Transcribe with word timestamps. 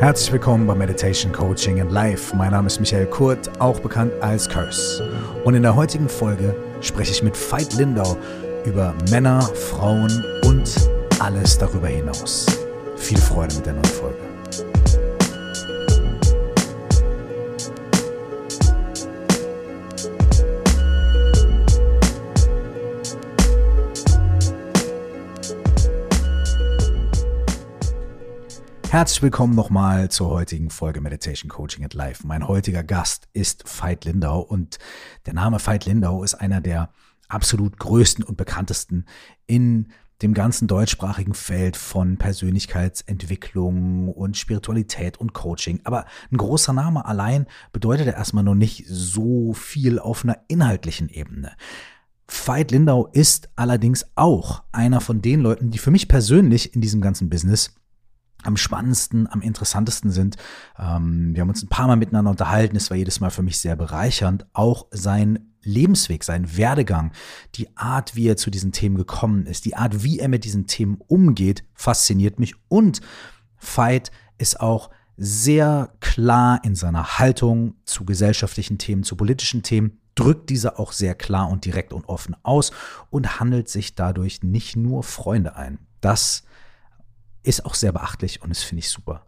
Herzlich 0.00 0.32
willkommen 0.32 0.66
bei 0.66 0.74
Meditation 0.74 1.30
Coaching 1.30 1.78
and 1.78 1.92
Life. 1.92 2.34
Mein 2.34 2.52
Name 2.52 2.68
ist 2.68 2.80
Michael 2.80 3.04
Kurt, 3.04 3.50
auch 3.60 3.80
bekannt 3.80 4.10
als 4.22 4.48
Curse. 4.48 5.06
Und 5.44 5.54
in 5.54 5.62
der 5.62 5.76
heutigen 5.76 6.08
Folge 6.08 6.56
spreche 6.80 7.12
ich 7.12 7.22
mit 7.22 7.36
Veit 7.36 7.74
Lindau 7.74 8.16
über 8.64 8.94
Männer, 9.10 9.42
Frauen 9.42 10.24
und 10.46 10.74
alles 11.18 11.58
darüber 11.58 11.88
hinaus. 11.88 12.46
Viel 12.96 13.18
Freude 13.18 13.54
mit 13.56 13.66
der 13.66 13.74
neuen 13.74 13.84
Folge. 13.84 14.29
Herzlich 28.90 29.22
willkommen 29.22 29.54
nochmal 29.54 30.10
zur 30.10 30.30
heutigen 30.30 30.68
Folge 30.68 31.00
Meditation 31.00 31.48
Coaching 31.48 31.84
at 31.84 31.94
Life. 31.94 32.26
Mein 32.26 32.48
heutiger 32.48 32.82
Gast 32.82 33.28
ist 33.32 33.62
Veit 33.80 34.04
Lindau 34.04 34.40
und 34.40 34.80
der 35.26 35.32
Name 35.32 35.64
Veit 35.64 35.86
Lindau 35.86 36.24
ist 36.24 36.34
einer 36.34 36.60
der 36.60 36.90
absolut 37.28 37.78
größten 37.78 38.24
und 38.24 38.36
bekanntesten 38.36 39.04
in 39.46 39.92
dem 40.22 40.34
ganzen 40.34 40.66
deutschsprachigen 40.66 41.34
Feld 41.34 41.76
von 41.76 42.16
Persönlichkeitsentwicklung 42.16 44.08
und 44.08 44.36
Spiritualität 44.36 45.18
und 45.18 45.34
Coaching. 45.34 45.80
Aber 45.84 46.04
ein 46.32 46.38
großer 46.38 46.72
Name 46.72 47.04
allein 47.04 47.46
bedeutet 47.72 48.08
er 48.08 48.14
erstmal 48.14 48.42
noch 48.42 48.56
nicht 48.56 48.86
so 48.88 49.52
viel 49.52 50.00
auf 50.00 50.24
einer 50.24 50.38
inhaltlichen 50.48 51.08
Ebene. 51.08 51.52
Veit 52.26 52.72
Lindau 52.72 53.06
ist 53.06 53.50
allerdings 53.54 54.04
auch 54.16 54.64
einer 54.72 55.00
von 55.00 55.22
den 55.22 55.42
Leuten, 55.42 55.70
die 55.70 55.78
für 55.78 55.92
mich 55.92 56.08
persönlich 56.08 56.74
in 56.74 56.80
diesem 56.80 57.00
ganzen 57.00 57.30
Business 57.30 57.76
am 58.42 58.56
spannendsten, 58.56 59.30
am 59.30 59.42
interessantesten 59.42 60.10
sind. 60.10 60.36
Ähm, 60.78 61.34
wir 61.34 61.42
haben 61.42 61.48
uns 61.48 61.62
ein 61.62 61.68
paar 61.68 61.86
Mal 61.86 61.96
miteinander 61.96 62.30
unterhalten. 62.30 62.76
Es 62.76 62.90
war 62.90 62.96
jedes 62.96 63.20
Mal 63.20 63.30
für 63.30 63.42
mich 63.42 63.58
sehr 63.58 63.76
bereichernd. 63.76 64.46
Auch 64.52 64.86
sein 64.90 65.50
Lebensweg, 65.62 66.24
sein 66.24 66.56
Werdegang, 66.56 67.12
die 67.54 67.76
Art, 67.76 68.16
wie 68.16 68.28
er 68.28 68.36
zu 68.36 68.50
diesen 68.50 68.72
Themen 68.72 68.96
gekommen 68.96 69.46
ist, 69.46 69.64
die 69.64 69.76
Art, 69.76 70.02
wie 70.02 70.18
er 70.18 70.28
mit 70.28 70.44
diesen 70.44 70.66
Themen 70.66 70.98
umgeht, 71.06 71.64
fasziniert 71.74 72.38
mich. 72.38 72.54
Und 72.68 73.00
Veit 73.58 74.10
ist 74.38 74.60
auch 74.60 74.90
sehr 75.16 75.92
klar 76.00 76.60
in 76.64 76.74
seiner 76.74 77.18
Haltung 77.18 77.74
zu 77.84 78.06
gesellschaftlichen 78.06 78.78
Themen, 78.78 79.02
zu 79.02 79.16
politischen 79.16 79.62
Themen, 79.62 80.00
drückt 80.14 80.50
diese 80.50 80.78
auch 80.78 80.92
sehr 80.92 81.14
klar 81.14 81.50
und 81.50 81.64
direkt 81.64 81.92
und 81.92 82.08
offen 82.08 82.36
aus 82.42 82.72
und 83.10 83.38
handelt 83.38 83.68
sich 83.68 83.94
dadurch 83.94 84.42
nicht 84.42 84.76
nur 84.76 85.02
Freunde 85.02 85.56
ein. 85.56 85.78
Das 86.00 86.44
ist 87.42 87.64
auch 87.64 87.74
sehr 87.74 87.92
beachtlich 87.92 88.42
und 88.42 88.50
das 88.50 88.62
finde 88.62 88.80
ich 88.80 88.90
super. 88.90 89.26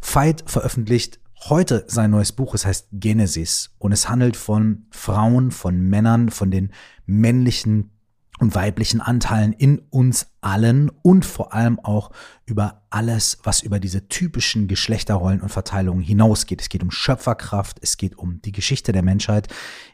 Veit 0.00 0.44
veröffentlicht 0.46 1.20
heute 1.48 1.84
sein 1.86 2.10
neues 2.10 2.32
Buch, 2.32 2.54
es 2.54 2.66
heißt 2.66 2.88
Genesis 2.92 3.70
und 3.78 3.92
es 3.92 4.08
handelt 4.08 4.36
von 4.36 4.86
Frauen, 4.90 5.50
von 5.50 5.80
Männern, 5.80 6.30
von 6.30 6.50
den 6.50 6.72
männlichen 7.06 7.90
und 8.38 8.54
weiblichen 8.54 9.00
Anteilen 9.00 9.52
in 9.52 9.80
uns 9.90 10.28
allen 10.40 10.90
und 11.02 11.24
vor 11.24 11.52
allem 11.52 11.80
auch 11.80 12.10
über 12.46 12.82
alles, 12.90 13.38
was 13.42 13.62
über 13.62 13.80
diese 13.80 14.08
typischen 14.08 14.68
Geschlechterrollen 14.68 15.40
und 15.40 15.48
Verteilungen 15.48 16.02
hinausgeht. 16.02 16.60
Es 16.60 16.68
geht 16.68 16.82
um 16.82 16.90
Schöpferkraft, 16.90 17.78
es 17.82 17.96
geht 17.96 18.16
um 18.16 18.40
die 18.42 18.52
Geschichte 18.52 18.92
der 18.92 19.02
Menschheit 19.02 19.48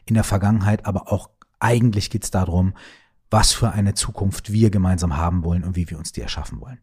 in 0.05 0.13
der 0.13 0.23
Vergangenheit, 0.23 0.85
aber 0.85 1.11
auch 1.11 1.29
eigentlich 1.59 2.09
geht 2.09 2.23
es 2.23 2.31
darum, 2.31 2.75
was 3.31 3.51
für 3.51 3.71
eine 3.71 3.95
Zukunft 3.95 4.51
wir 4.51 4.69
gemeinsam 4.69 5.17
haben 5.17 5.43
wollen 5.43 5.63
und 5.63 5.75
wie 5.75 5.89
wir 5.89 5.97
uns 5.97 6.11
die 6.11 6.21
erschaffen 6.21 6.61
wollen. 6.61 6.79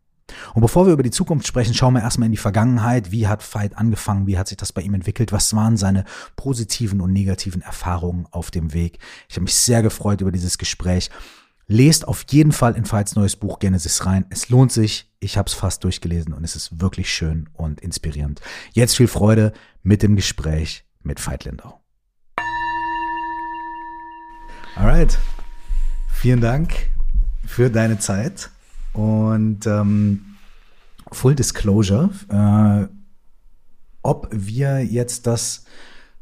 Und 0.55 0.63
bevor 0.63 0.87
wir 0.87 0.93
über 0.93 1.03
die 1.03 1.11
Zukunft 1.11 1.47
sprechen, 1.47 1.75
schauen 1.75 1.95
wir 1.95 2.03
erstmal 2.03 2.27
in 2.27 2.33
die 2.33 2.39
Vergangenheit. 2.39 3.11
Wie 3.11 3.27
hat 3.27 3.43
Veit 3.55 3.77
angefangen? 3.77 4.27
Wie 4.27 4.39
hat 4.39 4.49
sich 4.49 4.57
das 4.57 4.73
bei 4.73 4.83
ihm 4.83 4.95
entwickelt? 4.95 5.33
Was 5.33 5.55
waren 5.55 5.77
seine 5.77 6.05
positiven 6.37 7.01
und 7.01 7.13
negativen 7.13 7.63
Erfahrungen 7.63 8.27
auf 8.31 8.51
dem 8.51 8.73
Weg? 8.73 8.99
Ich 9.29 9.37
habe 9.37 9.45
mich 9.45 9.55
sehr 9.55 9.83
gefreut 9.83 10.21
über 10.21 10.33
dieses 10.33 10.59
Gespräch. 10.59 11.11
Lest 11.67 12.07
auf 12.07 12.25
jeden 12.29 12.53
Fall 12.53 12.77
in 12.77 12.91
Veits 12.91 13.15
neues 13.15 13.37
Buch 13.37 13.59
Genesis 13.59 14.05
rein. 14.05 14.27
Es 14.31 14.49
lohnt 14.49 14.73
sich. 14.73 15.11
Ich 15.21 15.39
habe 15.39 15.49
es 15.49 15.55
fast 15.55 15.85
durchgelesen 15.85 16.33
und 16.33 16.45
es 16.45 16.57
ist 16.57 16.81
wirklich 16.81 17.13
schön 17.13 17.49
und 17.53 17.81
inspirierend. 17.81 18.41
Jetzt 18.73 18.97
viel 18.97 19.09
Freude 19.09 19.53
mit 19.83 20.03
dem 20.03 20.17
Gespräch 20.17 20.85
mit 21.03 21.25
Veit 21.25 21.45
Lindau. 21.45 21.81
Alright. 24.75 25.19
Vielen 26.13 26.41
Dank 26.41 26.73
für 27.47 27.71
deine 27.71 27.99
Zeit. 27.99 28.51
Und 28.93 29.67
ähm, 29.67 30.37
Full 31.11 31.35
Disclosure, 31.35 32.11
äh, 32.29 32.89
ob 34.03 34.29
wir 34.33 34.85
jetzt 34.85 35.27
das 35.27 35.65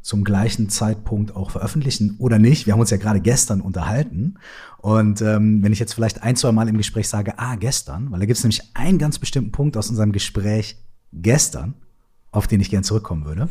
zum 0.01 0.23
gleichen 0.23 0.69
Zeitpunkt 0.69 1.35
auch 1.35 1.51
veröffentlichen 1.51 2.15
oder 2.17 2.39
nicht. 2.39 2.65
Wir 2.65 2.73
haben 2.73 2.79
uns 2.79 2.89
ja 2.89 2.97
gerade 2.97 3.21
gestern 3.21 3.61
unterhalten. 3.61 4.35
Und 4.79 5.21
ähm, 5.21 5.61
wenn 5.63 5.73
ich 5.73 5.79
jetzt 5.79 5.93
vielleicht 5.93 6.23
ein, 6.23 6.35
zwei 6.35 6.51
Mal 6.51 6.67
im 6.67 6.77
Gespräch 6.77 7.07
sage, 7.07 7.37
ah, 7.37 7.55
gestern, 7.55 8.11
weil 8.11 8.19
da 8.19 8.25
gibt 8.25 8.37
es 8.37 8.43
nämlich 8.43 8.63
einen 8.73 8.97
ganz 8.97 9.19
bestimmten 9.19 9.51
Punkt 9.51 9.77
aus 9.77 9.89
unserem 9.89 10.11
Gespräch 10.11 10.77
gestern, 11.13 11.75
auf 12.31 12.47
den 12.47 12.61
ich 12.61 12.71
gern 12.71 12.83
zurückkommen 12.83 13.25
würde. 13.25 13.47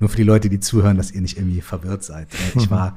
Nur 0.00 0.08
für 0.08 0.16
die 0.16 0.22
Leute, 0.24 0.48
die 0.48 0.58
zuhören, 0.58 0.96
dass 0.96 1.12
ihr 1.12 1.20
nicht 1.20 1.36
irgendwie 1.36 1.60
verwirrt 1.60 2.02
seid. 2.02 2.28
Ich 2.56 2.68
war 2.70 2.96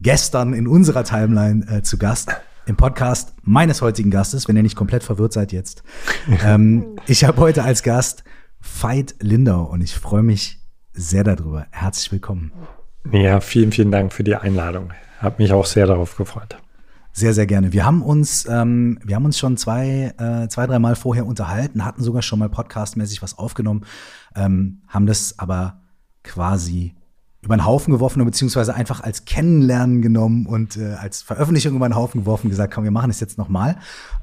gestern 0.00 0.54
in 0.54 0.66
unserer 0.66 1.04
Timeline 1.04 1.66
äh, 1.68 1.82
zu 1.82 1.98
Gast 1.98 2.30
im 2.68 2.76
Podcast 2.76 3.34
meines 3.42 3.80
heutigen 3.80 4.10
Gastes, 4.10 4.46
wenn 4.46 4.56
ihr 4.56 4.62
nicht 4.62 4.76
komplett 4.76 5.02
verwirrt 5.02 5.32
seid 5.32 5.52
jetzt. 5.52 5.82
ähm, 6.44 6.96
ich 7.06 7.24
habe 7.24 7.40
heute 7.40 7.64
als 7.64 7.82
Gast 7.82 8.24
Veit 8.60 9.14
Lindau 9.20 9.64
und 9.64 9.80
ich 9.80 9.94
freue 9.94 10.22
mich 10.22 10.60
sehr 10.92 11.24
darüber. 11.24 11.66
Herzlich 11.70 12.12
willkommen. 12.12 12.52
Ja, 13.10 13.40
vielen, 13.40 13.72
vielen 13.72 13.90
Dank 13.90 14.12
für 14.12 14.22
die 14.22 14.36
Einladung. 14.36 14.92
Hab 15.18 15.38
mich 15.38 15.52
auch 15.52 15.64
sehr 15.64 15.86
darauf 15.86 16.16
gefreut. 16.16 16.58
Sehr, 17.12 17.32
sehr 17.32 17.46
gerne. 17.46 17.72
Wir 17.72 17.86
haben 17.86 18.02
uns, 18.02 18.46
ähm, 18.46 18.98
wir 19.02 19.16
haben 19.16 19.24
uns 19.24 19.38
schon 19.38 19.56
zwei, 19.56 20.12
äh, 20.18 20.48
zwei, 20.48 20.66
drei 20.66 20.78
Mal 20.78 20.94
vorher 20.94 21.26
unterhalten, 21.26 21.84
hatten 21.84 22.02
sogar 22.02 22.20
schon 22.20 22.38
mal 22.38 22.50
podcastmäßig 22.50 23.22
was 23.22 23.38
aufgenommen, 23.38 23.86
ähm, 24.36 24.82
haben 24.88 25.06
das 25.06 25.38
aber 25.38 25.80
quasi 26.22 26.94
über 27.42 27.56
den 27.56 27.64
Haufen 27.64 27.92
geworfen, 27.92 28.24
beziehungsweise 28.24 28.74
einfach 28.74 29.00
als 29.00 29.24
Kennenlernen 29.24 30.02
genommen 30.02 30.46
und 30.46 30.76
äh, 30.76 30.94
als 30.94 31.22
Veröffentlichung 31.22 31.76
über 31.76 31.88
den 31.88 31.94
Haufen 31.94 32.22
geworfen, 32.22 32.50
gesagt, 32.50 32.74
komm, 32.74 32.84
wir 32.84 32.90
machen 32.90 33.10
es 33.10 33.20
jetzt 33.20 33.38
nochmal. 33.38 33.76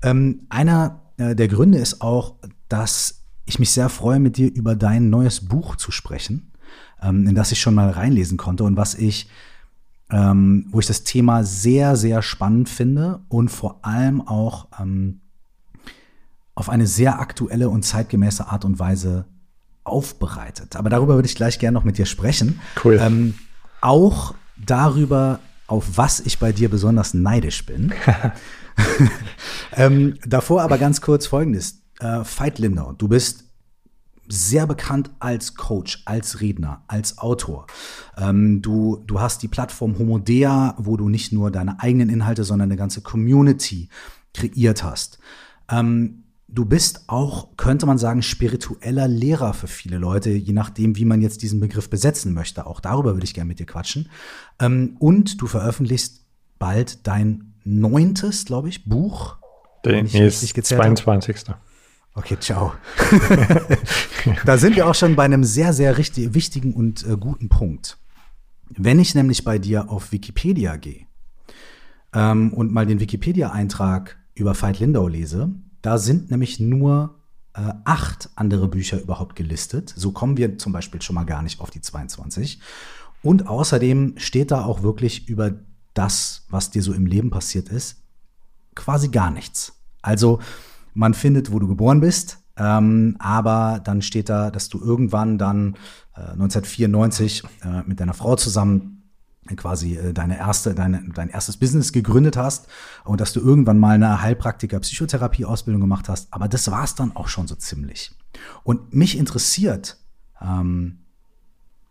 Ähm, 0.03 0.41
einer 0.49 1.01
äh, 1.17 1.35
der 1.35 1.47
Gründe 1.47 1.77
ist 1.77 2.01
auch, 2.01 2.35
dass 2.67 3.21
ich 3.45 3.59
mich 3.59 3.71
sehr 3.71 3.89
freue, 3.89 4.19
mit 4.19 4.37
dir 4.37 4.53
über 4.53 4.75
dein 4.75 5.09
neues 5.09 5.47
Buch 5.47 5.75
zu 5.75 5.91
sprechen, 5.91 6.51
ähm, 7.01 7.27
in 7.27 7.35
das 7.35 7.51
ich 7.51 7.59
schon 7.59 7.75
mal 7.75 7.89
reinlesen 7.89 8.37
konnte 8.37 8.63
und 8.63 8.75
was 8.75 8.95
ich, 8.95 9.29
ähm, 10.09 10.67
wo 10.71 10.79
ich 10.79 10.87
das 10.87 11.03
Thema 11.03 11.43
sehr, 11.43 11.95
sehr 11.95 12.21
spannend 12.21 12.67
finde 12.67 13.21
und 13.29 13.49
vor 13.49 13.85
allem 13.85 14.21
auch 14.21 14.67
ähm, 14.79 15.21
auf 16.53 16.69
eine 16.69 16.87
sehr 16.87 17.19
aktuelle 17.19 17.69
und 17.69 17.83
zeitgemäße 17.83 18.47
Art 18.47 18.65
und 18.65 18.79
Weise 18.79 19.25
aufbereitet. 19.85 20.75
Aber 20.75 20.89
darüber 20.89 21.15
würde 21.15 21.27
ich 21.27 21.35
gleich 21.35 21.59
gerne 21.59 21.75
noch 21.75 21.85
mit 21.85 21.97
dir 21.97 22.05
sprechen. 22.05 22.59
Cool. 22.83 22.99
Ähm, 23.01 23.35
auch 23.81 24.33
darüber, 24.57 25.39
auf 25.67 25.85
was 25.95 26.19
ich 26.19 26.39
bei 26.39 26.51
dir 26.51 26.69
besonders 26.69 27.13
neidisch 27.13 27.65
bin. 27.65 27.93
ähm, 29.73 30.17
davor 30.25 30.61
aber 30.61 30.77
ganz 30.77 31.01
kurz 31.01 31.27
Folgendes. 31.27 31.81
Äh, 31.99 32.23
Veit 32.23 32.59
Lindau, 32.59 32.91
du 32.93 33.07
bist 33.07 33.45
sehr 34.27 34.65
bekannt 34.65 35.11
als 35.19 35.55
Coach, 35.55 36.01
als 36.05 36.41
Redner, 36.41 36.83
als 36.87 37.19
Autor. 37.19 37.67
Ähm, 38.17 38.61
du, 38.61 39.03
du 39.05 39.19
hast 39.19 39.43
die 39.43 39.47
Plattform 39.47 39.97
Homodea, 39.99 40.75
wo 40.77 40.97
du 40.97 41.09
nicht 41.09 41.31
nur 41.31 41.51
deine 41.51 41.79
eigenen 41.79 42.09
Inhalte, 42.09 42.43
sondern 42.43 42.69
eine 42.69 42.77
ganze 42.77 43.01
Community 43.01 43.89
kreiert 44.33 44.83
hast. 44.83 45.19
Ähm, 45.69 46.23
du 46.47 46.65
bist 46.65 47.05
auch, 47.07 47.55
könnte 47.57 47.85
man 47.85 47.97
sagen, 47.97 48.21
spiritueller 48.21 49.07
Lehrer 49.07 49.53
für 49.53 49.67
viele 49.67 49.97
Leute, 49.97 50.31
je 50.31 50.53
nachdem, 50.53 50.95
wie 50.95 51.05
man 51.05 51.21
jetzt 51.21 51.41
diesen 51.41 51.59
Begriff 51.59 51.89
besetzen 51.89 52.33
möchte. 52.33 52.65
Auch 52.65 52.79
darüber 52.79 53.13
würde 53.13 53.25
ich 53.25 53.33
gerne 53.33 53.47
mit 53.47 53.59
dir 53.59 53.65
quatschen. 53.65 54.09
Ähm, 54.59 54.95
und 54.99 55.41
du 55.41 55.47
veröffentlichst 55.47 56.25
bald 56.59 57.05
dein 57.07 57.53
neuntes, 57.63 58.45
glaube 58.45 58.69
ich, 58.69 58.85
Buch. 58.85 59.37
Der 59.83 60.03
ist 60.03 60.47
22. 60.65 61.47
Habe. 61.47 61.59
Okay, 62.13 62.37
ciao. 62.39 62.73
da 64.45 64.57
sind 64.57 64.75
wir 64.75 64.87
auch 64.87 64.95
schon 64.95 65.15
bei 65.15 65.25
einem 65.25 65.43
sehr, 65.43 65.73
sehr 65.73 65.97
richtig, 65.97 66.33
wichtigen 66.33 66.73
und 66.73 67.05
äh, 67.05 67.17
guten 67.17 67.49
Punkt. 67.49 67.97
Wenn 68.69 68.99
ich 68.99 69.15
nämlich 69.15 69.43
bei 69.43 69.59
dir 69.59 69.89
auf 69.89 70.11
Wikipedia 70.11 70.77
gehe 70.77 71.07
ähm, 72.13 72.53
und 72.53 72.71
mal 72.71 72.85
den 72.85 72.99
Wikipedia-Eintrag 72.99 74.17
über 74.33 74.59
Veit 74.59 74.79
Lindau 74.79 75.07
lese, 75.07 75.53
da 75.85 75.97
sind 75.97 76.31
nämlich 76.31 76.59
nur 76.59 77.15
äh, 77.53 77.71
acht 77.83 78.29
andere 78.35 78.67
Bücher 78.67 78.99
überhaupt 78.99 79.35
gelistet. 79.35 79.93
So 79.95 80.11
kommen 80.11 80.37
wir 80.37 80.57
zum 80.57 80.73
Beispiel 80.73 81.01
schon 81.01 81.15
mal 81.15 81.25
gar 81.25 81.41
nicht 81.41 81.59
auf 81.59 81.69
die 81.69 81.81
22. 81.81 82.59
Und 83.21 83.47
außerdem 83.47 84.15
steht 84.17 84.51
da 84.51 84.65
auch 84.65 84.83
wirklich 84.83 85.29
über 85.29 85.51
das, 85.93 86.45
was 86.49 86.71
dir 86.71 86.81
so 86.81 86.93
im 86.93 87.05
Leben 87.05 87.29
passiert 87.29 87.69
ist, 87.69 87.97
quasi 88.75 89.09
gar 89.09 89.31
nichts. 89.31 89.73
Also 90.01 90.39
man 90.93 91.13
findet, 91.13 91.51
wo 91.51 91.59
du 91.59 91.67
geboren 91.67 92.01
bist, 92.01 92.39
Ähm, 92.57 93.17
aber 93.19 93.81
dann 93.83 94.01
steht 94.01 94.29
da, 94.29 94.49
dass 94.49 94.69
du 94.69 94.79
irgendwann 94.79 95.37
dann 95.37 95.75
äh, 96.15 96.21
1994 96.21 97.43
äh, 97.43 97.81
mit 97.85 97.99
deiner 97.99 98.13
Frau 98.13 98.37
zusammen 98.37 98.94
quasi 99.55 99.97
äh, 99.97 100.13
deine 100.13 100.37
erste, 100.37 100.73
deine, 100.73 101.03
dein 101.13 101.29
erstes 101.29 101.57
Business 101.57 101.91
gegründet 101.91 102.37
hast 102.37 102.67
und 103.03 103.21
dass 103.21 103.33
du 103.33 103.39
irgendwann 103.39 103.77
mal 103.77 103.95
eine 103.95 104.21
Heilpraktiker-Psychotherapie-Ausbildung 104.21 105.81
gemacht 105.81 106.09
hast. 106.09 106.33
Aber 106.33 106.47
das 106.47 106.69
war 106.71 106.83
es 106.83 106.95
dann 106.95 107.15
auch 107.15 107.27
schon 107.27 107.47
so 107.47 107.55
ziemlich. 107.55 108.11
Und 108.63 108.93
mich 108.93 109.17
interessiert 109.17 109.97
ähm, 110.41 110.99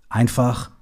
einfach, 0.09 0.73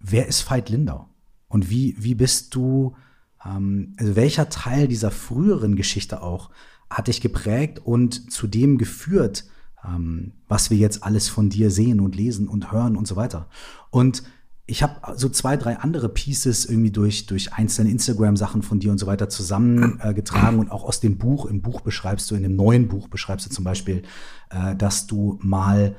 wer 0.00 0.26
ist 0.26 0.50
Veit 0.50 0.70
Lindau? 0.70 1.08
Und 1.48 1.68
wie, 1.68 1.94
wie 1.98 2.14
bist 2.14 2.54
du, 2.54 2.96
ähm, 3.44 3.94
also 3.98 4.16
welcher 4.16 4.48
Teil 4.48 4.88
dieser 4.88 5.10
früheren 5.10 5.76
Geschichte 5.76 6.22
auch 6.22 6.50
hat 6.88 7.08
dich 7.08 7.20
geprägt 7.20 7.78
und 7.78 8.32
zu 8.32 8.46
dem 8.46 8.78
geführt, 8.78 9.44
ähm, 9.84 10.32
was 10.48 10.70
wir 10.70 10.78
jetzt 10.78 11.02
alles 11.02 11.28
von 11.28 11.50
dir 11.50 11.70
sehen 11.70 12.00
und 12.00 12.16
lesen 12.16 12.48
und 12.48 12.72
hören 12.72 12.96
und 12.96 13.06
so 13.06 13.16
weiter. 13.16 13.48
Und 13.90 14.22
ich 14.66 14.82
habe 14.82 15.16
so 15.16 15.28
zwei, 15.28 15.56
drei 15.56 15.78
andere 15.78 16.08
Pieces 16.08 16.64
irgendwie 16.64 16.92
durch, 16.92 17.26
durch 17.26 17.52
einzelne 17.52 17.90
Instagram-Sachen 17.90 18.62
von 18.62 18.78
dir 18.78 18.92
und 18.92 18.98
so 18.98 19.06
weiter 19.06 19.28
zusammengetragen 19.28 20.56
äh, 20.56 20.60
und 20.60 20.70
auch 20.70 20.84
aus 20.84 21.00
dem 21.00 21.18
Buch. 21.18 21.46
Im 21.46 21.62
Buch 21.62 21.80
beschreibst 21.80 22.30
du, 22.30 22.36
in 22.36 22.42
dem 22.42 22.54
neuen 22.54 22.88
Buch 22.88 23.08
beschreibst 23.08 23.46
du 23.46 23.50
zum 23.50 23.64
Beispiel, 23.64 24.02
äh, 24.50 24.76
dass 24.76 25.06
du 25.06 25.38
mal 25.42 25.96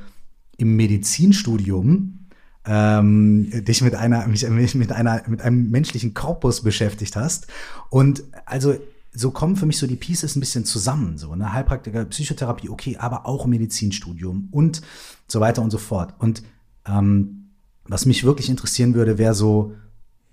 im 0.57 0.75
Medizinstudium 0.77 2.19
ähm, 2.65 3.65
dich 3.65 3.81
mit 3.81 3.95
einer, 3.95 4.25
mich, 4.27 4.75
mit 4.75 4.92
einer, 4.94 5.24
mit 5.27 5.42
einem 5.42 5.69
menschlichen 5.69 6.13
Korpus 6.13 6.62
beschäftigt 6.62 7.18
hast. 7.18 7.48
Und 7.89 8.24
also 8.45 8.75
so 9.12 9.31
kommen 9.31 9.57
für 9.57 9.65
mich 9.65 9.77
so 9.77 9.88
die 9.88 9.98
Pieces 9.98 10.36
ein 10.36 10.39
bisschen 10.39 10.63
zusammen. 10.63 11.18
So, 11.18 11.36
ne? 11.36 11.51
Heilpraktiker, 11.51 12.06
Psychotherapie, 12.06 12.69
okay, 12.69 12.98
aber 12.98 13.25
auch 13.25 13.45
Medizinstudium 13.45 14.48
und 14.51 14.81
so 15.27 15.42
weiter 15.42 15.62
und 15.62 15.69
so 15.69 15.77
fort. 15.77 16.13
Und 16.19 16.44
ähm, 16.88 17.43
was 17.86 18.06
mich 18.06 18.24
wirklich 18.24 18.50
interessieren 18.50 18.94
würde, 18.94 19.18
wäre 19.18 19.34
so 19.34 19.76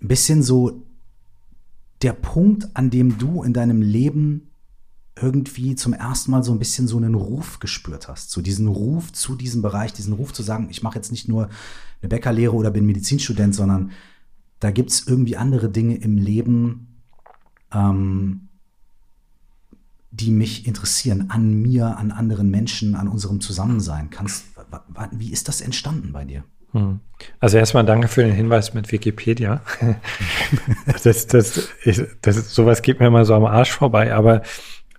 ein 0.00 0.08
bisschen 0.08 0.42
so 0.42 0.82
der 2.02 2.12
Punkt, 2.12 2.68
an 2.74 2.90
dem 2.90 3.18
du 3.18 3.42
in 3.42 3.52
deinem 3.52 3.82
Leben 3.82 4.50
irgendwie 5.20 5.74
zum 5.74 5.92
ersten 5.92 6.30
Mal 6.30 6.42
so 6.42 6.52
ein 6.52 6.58
bisschen 6.58 6.88
so 6.88 6.96
einen 6.96 7.14
Ruf 7.14 7.58
gespürt 7.58 8.08
hast. 8.08 8.30
So 8.30 8.40
diesen 8.40 8.68
Ruf 8.68 9.12
zu 9.12 9.34
diesem 9.34 9.60
Bereich, 9.60 9.92
diesen 9.92 10.14
Ruf 10.14 10.32
zu 10.32 10.42
sagen, 10.42 10.68
ich 10.70 10.82
mache 10.82 10.96
jetzt 10.96 11.10
nicht 11.10 11.28
nur 11.28 11.50
eine 12.00 12.08
Bäckerlehre 12.08 12.54
oder 12.54 12.70
bin 12.70 12.86
Medizinstudent, 12.86 13.54
sondern 13.54 13.90
da 14.60 14.70
gibt 14.70 14.90
es 14.90 15.06
irgendwie 15.06 15.36
andere 15.36 15.70
Dinge 15.70 15.96
im 15.96 16.16
Leben, 16.16 17.02
ähm, 17.72 18.48
die 20.10 20.30
mich 20.30 20.66
interessieren, 20.66 21.30
an 21.30 21.60
mir, 21.62 21.98
an 21.98 22.10
anderen 22.10 22.50
Menschen, 22.50 22.94
an 22.94 23.08
unserem 23.08 23.40
Zusammensein. 23.40 24.10
Kannst, 24.10 24.44
wie 25.12 25.30
ist 25.30 25.48
das 25.48 25.60
entstanden 25.60 26.12
bei 26.12 26.24
dir? 26.24 26.44
Hm. 26.72 27.00
Also 27.38 27.58
erstmal 27.58 27.84
danke 27.84 28.08
für 28.08 28.22
den 28.22 28.32
Hinweis 28.32 28.74
mit 28.74 28.90
Wikipedia. 28.92 29.62
das, 31.04 31.26
das, 31.26 31.68
ich, 31.84 32.02
das, 32.22 32.54
sowas 32.54 32.82
geht 32.82 33.00
mir 33.00 33.10
mal 33.10 33.24
so 33.24 33.34
am 33.34 33.44
Arsch 33.44 33.72
vorbei, 33.72 34.14
aber 34.14 34.42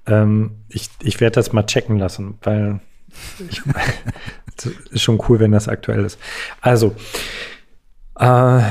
ähm, 0.06 0.51
ich, 0.69 0.89
ich 1.01 1.19
werde 1.19 1.35
das 1.35 1.53
mal 1.53 1.65
checken 1.65 1.97
lassen, 1.97 2.38
weil 2.44 2.79
ich, 3.50 3.62
ist 4.91 5.01
schon 5.01 5.21
cool, 5.27 5.39
wenn 5.39 5.51
das 5.51 5.68
aktuell 5.68 6.06
ist. 6.06 6.19
Also, 6.62 6.95
äh, 8.19 8.62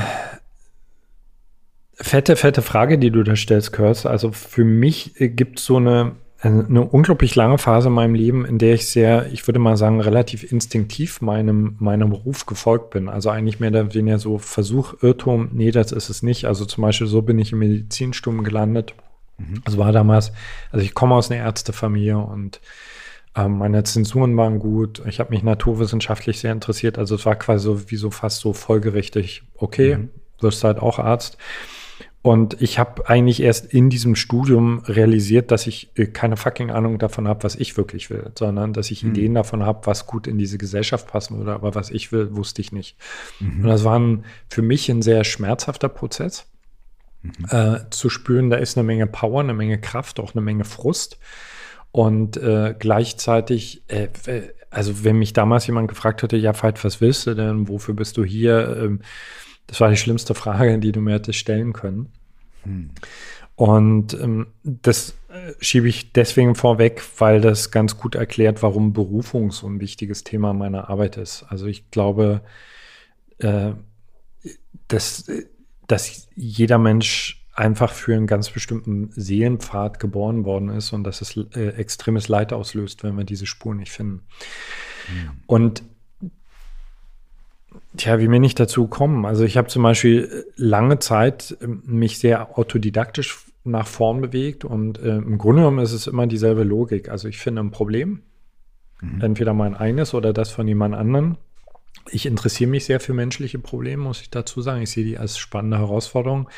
fette, 1.95 2.35
fette 2.35 2.61
Frage, 2.61 2.97
die 2.97 3.11
du 3.11 3.23
da 3.23 3.35
stellst, 3.35 3.73
Kurs. 3.73 4.05
Also 4.05 4.31
für 4.31 4.63
mich 4.63 5.13
gibt 5.17 5.59
es 5.59 5.65
so 5.65 5.77
eine 5.77 6.13
eine 6.43 6.81
unglaublich 6.81 7.35
lange 7.35 7.59
Phase 7.59 7.89
in 7.89 7.93
meinem 7.93 8.15
Leben, 8.15 8.45
in 8.45 8.57
der 8.57 8.73
ich 8.73 8.87
sehr, 8.87 9.31
ich 9.31 9.47
würde 9.47 9.59
mal 9.59 9.77
sagen, 9.77 10.01
relativ 10.01 10.49
instinktiv 10.51 11.21
meinem, 11.21 11.75
meinem 11.79 12.11
Ruf 12.11 12.47
gefolgt 12.47 12.89
bin. 12.89 13.09
Also 13.09 13.29
eigentlich 13.29 13.59
mehr 13.59 13.69
oder 13.69 13.93
weniger 13.93 14.17
so 14.17 14.39
Versuch, 14.39 14.95
Irrtum, 15.03 15.49
nee, 15.53 15.69
das 15.69 15.91
ist 15.91 16.09
es 16.09 16.23
nicht. 16.23 16.45
Also 16.45 16.65
zum 16.65 16.81
Beispiel 16.81 17.07
so 17.07 17.21
bin 17.21 17.37
ich 17.37 17.51
im 17.51 17.59
Medizinstudium 17.59 18.43
gelandet. 18.43 18.95
Mhm. 19.37 19.61
Also 19.65 19.77
war 19.77 19.91
damals, 19.91 20.31
also 20.71 20.83
ich 20.83 20.95
komme 20.95 21.13
aus 21.13 21.29
einer 21.29 21.41
Ärztefamilie 21.41 22.17
und 22.17 22.59
ähm, 23.35 23.59
meine 23.59 23.83
Zensuren 23.83 24.35
waren 24.35 24.57
gut. 24.57 25.03
Ich 25.07 25.19
habe 25.19 25.29
mich 25.29 25.43
naturwissenschaftlich 25.43 26.39
sehr 26.39 26.51
interessiert. 26.51 26.97
Also 26.97 27.15
es 27.15 27.25
war 27.25 27.35
quasi 27.35 27.65
so 27.65 27.91
wie 27.91 27.97
so 27.97 28.09
fast 28.09 28.39
so 28.39 28.53
folgerichtig, 28.53 29.43
okay, 29.57 29.97
mhm. 29.97 30.09
wirst 30.39 30.63
halt 30.63 30.79
auch 30.79 30.97
Arzt. 30.97 31.37
Und 32.23 32.61
ich 32.61 32.77
habe 32.77 33.09
eigentlich 33.09 33.41
erst 33.41 33.73
in 33.73 33.89
diesem 33.89 34.15
Studium 34.15 34.83
realisiert, 34.85 35.49
dass 35.49 35.65
ich 35.65 35.89
äh, 35.95 36.05
keine 36.05 36.37
fucking 36.37 36.69
Ahnung 36.69 36.99
davon 36.99 37.27
habe, 37.27 37.43
was 37.43 37.55
ich 37.55 37.77
wirklich 37.77 38.11
will, 38.11 38.31
sondern 38.37 38.73
dass 38.73 38.91
ich 38.91 39.03
mhm. 39.03 39.11
Ideen 39.11 39.33
davon 39.33 39.65
habe, 39.65 39.87
was 39.87 40.05
gut 40.05 40.27
in 40.27 40.37
diese 40.37 40.59
Gesellschaft 40.59 41.07
passen 41.07 41.37
würde. 41.37 41.53
Aber 41.53 41.73
was 41.73 41.89
ich 41.89 42.11
will, 42.11 42.35
wusste 42.35 42.61
ich 42.61 42.71
nicht. 42.71 42.95
Mhm. 43.39 43.61
Und 43.61 43.67
das 43.69 43.83
war 43.83 43.97
ein, 43.97 44.25
für 44.49 44.61
mich 44.61 44.89
ein 44.89 45.01
sehr 45.01 45.23
schmerzhafter 45.23 45.89
Prozess. 45.89 46.45
Mhm. 47.23 47.31
Äh, 47.49 47.89
zu 47.89 48.09
spüren, 48.09 48.51
da 48.51 48.57
ist 48.57 48.77
eine 48.77 48.85
Menge 48.85 49.07
Power, 49.07 49.39
eine 49.39 49.55
Menge 49.55 49.79
Kraft, 49.79 50.19
auch 50.19 50.35
eine 50.35 50.41
Menge 50.41 50.63
Frust. 50.63 51.17
Und 51.91 52.37
äh, 52.37 52.75
gleichzeitig, 52.77 53.81
äh, 53.87 54.09
also 54.69 55.03
wenn 55.03 55.17
mich 55.17 55.33
damals 55.33 55.65
jemand 55.65 55.87
gefragt 55.87 56.21
hätte, 56.21 56.37
ja, 56.37 56.53
Veit, 56.53 56.83
was 56.83 57.01
willst 57.01 57.25
du 57.25 57.33
denn? 57.33 57.67
Wofür 57.67 57.95
bist 57.95 58.15
du 58.17 58.23
hier? 58.23 58.77
Ähm, 58.79 59.01
das 59.71 59.79
war 59.79 59.89
die 59.89 59.95
schlimmste 59.95 60.35
Frage, 60.35 60.77
die 60.79 60.91
du 60.91 60.99
mir 60.99 61.13
hättest 61.13 61.39
stellen 61.39 61.71
können. 61.71 62.09
Hm. 62.63 62.89
Und 63.55 64.13
ähm, 64.15 64.47
das 64.63 65.15
äh, 65.29 65.53
schiebe 65.61 65.87
ich 65.87 66.11
deswegen 66.11 66.55
vorweg, 66.55 67.01
weil 67.19 67.39
das 67.39 67.71
ganz 67.71 67.95
gut 67.95 68.15
erklärt, 68.15 68.63
warum 68.63 68.91
Berufung 68.91 69.51
so 69.51 69.67
ein 69.67 69.79
wichtiges 69.79 70.25
Thema 70.25 70.51
meiner 70.51 70.89
Arbeit 70.89 71.15
ist. 71.15 71.45
Also 71.47 71.67
ich 71.67 71.89
glaube, 71.89 72.41
äh, 73.37 73.71
dass, 74.89 75.31
dass 75.87 76.27
jeder 76.35 76.77
Mensch 76.77 77.47
einfach 77.53 77.93
für 77.93 78.13
einen 78.13 78.27
ganz 78.27 78.49
bestimmten 78.49 79.11
Seelenpfad 79.15 80.01
geboren 80.01 80.43
worden 80.43 80.67
ist 80.67 80.91
und 80.91 81.05
dass 81.05 81.21
es 81.21 81.37
äh, 81.37 81.69
extremes 81.77 82.27
Leid 82.27 82.51
auslöst, 82.51 83.05
wenn 83.05 83.15
wir 83.15 83.23
diese 83.23 83.45
Spur 83.45 83.73
nicht 83.73 83.93
finden. 83.93 84.23
Mhm. 85.07 85.29
Und 85.45 85.83
Tja, 87.97 88.19
wie 88.19 88.27
bin 88.27 88.43
ich 88.43 88.55
dazu 88.55 88.87
kommen? 88.87 89.25
Also 89.25 89.43
ich 89.43 89.57
habe 89.57 89.67
zum 89.67 89.83
Beispiel 89.83 90.45
lange 90.55 90.99
Zeit 90.99 91.57
ähm, 91.61 91.83
mich 91.85 92.19
sehr 92.19 92.57
autodidaktisch 92.57 93.45
nach 93.63 93.87
vorn 93.87 94.21
bewegt 94.21 94.65
und 94.65 94.97
äh, 94.99 95.17
im 95.17 95.37
Grunde 95.37 95.61
genommen 95.61 95.83
ist 95.83 95.91
es 95.91 96.07
immer 96.07 96.25
dieselbe 96.25 96.63
Logik. 96.63 97.09
Also 97.09 97.27
ich 97.27 97.37
finde 97.37 97.61
ein 97.61 97.71
Problem, 97.71 98.21
mhm. 99.01 99.21
entweder 99.21 99.53
mein 99.53 99.75
eines 99.75 100.13
oder 100.13 100.33
das 100.33 100.51
von 100.51 100.67
jemand 100.67 100.95
anderen. 100.95 101.37
Ich 102.09 102.25
interessiere 102.25 102.69
mich 102.69 102.85
sehr 102.85 102.99
für 102.99 103.13
menschliche 103.13 103.59
Probleme, 103.59 104.03
muss 104.03 104.21
ich 104.21 104.29
dazu 104.29 104.61
sagen. 104.61 104.81
Ich 104.81 104.91
sehe 104.91 105.03
die 105.03 105.17
als 105.17 105.37
spannende 105.37 105.77
Herausforderung. 105.77 106.49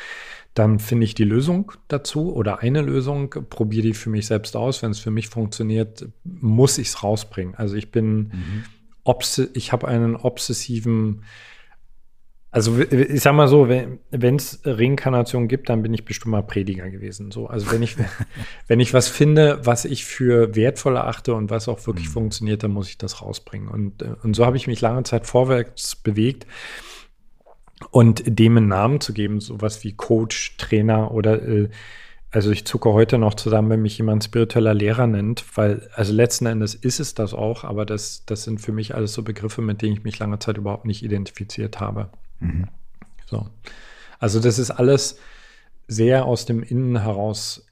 Dann 0.54 0.78
finde 0.78 1.04
ich 1.04 1.14
die 1.14 1.24
Lösung 1.24 1.72
dazu 1.88 2.32
oder 2.32 2.60
eine 2.60 2.80
Lösung, 2.80 3.28
probiere 3.50 3.88
die 3.88 3.94
für 3.94 4.08
mich 4.08 4.26
selbst 4.26 4.54
aus. 4.56 4.82
Wenn 4.82 4.92
es 4.92 5.00
für 5.00 5.10
mich 5.10 5.28
funktioniert, 5.28 6.06
muss 6.22 6.78
ich 6.78 6.88
es 6.88 7.02
rausbringen. 7.02 7.56
Also 7.56 7.74
ich 7.74 7.90
bin 7.90 8.16
mhm 8.16 8.64
ich 9.54 9.72
habe 9.72 9.88
einen 9.88 10.16
obsessiven, 10.16 11.24
also 12.50 12.78
ich 12.78 13.20
sag 13.20 13.34
mal 13.34 13.48
so, 13.48 13.68
wenn 13.68 14.36
es 14.36 14.60
Reinkarnation 14.64 15.48
gibt, 15.48 15.68
dann 15.68 15.82
bin 15.82 15.92
ich 15.92 16.04
bestimmt 16.04 16.32
mal 16.32 16.42
Prediger 16.42 16.88
gewesen. 16.88 17.30
So, 17.30 17.46
also 17.46 17.70
wenn 17.72 17.82
ich, 17.82 17.96
wenn 18.68 18.80
ich 18.80 18.94
was 18.94 19.08
finde, 19.08 19.60
was 19.64 19.84
ich 19.84 20.04
für 20.04 20.54
wertvoll 20.54 20.96
erachte 20.96 21.34
und 21.34 21.50
was 21.50 21.68
auch 21.68 21.86
wirklich 21.86 22.08
mhm. 22.08 22.12
funktioniert, 22.12 22.62
dann 22.62 22.70
muss 22.70 22.88
ich 22.88 22.98
das 22.98 23.20
rausbringen. 23.22 23.68
Und, 23.68 24.02
äh, 24.02 24.14
und 24.22 24.34
so 24.34 24.46
habe 24.46 24.56
ich 24.56 24.66
mich 24.66 24.80
lange 24.80 25.02
Zeit 25.02 25.26
vorwärts 25.26 25.96
bewegt. 25.96 26.46
Und 27.90 28.22
dem 28.26 28.56
einen 28.56 28.68
Namen 28.68 29.00
zu 29.00 29.12
geben, 29.12 29.40
sowas 29.40 29.84
wie 29.84 29.92
Coach, 29.92 30.56
Trainer 30.56 31.10
oder 31.10 31.42
äh, 31.42 31.68
also 32.34 32.50
ich 32.50 32.64
zucke 32.64 32.92
heute 32.92 33.16
noch 33.16 33.34
zusammen, 33.34 33.70
wenn 33.70 33.82
mich 33.82 33.96
jemand 33.96 34.24
spiritueller 34.24 34.74
Lehrer 34.74 35.06
nennt, 35.06 35.44
weil, 35.56 35.88
also 35.94 36.12
letzten 36.12 36.46
Endes 36.46 36.74
ist 36.74 36.98
es 36.98 37.14
das 37.14 37.32
auch, 37.32 37.62
aber 37.62 37.86
das, 37.86 38.24
das 38.26 38.42
sind 38.42 38.60
für 38.60 38.72
mich 38.72 38.96
alles 38.96 39.12
so 39.12 39.22
Begriffe, 39.22 39.62
mit 39.62 39.82
denen 39.82 39.92
ich 39.92 40.02
mich 40.02 40.18
lange 40.18 40.40
Zeit 40.40 40.58
überhaupt 40.58 40.84
nicht 40.84 41.04
identifiziert 41.04 41.78
habe. 41.78 42.10
Mhm. 42.40 42.66
So. 43.26 43.48
Also 44.18 44.40
das 44.40 44.58
ist 44.58 44.72
alles 44.72 45.20
sehr 45.86 46.24
aus 46.24 46.44
dem 46.44 46.64
Innen 46.64 47.00
heraus 47.02 47.66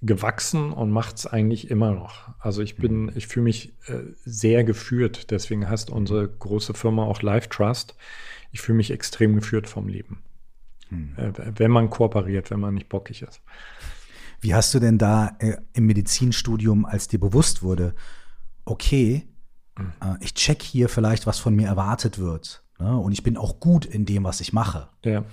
gewachsen 0.00 0.72
und 0.72 0.90
macht 0.90 1.18
es 1.18 1.26
eigentlich 1.26 1.70
immer 1.70 1.92
noch. 1.92 2.30
Also 2.38 2.62
ich 2.62 2.76
bin, 2.76 3.02
mhm. 3.02 3.12
ich 3.16 3.26
fühle 3.26 3.44
mich 3.44 3.74
äh, 3.86 3.98
sehr 4.24 4.64
geführt, 4.64 5.30
deswegen 5.30 5.68
heißt 5.68 5.90
unsere 5.90 6.26
große 6.26 6.72
Firma 6.72 7.04
auch 7.04 7.20
Life 7.20 7.50
Trust. 7.50 7.94
Ich 8.50 8.62
fühle 8.62 8.76
mich 8.76 8.92
extrem 8.92 9.34
geführt 9.34 9.68
vom 9.68 9.88
Leben. 9.88 10.22
Hm. 10.90 11.14
Äh, 11.16 11.32
wenn 11.56 11.70
man 11.70 11.88
kooperiert, 11.88 12.50
wenn 12.50 12.60
man 12.60 12.74
nicht 12.74 12.88
bockig 12.88 13.22
ist. 13.22 13.40
Wie 14.40 14.54
hast 14.54 14.72
du 14.74 14.78
denn 14.78 14.98
da 14.98 15.36
äh, 15.38 15.56
im 15.74 15.86
Medizinstudium, 15.86 16.84
als 16.84 17.08
dir 17.08 17.20
bewusst 17.20 17.62
wurde, 17.62 17.94
okay, 18.64 19.28
mhm. 19.78 19.92
äh, 20.00 20.16
ich 20.20 20.34
check 20.34 20.62
hier 20.62 20.88
vielleicht, 20.88 21.26
was 21.26 21.38
von 21.38 21.54
mir 21.54 21.66
erwartet 21.66 22.18
wird. 22.18 22.62
Ne? 22.78 22.96
Und 22.96 23.12
ich 23.12 23.22
bin 23.22 23.36
auch 23.36 23.60
gut 23.60 23.84
in 23.84 24.06
dem, 24.06 24.24
was 24.24 24.40
ich 24.40 24.52
mache. 24.52 24.88
Ja. 25.04 25.24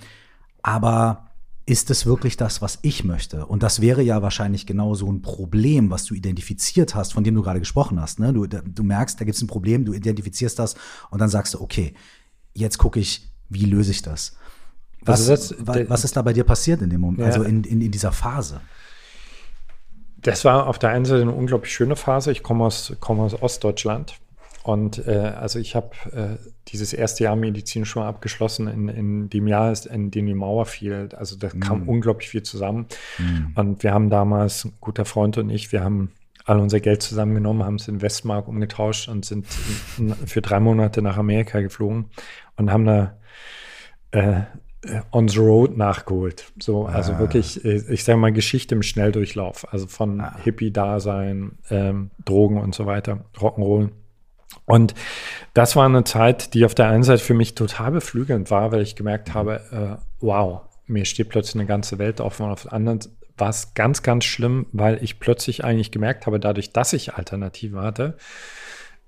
Aber 0.62 1.28
ist 1.64 1.90
es 1.90 2.06
wirklich 2.06 2.36
das, 2.36 2.62
was 2.62 2.78
ich 2.82 3.04
möchte? 3.04 3.44
Und 3.44 3.62
das 3.62 3.80
wäre 3.80 4.02
ja 4.02 4.22
wahrscheinlich 4.22 4.66
genau 4.66 4.94
so 4.94 5.10
ein 5.12 5.20
Problem, 5.20 5.90
was 5.90 6.04
du 6.04 6.14
identifiziert 6.14 6.94
hast, 6.94 7.12
von 7.12 7.24
dem 7.24 7.34
du 7.34 7.42
gerade 7.42 7.58
gesprochen 7.58 8.00
hast. 8.00 8.18
Ne? 8.20 8.32
Du, 8.32 8.46
du 8.46 8.82
merkst, 8.82 9.20
da 9.20 9.24
gibt 9.26 9.36
es 9.36 9.42
ein 9.42 9.48
Problem, 9.48 9.84
du 9.84 9.92
identifizierst 9.92 10.58
das 10.58 10.76
und 11.10 11.20
dann 11.20 11.28
sagst 11.28 11.54
du, 11.54 11.60
okay, 11.60 11.94
jetzt 12.54 12.78
gucke 12.78 13.00
ich, 13.00 13.30
wie 13.50 13.66
löse 13.66 13.90
ich 13.90 14.00
das? 14.00 14.34
Was, 15.02 15.28
also 15.28 15.54
das, 15.56 15.88
was 15.88 16.04
ist 16.04 16.16
da 16.16 16.22
bei 16.22 16.32
dir 16.32 16.44
passiert 16.44 16.82
in 16.82 16.90
dem 16.90 17.02
Moment, 17.02 17.20
ja. 17.20 17.26
also 17.26 17.42
in, 17.42 17.64
in, 17.64 17.82
in 17.82 17.90
dieser 17.90 18.12
Phase? 18.12 18.60
Das 20.22 20.44
war 20.44 20.66
auf 20.66 20.78
der 20.78 20.90
einen 20.90 21.04
Seite 21.04 21.22
eine 21.22 21.32
unglaublich 21.32 21.72
schöne 21.72 21.96
Phase. 21.96 22.32
Ich 22.32 22.42
komme 22.42 22.64
aus, 22.64 22.94
komme 23.00 23.22
aus 23.22 23.40
Ostdeutschland 23.40 24.18
und 24.68 25.06
äh, 25.06 25.32
also 25.34 25.58
ich 25.58 25.74
habe 25.74 25.90
äh, 26.12 26.36
dieses 26.68 26.92
erste 26.92 27.24
Jahr 27.24 27.36
Medizin 27.36 27.86
schon 27.86 28.02
abgeschlossen 28.02 28.68
in, 28.68 28.88
in 28.88 29.30
dem 29.30 29.46
Jahr, 29.48 29.72
in 29.90 30.10
dem 30.10 30.26
die 30.26 30.34
Mauer 30.34 30.66
fiel. 30.66 31.08
Also 31.16 31.36
da 31.36 31.48
mm. 31.48 31.60
kam 31.60 31.88
unglaublich 31.88 32.28
viel 32.28 32.42
zusammen. 32.42 32.86
Mm. 33.18 33.58
Und 33.58 33.82
wir 33.82 33.94
haben 33.94 34.10
damals, 34.10 34.66
ein 34.66 34.74
guter 34.80 35.06
Freund 35.06 35.38
und 35.38 35.48
ich, 35.48 35.72
wir 35.72 35.82
haben 35.82 36.10
all 36.44 36.60
unser 36.60 36.80
Geld 36.80 37.02
zusammengenommen, 37.02 37.64
haben 37.64 37.76
es 37.76 37.88
in 37.88 38.02
Westmark 38.02 38.46
umgetauscht 38.46 39.08
und 39.08 39.24
sind 39.24 39.46
für 40.26 40.42
drei 40.42 40.60
Monate 40.60 41.00
nach 41.00 41.16
Amerika 41.16 41.60
geflogen 41.60 42.10
und 42.56 42.70
haben 42.70 42.84
da 42.84 43.16
äh, 44.10 44.42
on 45.10 45.28
the 45.28 45.38
road 45.38 45.76
nachgeholt. 45.76 46.52
So, 46.58 46.86
also 46.86 47.12
ah. 47.12 47.18
wirklich, 47.18 47.64
äh, 47.64 47.82
ich 47.92 48.04
sage 48.04 48.18
mal, 48.18 48.32
Geschichte 48.32 48.74
im 48.74 48.82
Schnelldurchlauf. 48.82 49.72
Also 49.72 49.86
von 49.86 50.20
ah. 50.20 50.36
Hippie-Dasein, 50.42 51.58
ähm, 51.70 52.10
Drogen 52.24 52.60
und 52.60 52.74
so 52.74 52.86
weiter, 52.86 53.24
Rock'n'Roll. 53.36 53.90
Und 54.64 54.94
das 55.54 55.76
war 55.76 55.86
eine 55.86 56.04
Zeit, 56.04 56.54
die 56.54 56.64
auf 56.64 56.74
der 56.74 56.88
einen 56.88 57.02
Seite 57.02 57.22
für 57.22 57.34
mich 57.34 57.54
total 57.54 57.92
beflügelnd 57.92 58.50
war, 58.50 58.72
weil 58.72 58.82
ich 58.82 58.96
gemerkt 58.96 59.34
habe, 59.34 59.60
äh, 59.72 60.02
wow, 60.20 60.62
mir 60.86 61.04
steht 61.04 61.28
plötzlich 61.28 61.56
eine 61.56 61.66
ganze 61.66 61.98
Welt 61.98 62.20
offen. 62.20 62.44
Und 62.46 62.52
auf 62.52 62.62
der 62.64 62.72
anderen 62.72 63.00
war 63.36 63.50
es 63.50 63.74
ganz, 63.74 64.02
ganz 64.02 64.24
schlimm, 64.24 64.66
weil 64.72 65.02
ich 65.02 65.20
plötzlich 65.20 65.64
eigentlich 65.64 65.90
gemerkt 65.90 66.26
habe, 66.26 66.40
dadurch, 66.40 66.72
dass 66.72 66.92
ich 66.92 67.14
Alternativen 67.14 67.80
hatte, 67.80 68.16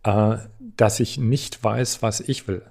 äh, 0.05 0.37
dass 0.77 1.01
ich 1.01 1.19
nicht 1.19 1.63
weiß, 1.63 2.03
was 2.03 2.21
ich 2.21 2.49
will. 2.49 2.63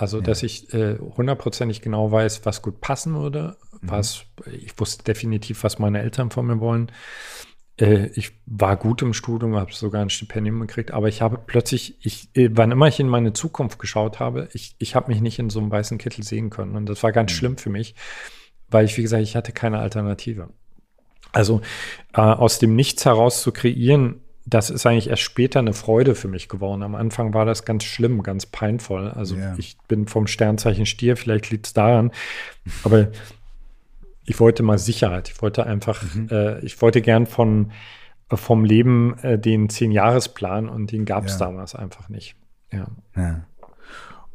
Also, 0.00 0.18
ja. 0.18 0.22
dass 0.22 0.42
ich 0.42 0.72
äh, 0.72 0.98
hundertprozentig 0.98 1.82
genau 1.82 2.10
weiß, 2.10 2.46
was 2.46 2.62
gut 2.62 2.80
passen 2.80 3.14
würde, 3.14 3.58
mhm. 3.80 3.90
was 3.90 4.24
ich 4.50 4.78
wusste 4.80 5.04
definitiv, 5.04 5.62
was 5.62 5.78
meine 5.78 6.00
Eltern 6.00 6.30
von 6.30 6.46
mir 6.46 6.58
wollen. 6.58 6.90
Äh, 7.78 8.06
ich 8.14 8.32
war 8.46 8.78
gut 8.78 9.02
im 9.02 9.12
Studium, 9.12 9.56
habe 9.56 9.74
sogar 9.74 10.00
ein 10.00 10.08
Stipendium 10.08 10.58
gekriegt, 10.60 10.92
aber 10.92 11.08
ich 11.08 11.20
habe 11.20 11.38
plötzlich, 11.44 11.98
ich, 12.00 12.30
äh, 12.34 12.48
wann 12.50 12.72
immer 12.72 12.88
ich 12.88 12.98
in 12.98 13.08
meine 13.08 13.34
Zukunft 13.34 13.78
geschaut 13.78 14.20
habe, 14.20 14.48
ich, 14.54 14.74
ich 14.78 14.94
habe 14.94 15.12
mich 15.12 15.20
nicht 15.20 15.38
in 15.38 15.50
so 15.50 15.60
einem 15.60 15.70
weißen 15.70 15.98
Kittel 15.98 16.24
sehen 16.24 16.48
können. 16.48 16.76
Und 16.76 16.86
das 16.86 17.02
war 17.02 17.12
ganz 17.12 17.32
mhm. 17.32 17.36
schlimm 17.36 17.56
für 17.58 17.70
mich, 17.70 17.94
weil 18.68 18.86
ich, 18.86 18.96
wie 18.96 19.02
gesagt, 19.02 19.22
ich 19.22 19.36
hatte 19.36 19.52
keine 19.52 19.80
Alternative. 19.80 20.48
Also 21.32 21.60
äh, 22.14 22.22
aus 22.22 22.58
dem 22.58 22.74
Nichts 22.74 23.04
heraus 23.04 23.42
zu 23.42 23.52
kreieren, 23.52 24.22
das 24.50 24.68
ist 24.68 24.84
eigentlich 24.84 25.08
erst 25.08 25.22
später 25.22 25.60
eine 25.60 25.72
Freude 25.72 26.14
für 26.14 26.28
mich 26.28 26.48
geworden. 26.48 26.82
Am 26.82 26.94
Anfang 26.94 27.32
war 27.32 27.44
das 27.44 27.64
ganz 27.64 27.84
schlimm, 27.84 28.22
ganz 28.22 28.46
peinvoll. 28.46 29.08
Also 29.08 29.36
yeah. 29.36 29.54
ich 29.56 29.78
bin 29.86 30.06
vom 30.06 30.26
Sternzeichen 30.26 30.86
Stier, 30.86 31.16
vielleicht 31.16 31.50
liegt 31.50 31.66
es 31.66 31.72
daran. 31.72 32.10
Aber 32.82 33.08
ich 34.24 34.40
wollte 34.40 34.62
mal 34.62 34.78
Sicherheit. 34.78 35.28
Ich 35.28 35.40
wollte 35.40 35.66
einfach, 35.66 36.02
mhm. 36.14 36.28
äh, 36.30 36.58
ich 36.60 36.80
wollte 36.82 37.00
gern 37.00 37.26
von, 37.26 37.70
äh, 38.28 38.36
vom 38.36 38.64
Leben 38.64 39.18
äh, 39.18 39.38
den 39.38 39.68
Zehn-Jahres-Plan 39.68 40.68
und 40.68 40.90
den 40.90 41.04
gab 41.04 41.26
es 41.26 41.32
ja. 41.32 41.46
damals 41.46 41.74
einfach 41.74 42.08
nicht. 42.08 42.34
Ja. 42.72 42.88
ja. 43.16 43.44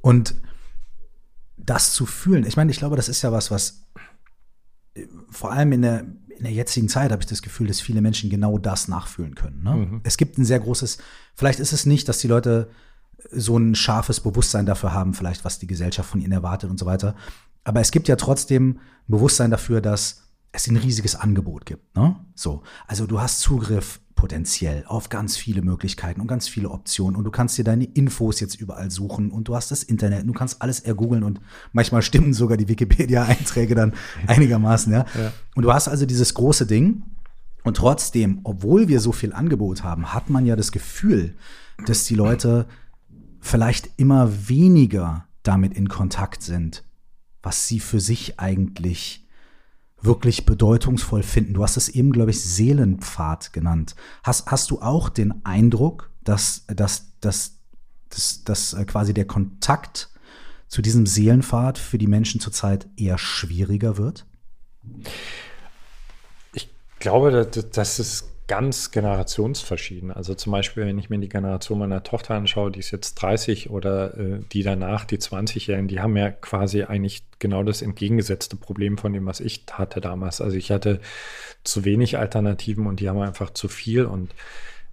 Und 0.01 0.36
das 1.57 1.93
zu 1.93 2.05
fühlen, 2.05 2.45
ich 2.45 2.57
meine, 2.57 2.72
ich 2.72 2.77
glaube, 2.77 2.95
das 2.95 3.10
ist 3.10 3.22
ja 3.22 3.31
was, 3.31 3.51
was 3.51 3.86
äh, 4.93 5.07
vor 5.29 5.51
allem 5.51 5.72
in 5.74 5.81
der, 5.81 6.05
in 6.38 6.44
der 6.44 6.54
jetzigen 6.54 6.89
Zeit 6.89 7.12
habe 7.12 7.22
ich 7.22 7.27
das 7.27 7.42
Gefühl, 7.42 7.68
dass 7.68 7.82
viele 7.82 8.01
Menschen 8.01 8.30
genau 8.30 8.58
das 8.58 8.88
nachfühlen 8.88 9.36
können. 9.36 9.63
Ne? 9.63 9.72
Mhm. 9.72 10.01
Es 10.04 10.18
gibt 10.18 10.38
ein 10.38 10.46
sehr 10.46 10.60
großes, 10.60 10.98
vielleicht 11.36 11.60
ist 11.60 11.74
es 11.74 11.86
nicht, 11.86 12.08
dass 12.10 12.20
die 12.20 12.27
Leute 12.27 12.70
so 13.32 13.58
ein 13.58 13.75
scharfes 13.75 14.20
Bewusstsein 14.20 14.65
dafür 14.65 14.94
haben, 14.94 15.13
vielleicht 15.13 15.46
was 15.46 15.60
die 15.60 15.68
Gesellschaft 15.68 16.10
von 16.10 16.22
ihnen 16.22 16.32
erwartet 16.32 16.70
und 16.70 16.80
so 16.80 16.86
weiter. 16.86 17.15
Aber 17.63 17.80
es 17.80 17.92
gibt 17.92 18.08
ja 18.08 18.15
trotzdem 18.15 18.80
Bewusstsein 19.08 19.51
dafür, 19.51 19.82
dass 19.82 20.24
es 20.51 20.68
ein 20.68 20.77
riesiges 20.77 21.15
Angebot 21.15 21.65
gibt. 21.65 21.96
Ne? 21.96 22.15
So, 22.36 22.63
also 22.88 23.08
du 23.08 23.20
hast 23.20 23.39
Zugriff 23.42 24.00
potenziell 24.25 24.84
auf 24.88 25.10
ganz 25.10 25.38
viele 25.38 25.62
Möglichkeiten 25.62 26.20
und 26.20 26.25
ganz 26.25 26.48
viele 26.48 26.72
Optionen 26.72 27.15
und 27.15 27.25
du 27.25 27.29
kannst 27.29 27.60
dir 27.60 27.63
deine 27.63 27.84
Infos 27.84 28.39
jetzt 28.39 28.60
überall 28.60 28.89
suchen 28.89 29.29
und 29.29 29.48
du 29.48 29.55
hast 29.55 29.70
das 29.70 29.84
Internet 29.84 30.22
und 30.22 30.29
du 30.29 30.34
kannst 30.34 30.63
alles 30.63 30.79
ergoogeln 30.79 31.22
und 31.22 31.39
manchmal 31.74 32.01
stimmen 32.01 32.34
sogar 32.34 32.58
die 32.58 32.67
Wikipedia-Einträge 32.67 33.75
dann 33.75 33.94
einigermaßen, 34.25 34.91
ja? 34.91 35.05
ja. 35.13 35.32
Und 35.53 35.62
du 35.62 35.72
hast 35.72 35.88
also 35.88 36.08
dieses 36.08 36.34
große 36.34 36.65
Ding 36.65 37.03
und 37.63 37.77
trotzdem, 37.77 38.39
obwohl 38.46 38.88
wir 38.88 39.00
so 39.00 39.12
viel 39.12 39.32
Angebot 39.32 39.84
haben, 39.84 40.12
hat 40.12 40.32
man 40.32 40.48
ja 40.48 40.55
das 40.55 40.72
Gefühl, 40.72 41.36
dass 41.86 42.05
die 42.05 42.15
Leute 42.15 42.65
vielleicht 43.41 43.91
immer 43.98 44.50
weniger 44.50 45.27
damit 45.44 45.75
in 45.75 45.88
Kontakt 45.88 46.41
sind, 46.41 46.84
was 47.44 47.67
sie 47.67 47.79
für 47.79 48.00
sich 48.00 48.39
eigentlich 48.39 49.25
wirklich 50.06 50.46
bedeutungsvoll 50.46 51.24
finden. 51.24 51.54
Du 51.54 51.64
hast 51.64 51.78
es 51.78 51.90
eben, 51.90 52.12
glaube 52.12 52.32
ich, 52.32 52.42
Seelenpfad 52.42 53.54
genannt. 53.54 53.96
Hast, 54.24 54.48
hast 54.48 54.72
du 54.72 54.82
auch 54.82 55.10
den 55.10 55.46
Eindruck, 55.46 56.12
dass, 56.24 56.66
dass, 56.68 57.14
dass, 57.20 57.58
dass, 58.10 58.44
dass 58.44 58.74
äh, 58.74 58.86
quasi 58.86 59.14
der 59.14 59.26
Kontakt 59.26 60.10
zu 60.68 60.82
diesem 60.82 61.06
Seelenpfad 61.06 61.78
für 61.78 61.98
die 61.98 62.08
Menschen 62.08 62.40
zurzeit 62.40 62.88
eher 62.98 63.18
schwieriger 63.18 63.98
wird? 63.98 64.26
Ich 66.54 66.70
glaube, 67.00 67.32
dass, 67.32 67.70
dass 67.70 68.00
es 68.00 68.35
ganz 68.48 68.92
generationsverschieden. 68.92 70.12
Also 70.12 70.36
zum 70.36 70.52
Beispiel, 70.52 70.86
wenn 70.86 71.00
ich 71.00 71.10
mir 71.10 71.18
die 71.18 71.30
Generation 71.30 71.80
meiner 71.80 72.04
Tochter 72.04 72.36
anschaue, 72.36 72.72
die 72.72 72.80
ist 72.80 72.92
jetzt 72.92 73.16
30 73.16 73.70
oder 73.70 74.18
äh, 74.18 74.40
die 74.52 74.62
danach, 74.62 75.06
die 75.06 75.18
20-Jährigen, 75.18 75.88
die 75.88 76.00
haben 76.00 76.16
ja 76.16 76.30
quasi 76.30 76.84
eigentlich 76.84 77.24
genau 77.40 77.64
das 77.64 77.82
entgegengesetzte 77.82 78.56
Problem 78.56 78.98
von 78.98 79.14
dem, 79.14 79.25
was 79.25 79.40
ich 79.40 79.66
hatte 79.72 80.00
damals. 80.00 80.42
Also 80.42 80.58
ich 80.58 80.72
hatte 80.72 81.00
zu 81.64 81.86
wenig 81.86 82.18
Alternativen 82.18 82.86
und 82.86 83.00
die 83.00 83.10
haben 83.10 83.20
einfach 83.20 83.50
zu 83.50 83.68
viel 83.68 84.06
und 84.06 84.34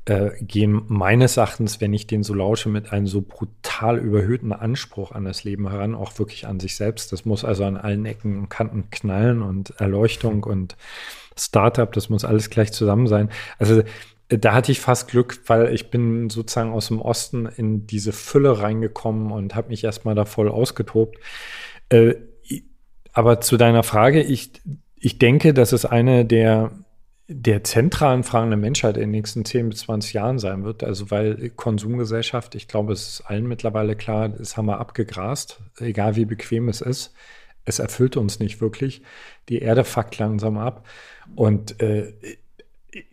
äh, 0.04 0.30
gehen 0.40 0.82
meines 0.88 1.37
Erachtens, 1.37 1.80
wenn 1.80 1.92
ich 1.92 2.06
den 2.06 2.23
so 2.25 2.35
lausche, 2.35 2.68
mit 2.68 2.90
einem 2.90 3.06
so 3.06 3.21
brutal 3.21 3.99
überhöhten 3.99 4.52
Anspruch 4.52 5.12
an 5.12 5.25
das 5.25 5.44
Leben 5.44 5.68
heran, 5.68 5.94
auch 5.94 6.18
wirklich 6.18 6.47
an 6.47 6.59
sich 6.59 6.75
selbst. 6.75 7.12
Das 7.12 7.25
muss 7.25 7.44
also 7.44 7.64
an 7.64 7.76
allen 7.76 8.06
Ecken 8.06 8.38
und 8.38 8.49
Kanten 8.49 8.90
knallen 8.90 9.42
und 9.42 9.78
Erleuchtung 9.78 10.42
und 10.42 10.76
Startup, 11.38 11.90
das 11.92 12.08
muss 12.08 12.24
alles 12.24 12.50
gleich 12.50 12.72
zusammen 12.72 13.06
sein. 13.06 13.30
Also 13.58 13.82
da 14.28 14.54
hatte 14.54 14.72
ich 14.72 14.80
fast 14.80 15.08
Glück, 15.08 15.40
weil 15.46 15.74
ich 15.74 15.90
bin 15.90 16.30
sozusagen 16.30 16.72
aus 16.72 16.88
dem 16.88 17.00
Osten 17.00 17.46
in 17.46 17.86
diese 17.86 18.12
Fülle 18.12 18.60
reingekommen 18.60 19.30
und 19.30 19.54
habe 19.54 19.68
mich 19.68 19.84
erstmal 19.84 20.14
da 20.14 20.24
voll 20.24 20.48
ausgetobt. 20.48 21.18
Äh, 21.88 22.14
aber 23.12 23.40
zu 23.40 23.56
deiner 23.56 23.82
Frage, 23.82 24.22
ich, 24.22 24.52
ich 24.96 25.18
denke, 25.18 25.52
dass 25.52 25.72
es 25.72 25.84
eine 25.84 26.24
der, 26.24 26.72
der 27.28 27.62
zentralen 27.64 28.22
Fragen 28.22 28.50
der 28.50 28.58
Menschheit 28.58 28.96
in 28.96 29.02
den 29.02 29.10
nächsten 29.10 29.44
10 29.44 29.68
bis 29.68 29.80
20 29.80 30.14
Jahren 30.14 30.38
sein 30.38 30.64
wird. 30.64 30.82
Also 30.82 31.10
weil 31.10 31.50
Konsumgesellschaft, 31.50 32.54
ich 32.54 32.68
glaube, 32.68 32.94
es 32.94 33.08
ist 33.08 33.20
allen 33.22 33.46
mittlerweile 33.46 33.96
klar, 33.96 34.30
das 34.30 34.56
haben 34.56 34.66
wir 34.66 34.80
abgegrast, 34.80 35.60
egal 35.78 36.16
wie 36.16 36.24
bequem 36.24 36.68
es 36.68 36.80
ist. 36.80 37.12
Es 37.64 37.78
erfüllt 37.78 38.16
uns 38.16 38.40
nicht 38.40 38.60
wirklich. 38.60 39.02
Die 39.48 39.58
Erde 39.58 39.84
fuckt 39.84 40.18
langsam 40.18 40.58
ab. 40.58 40.86
Und 41.34 41.80
äh, 41.80 42.12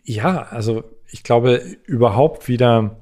ja, 0.04 0.42
also 0.42 0.84
ich 1.10 1.22
glaube, 1.22 1.56
überhaupt 1.86 2.48
wieder 2.48 2.96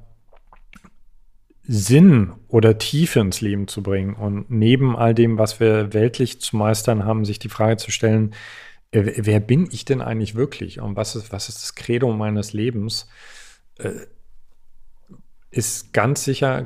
Sinn 1.63 2.33
oder 2.47 2.79
Tiefe 2.79 3.19
ins 3.19 3.41
Leben 3.41 3.67
zu 3.67 3.83
bringen 3.83 4.15
und 4.15 4.49
neben 4.49 4.95
all 4.95 5.13
dem, 5.13 5.37
was 5.37 5.59
wir 5.59 5.93
weltlich 5.93 6.41
zu 6.41 6.57
meistern 6.57 7.05
haben, 7.05 7.25
sich 7.25 7.37
die 7.37 7.49
Frage 7.49 7.77
zu 7.77 7.91
stellen, 7.91 8.33
äh, 8.91 9.13
wer 9.17 9.39
bin 9.39 9.69
ich 9.71 9.85
denn 9.85 10.01
eigentlich 10.01 10.33
wirklich 10.33 10.79
und 10.79 10.95
was 10.95 11.15
ist, 11.15 11.31
was 11.31 11.47
ist 11.47 11.61
das 11.61 11.75
Credo 11.75 12.11
meines 12.11 12.53
Lebens, 12.53 13.07
äh, 13.77 13.91
ist 15.51 15.93
ganz 15.93 16.23
sicher 16.23 16.65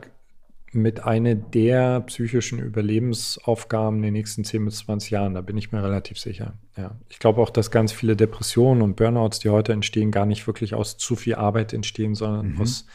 mit 0.73 1.03
einer 1.03 1.35
der 1.35 2.01
psychischen 2.01 2.59
Überlebensaufgaben 2.59 3.97
in 3.97 4.03
den 4.03 4.13
nächsten 4.13 4.43
10 4.43 4.65
bis 4.65 4.77
20 4.79 5.11
Jahren. 5.11 5.33
Da 5.33 5.41
bin 5.41 5.57
ich 5.57 5.71
mir 5.71 5.83
relativ 5.83 6.19
sicher. 6.19 6.53
Ja. 6.77 6.95
Ich 7.09 7.19
glaube 7.19 7.41
auch, 7.41 7.49
dass 7.49 7.71
ganz 7.71 7.91
viele 7.91 8.15
Depressionen 8.15 8.81
und 8.81 8.95
Burnouts, 8.95 9.39
die 9.39 9.49
heute 9.49 9.73
entstehen, 9.73 10.11
gar 10.11 10.25
nicht 10.25 10.47
wirklich 10.47 10.73
aus 10.73 10.97
zu 10.97 11.15
viel 11.15 11.35
Arbeit 11.35 11.73
entstehen, 11.73 12.15
sondern 12.15 12.53
mhm. 12.53 12.61
aus 12.61 12.85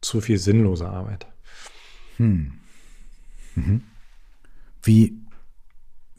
zu 0.00 0.20
viel 0.20 0.38
sinnloser 0.38 0.90
Arbeit. 0.90 1.26
Hm. 2.16 2.52
Mhm. 3.54 3.82
Wie, 4.82 5.16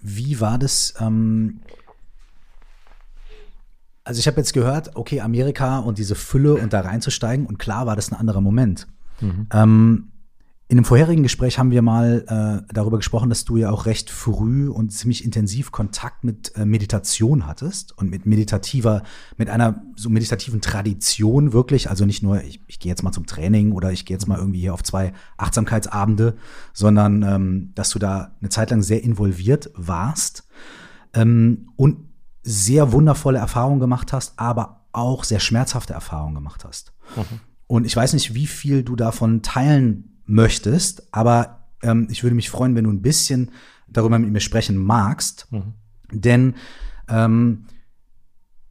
wie 0.01 0.39
war 0.39 0.57
das? 0.57 0.93
Ähm 0.99 1.61
also 4.03 4.19
ich 4.19 4.27
habe 4.27 4.37
jetzt 4.37 4.53
gehört, 4.53 4.95
okay, 4.95 5.21
Amerika 5.21 5.79
und 5.79 5.97
diese 5.97 6.15
Fülle 6.15 6.55
und 6.55 6.73
da 6.73 6.81
reinzusteigen 6.81 7.45
und 7.45 7.59
klar 7.59 7.85
war 7.85 7.95
das 7.95 8.11
ein 8.11 8.15
anderer 8.15 8.41
Moment. 8.41 8.87
Mhm. 9.19 9.47
Ähm, 9.51 10.10
In 10.71 10.77
einem 10.77 10.85
vorherigen 10.85 11.21
Gespräch 11.21 11.59
haben 11.59 11.69
wir 11.71 11.81
mal 11.81 12.63
äh, 12.69 12.73
darüber 12.73 12.95
gesprochen, 12.95 13.27
dass 13.27 13.43
du 13.43 13.57
ja 13.57 13.71
auch 13.71 13.85
recht 13.87 14.09
früh 14.09 14.69
und 14.69 14.93
ziemlich 14.93 15.25
intensiv 15.25 15.73
Kontakt 15.73 16.23
mit 16.23 16.55
äh, 16.55 16.63
Meditation 16.63 17.45
hattest 17.45 17.97
und 17.97 18.09
mit 18.09 18.25
meditativer, 18.25 19.03
mit 19.35 19.49
einer 19.49 19.83
so 19.97 20.09
meditativen 20.09 20.61
Tradition 20.61 21.51
wirklich. 21.51 21.89
Also 21.89 22.05
nicht 22.05 22.23
nur, 22.23 22.41
ich, 22.41 22.61
ich 22.67 22.79
gehe 22.79 22.89
jetzt 22.89 23.03
mal 23.03 23.11
zum 23.11 23.25
Training 23.25 23.73
oder 23.73 23.91
ich 23.91 24.05
gehe 24.05 24.15
jetzt 24.15 24.29
mal 24.29 24.37
irgendwie 24.37 24.61
hier 24.61 24.73
auf 24.73 24.81
zwei 24.81 25.11
Achtsamkeitsabende, 25.35 26.37
sondern 26.71 27.21
ähm, 27.23 27.71
dass 27.75 27.89
du 27.89 27.99
da 27.99 28.31
eine 28.39 28.47
Zeit 28.47 28.71
lang 28.71 28.81
sehr 28.81 29.03
involviert 29.03 29.71
warst 29.75 30.47
ähm, 31.13 31.67
und 31.75 31.97
sehr 32.43 32.93
wundervolle 32.93 33.39
Erfahrungen 33.39 33.81
gemacht 33.81 34.13
hast, 34.13 34.39
aber 34.39 34.85
auch 34.93 35.25
sehr 35.25 35.41
schmerzhafte 35.41 35.91
Erfahrungen 35.91 36.35
gemacht 36.35 36.63
hast. 36.63 36.93
Mhm. 37.17 37.41
Und 37.67 37.85
ich 37.85 37.93
weiß 37.93 38.13
nicht, 38.13 38.35
wie 38.35 38.47
viel 38.47 38.83
du 38.83 38.95
davon 38.95 39.41
teilen 39.41 40.07
möchtest, 40.31 41.13
aber 41.13 41.67
ähm, 41.83 42.07
ich 42.09 42.23
würde 42.23 42.35
mich 42.35 42.49
freuen, 42.49 42.75
wenn 42.75 42.85
du 42.85 42.91
ein 42.91 43.01
bisschen 43.01 43.51
darüber 43.87 44.17
mit 44.17 44.31
mir 44.31 44.39
sprechen 44.39 44.77
magst, 44.77 45.47
mhm. 45.51 45.73
denn 46.11 46.55
ähm, 47.09 47.65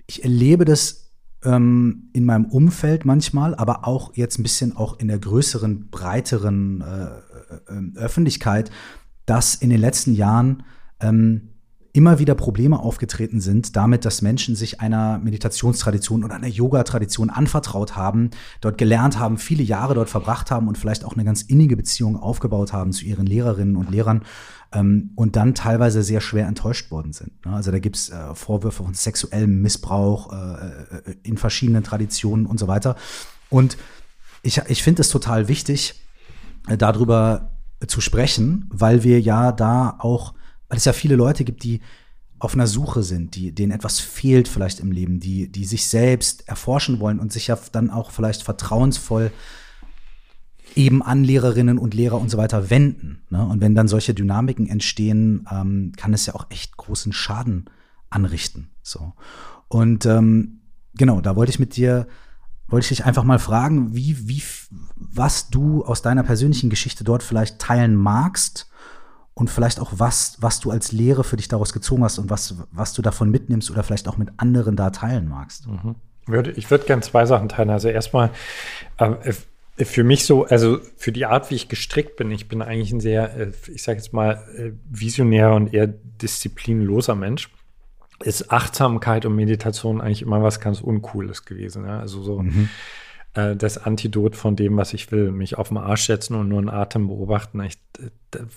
ich 0.07 0.25
erlebe 0.25 0.65
das 0.65 1.13
ähm, 1.45 2.11
in 2.13 2.25
meinem 2.25 2.47
Umfeld 2.47 3.05
manchmal, 3.05 3.55
aber 3.55 3.87
auch 3.87 4.17
jetzt 4.17 4.39
ein 4.39 4.43
bisschen 4.43 4.77
auch 4.77 4.99
in 4.99 5.09
der 5.09 5.19
größeren, 5.19 5.91
breiteren 5.91 6.81
äh, 6.81 7.05
äh, 7.05 7.95
äh 7.95 7.99
Öffentlichkeit, 7.99 8.71
dass 9.27 9.55
in 9.55 9.71
den 9.71 9.81
letzten 9.81 10.15
Jahren 10.15 10.65
ähm, 11.01 11.51
immer 11.93 12.19
wieder 12.19 12.35
Probleme 12.35 12.79
aufgetreten 12.79 13.41
sind, 13.41 13.75
damit, 13.75 14.05
dass 14.05 14.23
Menschen 14.23 14.55
sich 14.55 14.81
einer 14.81 15.19
Meditationstradition 15.19 16.25
oder 16.25 16.37
einer 16.37 16.47
Yoga-Tradition 16.47 17.31
anvertraut 17.31 17.97
haben, 17.97 18.31
dort 18.61 18.79
gelernt 18.79 19.19
haben, 19.19 19.39
viele 19.39 19.63
Jahre 19.63 19.95
dort 19.95 20.09
verbracht 20.09 20.51
haben 20.51 20.69
und 20.69 20.79
vielleicht 20.79 21.05
auch 21.05 21.15
eine 21.15 21.25
ganz 21.25 21.43
innige 21.43 21.77
Beziehung 21.77 22.17
aufgebaut 22.17 22.73
haben 22.73 22.93
zu 22.93 23.05
ihren 23.05 23.27
Lehrerinnen 23.27 23.77
und 23.77 23.91
Lehrern 23.91 24.23
ähm, 24.73 25.11
und 25.17 25.35
dann 25.35 25.55
teilweise 25.55 26.03
sehr 26.03 26.21
schwer 26.21 26.47
enttäuscht 26.47 26.91
worden 26.93 27.13
sind. 27.13 27.45
Ne? 27.45 27.53
Also 27.53 27.73
da 27.73 27.81
gibt's 27.81 28.09
äh, 28.09 28.35
Vorwürfe 28.35 28.85
von 28.85 28.95
sexuellem 28.95 29.61
Missbrauch 29.61 30.33
äh, 30.33 30.37
äh, 30.37 31.17
in 31.25 31.39
verschiedenen 31.39 31.83
Traditionen 31.83 32.47
und 32.47 32.61
so 32.61 32.69
weiter. 32.69 32.95
Und 33.49 33.77
ich, 34.43 34.59
ich 34.69 34.83
finde 34.83 35.03
es 35.03 35.09
total 35.09 35.49
wichtig, 35.49 36.01
äh, 36.69 36.77
darüber 36.77 37.51
zu 37.87 38.01
sprechen, 38.01 38.69
weil 38.71 39.03
wir 39.03 39.21
ja 39.21 39.53
da 39.53 39.97
auch 39.99 40.35
weil 40.71 40.79
es 40.79 40.87
ja 40.87 40.95
viele 40.95 41.17
Leute 41.17 41.45
gibt, 41.45 41.65
die 41.65 41.81
auf 42.39 42.55
einer 42.55 42.67
Suche 42.67 43.03
sind, 43.03 43.35
die, 43.35 43.53
denen 43.53 43.73
etwas 43.73 44.01
fehlt 44.01 44.49
vielleicht 44.49 44.81
im 44.81 44.93
Leben, 44.93 45.21
die, 45.21 45.53
die 45.53 45.67
sich 45.67 45.87
selbst 45.89 46.49
erforschen 46.49 46.99
wollen 47.01 47.21
und 47.21 47.33
sich 47.33 47.49
ja 47.49 47.59
dann 47.73 47.91
auch 47.91 48.13
vielleicht 48.13 48.43
vertrauensvoll 48.45 49.31
eben 50.77 51.03
an 51.03 51.25
Lehrerinnen 51.25 51.77
und 51.77 51.93
Lehrer 51.93 52.19
und 52.19 52.31
so 52.31 52.39
weiter 52.39 52.71
wenden. 52.71 53.25
Ne? 53.29 53.45
Und 53.45 53.61
wenn 53.61 53.75
dann 53.75 53.89
solche 53.89 54.15
Dynamiken 54.15 54.69
entstehen, 54.69 55.47
ähm, 55.51 55.93
kann 55.97 56.15
es 56.15 56.25
ja 56.25 56.35
auch 56.35 56.47
echt 56.49 56.77
großen 56.77 57.13
Schaden 57.13 57.69
anrichten. 58.09 58.71
So. 58.83 59.13
Und 59.69 60.07
ähm, 60.07 60.61
genau, 60.95 61.21
da 61.21 61.35
wollte 61.35 61.51
ich 61.51 61.59
mit 61.59 61.77
dir, 61.77 62.07
wollte 62.69 62.85
ich 62.85 62.89
dich 62.97 63.05
einfach 63.05 63.25
mal 63.25 63.41
fragen, 63.41 63.95
wie, 63.95 64.29
wie, 64.29 64.43
was 64.95 65.51
du 65.51 65.85
aus 65.85 66.01
deiner 66.01 66.23
persönlichen 66.23 66.71
Geschichte 66.71 67.03
dort 67.03 67.25
vielleicht 67.25 67.59
teilen 67.59 67.97
magst 67.97 68.70
und 69.35 69.51
vielleicht 69.51 69.81
auch 69.81 69.93
was, 69.97 70.37
was 70.41 70.61
du 70.61 70.71
als 70.71 70.93
Lehre 70.93 71.25
für 71.25 71.37
dich 71.37 71.49
daraus 71.49 71.73
gezogen 71.73 72.05
hast 72.05 72.19
und 72.19 72.31
was, 72.31 72.57
was 72.73 72.93
du 72.93 73.03
davon 73.03 73.31
mitnimmst 73.31 73.71
oder 73.71 73.83
vielleicht 73.83 74.09
auch 74.09 74.17
mit 74.17 74.29
anderen 74.37 74.77
da 74.77 74.91
teilen 74.91 75.29
magst. 75.29 75.67
Mhm. 75.67 75.97
Ich 76.57 76.71
würde 76.71 76.85
gerne 76.85 77.03
zwei 77.03 77.27
Sachen 77.27 77.49
teilen. 77.49 77.71
Also 77.71 77.89
erstmal 77.89 78.31
äh, 78.99 79.33
für 79.85 80.05
mich 80.05 80.27
so, 80.27 80.45
also 80.45 80.79
für 80.97 81.11
die 81.11 81.27
Art, 81.27 81.51
wie 81.51 81.55
ich 81.55 81.69
gestrickt 81.69 82.17
bin, 82.17 82.31
ich 82.31 82.49
bin 82.49 82.63
eigentlich 82.63 82.93
ein 82.93 83.01
sehr, 83.01 83.37
äh, 83.37 83.53
ich 83.73 83.83
sage 83.83 83.99
jetzt 83.99 84.13
mal, 84.13 84.45
äh, 84.57 84.73
visionärer 84.89 85.55
und 85.55 85.73
eher 85.73 85.87
disziplinloser 85.87 87.15
Mensch 87.15 87.51
ist 88.23 88.53
Achtsamkeit 88.53 89.25
und 89.25 89.35
Meditation 89.35 90.03
eigentlich 90.03 90.23
immer 90.23 90.43
was 90.43 90.61
ganz 90.61 90.83
Uncooles 90.83 91.47
gewesen. 91.47 91.87
Ja? 91.87 92.01
Also 92.01 92.23
so, 92.23 92.43
mhm 92.43 92.69
äh, 93.35 93.55
das 93.55 93.79
Antidot 93.79 94.35
von 94.35 94.57
dem, 94.57 94.77
was 94.77 94.93
ich 94.93 95.13
will. 95.13 95.31
Mich 95.31 95.57
auf 95.57 95.69
den 95.69 95.77
Arsch 95.77 96.07
setzen 96.07 96.35
und 96.35 96.49
nur 96.49 96.59
einen 96.59 96.69
Atem 96.69 97.07
beobachten. 97.07 97.61
Ich, 97.63 97.79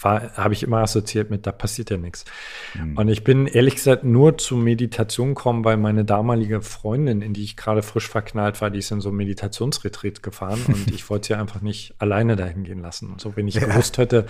habe 0.04 0.54
ich 0.54 0.64
immer 0.64 0.80
assoziiert 0.80 1.30
mit, 1.30 1.46
da 1.46 1.52
passiert 1.52 1.90
ja 1.90 1.98
nichts. 1.98 2.26
Mhm. 2.74 2.98
Und 2.98 3.08
ich 3.08 3.24
bin 3.24 3.46
ehrlich 3.46 3.76
gesagt 3.76 4.04
nur 4.04 4.38
zu 4.38 4.56
Meditation 4.56 5.30
gekommen, 5.30 5.64
weil 5.64 5.78
meine 5.78 6.06
damalige 6.06 6.62
Freundin, 6.62 7.22
in 7.22 7.34
die 7.34 7.44
ich 7.44 7.56
gerade 7.56 7.84
frisch 7.84 8.08
verknallt 8.08 8.62
war, 8.62 8.72
die 8.72 8.80
ist 8.80 8.92
in 8.92 9.02
so 9.02 9.10
ein 9.10 9.16
Meditationsretreat 9.16 10.24
gefahren 10.24 10.62
und 10.68 10.92
ich 10.92 11.10
wollte 11.10 11.28
sie 11.28 11.34
einfach 11.36 11.62
nicht 11.62 11.94
alleine 12.00 12.36
dahin 12.36 12.64
gehen 12.64 12.82
lassen. 12.82 13.12
Und 13.12 13.22
so, 13.22 13.36
wenn 13.36 13.48
ich 13.48 13.56
ja. 13.56 13.66
gewusst 13.66 13.98
hätte, 14.00 14.26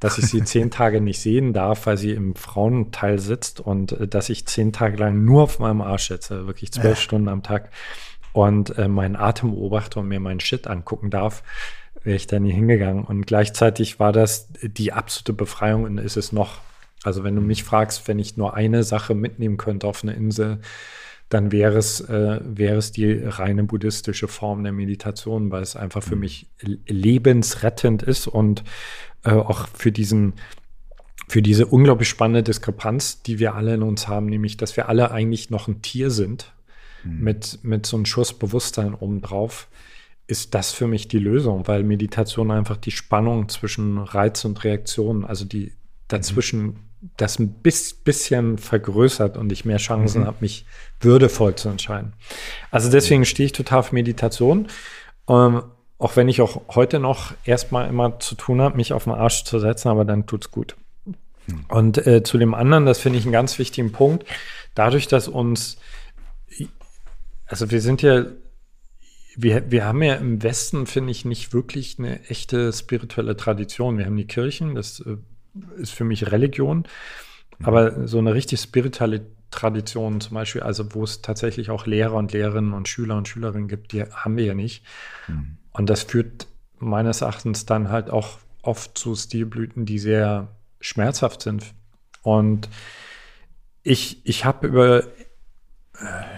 dass 0.00 0.18
ich 0.18 0.26
sie 0.26 0.44
zehn 0.44 0.70
Tage 0.70 1.00
nicht 1.00 1.20
sehen 1.20 1.52
darf, 1.52 1.86
weil 1.86 1.96
sie 1.96 2.12
im 2.12 2.34
Frauenteil 2.34 3.18
sitzt 3.18 3.60
und 3.60 3.92
äh, 3.92 4.06
dass 4.06 4.28
ich 4.28 4.46
zehn 4.46 4.72
Tage 4.72 4.98
lang 4.98 5.24
nur 5.24 5.44
auf 5.44 5.58
meinem 5.58 5.80
Arsch 5.80 6.08
sitze, 6.08 6.46
wirklich 6.46 6.72
zwölf 6.72 6.98
ja. 6.98 7.02
Stunden 7.02 7.28
am 7.28 7.42
Tag, 7.42 7.70
und 8.46 8.78
äh, 8.78 8.88
meinen 8.88 9.16
Atem 9.16 9.50
beobachte 9.50 10.00
und 10.00 10.08
mir 10.08 10.20
meinen 10.20 10.40
Shit 10.40 10.66
angucken 10.66 11.10
darf, 11.10 11.42
wäre 12.04 12.16
ich 12.16 12.26
da 12.26 12.38
nie 12.38 12.52
hingegangen. 12.52 13.04
Und 13.04 13.26
gleichzeitig 13.26 13.98
war 13.98 14.12
das 14.12 14.48
die 14.62 14.92
absolute 14.92 15.32
Befreiung 15.32 15.84
und 15.84 15.98
ist 15.98 16.16
es 16.16 16.32
noch. 16.32 16.58
Also 17.04 17.24
wenn 17.24 17.36
du 17.36 17.40
mich 17.40 17.64
fragst, 17.64 18.08
wenn 18.08 18.18
ich 18.18 18.36
nur 18.36 18.54
eine 18.54 18.82
Sache 18.82 19.14
mitnehmen 19.14 19.56
könnte 19.56 19.86
auf 19.86 20.02
eine 20.02 20.14
Insel, 20.14 20.60
dann 21.28 21.52
wäre 21.52 21.76
es, 21.76 22.00
äh, 22.00 22.40
wäre 22.42 22.76
es 22.76 22.92
die 22.92 23.22
reine 23.24 23.64
buddhistische 23.64 24.28
Form 24.28 24.62
der 24.62 24.72
Meditation, 24.72 25.50
weil 25.50 25.62
es 25.62 25.76
einfach 25.76 26.02
für 26.02 26.16
mhm. 26.16 26.20
mich 26.22 26.46
lebensrettend 26.86 28.02
ist 28.02 28.26
und 28.26 28.64
äh, 29.24 29.30
auch 29.30 29.68
für 29.68 29.92
diesen 29.92 30.34
für 31.28 31.42
diese 31.42 31.66
unglaublich 31.66 32.08
spannende 32.08 32.42
Diskrepanz, 32.42 33.22
die 33.22 33.38
wir 33.38 33.54
alle 33.54 33.74
in 33.74 33.82
uns 33.82 34.08
haben, 34.08 34.26
nämlich, 34.26 34.56
dass 34.56 34.78
wir 34.78 34.88
alle 34.88 35.10
eigentlich 35.10 35.50
noch 35.50 35.68
ein 35.68 35.82
Tier 35.82 36.10
sind, 36.10 36.54
mhm. 37.04 37.24
mit, 37.24 37.58
mit 37.62 37.86
so 37.86 37.96
einem 37.96 38.06
Schuss 38.06 38.32
Bewusstsein 38.32 38.94
obendrauf, 38.94 39.68
ist 40.26 40.54
das 40.54 40.72
für 40.72 40.86
mich 40.86 41.08
die 41.08 41.18
Lösung, 41.18 41.66
weil 41.66 41.82
Meditation 41.82 42.50
einfach 42.50 42.76
die 42.76 42.90
Spannung 42.90 43.48
zwischen 43.48 43.98
Reiz 43.98 44.44
und 44.44 44.62
Reaktion, 44.62 45.24
also 45.24 45.44
die 45.44 45.72
dazwischen 46.06 46.62
mhm. 46.62 46.76
das 47.16 47.38
ein 47.38 47.54
bisschen 47.62 48.58
vergrößert 48.58 49.38
und 49.38 49.50
ich 49.50 49.64
mehr 49.64 49.78
Chancen 49.78 50.22
mhm. 50.22 50.26
habe, 50.26 50.36
mich 50.40 50.66
würdevoll 51.00 51.54
zu 51.54 51.70
entscheiden. 51.70 52.12
Also 52.70 52.90
deswegen 52.90 53.24
stehe 53.24 53.46
ich 53.46 53.52
total 53.52 53.78
auf 53.78 53.92
Meditation. 53.92 54.68
Ähm, 55.28 55.62
auch 55.98 56.14
wenn 56.14 56.28
ich 56.28 56.40
auch 56.40 56.62
heute 56.68 57.00
noch 57.00 57.32
erstmal 57.44 57.88
immer 57.88 58.20
zu 58.20 58.34
tun 58.36 58.60
habe, 58.60 58.76
mich 58.76 58.92
auf 58.92 59.04
den 59.04 59.14
Arsch 59.14 59.44
zu 59.44 59.58
setzen, 59.58 59.88
aber 59.88 60.04
dann 60.04 60.26
tut's 60.26 60.50
gut. 60.50 60.76
Mhm. 61.04 61.64
Und 61.68 62.06
äh, 62.06 62.22
zu 62.22 62.36
dem 62.38 62.54
anderen, 62.54 62.86
das 62.86 62.98
finde 62.98 63.18
ich 63.18 63.24
einen 63.24 63.32
ganz 63.32 63.58
wichtigen 63.58 63.92
Punkt. 63.92 64.26
Dadurch, 64.74 65.08
dass 65.08 65.26
uns 65.26 65.78
also 67.48 67.70
wir 67.70 67.80
sind 67.80 68.02
ja, 68.02 68.26
wir, 69.36 69.70
wir 69.70 69.84
haben 69.84 70.02
ja 70.02 70.14
im 70.14 70.42
Westen, 70.42 70.86
finde 70.86 71.10
ich, 71.10 71.24
nicht 71.24 71.52
wirklich 71.52 71.98
eine 71.98 72.22
echte 72.28 72.72
spirituelle 72.72 73.36
Tradition. 73.36 73.98
Wir 73.98 74.06
haben 74.06 74.16
die 74.16 74.26
Kirchen, 74.26 74.74
das 74.74 75.00
äh, 75.00 75.16
ist 75.78 75.92
für 75.92 76.04
mich 76.04 76.30
Religion, 76.30 76.86
mhm. 77.58 77.66
aber 77.66 78.06
so 78.06 78.18
eine 78.18 78.34
richtig 78.34 78.60
spirituelle 78.60 79.26
Tradition 79.50 80.20
zum 80.20 80.34
Beispiel, 80.34 80.62
also 80.62 80.94
wo 80.94 81.04
es 81.04 81.22
tatsächlich 81.22 81.70
auch 81.70 81.86
Lehrer 81.86 82.14
und 82.14 82.32
Lehrerinnen 82.32 82.74
und 82.74 82.86
Schüler 82.86 83.16
und 83.16 83.28
Schülerinnen 83.28 83.66
gibt, 83.66 83.92
die 83.92 84.04
haben 84.04 84.36
wir 84.36 84.44
ja 84.44 84.54
nicht. 84.54 84.84
Mhm. 85.26 85.56
Und 85.72 85.88
das 85.88 86.02
führt 86.02 86.46
meines 86.78 87.22
Erachtens 87.22 87.64
dann 87.64 87.88
halt 87.88 88.10
auch 88.10 88.38
oft 88.62 88.98
zu 88.98 89.14
Stilblüten, 89.14 89.86
die 89.86 89.98
sehr 89.98 90.48
schmerzhaft 90.80 91.40
sind. 91.40 91.72
Und 92.22 92.68
ich, 93.82 94.20
ich 94.24 94.44
habe 94.44 94.66
über 94.66 95.04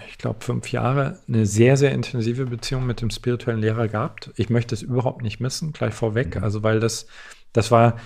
glaube, 0.21 0.43
fünf 0.43 0.71
Jahre 0.71 1.19
eine 1.27 1.45
sehr, 1.45 1.77
sehr 1.77 1.91
intensive 1.91 2.45
Beziehung 2.45 2.85
mit 2.85 3.01
dem 3.01 3.09
spirituellen 3.09 3.59
Lehrer 3.59 3.87
gehabt. 3.87 4.31
Ich 4.35 4.49
möchte 4.49 4.75
es 4.75 4.81
überhaupt 4.81 5.21
nicht 5.21 5.39
missen, 5.39 5.73
gleich 5.73 5.93
vorweg. 5.93 6.35
Mhm. 6.35 6.43
Also, 6.43 6.63
weil 6.63 6.79
das, 6.79 7.07
das 7.53 7.71
war 7.71 7.97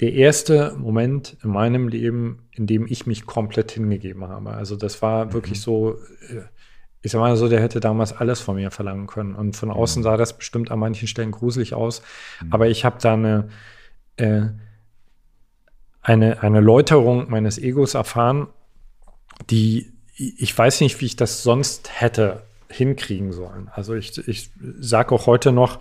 der 0.00 0.12
erste 0.12 0.76
Moment 0.78 1.36
in 1.42 1.50
meinem 1.50 1.88
Leben, 1.88 2.48
in 2.52 2.66
dem 2.66 2.86
ich 2.86 3.06
mich 3.06 3.26
komplett 3.26 3.72
hingegeben 3.72 4.26
habe. 4.28 4.52
Also, 4.52 4.76
das 4.76 5.02
war 5.02 5.26
mhm. 5.26 5.32
wirklich 5.34 5.60
so, 5.60 5.94
äh, 6.28 6.42
ich 7.02 7.12
sag 7.12 7.20
mal 7.20 7.36
so, 7.36 7.48
der 7.48 7.60
hätte 7.60 7.80
damals 7.80 8.12
alles 8.12 8.40
von 8.40 8.56
mir 8.56 8.70
verlangen 8.70 9.06
können. 9.06 9.34
Und 9.34 9.56
von 9.56 9.70
außen 9.70 10.02
sah 10.02 10.16
das 10.16 10.36
bestimmt 10.36 10.70
an 10.70 10.78
manchen 10.78 11.08
Stellen 11.08 11.32
gruselig 11.32 11.74
aus. 11.74 12.02
Mhm. 12.42 12.52
Aber 12.52 12.68
ich 12.68 12.84
habe 12.84 12.98
da 13.00 13.14
eine, 13.14 13.48
äh, 14.16 14.42
eine, 16.00 16.42
eine 16.42 16.60
Läuterung 16.60 17.28
meines 17.28 17.58
Egos 17.58 17.94
erfahren, 17.94 18.46
die 19.50 19.95
ich 20.16 20.56
weiß 20.56 20.80
nicht, 20.80 21.00
wie 21.00 21.06
ich 21.06 21.16
das 21.16 21.42
sonst 21.42 22.00
hätte 22.00 22.42
hinkriegen 22.68 23.32
sollen. 23.32 23.68
Also 23.72 23.94
ich, 23.94 24.16
ich 24.26 24.50
sage 24.78 25.14
auch 25.14 25.26
heute 25.26 25.52
noch, 25.52 25.78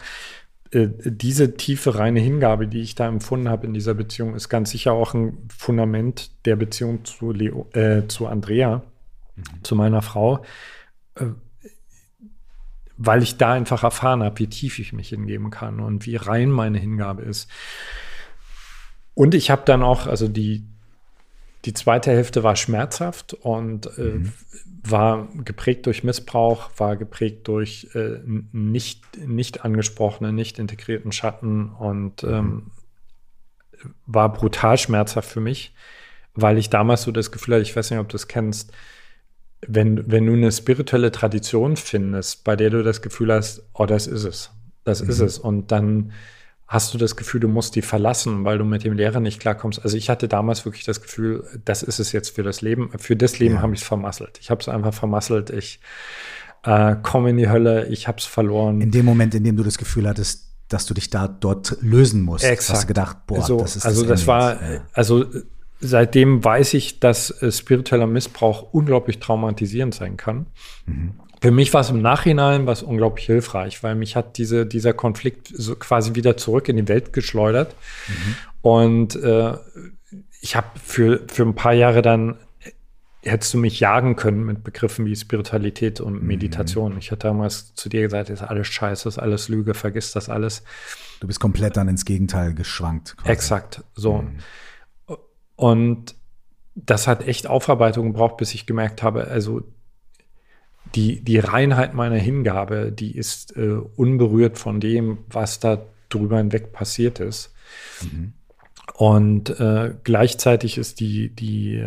äh, 0.71 0.89
diese 1.03 1.55
tiefe, 1.55 1.97
reine 1.97 2.19
Hingabe, 2.19 2.67
die 2.67 2.81
ich 2.81 2.95
da 2.95 3.07
empfunden 3.07 3.49
habe 3.49 3.65
in 3.65 3.73
dieser 3.73 3.93
Beziehung, 3.93 4.35
ist 4.35 4.49
ganz 4.49 4.71
sicher 4.71 4.93
auch 4.93 5.13
ein 5.13 5.47
Fundament 5.55 6.31
der 6.45 6.55
Beziehung 6.55 7.05
zu, 7.05 7.31
Leo, 7.31 7.67
äh, 7.73 8.07
zu 8.07 8.27
Andrea, 8.27 8.83
mhm. 9.35 9.43
zu 9.63 9.75
meiner 9.75 10.01
Frau, 10.01 10.43
äh, 11.15 11.25
weil 12.97 13.23
ich 13.23 13.37
da 13.37 13.53
einfach 13.53 13.83
erfahren 13.83 14.23
habe, 14.23 14.39
wie 14.39 14.47
tief 14.47 14.79
ich 14.79 14.93
mich 14.93 15.09
hingeben 15.09 15.49
kann 15.49 15.79
und 15.79 16.05
wie 16.05 16.15
rein 16.17 16.49
meine 16.49 16.77
Hingabe 16.77 17.23
ist. 17.23 17.49
Und 19.13 19.33
ich 19.33 19.49
habe 19.49 19.63
dann 19.65 19.81
auch, 19.81 20.07
also 20.07 20.27
die, 20.27 20.65
die 21.65 21.73
zweite 21.73 22.11
Hälfte 22.11 22.43
war 22.43 22.55
schmerzhaft 22.55 23.33
und 23.33 23.97
äh, 23.97 24.01
mhm. 24.01 24.33
war 24.83 25.27
geprägt 25.43 25.85
durch 25.87 26.03
Missbrauch, 26.03 26.69
war 26.77 26.95
geprägt 26.95 27.47
durch 27.47 27.89
äh, 27.95 28.19
nicht, 28.51 29.17
nicht 29.17 29.65
angesprochene, 29.65 30.31
nicht 30.31 30.59
integrierten 30.59 31.11
Schatten 31.11 31.69
und 31.69 32.23
mhm. 32.23 32.33
ähm, 32.33 32.71
war 34.05 34.31
brutal 34.31 34.77
schmerzhaft 34.77 35.29
für 35.29 35.41
mich, 35.41 35.73
weil 36.33 36.57
ich 36.57 36.69
damals 36.69 37.03
so 37.03 37.11
das 37.11 37.31
Gefühl 37.31 37.55
hatte, 37.55 37.63
ich 37.63 37.75
weiß 37.75 37.91
nicht, 37.91 37.99
ob 37.99 38.09
du 38.09 38.13
das 38.13 38.27
kennst, 38.27 38.71
wenn, 39.67 40.09
wenn 40.11 40.25
du 40.25 40.33
eine 40.33 40.51
spirituelle 40.51 41.11
Tradition 41.11 41.75
findest, 41.75 42.43
bei 42.43 42.55
der 42.55 42.69
du 42.69 42.83
das 42.83 43.01
Gefühl 43.01 43.33
hast, 43.33 43.63
oh, 43.73 43.85
das 43.85 44.05
ist 44.05 44.23
es, 44.23 44.51
das 44.83 45.01
mhm. 45.01 45.09
ist 45.09 45.19
es, 45.19 45.39
und 45.39 45.71
dann 45.71 46.11
hast 46.67 46.93
du 46.93 46.97
das 46.97 47.15
Gefühl, 47.15 47.41
du 47.41 47.47
musst 47.47 47.75
die 47.75 47.81
verlassen, 47.81 48.43
weil 48.43 48.57
du 48.57 48.65
mit 48.65 48.83
dem 48.83 48.93
Lehrer 48.93 49.19
nicht 49.19 49.39
klarkommst. 49.39 49.83
Also 49.83 49.97
ich 49.97 50.09
hatte 50.09 50.27
damals 50.27 50.65
wirklich 50.65 50.83
das 50.83 51.01
Gefühl, 51.01 51.43
das 51.63 51.83
ist 51.83 51.99
es 51.99 52.11
jetzt 52.11 52.35
für 52.35 52.43
das 52.43 52.61
Leben. 52.61 52.89
Für 52.97 53.15
das 53.15 53.39
Leben 53.39 53.55
ja. 53.55 53.61
habe 53.61 53.73
ich 53.73 53.81
es 53.81 53.87
vermasselt. 53.87 54.39
Ich 54.41 54.49
habe 54.49 54.61
es 54.61 54.67
einfach 54.67 54.93
vermasselt. 54.93 55.51
Ich 55.51 55.79
äh, 56.63 56.95
komme 57.03 57.29
in 57.29 57.37
die 57.37 57.49
Hölle. 57.49 57.87
Ich 57.87 58.07
habe 58.07 58.17
es 58.17 58.25
verloren. 58.25 58.81
In 58.81 58.91
dem 58.91 59.05
Moment, 59.05 59.35
in 59.35 59.43
dem 59.43 59.55
du 59.55 59.63
das 59.63 59.77
Gefühl 59.77 60.07
hattest, 60.07 60.45
dass 60.67 60.87
du 60.87 60.95
dich 60.95 61.11
da 61.11 61.27
dort 61.27 61.77
lösen 61.81 62.23
musst, 62.23 62.43
Exakt. 62.43 62.77
hast 62.77 62.83
du 62.83 62.87
gedacht, 62.87 63.17
boah, 63.27 63.43
so, 63.43 63.59
das 63.59 63.75
ist 63.75 63.85
also 63.85 64.01
das, 64.01 64.21
das 64.21 64.27
war, 64.27 64.53
ja. 64.53 64.81
also 64.93 65.25
seitdem 65.79 66.43
weiß 66.43 66.73
ich, 66.73 66.99
dass 66.99 67.29
äh, 67.41 67.51
spiritueller 67.51 68.07
Missbrauch 68.07 68.73
unglaublich 68.73 69.19
traumatisierend 69.19 69.93
sein 69.93 70.17
kann. 70.17 70.47
Mhm. 70.87 71.13
Für 71.45 71.51
mich 71.51 71.71
war 71.75 71.81
es 71.81 71.91
im 71.91 72.01
Nachhinein 72.01 72.65
was 72.65 72.81
unglaublich 72.81 73.27
hilfreich, 73.27 73.83
weil 73.83 73.93
mich 73.93 74.15
hat 74.15 74.39
diese, 74.39 74.65
dieser 74.65 74.93
Konflikt 74.93 75.47
so 75.53 75.75
quasi 75.75 76.15
wieder 76.15 76.37
zurück 76.37 76.69
in 76.69 76.75
die 76.75 76.87
Welt 76.87 77.13
geschleudert. 77.13 77.75
Mhm. 78.07 78.35
Und 78.61 79.15
äh, 79.17 79.53
ich 80.41 80.55
habe 80.55 80.67
für, 80.83 81.21
für 81.27 81.43
ein 81.43 81.53
paar 81.53 81.73
Jahre 81.73 82.01
dann, 82.01 82.37
hättest 83.21 83.53
du 83.53 83.59
mich 83.59 83.79
jagen 83.79 84.15
können 84.15 84.43
mit 84.43 84.63
Begriffen 84.63 85.05
wie 85.05 85.15
Spiritualität 85.15 86.01
und 86.01 86.19
mhm. 86.19 86.25
Meditation. 86.27 86.97
Ich 86.97 87.11
hatte 87.11 87.27
damals 87.27 87.75
zu 87.75 87.89
dir 87.89 88.01
gesagt, 88.01 88.29
das 88.29 88.41
ist 88.41 88.47
alles 88.47 88.65
Scheiße, 88.65 89.03
das 89.03 89.17
ist 89.17 89.19
alles 89.19 89.47
Lüge, 89.47 89.75
vergiss 89.75 90.13
das 90.13 90.29
alles. 90.29 90.63
Du 91.19 91.27
bist 91.27 91.39
komplett 91.39 91.77
dann 91.77 91.87
ins 91.87 92.05
Gegenteil 92.05 92.55
geschwankt. 92.55 93.17
Quasi. 93.17 93.31
Exakt, 93.31 93.83
so. 93.93 94.23
Mhm. 94.23 95.17
Und 95.55 96.15
das 96.73 97.07
hat 97.07 97.27
echt 97.27 97.45
Aufarbeitung 97.45 98.13
gebraucht, 98.13 98.37
bis 98.37 98.55
ich 98.55 98.65
gemerkt 98.65 99.03
habe, 99.03 99.27
also 99.27 99.61
die, 100.93 101.21
die 101.21 101.39
Reinheit 101.39 101.93
meiner 101.93 102.17
Hingabe, 102.17 102.91
die 102.91 103.15
ist 103.15 103.55
äh, 103.57 103.79
unberührt 103.95 104.57
von 104.57 104.79
dem, 104.79 105.17
was 105.29 105.59
da 105.59 105.81
drüber 106.09 106.37
hinweg 106.37 106.71
passiert 106.71 107.19
ist. 107.19 107.53
Mhm. 108.01 108.33
Und 108.93 109.59
äh, 109.59 109.93
gleichzeitig 110.03 110.77
ist 110.77 110.99
die, 110.99 111.29
die 111.29 111.85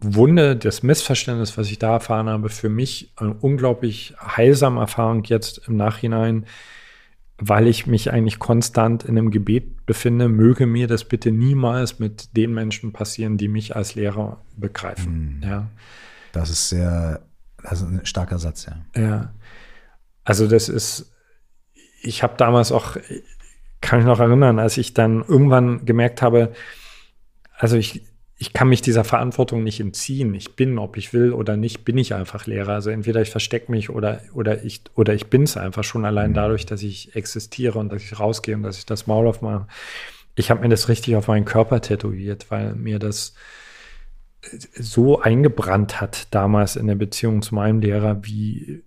Wunde, 0.00 0.56
das 0.56 0.82
Missverständnis, 0.82 1.56
was 1.56 1.70
ich 1.70 1.78
da 1.78 1.94
erfahren 1.94 2.28
habe, 2.28 2.50
für 2.50 2.68
mich 2.68 3.12
eine 3.16 3.34
unglaublich 3.34 4.14
heilsame 4.20 4.80
Erfahrung 4.80 5.24
jetzt 5.24 5.62
im 5.66 5.76
Nachhinein, 5.76 6.46
weil 7.38 7.66
ich 7.66 7.86
mich 7.86 8.12
eigentlich 8.12 8.38
konstant 8.38 9.02
in 9.02 9.18
einem 9.18 9.30
Gebet 9.30 9.86
befinde, 9.86 10.28
möge 10.28 10.66
mir 10.66 10.86
das 10.86 11.04
bitte 11.04 11.32
niemals 11.32 11.98
mit 11.98 12.36
den 12.36 12.54
Menschen 12.54 12.92
passieren, 12.92 13.38
die 13.38 13.48
mich 13.48 13.74
als 13.74 13.94
Lehrer 13.94 14.40
begreifen. 14.56 15.40
Mhm. 15.40 15.48
Ja. 15.48 15.70
Das 16.32 16.50
ist 16.50 16.68
sehr 16.68 17.22
also 17.64 17.86
ein 17.86 18.04
starker 18.04 18.38
Satz, 18.38 18.66
ja. 18.66 19.00
Ja. 19.00 19.34
Also 20.24 20.46
das 20.46 20.68
ist, 20.68 21.12
ich 22.02 22.22
habe 22.22 22.34
damals 22.36 22.72
auch, 22.72 22.96
kann 23.80 24.00
ich 24.00 24.06
noch 24.06 24.20
erinnern, 24.20 24.58
als 24.58 24.76
ich 24.76 24.94
dann 24.94 25.22
irgendwann 25.22 25.84
gemerkt 25.84 26.22
habe, 26.22 26.52
also 27.56 27.76
ich, 27.76 28.02
ich 28.36 28.52
kann 28.52 28.68
mich 28.68 28.82
dieser 28.82 29.04
Verantwortung 29.04 29.62
nicht 29.62 29.80
entziehen. 29.80 30.34
Ich 30.34 30.56
bin, 30.56 30.78
ob 30.78 30.96
ich 30.96 31.12
will 31.12 31.32
oder 31.32 31.56
nicht, 31.56 31.84
bin 31.84 31.96
ich 31.98 32.14
einfach 32.14 32.46
Lehrer. 32.46 32.74
Also 32.74 32.90
entweder 32.90 33.22
ich 33.22 33.30
verstecke 33.30 33.70
mich 33.70 33.90
oder, 33.90 34.20
oder 34.32 34.64
ich, 34.64 34.82
oder 34.94 35.14
ich 35.14 35.28
bin 35.28 35.44
es 35.44 35.56
einfach 35.56 35.84
schon 35.84 36.04
allein 36.04 36.30
mhm. 36.30 36.34
dadurch, 36.34 36.66
dass 36.66 36.82
ich 36.82 37.14
existiere 37.14 37.78
und 37.78 37.92
dass 37.92 38.02
ich 38.02 38.18
rausgehe 38.18 38.56
und 38.56 38.62
dass 38.62 38.78
ich 38.78 38.86
das 38.86 39.06
Maul 39.06 39.28
aufmache. 39.28 39.66
Ich 40.34 40.50
habe 40.50 40.62
mir 40.62 40.68
das 40.68 40.88
richtig 40.88 41.16
auf 41.16 41.28
meinen 41.28 41.44
Körper 41.44 41.80
tätowiert, 41.80 42.50
weil 42.50 42.74
mir 42.74 42.98
das 42.98 43.34
so 44.74 45.20
eingebrannt 45.20 46.00
hat 46.00 46.28
damals 46.30 46.76
in 46.76 46.86
der 46.86 46.94
Beziehung 46.94 47.42
zu 47.42 47.54
meinem 47.54 47.80
Lehrer, 47.80 48.24
wie, 48.24 48.82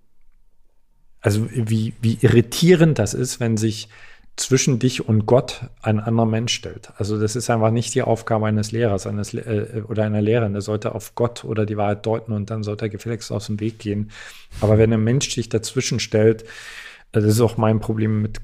also 1.22 1.48
wie, 1.52 1.94
wie 2.02 2.18
irritierend 2.22 3.00
das 3.00 3.14
ist, 3.14 3.40
wenn 3.40 3.58
sich 3.58 3.90
zwischen 4.38 4.78
dich 4.78 5.08
und 5.08 5.26
Gott 5.26 5.62
ein 5.82 6.00
anderer 6.00 6.28
Mensch 6.28 6.54
stellt. 6.54 6.92
Also 6.98 7.20
das 7.20 7.36
ist 7.36 7.50
einfach 7.50 7.72
nicht 7.72 7.96
die 7.96 8.04
Aufgabe 8.04 8.46
eines 8.46 8.72
Lehrers 8.72 9.08
eines, 9.08 9.34
äh, 9.34 9.82
oder 9.88 10.04
einer 10.04 10.22
Lehrerin. 10.22 10.54
Der 10.54 10.62
sollte 10.62 10.94
auf 10.94 11.16
Gott 11.16 11.44
oder 11.44 11.66
die 11.66 11.76
Wahrheit 11.76 12.06
deuten 12.06 12.32
und 12.32 12.52
dann 12.52 12.64
sollte 12.64 12.86
er 12.86 12.90
gefälligst 12.90 13.32
aus 13.32 13.48
dem 13.48 13.60
Weg 13.60 13.80
gehen. 13.80 14.12
Aber 14.62 14.78
wenn 14.78 14.94
ein 14.94 15.04
Mensch 15.04 15.34
sich 15.34 15.50
dazwischen 15.50 16.00
stellt, 16.00 16.46
das 17.12 17.24
ist 17.24 17.42
auch 17.42 17.58
mein 17.58 17.80
Problem 17.80 18.22
mit 18.22 18.38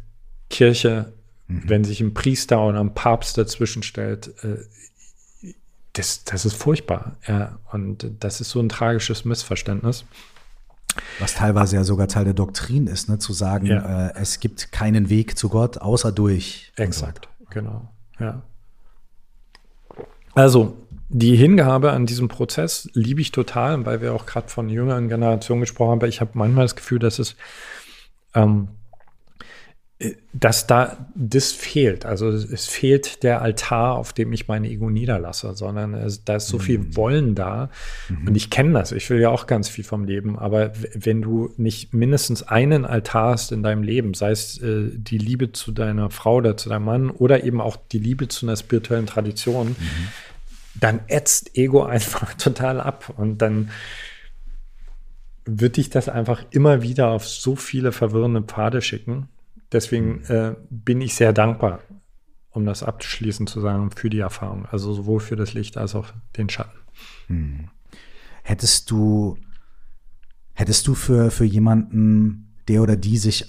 Kirche, 0.50 1.14
mhm. 1.48 1.64
wenn 1.68 1.84
sich 1.84 2.02
ein 2.02 2.16
Priester 2.16 2.66
oder 2.66 2.80
ein 2.80 2.96
Papst 2.96 3.38
dazwischen 3.38 3.84
stellt, 3.84 4.34
äh, 4.44 4.58
das, 5.94 6.24
das 6.24 6.46
ist 6.46 6.56
furchtbar. 6.56 7.18
Ja, 7.28 7.60
und 7.72 8.08
das 8.20 8.42
ist 8.42 8.50
so 8.50 8.60
ein 8.60 8.70
tragisches 8.70 9.26
Missverständnis. 9.26 10.06
Was 11.20 11.36
teilweise 11.36 11.76
ja 11.76 11.84
sogar 11.84 12.08
Teil 12.08 12.26
der 12.26 12.34
Doktrin 12.34 12.88
ist, 12.88 13.10
ne, 13.10 13.18
zu 13.18 13.34
sagen, 13.34 13.68
ja. 13.68 14.08
äh, 14.10 14.14
es 14.16 14.40
gibt 14.40 14.72
keinen 14.72 15.10
Weg 15.10 15.38
zu 15.38 15.50
Gott 15.50 15.80
außer 15.80 16.12
durch. 16.12 16.72
Exakt, 16.76 17.30
genau. 17.50 17.90
Ja. 18.20 18.42
Also, 20.36 20.78
die 21.10 21.36
Hingabe 21.36 21.92
an 21.92 22.06
diesem 22.06 22.28
Prozess 22.28 22.90
liebe 22.94 23.22
ich 23.22 23.32
total, 23.32 23.86
weil 23.86 24.02
wir 24.02 24.14
auch 24.14 24.26
gerade 24.26 24.50
von 24.50 24.70
jüngeren 24.70 25.10
Generationen 25.10 25.62
gesprochen 25.62 25.92
haben. 25.92 26.00
Aber 26.00 26.08
ich 26.08 26.22
habe 26.22 26.32
manchmal 26.34 26.66
das 26.66 26.76
Gefühl, 26.76 27.00
dass 27.00 27.20
es 27.20 27.36
ähm, 28.34 28.70
dass 30.34 30.68
da 30.68 31.08
das 31.16 31.52
fehlt. 31.52 32.06
Also 32.06 32.28
es 32.30 32.66
fehlt 32.66 33.24
der 33.24 33.42
Altar, 33.42 33.96
auf 33.96 34.12
dem 34.12 34.34
ich 34.34 34.48
mein 34.48 34.66
Ego 34.66 34.90
niederlasse, 34.90 35.54
sondern 35.56 35.94
es, 35.94 36.26
da 36.26 36.38
ist 36.38 36.48
so 36.48 36.60
viel 36.60 36.80
mhm. 36.80 36.96
Wollen 36.96 37.36
da. 37.36 37.70
Mhm. 38.10 38.28
Und 38.28 38.36
ich 38.36 38.50
kenne 38.50 38.74
das. 38.74 38.92
Ich 38.92 39.10
will 39.10 39.20
ja 39.20 39.30
auch 39.30 39.48
ganz 39.48 39.70
viel 39.70 39.84
vom 39.84 40.04
Leben. 40.04 40.38
Aber 40.38 40.74
wenn 40.94 41.22
du 41.22 41.54
nicht 41.58 41.94
mindestens 41.94 42.44
einen 42.44 42.86
Altar 42.86 43.34
hast 43.34 43.52
in 43.52 43.64
deinem 43.64 43.84
Leben, 43.84 44.14
sei 44.14 44.32
es 44.32 44.62
äh, 44.62 44.90
die 44.92 45.20
Liebe 45.20 45.52
zu 45.52 45.72
deiner 45.72 46.10
Frau 46.10 46.38
oder 46.38 46.58
zu 46.58 46.70
deinem 46.70 46.86
Mann 46.86 47.10
oder 47.10 47.44
eben 47.44 47.62
auch 47.62 47.78
die 47.78 48.00
Liebe 48.00 48.28
zu 48.28 48.46
einer 48.46 48.58
spirituellen 48.58 49.06
Tradition, 49.06 49.70
mhm. 49.70 50.08
dann 50.76 51.02
ätzt 51.08 51.56
Ego 51.56 51.84
einfach 51.84 52.34
total 52.38 52.82
ab. 52.82 53.14
Und 53.16 53.38
dann 53.38 53.70
wird 55.46 55.78
dich 55.78 55.90
das 55.90 56.10
einfach 56.10 56.44
immer 56.52 56.82
wieder 56.82 57.10
auf 57.10 57.28
so 57.28 57.56
viele 57.56 57.92
verwirrende 57.92 58.42
Pfade 58.42 58.82
schicken. 58.82 59.30
Deswegen 59.74 60.24
äh, 60.26 60.56
bin 60.70 61.02
ich 61.02 61.16
sehr 61.16 61.34
dankbar, 61.34 61.80
um 62.52 62.66
das 62.66 62.84
abzuschließen 62.84 63.48
zu 63.48 63.60
sagen, 63.60 63.92
für 63.92 64.10
die 64.10 64.20
Erfahrung. 64.20 64.66
Also 64.68 64.94
sowohl 64.94 65.20
für 65.20 65.36
das 65.36 65.54
Licht 65.54 65.78
als 65.78 65.96
auch 65.96 66.08
den 66.38 66.50
Schatten. 66.50 66.78
Hm. 67.28 67.70
Hättest 68.44 68.92
du, 68.92 69.38
hättest 70.54 70.88
du 70.88 70.94
für, 70.94 71.32
für 71.32 71.46
jemanden, 71.46 72.56
der 72.68 72.82
oder 72.82 72.96
die 72.96 73.18
sich 73.18 73.48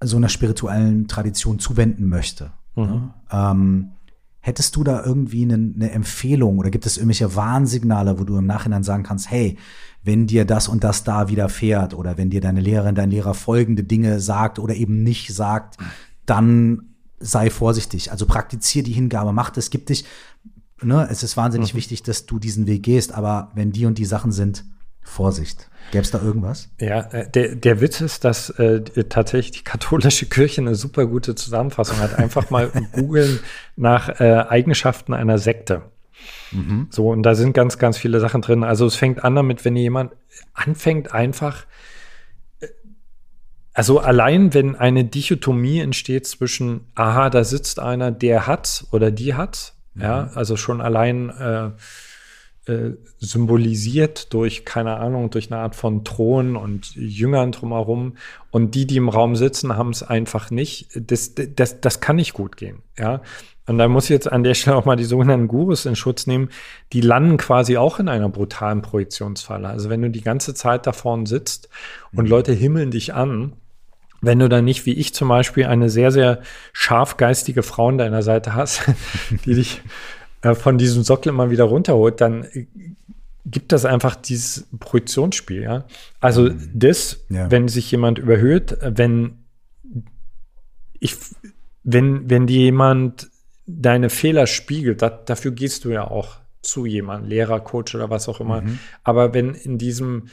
so 0.00 0.16
einer 0.16 0.28
spirituellen 0.28 1.08
Tradition 1.08 1.58
zuwenden 1.58 2.08
möchte, 2.08 2.52
mhm. 2.74 2.84
ne? 2.84 3.14
ähm, 3.30 3.92
hättest 4.40 4.74
du 4.76 4.84
da 4.84 5.04
irgendwie 5.04 5.44
eine, 5.44 5.54
eine 5.54 5.90
Empfehlung 5.92 6.58
oder 6.58 6.70
gibt 6.70 6.84
es 6.84 6.96
irgendwelche 6.96 7.36
Warnsignale, 7.36 8.18
wo 8.18 8.24
du 8.24 8.36
im 8.36 8.46
Nachhinein 8.46 8.82
sagen 8.82 9.04
kannst, 9.04 9.30
hey, 9.30 9.56
wenn 10.02 10.26
dir 10.26 10.44
das 10.44 10.68
und 10.68 10.84
das 10.84 11.04
da 11.04 11.28
widerfährt 11.28 11.94
oder 11.94 12.18
wenn 12.18 12.30
dir 12.30 12.40
deine 12.40 12.60
Lehrerin, 12.60 12.94
dein 12.94 13.10
Lehrer 13.10 13.34
folgende 13.34 13.84
Dinge 13.84 14.20
sagt 14.20 14.58
oder 14.58 14.74
eben 14.74 15.02
nicht 15.02 15.32
sagt, 15.34 15.76
dann 16.26 16.94
sei 17.20 17.50
vorsichtig. 17.50 18.10
Also 18.10 18.26
praktizier 18.26 18.82
die 18.82 18.92
Hingabe, 18.92 19.32
mach 19.32 19.50
das, 19.50 19.70
gib 19.70 19.86
dich. 19.86 20.04
Ne, 20.80 21.06
es 21.08 21.22
ist 21.22 21.36
wahnsinnig 21.36 21.74
mhm. 21.74 21.78
wichtig, 21.78 22.02
dass 22.02 22.26
du 22.26 22.40
diesen 22.40 22.66
Weg 22.66 22.82
gehst, 22.82 23.12
aber 23.12 23.52
wenn 23.54 23.70
die 23.70 23.86
und 23.86 23.98
die 23.98 24.04
Sachen 24.04 24.32
sind, 24.32 24.64
Vorsicht. 25.04 25.68
Gäbe 25.90 26.02
es 26.02 26.10
da 26.10 26.22
irgendwas? 26.22 26.70
Ja, 26.80 27.00
äh, 27.10 27.28
der, 27.28 27.56
der 27.56 27.80
Witz 27.80 28.00
ist, 28.00 28.24
dass 28.24 28.50
äh, 28.50 28.82
tatsächlich 29.08 29.50
die 29.50 29.64
katholische 29.64 30.26
Kirche 30.26 30.60
eine 30.60 30.74
super 30.74 31.06
gute 31.06 31.34
Zusammenfassung 31.34 31.98
hat. 31.98 32.18
Einfach 32.18 32.50
mal 32.50 32.70
googeln 32.92 33.40
nach 33.76 34.20
äh, 34.20 34.44
Eigenschaften 34.48 35.12
einer 35.12 35.38
Sekte. 35.38 35.82
Mhm. 36.52 36.88
So, 36.90 37.10
und 37.10 37.22
da 37.22 37.34
sind 37.34 37.52
ganz, 37.52 37.78
ganz 37.78 37.98
viele 37.98 38.20
Sachen 38.20 38.42
drin. 38.42 38.64
Also 38.64 38.86
es 38.86 38.96
fängt 38.96 39.24
an 39.24 39.34
damit, 39.34 39.64
wenn 39.64 39.76
jemand 39.76 40.12
anfängt 40.54 41.12
einfach, 41.12 41.64
äh, 42.60 42.68
also 43.72 44.00
allein 44.00 44.54
wenn 44.54 44.76
eine 44.76 45.04
Dichotomie 45.04 45.80
entsteht 45.80 46.26
zwischen, 46.26 46.86
aha, 46.94 47.30
da 47.30 47.44
sitzt 47.44 47.80
einer, 47.80 48.10
der 48.10 48.46
hat 48.46 48.84
oder 48.92 49.10
die 49.10 49.34
hat, 49.34 49.74
mhm. 49.94 50.02
ja, 50.02 50.30
also 50.34 50.56
schon 50.56 50.80
allein 50.80 51.30
äh, 51.30 51.66
äh, 51.66 51.70
symbolisiert 53.18 54.32
durch, 54.32 54.64
keine 54.64 54.96
Ahnung, 54.96 55.30
durch 55.30 55.50
eine 55.50 55.60
Art 55.60 55.74
von 55.74 56.04
Thron 56.04 56.56
und 56.56 56.94
Jüngern 56.94 57.50
drumherum. 57.52 58.16
Und 58.50 58.74
die, 58.74 58.86
die 58.86 58.96
im 58.96 59.08
Raum 59.08 59.34
sitzen, 59.34 59.76
haben 59.76 59.90
es 59.90 60.02
einfach 60.02 60.50
nicht. 60.50 60.88
Das, 60.94 61.34
das, 61.34 61.80
das 61.80 62.00
kann 62.00 62.16
nicht 62.16 62.34
gut 62.34 62.56
gehen. 62.56 62.82
Ja. 62.96 63.20
Und 63.66 63.78
da 63.78 63.88
muss 63.88 64.04
ich 64.04 64.10
jetzt 64.10 64.30
an 64.30 64.44
der 64.44 64.54
Stelle 64.54 64.76
auch 64.76 64.84
mal 64.84 64.96
die 64.96 65.04
sogenannten 65.04 65.48
Gurus 65.48 65.86
in 65.86 65.96
Schutz 65.96 66.26
nehmen. 66.26 66.50
Die 66.92 67.00
landen 67.00 67.36
quasi 67.36 67.76
auch 67.76 67.98
in 67.98 68.08
einer 68.08 68.28
brutalen 68.28 68.82
Projektionsfalle. 68.82 69.68
Also 69.68 69.88
wenn 69.88 70.02
du 70.02 70.10
die 70.10 70.20
ganze 70.20 70.54
Zeit 70.54 70.86
da 70.86 70.92
vorne 70.92 71.26
sitzt 71.26 71.68
und. 72.12 72.28
Leute 72.28 72.52
himmeln 72.52 72.90
dich 72.90 73.12
an, 73.12 73.52
wenn 74.22 74.38
du 74.38 74.48
dann 74.48 74.64
nicht, 74.64 74.86
wie 74.86 74.94
ich 74.94 75.12
zum 75.12 75.28
Beispiel, 75.28 75.66
eine 75.66 75.90
sehr, 75.90 76.12
sehr 76.12 76.40
scharfgeistige 76.72 77.62
Frau 77.62 77.88
an 77.88 77.98
deiner 77.98 78.22
Seite 78.22 78.54
hast, 78.54 78.84
die 79.44 79.54
dich 79.54 79.82
äh, 80.42 80.54
von 80.54 80.78
diesem 80.78 81.02
Sockel 81.02 81.30
immer 81.30 81.50
wieder 81.50 81.64
runterholt, 81.64 82.20
dann 82.20 82.44
äh, 82.44 82.66
gibt 83.44 83.72
das 83.72 83.84
einfach 83.84 84.14
dieses 84.14 84.68
Projektionsspiel, 84.78 85.62
ja. 85.62 85.84
Also 86.20 86.42
mhm. 86.42 86.70
das, 86.74 87.24
ja. 87.28 87.50
wenn 87.50 87.68
sich 87.68 87.90
jemand 87.90 88.18
überhöht, 88.18 88.76
wenn 88.80 89.44
ich, 91.00 91.16
wenn, 91.82 92.30
wenn 92.30 92.46
dir 92.46 92.60
jemand 92.60 93.30
deine 93.66 94.10
Fehler 94.10 94.46
spiegelt, 94.46 95.02
dat, 95.02 95.28
dafür 95.28 95.50
gehst 95.52 95.84
du 95.84 95.90
ja 95.90 96.08
auch 96.08 96.36
zu 96.62 96.86
jemandem, 96.86 97.30
Lehrer, 97.30 97.60
Coach 97.60 97.94
oder 97.94 98.10
was 98.10 98.28
auch 98.28 98.40
immer. 98.40 98.62
Mhm. 98.62 98.78
Aber 99.02 99.34
wenn 99.34 99.54
in 99.54 99.78
diesem 99.78 100.28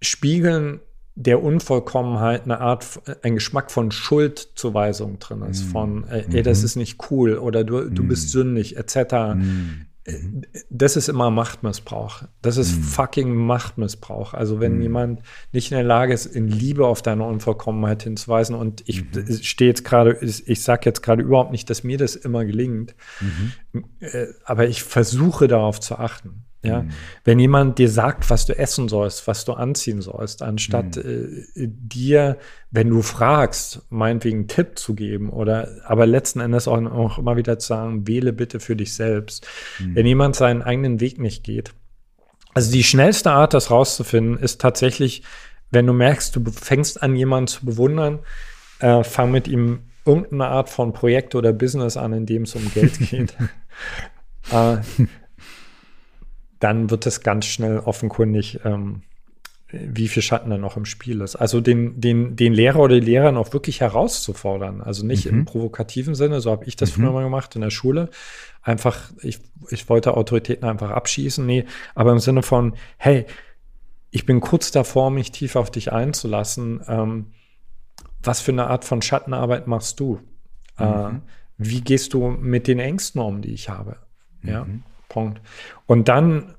Spiegeln 0.00 0.80
der 1.16 1.42
Unvollkommenheit 1.42 2.44
eine 2.44 2.60
Art, 2.60 3.00
ein 3.22 3.34
Geschmack 3.34 3.70
von 3.70 3.90
Schuldzuweisung 3.92 5.18
drin 5.20 5.42
ist, 5.42 5.66
mm. 5.66 5.70
von, 5.70 6.08
äh, 6.08 6.24
ey, 6.32 6.42
das 6.42 6.60
mhm. 6.60 6.64
ist 6.64 6.76
nicht 6.76 7.10
cool 7.10 7.38
oder 7.38 7.62
du, 7.62 7.88
du 7.88 8.02
mm. 8.02 8.08
bist 8.08 8.30
sündig, 8.30 8.76
etc. 8.76 9.34
Mm. 9.36 9.86
Das 10.68 10.96
ist 10.96 11.08
immer 11.08 11.30
Machtmissbrauch. 11.30 12.24
Das 12.42 12.58
ist 12.58 12.72
fucking 12.72 13.34
Machtmissbrauch. 13.34 14.34
Also 14.34 14.60
wenn 14.60 14.82
jemand 14.82 15.22
nicht 15.52 15.70
in 15.70 15.76
der 15.76 15.84
Lage 15.84 16.12
ist, 16.12 16.26
in 16.26 16.46
Liebe 16.46 16.86
auf 16.86 17.00
deine 17.00 17.24
Unvollkommenheit 17.24 18.02
hinzuweisen 18.02 18.54
und 18.54 18.82
ich 18.86 18.98
-hmm. 18.98 19.42
stehe 19.42 19.70
jetzt 19.70 19.82
gerade, 19.82 20.18
ich 20.20 20.62
sage 20.62 20.82
jetzt 20.84 21.02
gerade 21.02 21.22
überhaupt 21.22 21.52
nicht, 21.52 21.70
dass 21.70 21.84
mir 21.84 21.96
das 21.96 22.16
immer 22.16 22.44
gelingt, 22.44 22.94
-hmm. 23.72 23.82
äh, 24.00 24.26
aber 24.44 24.68
ich 24.68 24.82
versuche 24.82 25.48
darauf 25.48 25.80
zu 25.80 25.98
achten. 25.98 26.44
Ja, 26.64 26.82
mhm. 26.82 26.90
wenn 27.24 27.38
jemand 27.38 27.78
dir 27.78 27.88
sagt, 27.88 28.30
was 28.30 28.46
du 28.46 28.56
essen 28.56 28.88
sollst, 28.88 29.26
was 29.26 29.44
du 29.44 29.52
anziehen 29.52 30.00
sollst, 30.00 30.42
anstatt 30.42 30.96
mhm. 30.96 31.46
äh, 31.54 31.68
dir, 31.68 32.38
wenn 32.70 32.90
du 32.90 33.02
fragst, 33.02 33.82
meinetwegen 33.90 34.38
einen 34.38 34.48
Tipp 34.48 34.78
zu 34.78 34.94
geben 34.94 35.30
oder 35.30 35.68
aber 35.84 36.06
letzten 36.06 36.40
Endes 36.40 36.66
auch, 36.66 36.82
auch 36.84 37.18
immer 37.18 37.36
wieder 37.36 37.58
zu 37.58 37.68
sagen, 37.68 38.08
wähle 38.08 38.32
bitte 38.32 38.60
für 38.60 38.76
dich 38.76 38.94
selbst. 38.94 39.46
Mhm. 39.78 39.94
Wenn 39.94 40.06
jemand 40.06 40.36
seinen 40.36 40.62
eigenen 40.62 41.00
Weg 41.00 41.18
nicht 41.18 41.44
geht. 41.44 41.72
Also 42.54 42.72
die 42.72 42.84
schnellste 42.84 43.32
Art, 43.32 43.52
das 43.52 43.70
rauszufinden, 43.70 44.38
ist 44.38 44.60
tatsächlich, 44.60 45.22
wenn 45.70 45.86
du 45.86 45.92
merkst, 45.92 46.36
du 46.36 46.44
fängst 46.50 47.02
an, 47.02 47.16
jemanden 47.16 47.48
zu 47.48 47.66
bewundern, 47.66 48.20
äh, 48.78 49.02
fang 49.02 49.30
mit 49.30 49.48
ihm 49.48 49.80
irgendeine 50.04 50.46
Art 50.46 50.68
von 50.68 50.92
Projekt 50.92 51.34
oder 51.34 51.52
Business 51.52 51.96
an, 51.96 52.12
in 52.12 52.26
dem 52.26 52.42
es 52.42 52.54
um 52.54 52.70
Geld 52.72 52.98
geht. 53.10 53.34
äh, 54.52 54.76
dann 56.64 56.88
wird 56.88 57.04
es 57.04 57.20
ganz 57.20 57.44
schnell 57.44 57.78
offenkundig, 57.78 58.60
ähm, 58.64 59.02
wie 59.70 60.08
viel 60.08 60.22
Schatten 60.22 60.48
da 60.48 60.56
noch 60.56 60.78
im 60.78 60.86
Spiel 60.86 61.20
ist. 61.20 61.36
Also 61.36 61.60
den, 61.60 62.00
den, 62.00 62.36
den 62.36 62.54
Lehrer 62.54 62.78
oder 62.78 62.98
die 62.98 63.04
Lehrerin 63.04 63.36
auch 63.36 63.52
wirklich 63.52 63.82
herauszufordern. 63.82 64.80
Also 64.80 65.04
nicht 65.04 65.26
mhm. 65.26 65.40
im 65.40 65.44
provokativen 65.44 66.14
Sinne, 66.14 66.40
so 66.40 66.50
habe 66.50 66.64
ich 66.64 66.76
das 66.76 66.96
mhm. 66.96 67.02
früher 67.02 67.12
mal 67.12 67.22
gemacht 67.22 67.54
in 67.54 67.60
der 67.60 67.68
Schule. 67.68 68.08
Einfach, 68.62 69.12
ich, 69.20 69.40
ich 69.68 69.90
wollte 69.90 70.16
Autoritäten 70.16 70.66
einfach 70.66 70.90
abschießen. 70.90 71.44
Nee, 71.44 71.66
aber 71.94 72.12
im 72.12 72.18
Sinne 72.18 72.42
von, 72.42 72.76
hey, 72.96 73.26
ich 74.10 74.24
bin 74.24 74.40
kurz 74.40 74.70
davor, 74.70 75.10
mich 75.10 75.32
tief 75.32 75.56
auf 75.56 75.70
dich 75.70 75.92
einzulassen. 75.92 76.80
Ähm, 76.88 77.26
was 78.22 78.40
für 78.40 78.52
eine 78.52 78.68
Art 78.68 78.86
von 78.86 79.02
Schattenarbeit 79.02 79.66
machst 79.66 80.00
du? 80.00 80.18
Äh, 80.78 80.86
mhm. 80.86 81.16
Äh, 81.16 81.20
wie 81.58 81.82
gehst 81.82 82.14
du 82.14 82.28
mit 82.28 82.68
den 82.68 82.78
Ängsten 82.78 83.20
um, 83.20 83.42
die 83.42 83.52
ich 83.52 83.68
habe? 83.68 83.96
Ja. 84.42 84.64
Mhm. 84.64 84.82
Punkt. 85.08 85.40
Und 85.86 86.08
dann 86.08 86.54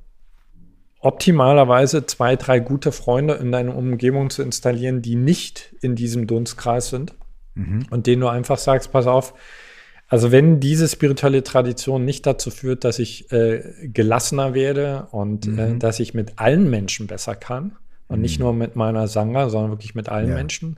optimalerweise 0.99 2.05
zwei, 2.08 2.36
drei 2.36 2.60
gute 2.60 2.91
Freunde 2.91 3.36
in 3.36 3.51
deiner 3.51 3.75
Umgebung 3.75 4.31
zu 4.31 4.41
installieren, 4.41 5.03
die 5.03 5.15
nicht 5.15 5.75
in 5.81 5.95
diesem 5.95 6.25
Dunstkreis 6.25 6.89
sind 6.89 7.13
mhm. 7.53 7.86
und 7.91 8.08
denen 8.08 8.21
du 8.21 8.27
einfach 8.27 8.58
sagst, 8.58 8.91
pass 8.91 9.05
auf, 9.05 9.36
also 10.08 10.31
wenn 10.31 10.60
diese 10.60 10.88
spirituelle 10.88 11.43
Tradition 11.43 12.05
nicht 12.05 12.25
dazu 12.25 12.51
führt, 12.51 12.84
dass 12.84 12.99
ich 12.99 13.31
äh, 13.31 13.62
gelassener 13.84 14.53
werde 14.53 15.08
und 15.12 15.45
äh, 15.45 15.49
mhm. 15.49 15.60
äh, 15.60 15.77
dass 15.77 15.99
ich 15.99 16.13
mit 16.13 16.38
allen 16.38 16.69
Menschen 16.69 17.08
besser 17.08 17.36
kann 17.36 17.75
und 18.08 18.17
mhm. 18.17 18.21
nicht 18.21 18.39
nur 18.39 18.53
mit 18.53 18.75
meiner 18.75 19.08
Sangha, 19.08 19.49
sondern 19.49 19.71
wirklich 19.71 19.95
mit 19.95 20.10
allen 20.10 20.29
ja. 20.29 20.36
Menschen, 20.36 20.77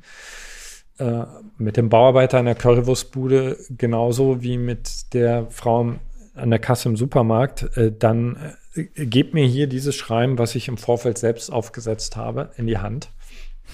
äh, 0.97 1.23
mit 1.57 1.77
dem 1.77 1.89
Bauarbeiter 1.89 2.39
in 2.39 2.45
der 2.45 2.55
Currywurstbude 2.55 3.57
genauso 3.69 4.41
wie 4.41 4.57
mit 4.57 5.13
der 5.13 5.47
Frau 5.49 5.95
an 6.37 6.49
der 6.49 6.59
Kasse 6.59 6.89
im 6.89 6.95
Supermarkt, 6.95 7.77
äh, 7.77 7.91
dann 7.91 8.37
äh, 8.73 9.05
gebt 9.05 9.33
mir 9.33 9.45
hier 9.45 9.67
dieses 9.67 9.95
Schreiben, 9.95 10.37
was 10.37 10.55
ich 10.55 10.67
im 10.67 10.77
Vorfeld 10.77 11.17
selbst 11.17 11.51
aufgesetzt 11.51 12.15
habe, 12.15 12.51
in 12.57 12.67
die 12.67 12.77
Hand. 12.77 13.09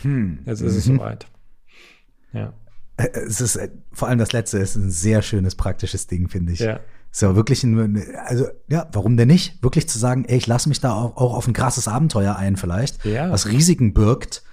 Hm. 0.02 0.40
Jetzt 0.46 0.62
ist 0.62 0.74
mhm. 0.74 0.78
es 0.78 0.86
soweit. 0.86 1.28
Ja. 2.34 2.54
Äh, 2.98 3.10
es 3.28 3.42
ist 3.42 3.60
vor 3.92 4.08
allem 4.08 4.20
das 4.20 4.32
letzte 4.32 4.60
ist 4.60 4.76
ein 4.76 4.92
sehr 4.92 5.22
schönes 5.22 5.56
praktisches 5.56 6.08
Ding, 6.08 6.30
finde 6.30 6.54
ich. 6.54 6.60
Ja. 6.60 6.80
So 7.12 7.36
wirklich 7.36 7.64
ein, 7.64 8.04
also 8.26 8.48
ja, 8.70 8.88
warum 8.92 9.18
denn 9.18 9.28
nicht? 9.28 9.62
Wirklich 9.62 9.88
zu 9.88 10.00
sagen, 10.00 10.26
ey, 10.26 10.38
ich 10.38 10.48
lasse 10.48 10.68
mich 10.68 10.80
da 10.80 10.94
auch, 10.94 11.16
auch 11.16 11.36
auf 11.36 11.48
ein 11.48 11.54
krasses 11.54 11.88
Abenteuer 11.88 12.36
ein, 12.36 12.58
vielleicht, 12.58 13.06
ja. 13.06 13.30
was 13.30 13.48
Risiken 13.48 13.94
birgt. 13.94 14.44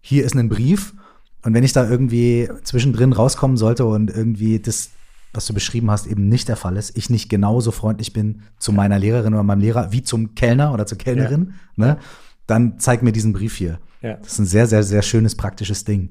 Hier 0.00 0.24
ist 0.24 0.34
ein 0.34 0.48
Brief 0.48 0.94
und 1.42 1.54
wenn 1.54 1.62
ich 1.62 1.72
da 1.72 1.88
irgendwie 1.88 2.48
zwischendrin 2.64 3.12
rauskommen 3.12 3.56
sollte 3.56 3.84
und 3.84 4.10
irgendwie 4.10 4.58
das 4.58 4.90
was 5.32 5.46
du 5.46 5.54
beschrieben 5.54 5.90
hast, 5.90 6.06
eben 6.06 6.28
nicht 6.28 6.48
der 6.48 6.56
Fall 6.56 6.76
ist, 6.76 6.96
ich 6.96 7.10
nicht 7.10 7.28
genauso 7.28 7.70
freundlich 7.70 8.12
bin 8.12 8.42
zu 8.58 8.72
meiner 8.72 8.98
Lehrerin 8.98 9.34
oder 9.34 9.42
meinem 9.42 9.60
Lehrer 9.60 9.92
wie 9.92 10.02
zum 10.02 10.34
Kellner 10.34 10.72
oder 10.72 10.86
zur 10.86 10.98
Kellnerin, 10.98 11.54
ja. 11.76 11.86
ne, 11.86 11.98
dann 12.46 12.78
zeig 12.78 13.02
mir 13.02 13.12
diesen 13.12 13.32
Brief 13.32 13.56
hier. 13.56 13.78
Ja. 14.02 14.14
Das 14.14 14.32
ist 14.32 14.38
ein 14.40 14.46
sehr, 14.46 14.66
sehr, 14.66 14.82
sehr 14.82 15.02
schönes, 15.02 15.36
praktisches 15.36 15.84
Ding. 15.84 16.10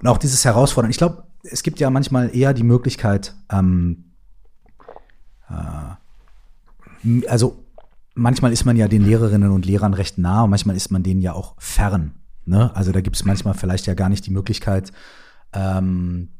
Und 0.00 0.08
auch 0.08 0.18
dieses 0.18 0.44
Herausfordern. 0.44 0.90
Ich 0.90 0.96
glaube, 0.96 1.24
es 1.42 1.62
gibt 1.62 1.80
ja 1.80 1.90
manchmal 1.90 2.34
eher 2.34 2.54
die 2.54 2.62
Möglichkeit, 2.62 3.34
ähm, 3.50 4.12
äh, 5.50 7.26
also 7.28 7.64
manchmal 8.14 8.52
ist 8.52 8.64
man 8.64 8.76
ja 8.76 8.88
den 8.88 9.04
Lehrerinnen 9.04 9.50
und 9.50 9.66
Lehrern 9.66 9.94
recht 9.94 10.18
nah 10.18 10.42
und 10.42 10.50
manchmal 10.50 10.76
ist 10.76 10.90
man 10.90 11.02
denen 11.02 11.20
ja 11.20 11.32
auch 11.32 11.54
fern. 11.58 12.14
Ne? 12.44 12.74
Also 12.74 12.92
da 12.92 13.00
gibt 13.00 13.16
es 13.16 13.24
manchmal 13.24 13.54
vielleicht 13.54 13.86
ja 13.86 13.94
gar 13.94 14.08
nicht 14.08 14.26
die 14.26 14.30
Möglichkeit, 14.30 14.92
ähm, 15.52 16.30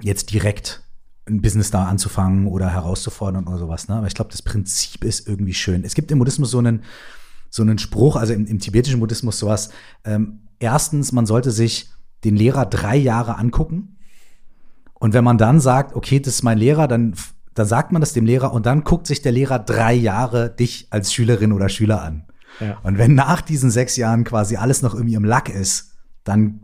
jetzt 0.00 0.32
direkt 0.32 0.83
ein 1.28 1.40
Business 1.40 1.70
da 1.70 1.84
anzufangen 1.84 2.46
oder 2.46 2.68
herauszufordern 2.70 3.46
oder 3.46 3.58
sowas. 3.58 3.88
Ne? 3.88 3.96
Aber 3.96 4.06
ich 4.06 4.14
glaube, 4.14 4.30
das 4.30 4.42
Prinzip 4.42 5.04
ist 5.04 5.26
irgendwie 5.26 5.54
schön. 5.54 5.84
Es 5.84 5.94
gibt 5.94 6.10
im 6.10 6.18
Buddhismus 6.18 6.50
so 6.50 6.58
einen, 6.58 6.82
so 7.48 7.62
einen 7.62 7.78
Spruch, 7.78 8.16
also 8.16 8.32
im, 8.32 8.46
im 8.46 8.58
tibetischen 8.58 9.00
Buddhismus 9.00 9.38
sowas. 9.38 9.70
Ähm, 10.04 10.40
erstens, 10.58 11.12
man 11.12 11.26
sollte 11.26 11.50
sich 11.50 11.90
den 12.24 12.36
Lehrer 12.36 12.66
drei 12.66 12.96
Jahre 12.96 13.36
angucken. 13.36 13.96
Und 14.94 15.12
wenn 15.12 15.24
man 15.24 15.38
dann 15.38 15.60
sagt, 15.60 15.94
okay, 15.94 16.20
das 16.20 16.34
ist 16.34 16.42
mein 16.42 16.58
Lehrer, 16.58 16.88
dann, 16.88 17.14
dann 17.54 17.66
sagt 17.66 17.92
man 17.92 18.00
das 18.00 18.12
dem 18.12 18.26
Lehrer 18.26 18.52
und 18.52 18.66
dann 18.66 18.84
guckt 18.84 19.06
sich 19.06 19.22
der 19.22 19.32
Lehrer 19.32 19.58
drei 19.58 19.94
Jahre 19.94 20.50
dich 20.50 20.88
als 20.90 21.12
Schülerin 21.12 21.52
oder 21.52 21.68
Schüler 21.68 22.02
an. 22.02 22.24
Ja. 22.60 22.78
Und 22.82 22.98
wenn 22.98 23.14
nach 23.14 23.40
diesen 23.40 23.70
sechs 23.70 23.96
Jahren 23.96 24.24
quasi 24.24 24.56
alles 24.56 24.82
noch 24.82 24.94
irgendwie 24.94 25.14
im 25.14 25.24
Lack 25.24 25.48
ist, 25.48 25.92
dann 26.22 26.60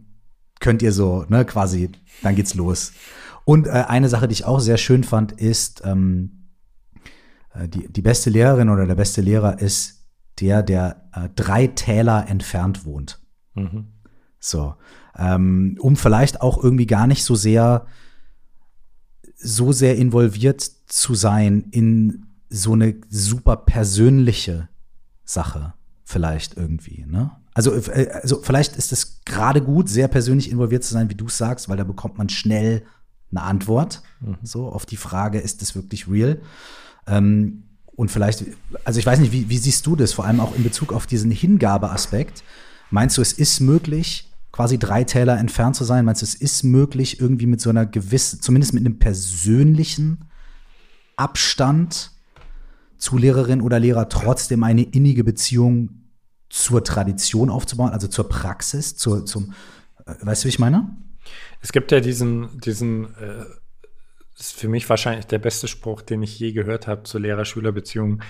könnt 0.61 0.83
ihr 0.83 0.93
so, 0.93 1.25
ne, 1.29 1.45
quasi, 1.45 1.91
dann 2.23 2.37
geht's 2.37 2.55
los. 2.55 2.93
Und 3.45 3.67
äh, 3.67 3.71
eine 3.71 4.09
Sache, 4.09 4.29
die 4.29 4.35
ich 4.35 4.45
auch 4.45 4.61
sehr 4.61 4.77
schön 4.77 5.05
fand, 5.05 5.33
ist, 5.33 5.83
ähm, 5.85 6.49
äh, 7.55 7.69
die, 7.69 7.91
die 7.93 8.03
beste 8.03 8.31
Lehrerin 8.31 8.69
oder 8.69 8.87
der 8.87 8.95
beste 8.95 9.21
Lehrer 9.21 9.61
ist 9.61 10.07
der, 10.41 10.63
der 10.63 11.09
äh, 11.13 11.29
drei 11.35 11.67
Täler 11.67 12.27
entfernt 12.29 12.85
wohnt. 12.85 13.21
Mhm. 13.55 13.89
So. 14.39 14.75
Ähm, 15.17 15.77
um 15.81 15.97
vielleicht 15.97 16.41
auch 16.41 16.63
irgendwie 16.63 16.87
gar 16.87 17.07
nicht 17.07 17.25
so 17.25 17.35
sehr, 17.35 17.87
so 19.37 19.73
sehr 19.73 19.97
involviert 19.97 20.61
zu 20.61 21.15
sein 21.15 21.67
in 21.71 22.27
so 22.49 22.73
eine 22.73 22.97
super 23.09 23.57
persönliche 23.57 24.69
Sache, 25.25 25.75
vielleicht 26.05 26.57
irgendwie, 26.57 27.05
ne? 27.07 27.31
Also, 27.53 27.75
äh, 27.75 28.11
also 28.23 28.41
vielleicht 28.43 28.77
ist 28.77 28.93
es 28.93 29.23
gerade 29.25 29.61
gut, 29.61 29.89
sehr 29.89 30.09
persönlich 30.09 30.51
involviert 30.51 30.85
zu 30.85 30.95
sein, 30.95 31.11
wie 31.11 31.15
du 31.15 31.29
sagst, 31.29 31.69
weil 31.69 31.77
da 31.77 31.85
bekommt 31.85 32.17
man 32.17 32.29
schnell 32.29 32.85
eine 33.31 33.43
Antwort, 33.43 34.03
mhm. 34.21 34.37
so 34.43 34.69
auf 34.69 34.87
die 34.87 34.97
Frage, 34.97 35.39
ist 35.39 35.63
das 35.63 35.75
wirklich 35.75 36.09
real? 36.09 36.41
Ähm, 37.07 37.65
und 37.97 38.11
vielleicht, 38.11 38.45
also 38.85 38.99
ich 38.99 39.07
weiß 39.07 39.19
nicht, 39.21 39.33
wie, 39.33 39.49
wie 39.49 39.59
siehst 39.59 39.87
du 39.87 39.95
das, 39.95 40.13
vor 40.13 40.25
allem 40.25 40.41
auch 40.41 40.55
in 40.55 40.63
Bezug 40.63 40.93
auf 40.93 41.07
diesen 41.07 41.31
Hingabeaspekt? 41.31 42.43
Meinst 42.91 43.19
du, 43.19 43.23
es 43.23 43.33
ist 43.33 43.61
möglich, 43.61 44.33
quasi 44.53 44.79
drei 44.79 45.05
Täler 45.05 45.39
entfernt 45.39 45.77
zu 45.77 45.85
sein? 45.85 46.05
Meinst 46.05 46.23
du, 46.23 46.25
es 46.25 46.35
ist 46.35 46.63
möglich, 46.63 47.21
irgendwie 47.21 47.47
mit 47.47 47.61
so 47.61 47.71
einer 47.71 47.87
gewissen, 47.87 48.41
zumindest 48.41 48.73
mit 48.73 48.85
einem 48.85 48.99
persönlichen 48.99 50.25
Abstand 51.17 52.13
zu 52.97 53.19
Lehrerin 53.19 53.61
oder 53.61 53.79
Lehrer 53.79 54.09
trotzdem 54.09 54.63
eine 54.63 54.83
innige 54.83 55.25
Beziehung 55.25 55.91
zur 56.49 56.83
Tradition 56.83 57.49
aufzubauen, 57.49 57.91
also 57.91 58.09
zur 58.09 58.29
Praxis, 58.29 58.97
zur, 58.97 59.25
zum, 59.25 59.53
äh, 60.07 60.15
weißt 60.23 60.43
du, 60.43 60.47
wie 60.47 60.51
ich 60.51 60.59
meine? 60.59 60.97
Es 61.61 61.73
gibt 61.73 61.93
ja 61.93 62.01
diesen, 62.01 62.61
diesen, 62.61 63.15
äh, 63.17 63.45
ist 64.39 64.55
für 64.55 64.69
mich 64.69 64.89
wahrscheinlich 64.89 65.27
der 65.27 65.39
beste 65.39 65.69
Spruch, 65.69 66.03
den 66.03 66.23
ich 66.23 66.39
je 66.39 66.53
gehört 66.53 66.87
habe 66.87 67.03
zur 67.03 67.21
Lehrer-Schüler-Beziehung. 67.21 68.23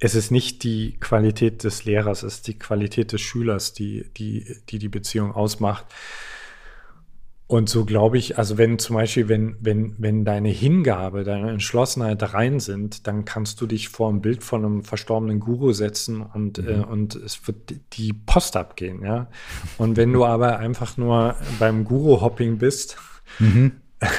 Es 0.00 0.14
ist 0.14 0.30
nicht 0.30 0.64
die 0.64 0.98
Qualität 0.98 1.62
des 1.62 1.84
Lehrers, 1.84 2.22
es 2.24 2.36
ist 2.36 2.48
die 2.48 2.58
Qualität 2.58 3.12
des 3.12 3.20
Schülers, 3.20 3.72
die 3.72 4.10
die, 4.16 4.56
die, 4.68 4.78
die 4.78 4.88
Beziehung 4.88 5.32
ausmacht. 5.32 5.86
Und 7.46 7.68
so 7.68 7.84
glaube 7.84 8.16
ich, 8.16 8.38
also 8.38 8.56
wenn 8.56 8.78
zum 8.78 8.96
Beispiel, 8.96 9.28
wenn, 9.28 9.56
wenn, 9.60 9.94
wenn 9.98 10.24
deine 10.24 10.48
Hingabe, 10.48 11.24
deine 11.24 11.50
Entschlossenheit 11.50 12.32
rein 12.32 12.58
sind, 12.58 13.06
dann 13.06 13.26
kannst 13.26 13.60
du 13.60 13.66
dich 13.66 13.90
vor 13.90 14.10
ein 14.10 14.22
Bild 14.22 14.42
von 14.42 14.64
einem 14.64 14.82
verstorbenen 14.82 15.40
Guru 15.40 15.72
setzen 15.72 16.22
und, 16.22 16.58
mhm. 16.58 16.68
äh, 16.68 16.84
und 16.84 17.16
es 17.16 17.46
wird 17.46 17.74
die 17.92 18.14
Post 18.14 18.56
abgehen, 18.56 19.02
ja. 19.02 19.28
Und 19.76 19.98
wenn 19.98 20.12
du 20.12 20.24
aber 20.24 20.58
einfach 20.58 20.96
nur 20.96 21.36
beim 21.58 21.84
Guru-Hopping 21.84 22.56
bist, 22.56 22.96
mhm. 23.38 23.72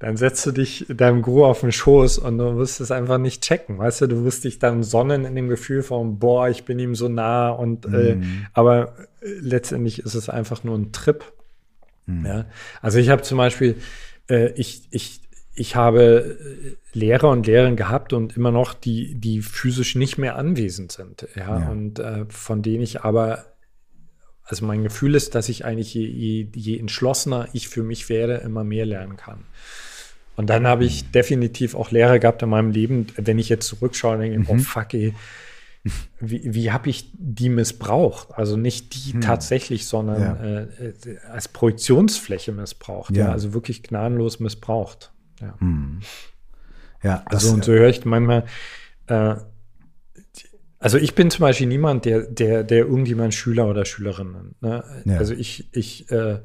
dann 0.00 0.16
setzt 0.16 0.44
du 0.44 0.50
dich 0.50 0.86
deinem 0.88 1.22
Guru 1.22 1.44
auf 1.44 1.60
den 1.60 1.70
Schoß 1.70 2.18
und 2.18 2.38
du 2.38 2.56
wirst 2.56 2.80
es 2.80 2.90
einfach 2.90 3.18
nicht 3.18 3.44
checken, 3.44 3.78
weißt 3.78 4.00
du, 4.02 4.06
du 4.08 4.24
wirst 4.24 4.42
dich 4.42 4.58
dann 4.58 4.82
sonnen 4.82 5.24
in 5.24 5.36
dem 5.36 5.48
Gefühl 5.48 5.84
von, 5.84 6.18
boah, 6.18 6.48
ich 6.48 6.64
bin 6.64 6.80
ihm 6.80 6.96
so 6.96 7.08
nah 7.08 7.50
und, 7.50 7.86
äh, 7.86 8.16
mhm. 8.16 8.22
äh, 8.22 8.26
aber 8.52 8.94
letztendlich 9.22 10.00
ist 10.00 10.14
es 10.14 10.28
einfach 10.28 10.64
nur 10.64 10.76
ein 10.76 10.90
Trip. 10.90 11.24
Mhm. 12.06 12.26
Ja? 12.26 12.44
Also 12.80 12.98
ich 12.98 13.08
habe 13.08 13.22
zum 13.22 13.38
Beispiel, 13.38 13.76
äh, 14.28 14.52
ich, 14.52 14.88
ich, 14.90 15.20
ich 15.54 15.76
habe 15.76 16.38
äh, 16.38 16.76
Lehrer 16.98 17.30
und 17.30 17.46
Lehrerinnen 17.46 17.76
gehabt 17.76 18.12
und 18.12 18.36
immer 18.36 18.50
noch, 18.50 18.74
die, 18.74 19.14
die 19.14 19.40
physisch 19.40 19.94
nicht 19.94 20.18
mehr 20.18 20.36
anwesend 20.36 20.92
sind. 20.92 21.28
Ja, 21.34 21.60
ja. 21.60 21.68
und 21.68 21.98
äh, 21.98 22.24
von 22.28 22.62
denen 22.62 22.82
ich 22.82 23.02
aber, 23.02 23.44
also 24.44 24.66
mein 24.66 24.82
Gefühl 24.82 25.14
ist, 25.14 25.34
dass 25.34 25.48
ich 25.48 25.64
eigentlich 25.64 25.94
je, 25.94 26.06
je, 26.06 26.48
je 26.54 26.78
entschlossener 26.78 27.48
ich 27.52 27.68
für 27.68 27.82
mich 27.82 28.08
werde, 28.08 28.36
immer 28.36 28.64
mehr 28.64 28.86
lernen 28.86 29.16
kann. 29.16 29.44
Und 30.36 30.50
dann 30.50 30.66
habe 30.66 30.84
ich 30.84 31.04
mhm. 31.04 31.12
definitiv 31.12 31.74
auch 31.74 31.90
Lehrer 31.92 32.18
gehabt 32.18 32.42
in 32.42 32.48
meinem 32.48 32.72
Leben, 32.72 33.06
wenn 33.16 33.38
ich 33.38 33.48
jetzt 33.48 33.68
zurückschaue, 33.68 34.18
denke 34.18 34.40
ich, 34.40 34.48
oh, 34.48 34.54
mhm. 34.54 34.60
oh 34.60 34.62
fuck, 34.62 34.92
ey, 34.94 35.14
wie, 36.18 36.54
wie 36.54 36.72
habe 36.72 36.88
ich 36.88 37.10
die 37.12 37.50
missbraucht? 37.50 38.28
Also 38.32 38.56
nicht 38.56 38.94
die 38.94 39.12
hm. 39.12 39.20
tatsächlich, 39.20 39.86
sondern 39.86 40.22
ja. 40.22 40.60
äh, 40.60 41.18
als 41.30 41.48
Projektionsfläche 41.48 42.52
missbraucht. 42.52 43.14
Ja. 43.16 43.26
ja. 43.26 43.32
also 43.32 43.52
wirklich 43.52 43.82
gnadenlos 43.82 44.40
missbraucht. 44.40 45.12
Ja, 45.40 45.54
hm. 45.58 46.00
ja 47.02 47.22
also 47.26 47.52
und 47.52 47.64
so 47.64 47.72
höre 47.72 47.88
ich 47.88 48.04
manchmal. 48.04 48.46
Äh, 49.08 49.36
also 50.78 50.98
ich 50.98 51.14
bin 51.14 51.30
zum 51.30 51.42
Beispiel 51.42 51.66
niemand, 51.66 52.04
der, 52.04 52.22
der, 52.22 52.62
der 52.62 52.86
irgendjemand 52.86 53.32
Schüler 53.34 53.68
oder 53.68 53.84
Schülerinnen. 53.84 54.54
Ne? 54.60 54.84
Also 55.18 55.32
ich, 55.32 55.68
ich, 55.72 56.10
äh, 56.10 56.40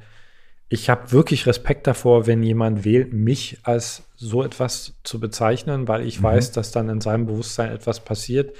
ich 0.70 0.90
habe 0.90 1.12
wirklich 1.12 1.46
Respekt 1.46 1.88
davor, 1.88 2.26
wenn 2.28 2.42
jemand 2.44 2.86
wählt, 2.86 3.12
mich 3.12 3.60
als 3.64 4.04
so 4.16 4.44
etwas 4.44 4.96
zu 5.04 5.20
bezeichnen, 5.20 5.88
weil 5.88 6.06
ich 6.06 6.20
mhm. 6.20 6.24
weiß, 6.24 6.52
dass 6.52 6.72
dann 6.72 6.90
in 6.90 7.02
seinem 7.02 7.26
Bewusstsein 7.26 7.72
etwas 7.72 8.00
passiert, 8.00 8.56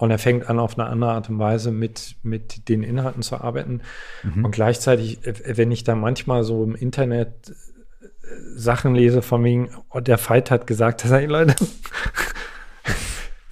und 0.00 0.10
er 0.10 0.18
fängt 0.18 0.48
an, 0.48 0.58
auf 0.58 0.78
eine 0.78 0.88
andere 0.88 1.12
Art 1.12 1.28
und 1.28 1.38
Weise 1.38 1.70
mit, 1.70 2.16
mit 2.22 2.70
den 2.70 2.82
Inhalten 2.82 3.20
zu 3.20 3.38
arbeiten. 3.38 3.82
Mhm. 4.22 4.46
Und 4.46 4.50
gleichzeitig, 4.50 5.18
wenn 5.44 5.70
ich 5.70 5.84
da 5.84 5.94
manchmal 5.94 6.42
so 6.42 6.64
im 6.64 6.74
Internet 6.74 7.50
äh, 7.50 8.26
Sachen 8.56 8.94
lese, 8.94 9.20
von 9.20 9.44
wegen, 9.44 9.68
oh, 9.90 10.00
der 10.00 10.16
Fight 10.16 10.50
hat 10.50 10.66
gesagt, 10.66 11.04
dass 11.04 11.10
er, 11.10 11.20
Leute, 11.28 11.54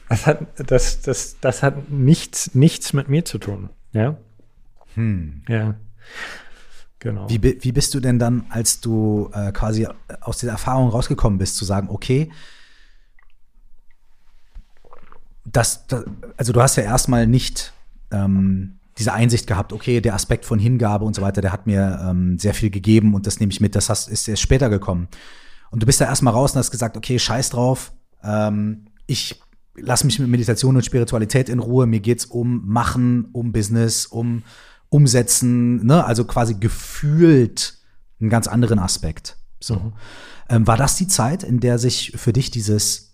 das 0.09 0.27
hat, 0.27 0.39
das, 0.57 1.03
das, 1.03 1.37
das 1.39 1.63
hat 1.63 1.91
nichts, 1.91 2.55
nichts 2.55 2.95
mit 2.95 3.11
mir 3.11 3.27
zu 3.27 3.37
tun. 3.37 3.69
Ja. 3.93 4.17
Hm. 4.95 5.43
Ja. 5.49 5.75
Genau. 6.99 7.29
Wie, 7.29 7.43
wie 7.43 7.73
bist 7.73 7.93
du 7.93 8.01
denn 8.01 8.19
dann, 8.19 8.47
als 8.49 8.81
du 8.81 9.31
äh, 9.35 9.53
quasi 9.53 9.87
aus 10.23 10.39
der 10.39 10.51
Erfahrung 10.51 10.89
rausgekommen 10.89 11.39
bist, 11.39 11.57
zu 11.57 11.67
sagen, 11.67 11.89
okay, 11.91 12.31
das, 15.53 15.87
das, 15.87 16.05
also 16.37 16.53
du 16.53 16.63
hast 16.63 16.77
ja 16.77 16.83
erstmal 16.83 17.27
nicht 17.27 17.73
ähm, 18.11 18.79
diese 18.99 19.13
Einsicht 19.13 19.47
gehabt, 19.47 19.73
okay, 19.73 20.01
der 20.01 20.15
Aspekt 20.15 20.45
von 20.45 20.59
Hingabe 20.59 21.05
und 21.05 21.15
so 21.15 21.23
weiter, 21.23 21.41
der 21.41 21.53
hat 21.53 21.67
mir 21.67 22.01
ähm, 22.03 22.39
sehr 22.39 22.55
viel 22.55 22.71
gegeben 22.71 23.15
und 23.15 23.27
das 23.27 23.39
nehme 23.39 23.53
ich 23.53 23.61
mit, 23.61 23.75
das 23.75 23.89
hast, 23.89 24.09
ist 24.09 24.29
erst 24.29 24.43
später 24.43 24.69
gekommen. 24.69 25.09
Und 25.71 25.83
du 25.83 25.87
bist 25.87 26.01
da 26.01 26.07
erstmal 26.07 26.35
raus 26.35 26.53
und 26.53 26.59
hast 26.59 26.71
gesagt, 26.71 26.97
okay, 26.97 27.19
scheiß 27.19 27.51
drauf, 27.51 27.93
ähm, 28.23 28.87
ich 29.07 29.41
lass 29.77 30.03
mich 30.03 30.19
mit 30.19 30.29
Meditation 30.29 30.75
und 30.75 30.85
Spiritualität 30.85 31.49
in 31.49 31.61
Ruhe, 31.61 31.87
mir 31.87 32.01
geht's 32.01 32.25
um 32.25 32.67
Machen, 32.67 33.29
um 33.33 33.53
Business, 33.53 34.07
um 34.07 34.43
Umsetzen, 34.89 35.85
ne? 35.87 36.05
also 36.05 36.25
quasi 36.25 36.55
gefühlt 36.55 37.79
einen 38.21 38.31
ganz 38.31 38.49
anderen 38.49 38.79
Aspekt. 38.79 39.37
So. 39.61 39.77
Mhm. 39.77 39.93
Ähm, 40.49 40.67
war 40.67 40.77
das 40.77 40.97
die 40.97 41.07
Zeit, 41.07 41.43
in 41.43 41.61
der 41.61 41.79
sich 41.79 42.15
für 42.17 42.33
dich 42.33 42.51
dieses 42.51 43.08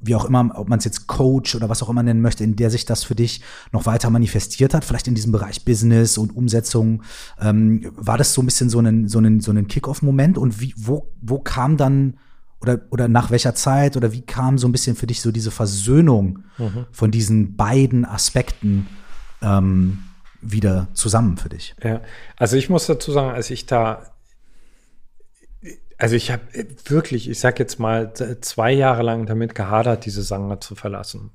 wie 0.00 0.14
auch 0.14 0.24
immer, 0.24 0.52
ob 0.54 0.68
man 0.68 0.78
es 0.78 0.84
jetzt 0.84 1.06
Coach 1.06 1.54
oder 1.54 1.68
was 1.68 1.82
auch 1.82 1.88
immer 1.88 2.02
nennen 2.02 2.20
möchte, 2.20 2.44
in 2.44 2.56
der 2.56 2.70
sich 2.70 2.84
das 2.84 3.04
für 3.04 3.14
dich 3.14 3.42
noch 3.72 3.86
weiter 3.86 4.10
manifestiert 4.10 4.74
hat, 4.74 4.84
vielleicht 4.84 5.08
in 5.08 5.14
diesem 5.14 5.32
Bereich 5.32 5.64
Business 5.64 6.18
und 6.18 6.34
Umsetzung, 6.36 7.02
ähm, 7.40 7.90
war 7.96 8.18
das 8.18 8.32
so 8.32 8.42
ein 8.42 8.46
bisschen 8.46 8.70
so 8.70 8.78
ein, 8.80 9.08
so 9.08 9.18
ein, 9.18 9.40
so 9.40 9.50
ein 9.50 9.66
Kick-Off-Moment 9.66 10.38
und 10.38 10.60
wie, 10.60 10.74
wo, 10.76 11.08
wo 11.20 11.38
kam 11.40 11.76
dann 11.76 12.14
oder, 12.60 12.80
oder 12.90 13.08
nach 13.08 13.30
welcher 13.30 13.54
Zeit 13.54 13.96
oder 13.96 14.12
wie 14.12 14.22
kam 14.22 14.58
so 14.58 14.66
ein 14.68 14.72
bisschen 14.72 14.96
für 14.96 15.06
dich 15.06 15.20
so 15.20 15.30
diese 15.30 15.50
Versöhnung 15.50 16.40
mhm. 16.58 16.86
von 16.90 17.10
diesen 17.10 17.56
beiden 17.56 18.04
Aspekten 18.04 18.86
ähm, 19.42 19.98
wieder 20.40 20.88
zusammen 20.92 21.36
für 21.36 21.48
dich? 21.48 21.74
Ja, 21.82 22.00
also 22.36 22.56
ich 22.56 22.68
muss 22.68 22.86
dazu 22.86 23.12
sagen, 23.12 23.30
als 23.30 23.50
ich 23.50 23.66
da 23.66 24.02
also 25.98 26.14
ich 26.14 26.30
habe 26.30 26.42
äh, 26.54 26.64
wirklich, 26.86 27.28
ich 27.28 27.38
sag 27.38 27.58
jetzt 27.58 27.78
mal, 27.78 28.14
zwei 28.40 28.72
Jahre 28.72 29.02
lang 29.02 29.26
damit 29.26 29.54
gehadert, 29.54 30.06
diese 30.06 30.22
Sanger 30.22 30.60
zu 30.60 30.74
verlassen. 30.74 31.30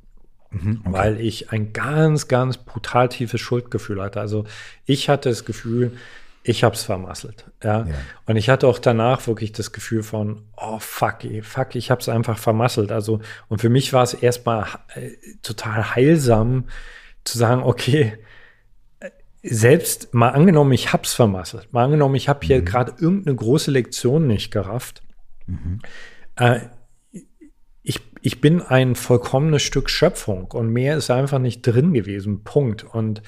Mhm, 0.52 0.82
okay. 0.86 0.94
Weil 0.94 1.20
ich 1.20 1.52
ein 1.52 1.74
ganz, 1.74 2.28
ganz 2.28 2.58
brutal 2.58 3.10
tiefes 3.10 3.42
Schuldgefühl 3.42 4.02
hatte. 4.02 4.22
Also 4.22 4.46
ich 4.86 5.10
hatte 5.10 5.30
das 5.30 5.46
Gefühl, 5.46 5.98
ich 6.44 6.64
habe 6.64 6.76
es 6.76 6.84
vermasselt. 6.84 7.46
Ja? 7.64 7.86
ja? 7.86 7.96
Und 8.26 8.38
ich 8.38 8.50
hatte 8.50 8.68
auch 8.68 8.80
danach 8.80 9.28
wirklich 9.28 9.52
das 9.52 9.72
Gefühl 9.72 10.04
von, 10.04 10.44
oh 10.58 10.80
fuck, 10.80 11.20
fuck, 11.42 11.76
ich 11.76 11.92
habe 11.92 12.02
es 12.02 12.10
einfach 12.10 12.38
vermasselt. 12.38 12.92
Also, 12.92 13.20
und 13.50 13.60
für 13.60 13.70
mich 13.70 13.94
war 13.94 14.04
es 14.04 14.14
erstmal 14.14 14.68
äh, 14.96 15.12
total 15.42 15.96
heilsam 15.96 16.66
zu 17.24 17.38
sagen, 17.38 17.64
okay, 17.64 18.18
selbst 19.44 20.14
mal 20.14 20.30
angenommen, 20.30 20.72
ich 20.72 20.94
hab's 20.94 21.14
vermasselt, 21.14 21.72
mal 21.74 21.86
angenommen, 21.86 22.16
ich 22.16 22.30
habe 22.30 22.46
hier 22.46 22.62
mhm. 22.62 22.66
gerade 22.66 22.94
irgendeine 22.98 23.36
große 23.36 23.72
Lektion 23.72 24.26
nicht 24.26 24.52
gerafft. 24.52 25.04
Mhm. 25.46 25.80
Äh, 26.36 26.62
ich, 27.82 28.00
ich 28.22 28.40
bin 28.40 28.62
ein 28.62 28.96
vollkommenes 28.96 29.62
Stück 29.62 29.90
Schöpfung 29.90 30.52
und 30.52 30.70
mehr 30.70 30.96
ist 30.96 31.12
einfach 31.12 31.40
nicht 31.40 31.62
drin 31.62 31.94
gewesen. 31.94 32.44
Punkt. 32.44 32.84
Und 32.84 33.22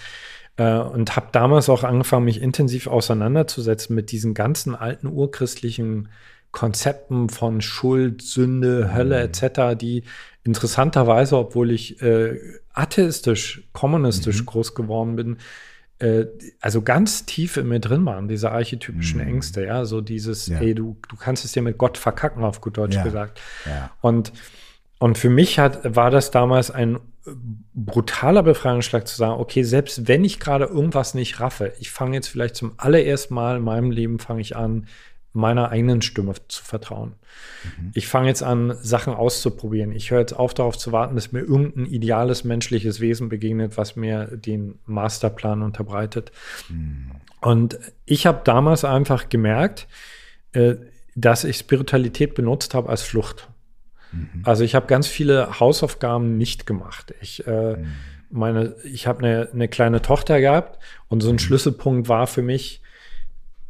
äh, 0.58 0.78
und 0.78 1.16
habe 1.16 1.28
damals 1.32 1.70
auch 1.70 1.84
angefangen, 1.84 2.26
mich 2.26 2.42
intensiv 2.42 2.88
auseinanderzusetzen 2.88 3.96
mit 3.96 4.12
diesen 4.12 4.34
ganzen 4.34 4.76
alten 4.76 5.08
urchristlichen 5.08 6.10
Konzepten 6.52 7.28
von 7.28 7.60
Schuld, 7.62 8.22
Sünde, 8.22 8.94
Hölle 8.94 9.18
mhm. 9.18 9.26
etc., 9.26 9.78
die 9.78 10.04
interessanterweise, 10.44 11.38
obwohl 11.38 11.72
ich 11.72 12.02
äh, 12.02 12.40
atheistisch, 12.74 13.68
kommunistisch 13.74 14.42
mhm. 14.42 14.46
groß 14.46 14.76
geworden 14.76 15.16
bin, 15.18 15.38
äh, 16.00 16.26
also 16.60 16.82
ganz 16.82 17.26
tief 17.26 17.58
in 17.58 17.68
mir 17.68 17.80
drin 17.80 18.06
waren, 18.06 18.28
diese 18.28 18.52
archetypischen 18.52 19.22
mhm. 19.22 19.28
Ängste, 19.28 19.66
ja, 19.66 19.86
so 19.86 20.02
dieses, 20.02 20.48
ja. 20.48 20.60
ey, 20.60 20.76
du, 20.76 20.98
du 21.08 21.16
kannst 21.16 21.46
es 21.46 21.54
dir 21.54 21.62
mit 21.62 21.78
Gott 21.78 21.98
verkacken, 21.98 22.44
auf 22.44 22.62
gut 22.62 22.78
Deutsch 22.78 22.96
ja. 22.96 23.04
gesagt. 23.04 23.40
Ja. 23.66 23.92
Und, 24.02 24.34
und 25.00 25.18
für 25.18 25.30
mich 25.30 25.60
hat, 25.60 25.96
war 25.96 26.12
das 26.12 26.32
damals 26.32 26.72
ein 26.72 27.00
brutaler 27.74 28.44
Befreiungsschlag 28.44 29.08
zu 29.08 29.16
sagen, 29.16 29.40
okay, 29.40 29.64
selbst 29.64 30.08
wenn 30.08 30.24
ich 30.24 30.40
gerade 30.40 30.66
irgendwas 30.66 31.14
nicht 31.14 31.40
raffe, 31.40 31.74
ich 31.80 31.92
fange 31.92 32.16
jetzt 32.16 32.28
vielleicht 32.28 32.56
zum 32.56 32.74
allerersten 32.78 33.34
Mal 33.34 33.58
in 33.58 33.64
meinem 33.64 33.92
Leben, 33.92 34.20
fange 34.20 34.42
ich 34.42 34.56
an, 34.56 34.88
meiner 35.36 35.70
eigenen 35.70 36.02
Stimme 36.02 36.34
zu 36.48 36.64
vertrauen. 36.64 37.14
Mhm. 37.78 37.92
Ich 37.94 38.08
fange 38.08 38.30
jetzt 38.30 38.42
an, 38.42 38.76
Sachen 38.82 39.14
auszuprobieren. 39.14 39.92
Ich 39.92 40.12
höre 40.12 40.22
jetzt 40.22 40.34
auf 40.34 40.54
darauf 40.54 40.78
zu 40.78 40.92
warten, 40.92 41.16
dass 41.16 41.32
mir 41.32 41.42
irgendein 41.42 41.86
ideales 41.86 42.44
menschliches 42.46 43.02
Wesen 43.02 43.28
begegnet, 43.28 43.78
was 43.78 43.96
mir 43.96 44.28
den 44.28 44.80
Masterplan 44.86 45.62
unterbreitet. 45.62 46.32
Mhm. 46.70 47.12
Und 47.42 47.78
ich 48.06 48.26
habe 48.26 48.42
damals 48.46 48.86
einfach 48.86 49.30
gemerkt, 49.30 49.88
äh, 50.54 50.76
dass 51.16 51.44
ich 51.44 51.58
Spiritualität 51.58 52.34
benutzt 52.34 52.74
habe 52.74 52.90
als 52.90 53.02
Flucht. 53.02 53.50
Mhm. 54.14 54.42
Also 54.44 54.64
ich 54.64 54.74
habe 54.74 54.88
ganz 54.88 55.08
viele 55.08 55.60
Hausaufgaben 55.60 56.38
nicht 56.38 56.66
gemacht. 56.66 57.14
Ich 57.22 57.46
äh, 57.46 57.76
mhm. 57.76 57.88
meine, 58.30 58.76
ich 58.86 59.06
habe 59.06 59.20
eine, 59.20 59.50
eine 59.54 59.68
kleine 59.68 60.02
Tochter 60.02 60.40
gehabt 60.40 60.80
und 61.10 61.22
so 61.22 61.30
ein 61.30 61.34
mhm. 61.34 61.40
Schlüsselpunkt 61.40 62.08
war 62.08 62.26
für 62.26 62.42
mich, 62.42 62.82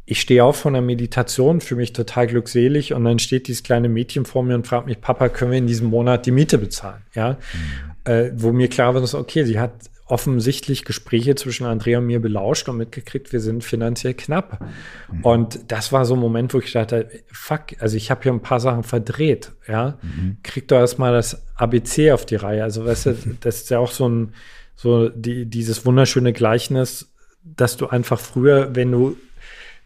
ich 0.06 0.20
stehe 0.20 0.44
auf 0.44 0.56
von 0.56 0.72
der 0.72 0.82
Meditation, 0.82 1.60
fühle 1.60 1.80
mich 1.80 1.92
total 1.92 2.28
glückselig 2.28 2.94
und 2.94 3.04
dann 3.04 3.18
steht 3.18 3.48
dieses 3.48 3.64
kleine 3.64 3.88
Mädchen 3.88 4.24
vor 4.24 4.44
mir 4.44 4.54
und 4.54 4.66
fragt 4.66 4.86
mich, 4.86 5.00
Papa, 5.00 5.28
können 5.28 5.50
wir 5.50 5.58
in 5.58 5.66
diesem 5.66 5.88
Monat 5.88 6.26
die 6.26 6.30
Miete 6.30 6.58
bezahlen? 6.58 7.02
Ja. 7.14 7.32
Mhm. 7.32 8.12
äh, 8.12 8.30
wo 8.36 8.52
mir 8.52 8.68
klar 8.68 8.94
war, 8.94 9.00
dass, 9.00 9.14
okay, 9.14 9.44
sie 9.44 9.58
hat 9.58 9.72
offensichtlich 10.08 10.84
Gespräche 10.84 11.34
zwischen 11.34 11.66
Andrea 11.66 11.98
und 11.98 12.06
mir 12.06 12.20
belauscht 12.20 12.68
und 12.68 12.76
mitgekriegt, 12.76 13.32
wir 13.32 13.40
sind 13.40 13.64
finanziell 13.64 14.14
knapp. 14.14 14.64
Mhm. 15.10 15.24
Und 15.24 15.72
das 15.72 15.90
war 15.90 16.04
so 16.04 16.14
ein 16.14 16.20
Moment, 16.20 16.54
wo 16.54 16.60
ich 16.60 16.70
dachte, 16.70 17.10
fuck, 17.32 17.64
also 17.80 17.96
ich 17.96 18.12
habe 18.12 18.22
hier 18.22 18.32
ein 18.32 18.40
paar 18.40 18.60
Sachen 18.60 18.84
verdreht, 18.84 19.52
ja. 19.66 19.98
Mhm. 20.02 20.36
Krieg 20.44 20.68
doch 20.68 20.78
erstmal 20.78 21.12
das 21.12 21.42
ABC 21.56 22.12
auf 22.12 22.24
die 22.24 22.36
Reihe. 22.36 22.62
Also 22.62 22.84
weißt 22.84 23.06
du, 23.06 23.16
das 23.40 23.62
ist 23.62 23.70
ja 23.70 23.80
auch 23.80 23.90
so 23.90 24.08
ein, 24.08 24.34
so 24.76 25.08
die, 25.08 25.46
dieses 25.46 25.84
wunderschöne 25.84 26.32
Gleichnis, 26.32 27.12
dass 27.42 27.76
du 27.76 27.88
einfach 27.88 28.20
früher, 28.20 28.76
wenn 28.76 28.92
du 28.92 29.16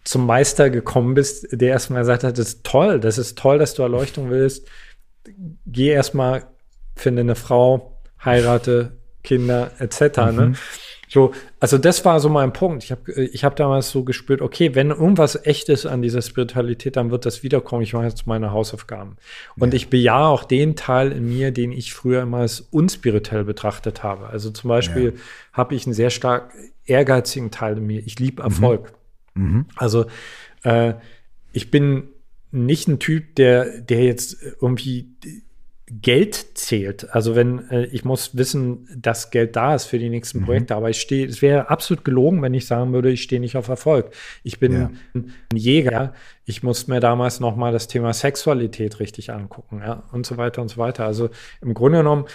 zum 0.05 0.27
Meister 0.27 0.71
gekommen 0.71 1.15
bist, 1.15 1.47
der 1.51 1.71
erstmal 1.71 2.03
gesagt 2.03 2.25
hat, 2.25 2.39
das 2.39 2.49
ist 2.49 2.65
toll, 2.65 3.01
das 3.01 3.19
ist 3.19 3.39
toll, 3.39 3.59
dass 3.59 3.75
du 3.75 3.83
Erleuchtung 3.83 4.31
willst. 4.31 4.67
Geh 5.67 5.89
erstmal, 5.89 6.45
finde 6.97 7.21
eine 7.21 7.35
Frau, 7.35 7.99
heirate, 8.25 8.93
Kinder 9.23 9.71
etc. 9.79 10.01
Ne? 10.01 10.33
Mhm. 10.33 10.39
Ne? 10.39 10.53
So, 11.13 11.33
also 11.59 11.77
das 11.77 12.05
war 12.05 12.21
so 12.21 12.29
mein 12.29 12.53
Punkt. 12.53 12.85
Ich 12.85 12.93
habe 12.93 13.13
ich 13.13 13.43
hab 13.43 13.57
damals 13.57 13.91
so 13.91 14.05
gespürt, 14.05 14.41
okay, 14.41 14.77
wenn 14.77 14.91
irgendwas 14.91 15.45
echt 15.45 15.69
ist 15.69 15.85
an 15.85 16.03
dieser 16.03 16.23
Spiritualität, 16.23 16.95
dann 16.95 17.11
wird 17.11 17.27
das 17.27 17.43
wiederkommen. 17.43 17.83
Ich 17.83 17.95
mache 17.95 18.05
jetzt 18.05 18.29
meine 18.29 18.53
Hausaufgaben. 18.53 19.17
Und 19.59 19.73
ja. 19.73 19.77
ich 19.77 19.91
bejahe 19.91 20.29
auch 20.29 20.45
den 20.45 20.77
Teil 20.77 21.11
in 21.11 21.29
mir, 21.29 21.51
den 21.51 21.73
ich 21.73 21.93
früher 21.93 22.23
immer 22.23 22.39
als 22.39 22.61
unspirituell 22.61 23.43
betrachtet 23.43 24.05
habe. 24.05 24.29
Also 24.29 24.51
zum 24.51 24.69
Beispiel 24.69 25.15
ja. 25.17 25.21
habe 25.53 25.75
ich 25.75 25.85
einen 25.85 25.95
sehr 25.95 26.11
stark 26.11 26.53
ehrgeizigen 26.85 27.51
Teil 27.51 27.79
in 27.79 27.87
mir. 27.87 28.07
Ich 28.07 28.21
liebe 28.21 28.45
Erfolg. 28.45 28.93
Mhm. 28.93 29.00
Mhm. 29.35 29.67
Also 29.77 30.07
äh, 30.63 30.95
ich 31.53 31.71
bin 31.71 32.09
nicht 32.53 32.89
ein 32.89 32.99
Typ, 32.99 33.37
der, 33.37 33.81
der 33.81 34.05
jetzt 34.05 34.37
irgendwie 34.61 35.09
Geld 35.93 36.47
zählt. 36.55 37.13
Also 37.13 37.35
wenn 37.35 37.69
äh, 37.71 37.87
ich 37.87 38.05
muss 38.05 38.37
wissen, 38.37 38.89
dass 38.95 39.31
Geld 39.31 39.57
da 39.57 39.75
ist 39.75 39.87
für 39.87 39.99
die 39.99 40.09
nächsten 40.09 40.41
mhm. 40.41 40.45
Projekte, 40.45 40.77
aber 40.77 40.89
ich 40.89 41.01
stehe, 41.01 41.27
es 41.27 41.43
wäre 41.43 41.69
absolut 41.69 42.05
gelogen, 42.05 42.43
wenn 42.43 42.55
ich 42.55 42.67
sagen 42.67 42.93
würde, 42.93 43.11
ich 43.11 43.23
stehe 43.23 43.41
nicht 43.41 43.57
auf 43.57 43.67
Erfolg. 43.67 44.13
Ich 44.45 44.61
bin 44.61 44.73
ja. 44.73 44.91
ein 45.15 45.33
Jäger. 45.53 46.15
Ich 46.45 46.63
muss 46.63 46.87
mir 46.87 47.01
damals 47.01 47.41
noch 47.41 47.57
mal 47.57 47.73
das 47.73 47.89
Thema 47.89 48.13
Sexualität 48.13 49.01
richtig 49.01 49.33
angucken, 49.33 49.81
ja, 49.85 50.05
und 50.13 50.27
so 50.27 50.37
weiter 50.37 50.63
und 50.63 50.69
so 50.69 50.77
weiter. 50.77 51.07
Also 51.07 51.31
im 51.61 51.75
Grunde 51.75 51.99
genommen, 51.99 52.27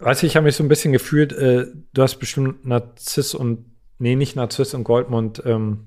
weiß 0.00 0.24
ich, 0.24 0.30
ich 0.30 0.36
habe 0.36 0.44
mich 0.44 0.56
so 0.56 0.64
ein 0.64 0.68
bisschen 0.68 0.92
gefühlt, 0.92 1.32
äh, 1.32 1.66
du 1.92 2.02
hast 2.02 2.16
bestimmt 2.16 2.66
Narziss 2.66 3.34
und, 3.34 3.66
nee, 4.04 4.16
nicht 4.16 4.36
Narziss 4.36 4.74
und 4.74 4.84
Goldmund, 4.84 5.42
ähm, 5.46 5.86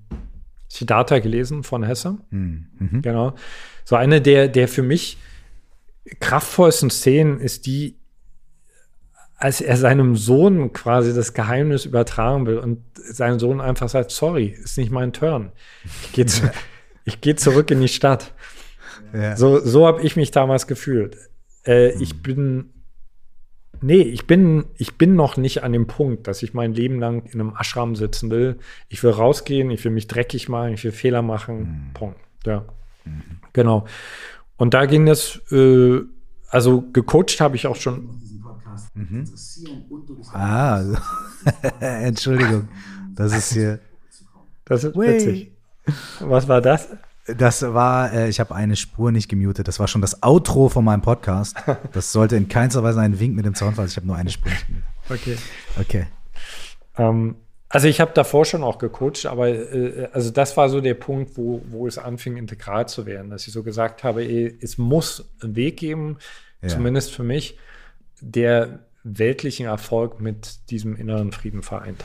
Siddhartha 0.68 1.20
gelesen 1.20 1.64
von 1.64 1.84
Hesse. 1.84 2.18
Mhm. 2.32 2.68
mhm. 2.80 3.02
Genau. 3.04 3.36
So 3.86 3.96
eine 3.96 4.22
der, 4.22 4.48
der 4.50 4.68
für 4.68 4.82
mich 4.82 5.18
kraftvollsten 6.20 6.90
Szenen 6.90 7.40
ist 7.40 7.68
die, 7.68 7.96
als 9.36 9.62
er 9.62 9.78
seinem 9.78 10.16
Sohn 10.16 10.74
quasi 10.74 11.14
das 11.14 11.34
Geheimnis 11.34 11.86
übertragen 11.86 12.48
will 12.48 12.58
und 12.58 12.82
sein 12.96 13.38
Sohn 13.38 13.62
einfach 13.62 13.88
sagt, 13.88 14.10
sorry, 14.10 14.48
ist 14.48 14.78
nicht 14.78 14.92
mein 14.92 15.14
Turn. 15.14 15.52
Ich 16.04 16.12
gehe 16.14 16.26
zu, 16.26 16.50
geh 17.22 17.36
zurück 17.36 17.70
in 17.70 17.82
die 17.82 17.88
Stadt. 17.88 18.34
Ja. 19.14 19.38
So, 19.38 19.60
so 19.60 19.86
habe 19.86 20.02
ich 20.02 20.16
mich 20.16 20.32
damals 20.32 20.66
gefühlt. 20.66 21.18
Äh, 21.66 21.94
mhm. 21.94 22.02
Ich 22.02 22.22
bin, 22.24 22.74
nee, 23.82 24.02
ich 24.02 24.28
bin, 24.28 24.66
ich 24.78 24.98
bin 24.98 25.16
noch 25.16 25.38
nicht 25.38 25.64
an 25.64 25.74
dem 25.74 25.88
Punkt, 25.88 26.28
dass 26.28 26.44
ich 26.44 26.54
mein 26.54 26.74
Leben 26.74 27.00
lang 27.00 27.24
in 27.26 27.40
einem 27.40 27.54
Ashram 27.58 27.96
sitzen 27.96 28.30
will. 28.30 28.60
Ich 28.90 29.04
will 29.04 29.12
rausgehen, 29.12 29.72
ich 29.72 29.84
will 29.84 29.92
mich 29.92 30.08
dreckig 30.08 30.50
machen, 30.50 30.74
ich 30.74 30.84
will 30.84 30.92
Fehler 30.92 31.22
machen. 31.22 31.60
Mhm. 31.60 31.94
Punkt. 31.94 32.20
Ja. 32.46 32.66
Mhm. 33.06 33.22
Genau. 33.54 33.86
Und 34.58 34.74
da 34.74 34.86
ging 34.86 35.06
das, 35.06 35.42
äh, 35.52 36.02
also 36.50 36.84
gecoacht 36.94 37.40
habe 37.40 37.56
ich 37.56 37.68
auch 37.68 37.76
schon. 37.76 38.10
Mhm. 38.94 39.26
Ah, 40.34 40.84
Entschuldigung. 41.80 42.68
Das 43.16 43.36
ist 43.36 43.54
hier. 43.54 43.80
Das 44.66 44.84
ist 44.84 44.96
witzig. 44.96 45.52
Was 46.20 46.48
war 46.48 46.62
das? 46.62 46.90
Das 47.36 47.62
war, 47.62 48.14
äh, 48.14 48.30
ich 48.30 48.40
habe 48.40 48.56
eine 48.56 48.76
Spur 48.76 49.12
nicht 49.12 49.28
gemutet. 49.28 49.68
Das 49.68 49.80
war 49.80 49.88
schon 49.88 50.02
das 50.02 50.24
Outro 50.24 50.70
von 50.70 50.86
meinem 50.86 51.02
Podcast. 51.02 51.58
Das 51.92 52.12
sollte 52.12 52.36
in 52.36 52.48
keinster 52.48 52.84
Weise 52.84 53.02
ein 53.02 53.20
Wink 53.20 53.36
mit 53.36 53.46
dem 53.46 53.54
Zaunfall. 53.54 53.88
Ich 53.88 53.98
habe 53.98 54.08
nur 54.08 54.16
eine 54.16 54.30
Spur 54.30 54.52
nicht 54.52 54.68
gemutet. 54.68 54.90
Okay. 55.10 55.38
Okay. 55.80 56.08
Ähm, 56.98 57.36
also 57.70 57.88
ich 57.88 58.00
habe 58.00 58.12
davor 58.14 58.46
schon 58.46 58.64
auch 58.64 58.78
gecoacht, 58.78 59.26
aber 59.26 59.50
äh, 59.50 60.08
also 60.14 60.32
das 60.32 60.56
war 60.56 60.70
so 60.70 60.80
der 60.80 60.94
Punkt, 60.94 61.38
wo, 61.38 61.62
wo 61.70 61.86
es 61.86 61.98
anfing, 61.98 62.38
integral 62.38 62.88
zu 62.88 63.06
werden, 63.06 63.30
dass 63.30 63.46
ich 63.46 63.54
so 63.54 63.62
gesagt 63.62 64.04
habe, 64.04 64.24
ey, 64.24 64.58
es 64.62 64.78
muss 64.78 65.26
einen 65.42 65.56
Weg 65.56 65.78
geben, 65.78 66.18
ja. 66.62 66.70
zumindest 66.70 67.14
für 67.14 67.24
mich, 67.24 67.58
der 68.22 68.80
weltlichen 69.04 69.66
Erfolg 69.66 70.22
mit 70.22 70.70
diesem 70.70 70.96
inneren 70.96 71.32
Frieden 71.32 71.62
vereint. 71.62 72.04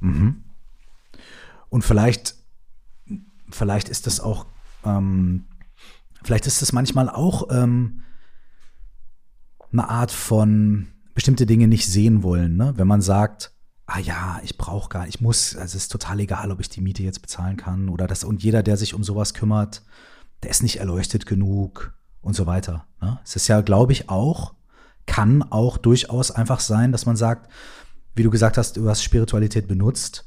Mhm. 0.00 0.42
Und 1.68 1.82
vielleicht, 1.82 2.34
vielleicht 3.50 3.88
ist 3.88 4.06
das 4.06 4.20
auch, 4.20 4.46
ähm, 4.84 5.46
vielleicht 6.22 6.46
ist 6.46 6.62
das 6.62 6.72
manchmal 6.72 7.08
auch 7.08 7.48
ähm, 7.50 8.02
eine 9.72 9.88
Art 9.88 10.10
von 10.10 10.88
bestimmte 11.14 11.46
Dinge 11.46 11.68
nicht 11.68 11.86
sehen 11.86 12.22
wollen, 12.22 12.56
ne? 12.56 12.74
wenn 12.76 12.86
man 12.86 13.00
sagt, 13.00 13.52
ah 13.86 13.98
ja, 13.98 14.40
ich 14.42 14.58
brauche 14.58 14.88
gar, 14.88 15.08
ich 15.08 15.20
muss, 15.20 15.56
also 15.56 15.76
es 15.76 15.84
ist 15.84 15.92
total 15.92 16.20
egal, 16.20 16.50
ob 16.50 16.60
ich 16.60 16.68
die 16.68 16.80
Miete 16.80 17.02
jetzt 17.02 17.22
bezahlen 17.22 17.56
kann 17.56 17.88
oder 17.88 18.06
das, 18.06 18.24
und 18.24 18.42
jeder, 18.42 18.62
der 18.62 18.76
sich 18.76 18.94
um 18.94 19.04
sowas 19.04 19.32
kümmert, 19.32 19.82
der 20.42 20.50
ist 20.50 20.62
nicht 20.62 20.76
erleuchtet 20.76 21.26
genug 21.26 21.94
und 22.20 22.34
so 22.34 22.46
weiter. 22.46 22.86
Ne? 23.00 23.18
Es 23.24 23.36
ist 23.36 23.48
ja, 23.48 23.60
glaube 23.60 23.92
ich, 23.92 24.10
auch, 24.10 24.54
kann 25.06 25.42
auch 25.42 25.78
durchaus 25.78 26.30
einfach 26.30 26.60
sein, 26.60 26.92
dass 26.92 27.06
man 27.06 27.16
sagt, 27.16 27.50
wie 28.14 28.22
du 28.22 28.30
gesagt 28.30 28.58
hast, 28.58 28.76
du 28.76 28.88
hast 28.88 29.02
Spiritualität 29.02 29.68
benutzt, 29.68 30.26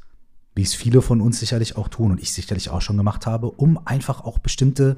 wie 0.59 0.63
es 0.63 0.75
viele 0.75 1.01
von 1.01 1.21
uns 1.21 1.39
sicherlich 1.39 1.77
auch 1.77 1.87
tun 1.87 2.11
und 2.11 2.21
ich 2.21 2.33
sicherlich 2.33 2.69
auch 2.69 2.81
schon 2.81 2.97
gemacht 2.97 3.25
habe, 3.25 3.49
um 3.49 3.79
einfach 3.87 4.25
auch 4.25 4.39
bestimmte 4.39 4.97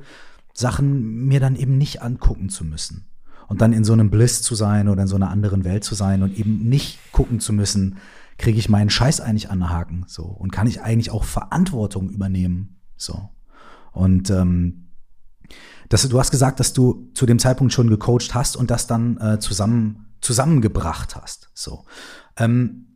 Sachen 0.56 1.28
mir 1.28 1.40
dann 1.40 1.56
eben 1.56 1.78
nicht 1.78 2.02
angucken 2.02 2.50
zu 2.50 2.66
müssen. 2.66 3.06
Und 3.48 3.62
dann 3.62 3.72
in 3.72 3.84
so 3.84 3.94
einem 3.94 4.10
Bliss 4.10 4.42
zu 4.42 4.56
sein 4.56 4.88
oder 4.88 5.04
in 5.04 5.08
so 5.08 5.18
einer 5.18 5.30
anderen 5.30 5.64
Welt 5.64 5.84
zu 5.84 5.94
sein 5.94 6.24
und 6.24 6.36
eben 6.36 6.68
nicht 6.68 6.98
gucken 7.12 7.40
zu 7.40 7.54
müssen, 7.54 7.98
kriege 8.40 8.58
ich 8.58 8.70
meinen 8.70 8.90
Scheiß 8.90 9.22
eigentlich 9.22 9.52
an 9.52 9.60
den 9.60 9.70
Haken 9.70 10.06
so 10.08 10.24
und 10.24 10.52
kann 10.52 10.66
ich 10.66 10.82
eigentlich 10.82 11.12
auch 11.12 11.26
Verantwortung 11.26 12.10
übernehmen 12.10 12.80
so 12.98 13.30
und 13.92 14.32
ähm, 14.32 14.88
das, 15.90 16.08
du 16.10 16.20
hast 16.20 16.32
gesagt, 16.32 16.60
dass 16.60 16.74
du 16.74 17.12
zu 17.14 17.28
dem 17.28 17.38
Zeitpunkt 17.38 17.72
schon 17.72 17.88
gecoacht 17.88 18.34
hast 18.34 18.58
und 18.58 18.72
das 18.72 18.88
dann 18.88 19.18
äh, 19.18 19.40
zusammen 19.40 20.08
zusammengebracht 20.22 21.16
hast. 21.16 21.50
So, 21.54 21.86
ähm, 22.38 22.91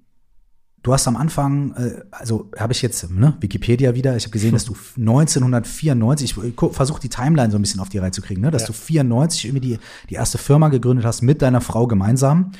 du 0.85 0.93
hast 0.93 1.07
am 1.07 1.17
Anfang, 1.17 1.73
äh, 1.75 2.01
also 2.11 2.49
habe 2.57 2.73
ich 2.73 2.81
jetzt 2.81 3.09
ne, 3.09 3.35
Wikipedia 3.39 3.95
wieder. 3.95 4.15
Ich 4.15 4.23
habe 4.23 4.31
gesehen, 4.31 4.51
dass 4.51 4.65
du 4.65 4.73
1994, 4.97 6.37
ich 6.37 6.53
versuche 6.71 7.01
die 7.01 7.09
Timeline 7.09 7.51
so 7.51 7.57
ein 7.57 7.61
bisschen 7.61 7.79
auf 7.79 7.89
die 7.89 7.97
Reihe 7.97 8.11
zu 8.11 8.21
kriegen, 8.21 8.41
ne, 8.41 8.51
dass 8.51 8.63
ja. 8.63 8.67
du 8.67 8.73
94 8.73 9.45
irgendwie 9.45 9.67
die 9.67 9.79
die 10.09 10.15
erste 10.15 10.37
Firma 10.37 10.69
gegründet 10.69 11.05
hast 11.05 11.21
mit 11.21 11.41
deiner 11.41 11.61
Frau 11.61 11.87
gemeinsam. 11.87 12.51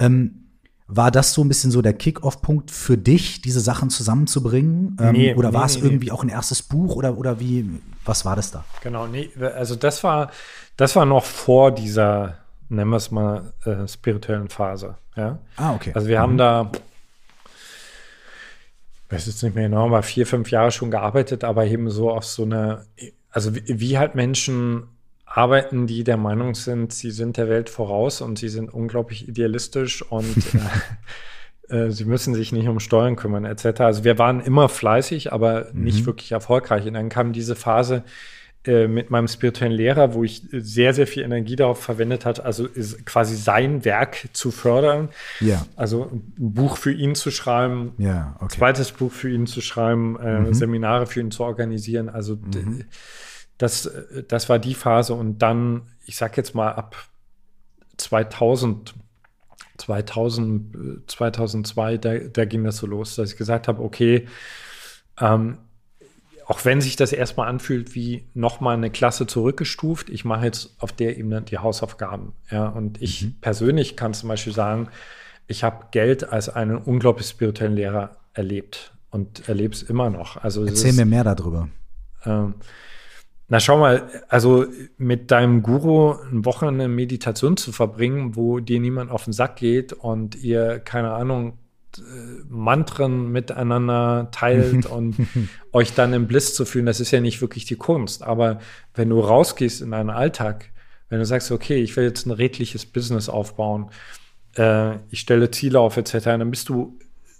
Ähm, 0.00 0.44
war 0.88 1.10
das 1.10 1.34
so 1.34 1.44
ein 1.44 1.48
bisschen 1.48 1.70
so 1.70 1.82
der 1.82 1.92
Kick-Off-Punkt 1.92 2.70
für 2.70 2.96
dich, 2.96 3.42
diese 3.42 3.60
Sachen 3.60 3.90
zusammenzubringen? 3.90 4.96
Ähm, 4.98 5.12
nee, 5.12 5.34
oder 5.34 5.52
war 5.52 5.60
nee, 5.60 5.66
es 5.66 5.76
nee, 5.76 5.86
irgendwie 5.86 6.10
auch 6.10 6.22
ein 6.22 6.30
erstes 6.30 6.62
Buch 6.62 6.96
oder, 6.96 7.18
oder 7.18 7.38
wie, 7.38 7.68
was 8.06 8.24
war 8.24 8.36
das 8.36 8.50
da? 8.50 8.64
Genau, 8.82 9.06
nee, 9.06 9.30
also 9.54 9.76
das 9.76 10.02
war, 10.02 10.30
das 10.78 10.96
war 10.96 11.04
noch 11.04 11.24
vor 11.24 11.72
dieser, 11.72 12.38
nennen 12.70 12.90
wir 12.90 12.96
es 12.96 13.10
mal, 13.10 13.52
äh, 13.66 13.86
spirituellen 13.86 14.48
Phase. 14.48 14.96
Ja? 15.14 15.38
Ah, 15.56 15.74
okay. 15.74 15.92
Also 15.94 16.08
wir 16.08 16.16
mhm. 16.16 16.22
haben 16.22 16.38
da, 16.38 16.72
weiß 19.10 19.26
jetzt 19.26 19.42
nicht 19.42 19.54
mehr 19.54 19.68
genau, 19.68 19.86
aber 19.86 20.02
vier, 20.02 20.26
fünf 20.26 20.50
Jahre 20.50 20.70
schon 20.70 20.90
gearbeitet, 20.90 21.44
aber 21.44 21.66
eben 21.66 21.90
so 21.90 22.10
auf 22.10 22.24
so 22.24 22.42
eine, 22.42 22.86
also 23.30 23.54
wie, 23.54 23.62
wie 23.66 23.98
halt 23.98 24.14
Menschen 24.14 24.88
arbeiten, 25.24 25.86
die 25.86 26.04
der 26.04 26.16
Meinung 26.16 26.54
sind, 26.54 26.92
sie 26.92 27.10
sind 27.10 27.36
der 27.36 27.48
Welt 27.48 27.70
voraus 27.70 28.20
und 28.20 28.38
sie 28.38 28.48
sind 28.48 28.72
unglaublich 28.72 29.28
idealistisch 29.28 30.02
und 30.02 30.36
äh, 30.54 31.86
äh, 31.86 31.90
sie 31.90 32.04
müssen 32.04 32.34
sich 32.34 32.52
nicht 32.52 32.68
um 32.68 32.80
Steuern 32.80 33.16
kümmern, 33.16 33.44
etc. 33.44 33.80
Also 33.80 34.04
wir 34.04 34.18
waren 34.18 34.40
immer 34.40 34.68
fleißig, 34.68 35.32
aber 35.32 35.68
mhm. 35.72 35.84
nicht 35.84 36.06
wirklich 36.06 36.32
erfolgreich. 36.32 36.86
Und 36.86 36.94
dann 36.94 37.08
kam 37.08 37.32
diese 37.32 37.56
Phase 37.56 38.04
mit 38.88 39.10
meinem 39.10 39.28
spirituellen 39.28 39.72
Lehrer, 39.72 40.14
wo 40.14 40.24
ich 40.24 40.42
sehr, 40.52 40.94
sehr 40.94 41.06
viel 41.06 41.22
Energie 41.22 41.56
darauf 41.56 41.82
verwendet 41.82 42.24
hat, 42.24 42.44
also 42.44 42.68
quasi 43.04 43.36
sein 43.36 43.84
Werk 43.84 44.28
zu 44.32 44.50
fördern. 44.50 45.08
Ja. 45.40 45.66
Also 45.76 46.10
ein 46.12 46.32
Buch 46.36 46.76
für 46.76 46.92
ihn 46.92 47.14
zu 47.14 47.30
schreiben, 47.30 47.92
ja, 47.98 48.36
okay. 48.40 48.58
zweites 48.58 48.92
Buch 48.92 49.12
für 49.12 49.30
ihn 49.30 49.46
zu 49.46 49.60
schreiben, 49.60 50.18
äh, 50.20 50.40
mhm. 50.40 50.54
Seminare 50.54 51.06
für 51.06 51.20
ihn 51.20 51.30
zu 51.30 51.44
organisieren. 51.44 52.08
Also 52.08 52.36
mhm 52.36 52.84
das, 53.58 53.90
das 54.28 54.48
war 54.48 54.58
die 54.58 54.74
Phase 54.74 55.14
und 55.14 55.40
dann, 55.40 55.82
ich 56.06 56.16
sag 56.16 56.36
jetzt 56.36 56.54
mal 56.54 56.72
ab 56.72 56.96
2000, 57.96 58.94
2000, 59.76 61.10
2002, 61.10 61.98
da, 61.98 62.18
da 62.18 62.44
ging 62.44 62.62
das 62.62 62.78
so 62.78 62.86
los, 62.86 63.16
dass 63.16 63.32
ich 63.32 63.36
gesagt 63.36 63.66
habe, 63.66 63.82
okay, 63.82 64.28
ähm, 65.20 65.58
auch 66.48 66.64
wenn 66.64 66.80
sich 66.80 66.96
das 66.96 67.12
erstmal 67.12 67.46
anfühlt 67.46 67.94
wie 67.94 68.24
nochmal 68.32 68.74
eine 68.74 68.90
Klasse 68.90 69.26
zurückgestuft, 69.26 70.08
ich 70.08 70.24
mache 70.24 70.46
jetzt 70.46 70.74
auf 70.78 70.92
der 70.92 71.18
Ebene 71.18 71.42
die 71.42 71.58
Hausaufgaben. 71.58 72.32
Ja, 72.50 72.68
und 72.68 73.02
ich 73.02 73.26
mhm. 73.26 73.34
persönlich 73.42 73.96
kann 73.98 74.14
zum 74.14 74.30
Beispiel 74.30 74.54
sagen, 74.54 74.88
ich 75.46 75.62
habe 75.62 75.88
Geld 75.90 76.32
als 76.32 76.48
einen 76.48 76.78
unglaublich 76.78 77.26
spirituellen 77.26 77.74
Lehrer 77.74 78.16
erlebt 78.32 78.94
und 79.10 79.46
erlebe 79.46 79.74
es 79.74 79.82
immer 79.82 80.08
noch. 80.08 80.38
Also 80.38 80.64
Erzähl 80.64 80.90
ist, 80.90 80.96
mir 80.96 81.04
mehr 81.04 81.22
darüber. 81.22 81.68
Ähm, 82.24 82.54
na, 83.48 83.60
schau 83.60 83.78
mal, 83.78 84.08
also 84.28 84.64
mit 84.96 85.30
deinem 85.30 85.62
Guru 85.62 86.12
ein 86.32 86.46
Wochenende 86.46 86.88
Meditation 86.88 87.58
zu 87.58 87.72
verbringen, 87.72 88.36
wo 88.36 88.58
dir 88.60 88.80
niemand 88.80 89.10
auf 89.10 89.24
den 89.24 89.34
Sack 89.34 89.56
geht 89.56 89.92
und 89.92 90.34
ihr, 90.34 90.78
keine 90.78 91.12
Ahnung, 91.12 91.58
Mantren 92.48 93.30
miteinander 93.32 94.28
teilt 94.30 94.86
und 94.90 95.16
euch 95.72 95.94
dann 95.94 96.12
im 96.12 96.26
Bliss 96.26 96.54
zu 96.54 96.64
fühlen, 96.64 96.86
das 96.86 97.00
ist 97.00 97.10
ja 97.10 97.20
nicht 97.20 97.40
wirklich 97.40 97.64
die 97.64 97.76
Kunst. 97.76 98.22
Aber 98.22 98.60
wenn 98.94 99.08
du 99.08 99.20
rausgehst 99.20 99.80
in 99.80 99.90
deinen 99.92 100.10
Alltag, 100.10 100.70
wenn 101.08 101.18
du 101.18 101.24
sagst, 101.24 101.50
okay, 101.50 101.76
ich 101.82 101.96
will 101.96 102.04
jetzt 102.04 102.26
ein 102.26 102.30
redliches 102.30 102.86
Business 102.86 103.28
aufbauen, 103.28 103.90
äh, 104.56 104.96
ich 105.10 105.20
stelle 105.20 105.50
Ziele 105.50 105.80
auf 105.80 105.96
etc., 105.96 106.24
dann 106.24 106.50
bist 106.50 106.68
du 106.68 106.98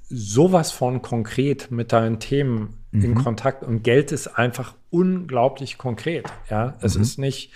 sowas 0.08 0.72
von 0.72 1.02
konkret 1.02 1.70
mit 1.70 1.92
deinen 1.92 2.18
Themen 2.18 2.78
mhm. 2.92 3.04
in 3.04 3.14
Kontakt 3.14 3.62
und 3.62 3.82
Geld 3.82 4.12
ist 4.12 4.28
einfach 4.28 4.74
unglaublich 4.90 5.76
konkret. 5.78 6.26
Ja, 6.48 6.76
es 6.80 6.96
mhm. 6.96 7.02
ist 7.02 7.18
nicht, 7.18 7.52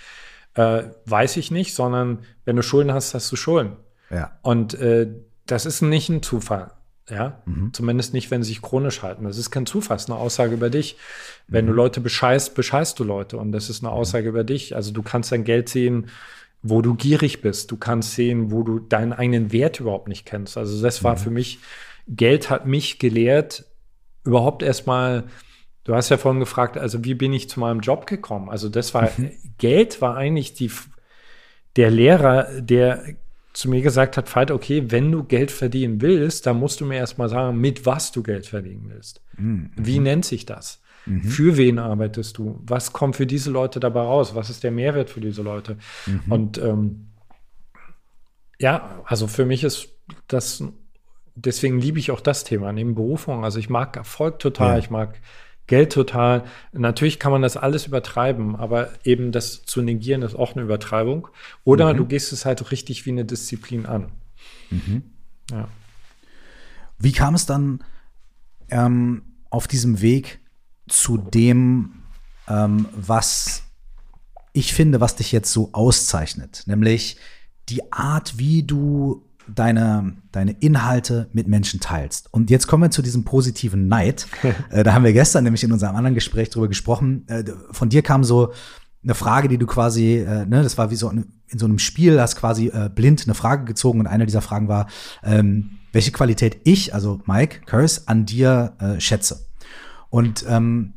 äh, 0.53 0.83
weiß 1.05 1.37
ich 1.37 1.49
nicht, 1.49 1.73
sondern 1.73 2.19
wenn 2.45 2.55
du 2.55 2.61
Schulden 2.61 2.93
hast, 2.93 3.13
hast 3.13 3.31
du 3.31 3.35
Schulden. 3.35 3.77
Ja. 4.11 4.37
Und 4.43 4.75
äh, 4.75 5.07
das 5.47 5.65
ist 5.65 5.81
nicht 5.81 6.09
ein 6.09 6.21
Zufall. 6.21 6.71
Ja, 7.09 7.41
mhm. 7.45 7.73
zumindest 7.73 8.13
nicht, 8.13 8.31
wenn 8.31 8.43
sie 8.43 8.49
sich 8.49 8.61
chronisch 8.61 9.01
halten. 9.01 9.25
Das 9.25 9.37
ist 9.37 9.51
kein 9.51 9.65
Zufall, 9.65 9.95
das 9.95 10.03
ist 10.03 10.09
eine 10.09 10.19
Aussage 10.19 10.53
über 10.53 10.69
dich. 10.69 10.95
Wenn 11.47 11.65
du 11.65 11.73
mhm. 11.73 11.77
Leute 11.77 11.99
bescheißt, 12.01 12.55
bescheißt 12.55 12.97
du 12.97 13.03
Leute. 13.03 13.37
Und 13.37 13.51
das 13.51 13.69
ist 13.69 13.83
eine 13.83 13.91
mhm. 13.91 13.97
Aussage 13.97 14.29
über 14.29 14.43
dich. 14.43 14.75
Also 14.75 14.91
du 14.91 15.03
kannst 15.03 15.31
dein 15.31 15.43
Geld 15.43 15.67
sehen, 15.67 16.07
wo 16.61 16.81
du 16.81 16.95
gierig 16.95 17.41
bist. 17.41 17.71
Du 17.71 17.77
kannst 17.77 18.13
sehen, 18.13 18.51
wo 18.51 18.63
du 18.63 18.79
deinen 18.79 19.11
eigenen 19.11 19.51
Wert 19.51 19.81
überhaupt 19.81 20.07
nicht 20.07 20.25
kennst. 20.25 20.57
Also 20.57 20.81
das 20.81 21.03
war 21.03 21.15
mhm. 21.15 21.19
für 21.19 21.29
mich, 21.29 21.59
Geld 22.07 22.49
hat 22.49 22.65
mich 22.65 22.99
gelehrt, 22.99 23.65
überhaupt 24.23 24.63
erstmal, 24.63 25.25
du 25.83 25.95
hast 25.95 26.07
ja 26.09 26.17
vorhin 26.17 26.39
gefragt, 26.39 26.77
also 26.77 27.03
wie 27.03 27.15
bin 27.15 27.33
ich 27.33 27.49
zu 27.49 27.59
meinem 27.59 27.81
Job 27.81 28.07
gekommen? 28.07 28.49
Also 28.49 28.69
das 28.69 28.93
war, 28.93 29.09
mhm. 29.17 29.31
Geld 29.57 30.01
war 30.01 30.15
eigentlich 30.15 30.53
die, 30.53 30.71
der 31.75 31.91
Lehrer, 31.91 32.61
der 32.61 33.03
zu 33.53 33.69
mir 33.69 33.81
gesagt 33.81 34.17
hat, 34.17 34.35
Veit, 34.35 34.51
okay, 34.51 34.91
wenn 34.91 35.11
du 35.11 35.23
Geld 35.23 35.51
verdienen 35.51 36.01
willst, 36.01 36.45
dann 36.47 36.57
musst 36.57 36.81
du 36.81 36.85
mir 36.85 36.97
erstmal 36.97 37.29
sagen, 37.29 37.57
mit 37.59 37.85
was 37.85 38.11
du 38.11 38.23
Geld 38.23 38.47
verdienen 38.47 38.89
willst. 38.89 39.21
Mhm. 39.37 39.71
Wie 39.75 39.99
nennt 39.99 40.25
sich 40.25 40.45
das? 40.45 40.81
Mhm. 41.05 41.23
Für 41.23 41.57
wen 41.57 41.79
arbeitest 41.79 42.37
du? 42.37 42.59
Was 42.65 42.93
kommt 42.93 43.15
für 43.15 43.27
diese 43.27 43.51
Leute 43.51 43.79
dabei 43.79 44.01
raus? 44.01 44.33
Was 44.33 44.49
ist 44.49 44.63
der 44.63 44.71
Mehrwert 44.71 45.09
für 45.09 45.21
diese 45.21 45.43
Leute? 45.43 45.77
Mhm. 46.07 46.31
Und 46.31 46.57
ähm, 46.57 47.09
ja, 48.59 49.01
also 49.05 49.27
für 49.27 49.45
mich 49.45 49.63
ist 49.63 49.89
das, 50.27 50.63
deswegen 51.35 51.79
liebe 51.79 51.99
ich 51.99 52.11
auch 52.11 52.21
das 52.21 52.43
Thema, 52.43 52.71
neben 52.71 52.95
Berufung. 52.95 53.43
Also 53.43 53.59
ich 53.59 53.69
mag 53.69 53.97
Erfolg 53.97 54.39
total, 54.39 54.73
ja. 54.73 54.79
ich 54.79 54.89
mag 54.89 55.19
Geld 55.67 55.93
total. 55.93 56.43
Natürlich 56.73 57.19
kann 57.19 57.31
man 57.31 57.41
das 57.41 57.55
alles 57.57 57.87
übertreiben, 57.87 58.55
aber 58.55 58.89
eben 59.03 59.31
das 59.31 59.63
zu 59.63 59.81
negieren 59.81 60.21
ist 60.21 60.35
auch 60.35 60.53
eine 60.53 60.63
Übertreibung. 60.63 61.27
Oder 61.63 61.93
mhm. 61.93 61.97
du 61.97 62.05
gehst 62.05 62.33
es 62.33 62.45
halt 62.45 62.71
richtig 62.71 63.05
wie 63.05 63.11
eine 63.11 63.25
Disziplin 63.25 63.85
an. 63.85 64.11
Mhm. 64.69 65.03
Ja. 65.51 65.67
Wie 66.99 67.11
kam 67.11 67.35
es 67.35 67.45
dann 67.45 67.83
ähm, 68.69 69.23
auf 69.49 69.67
diesem 69.67 70.01
Weg 70.01 70.39
zu 70.87 71.17
dem, 71.17 72.03
ähm, 72.47 72.87
was 72.95 73.63
ich 74.51 74.73
finde, 74.73 75.01
was 75.01 75.15
dich 75.15 75.31
jetzt 75.31 75.51
so 75.51 75.69
auszeichnet, 75.73 76.63
nämlich 76.65 77.17
die 77.69 77.91
Art, 77.91 78.37
wie 78.37 78.63
du 78.63 79.25
deine, 79.47 80.13
deine 80.31 80.51
Inhalte 80.51 81.29
mit 81.33 81.47
Menschen 81.47 81.79
teilst. 81.79 82.33
Und 82.33 82.49
jetzt 82.49 82.67
kommen 82.67 82.83
wir 82.83 82.91
zu 82.91 83.01
diesem 83.01 83.23
positiven 83.23 83.87
Neid. 83.87 84.27
äh, 84.69 84.83
da 84.83 84.93
haben 84.93 85.03
wir 85.03 85.13
gestern 85.13 85.43
nämlich 85.43 85.63
in 85.63 85.71
unserem 85.71 85.95
anderen 85.95 86.15
Gespräch 86.15 86.49
drüber 86.49 86.67
gesprochen. 86.67 87.27
Äh, 87.27 87.43
von 87.71 87.89
dir 87.89 88.01
kam 88.01 88.23
so 88.23 88.53
eine 89.03 89.15
Frage, 89.15 89.47
die 89.47 89.57
du 89.57 89.65
quasi, 89.65 90.17
äh, 90.17 90.45
ne, 90.45 90.63
das 90.63 90.77
war 90.77 90.91
wie 90.91 90.95
so 90.95 91.09
in 91.09 91.59
so 91.59 91.65
einem 91.65 91.79
Spiel, 91.79 92.19
hast 92.19 92.35
quasi 92.35 92.71
blind 92.95 93.23
eine 93.25 93.35
Frage 93.35 93.65
gezogen 93.65 93.99
und 93.99 94.07
eine 94.07 94.25
dieser 94.25 94.41
Fragen 94.41 94.67
war, 94.67 94.87
ähm, 95.23 95.77
welche 95.91 96.11
Qualität 96.11 96.61
ich, 96.63 96.95
also 96.95 97.21
Mike 97.27 97.61
Curse, 97.67 98.01
an 98.07 98.25
dir 98.25 98.73
schätze. 98.97 99.45
Und 100.09 100.43
ähm, 100.49 100.93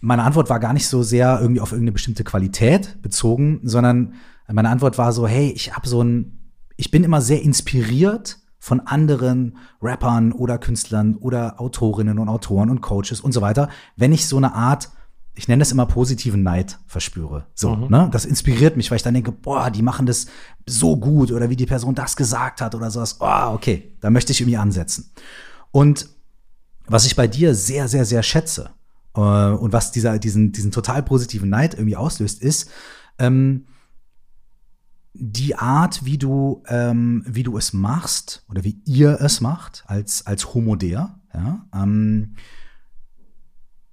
meine 0.00 0.22
Antwort 0.22 0.48
war 0.48 0.60
gar 0.60 0.72
nicht 0.72 0.86
so 0.86 1.02
sehr 1.02 1.38
irgendwie 1.42 1.60
auf 1.60 1.72
irgendeine 1.72 1.92
bestimmte 1.92 2.24
Qualität 2.24 3.02
bezogen, 3.02 3.60
sondern 3.64 4.14
meine 4.50 4.70
Antwort 4.70 4.96
war 4.96 5.12
so, 5.12 5.28
hey, 5.28 5.52
ich 5.54 5.76
habe 5.76 5.86
so 5.86 6.02
ein 6.02 6.35
ich 6.76 6.90
bin 6.90 7.04
immer 7.04 7.20
sehr 7.20 7.42
inspiriert 7.42 8.38
von 8.58 8.80
anderen 8.80 9.58
Rappern 9.80 10.32
oder 10.32 10.58
Künstlern 10.58 11.16
oder 11.16 11.60
Autorinnen 11.60 12.18
und 12.18 12.28
Autoren 12.28 12.70
und 12.70 12.80
Coaches 12.80 13.20
und 13.20 13.32
so 13.32 13.40
weiter, 13.40 13.68
wenn 13.96 14.12
ich 14.12 14.26
so 14.26 14.36
eine 14.36 14.54
Art 14.54 14.90
ich 15.38 15.48
nenne 15.48 15.60
das 15.60 15.70
immer 15.70 15.84
positiven 15.84 16.42
Neid 16.42 16.78
verspüre. 16.86 17.46
So, 17.54 17.76
mhm. 17.76 17.88
ne? 17.88 18.08
Das 18.10 18.24
inspiriert 18.24 18.76
mich, 18.76 18.90
weil 18.90 18.96
ich 18.96 19.02
dann 19.02 19.12
denke, 19.12 19.32
boah, 19.32 19.70
die 19.70 19.82
machen 19.82 20.06
das 20.06 20.26
so 20.66 20.96
gut 20.96 21.30
oder 21.30 21.50
wie 21.50 21.56
die 21.56 21.66
Person 21.66 21.94
das 21.94 22.16
gesagt 22.16 22.62
hat 22.62 22.74
oder 22.74 22.90
sowas. 22.90 23.18
Oh, 23.20 23.52
okay, 23.52 23.94
da 24.00 24.08
möchte 24.08 24.32
ich 24.32 24.40
irgendwie 24.40 24.56
ansetzen. 24.56 25.12
Und 25.72 26.08
was 26.86 27.04
ich 27.04 27.16
bei 27.16 27.26
dir 27.28 27.54
sehr, 27.54 27.86
sehr, 27.86 28.06
sehr 28.06 28.22
schätze 28.22 28.70
äh, 29.14 29.20
und 29.20 29.74
was 29.74 29.92
dieser, 29.92 30.18
diesen, 30.18 30.52
diesen 30.52 30.70
total 30.70 31.02
positiven 31.02 31.50
Neid 31.50 31.74
irgendwie 31.74 31.96
auslöst, 31.96 32.40
ist, 32.42 32.70
ähm, 33.18 33.66
die 35.18 35.56
Art, 35.56 36.04
wie 36.04 36.18
du, 36.18 36.62
ähm, 36.68 37.24
wie 37.26 37.42
du 37.42 37.56
es 37.56 37.72
machst 37.72 38.44
oder 38.48 38.64
wie 38.64 38.80
ihr 38.84 39.20
es 39.20 39.40
macht 39.40 39.84
als, 39.86 40.26
als 40.26 40.54
Homo 40.54 40.76
der, 40.76 41.20
ja, 41.34 41.66
ähm, 41.74 42.34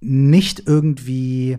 nicht 0.00 0.66
irgendwie 0.66 1.58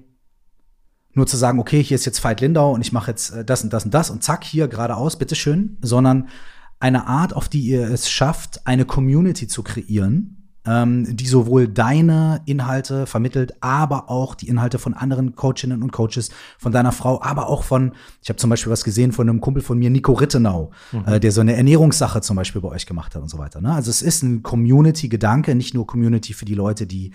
nur 1.14 1.26
zu 1.28 1.38
sagen, 1.38 1.60
okay, 1.60 1.82
hier 1.82 1.96
ist 1.96 2.06
jetzt 2.06 2.24
Veit 2.24 2.42
Lindau 2.42 2.74
und 2.74 2.82
ich 2.82 2.92
mache 2.92 3.12
jetzt 3.12 3.32
äh, 3.32 3.46
das 3.46 3.64
und 3.64 3.74
das 3.74 3.86
und 3.86 3.94
das 3.94 4.10
und 4.10 4.24
zack, 4.24 4.44
hier 4.44 4.68
geradeaus, 4.68 5.18
bitteschön, 5.18 5.78
sondern 5.82 6.30
eine 6.80 7.08
Art, 7.08 7.34
auf 7.34 7.50
die 7.50 7.62
ihr 7.62 7.90
es 7.90 8.10
schafft, 8.10 8.68
eine 8.68 8.86
Community 8.86 9.48
zu 9.48 9.64
kreieren, 9.64 10.45
ähm, 10.66 11.16
die 11.16 11.28
sowohl 11.28 11.68
deine 11.68 12.42
Inhalte 12.46 13.06
vermittelt, 13.06 13.56
aber 13.62 14.10
auch 14.10 14.36
die 14.36 14.48
Inhalte 14.48 14.80
von 14.80 14.94
anderen 14.94 15.36
Coachinnen 15.36 15.84
und 15.84 15.92
Coaches, 15.92 16.30
von 16.58 16.72
deiner 16.72 16.92
Frau, 16.92 17.22
aber 17.22 17.48
auch 17.50 17.64
von, 17.64 17.94
ich 18.22 18.30
habe 18.30 18.38
zum 18.38 18.50
Beispiel 18.50 18.72
was 18.72 18.84
gesehen 18.84 19.12
von 19.12 19.30
einem 19.30 19.42
Kumpel 19.42 19.62
von 19.62 19.78
mir, 19.78 19.90
Nico 19.90 20.14
Rittenau, 20.14 20.72
mhm. 20.92 21.04
äh, 21.06 21.20
der 21.20 21.32
so 21.32 21.42
eine 21.42 21.56
Ernährungssache 21.56 22.22
zum 22.22 22.36
Beispiel 22.36 22.62
bei 22.62 22.70
euch 22.70 22.86
gemacht 22.86 23.16
hat 23.16 23.22
und 23.22 23.30
so 23.30 23.38
weiter. 23.38 23.62
Ne? 23.62 23.74
Also 23.74 23.90
es 23.90 24.02
ist 24.02 24.24
ein 24.24 24.44
Community-Gedanke, 24.44 25.56
nicht 25.56 25.74
nur 25.74 25.86
Community 25.86 26.34
für 26.34 26.46
die 26.46 26.56
Leute, 26.56 26.88
die 26.88 27.12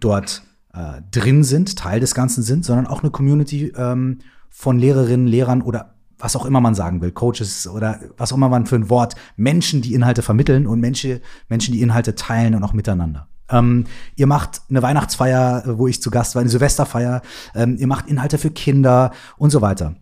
dort 0.00 0.42
äh, 0.74 1.02
drin 1.10 1.44
sind, 1.44 1.76
Teil 1.76 2.00
des 2.00 2.14
Ganzen 2.14 2.42
sind, 2.42 2.64
sondern 2.64 2.86
auch 2.86 3.02
eine 3.02 3.10
Community 3.10 3.72
ähm, 3.76 4.18
von 4.50 4.78
Lehrerinnen, 4.78 5.26
Lehrern 5.26 5.62
oder 5.62 5.94
was 6.22 6.36
auch 6.36 6.46
immer 6.46 6.60
man 6.60 6.76
sagen 6.76 7.00
will, 7.00 7.10
Coaches 7.10 7.66
oder 7.66 7.98
was 8.16 8.32
auch 8.32 8.36
immer 8.36 8.48
man 8.48 8.66
für 8.66 8.76
ein 8.76 8.88
Wort, 8.88 9.16
Menschen, 9.36 9.82
die 9.82 9.92
Inhalte 9.92 10.22
vermitteln 10.22 10.68
und 10.68 10.80
Menschen, 10.80 11.20
Menschen, 11.48 11.72
die 11.72 11.82
Inhalte 11.82 12.14
teilen 12.14 12.54
und 12.54 12.62
auch 12.62 12.72
miteinander. 12.72 13.26
Ähm, 13.50 13.86
ihr 14.14 14.28
macht 14.28 14.62
eine 14.70 14.82
Weihnachtsfeier, 14.82 15.64
wo 15.66 15.88
ich 15.88 16.00
zu 16.00 16.10
Gast 16.10 16.36
war, 16.36 16.40
eine 16.40 16.48
Silvesterfeier, 16.48 17.22
ähm, 17.56 17.76
ihr 17.76 17.88
macht 17.88 18.06
Inhalte 18.06 18.38
für 18.38 18.50
Kinder 18.50 19.10
und 19.36 19.50
so 19.50 19.60
weiter. 19.62 19.96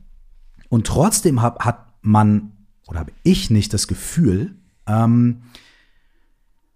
Und 0.69 0.87
trotzdem 0.87 1.41
hab, 1.41 1.65
hat 1.65 1.87
man 2.03 2.53
oder 2.87 3.01
habe 3.01 3.13
ich 3.23 3.49
nicht 3.49 3.73
das 3.73 3.87
Gefühl, 3.87 4.57
ähm, 4.87 5.43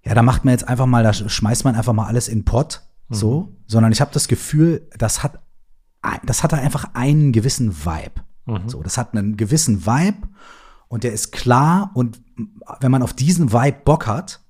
ja, 0.04 0.14
da 0.14 0.22
macht 0.22 0.46
man 0.46 0.52
jetzt 0.52 0.66
einfach 0.66 0.86
mal, 0.86 1.02
da 1.02 1.12
schmeißt 1.12 1.64
man 1.64 1.74
einfach 1.74 1.92
mal 1.92 2.06
alles 2.06 2.28
in 2.28 2.40
den 2.40 2.44
Pott, 2.46 2.82
mhm. 3.08 3.14
so, 3.14 3.56
sondern 3.66 3.92
ich 3.92 4.00
habe 4.00 4.10
das 4.14 4.26
Gefühl, 4.26 4.88
das 4.96 5.22
hat, 5.22 5.40
das 6.24 6.42
hat 6.42 6.54
einfach 6.54 6.94
einen 6.94 7.32
gewissen 7.32 7.84
Vibe. 7.84 8.22
Mhm. 8.46 8.68
So, 8.68 8.82
das 8.82 8.98
hat 8.98 9.14
einen 9.14 9.36
gewissen 9.36 9.86
Vibe 9.86 10.28
und 10.88 11.04
der 11.04 11.12
ist 11.12 11.32
klar 11.32 11.90
und 11.94 12.20
wenn 12.80 12.90
man 12.90 13.02
auf 13.02 13.12
diesen 13.12 13.52
Vibe 13.52 13.78
Bock 13.84 14.06
hat, 14.06 14.40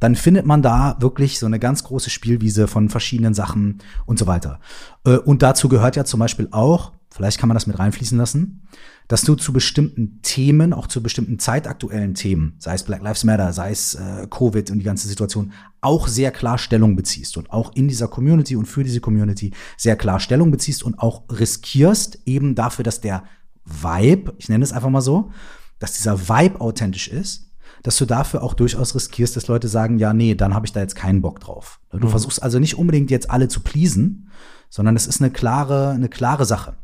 dann 0.00 0.14
findet 0.14 0.46
man 0.46 0.62
da 0.62 0.96
wirklich 1.00 1.38
so 1.38 1.46
eine 1.46 1.58
ganz 1.58 1.84
große 1.84 2.10
Spielwiese 2.10 2.68
von 2.68 2.88
verschiedenen 2.88 3.34
Sachen 3.34 3.78
und 4.06 4.18
so 4.18 4.26
weiter. 4.26 4.60
Äh, 5.04 5.16
und 5.16 5.42
dazu 5.42 5.68
gehört 5.68 5.96
ja 5.96 6.04
zum 6.04 6.20
Beispiel 6.20 6.48
auch, 6.52 6.92
vielleicht 7.10 7.38
kann 7.38 7.48
man 7.48 7.54
das 7.54 7.66
mit 7.66 7.78
reinfließen 7.78 8.16
lassen, 8.16 8.68
dass 9.08 9.22
du 9.22 9.34
zu 9.34 9.52
bestimmten 9.52 10.20
Themen, 10.22 10.72
auch 10.72 10.86
zu 10.86 11.02
bestimmten 11.02 11.38
zeitaktuellen 11.38 12.14
Themen, 12.14 12.54
sei 12.58 12.74
es 12.74 12.82
Black 12.82 13.02
Lives 13.02 13.24
Matter, 13.24 13.52
sei 13.52 13.70
es 13.70 13.94
äh, 13.94 14.26
Covid 14.30 14.70
und 14.70 14.78
die 14.78 14.84
ganze 14.84 15.08
Situation, 15.08 15.52
auch 15.80 16.06
sehr 16.06 16.30
klar 16.30 16.58
Stellung 16.58 16.94
beziehst 16.94 17.36
und 17.36 17.50
auch 17.50 17.74
in 17.74 17.88
dieser 17.88 18.08
Community 18.08 18.54
und 18.54 18.66
für 18.66 18.84
diese 18.84 19.00
Community 19.00 19.52
sehr 19.76 19.96
klar 19.96 20.20
Stellung 20.20 20.50
beziehst 20.50 20.82
und 20.82 20.98
auch 20.98 21.24
riskierst 21.30 22.20
eben 22.26 22.54
dafür, 22.54 22.82
dass 22.84 23.00
der 23.00 23.24
Vibe, 23.68 24.34
ich 24.38 24.48
nenne 24.48 24.64
es 24.64 24.72
einfach 24.72 24.90
mal 24.90 25.00
so, 25.00 25.30
dass 25.78 25.92
dieser 25.92 26.28
Vibe 26.28 26.60
authentisch 26.60 27.08
ist, 27.08 27.52
dass 27.82 27.96
du 27.96 28.06
dafür 28.06 28.42
auch 28.42 28.54
durchaus 28.54 28.94
riskierst, 28.94 29.36
dass 29.36 29.46
Leute 29.46 29.68
sagen, 29.68 29.98
ja, 29.98 30.12
nee, 30.12 30.34
dann 30.34 30.54
habe 30.54 30.66
ich 30.66 30.72
da 30.72 30.80
jetzt 30.80 30.96
keinen 30.96 31.22
Bock 31.22 31.40
drauf. 31.40 31.80
Du 31.90 32.06
mhm. 32.06 32.10
versuchst 32.10 32.42
also 32.42 32.58
nicht 32.58 32.76
unbedingt 32.76 33.10
jetzt 33.10 33.30
alle 33.30 33.48
zu 33.48 33.60
pleasen, 33.60 34.30
sondern 34.68 34.96
es 34.96 35.06
ist 35.06 35.20
eine 35.20 35.30
klare, 35.30 35.90
eine 35.90 36.08
klare 36.08 36.44
Sache. 36.44 36.76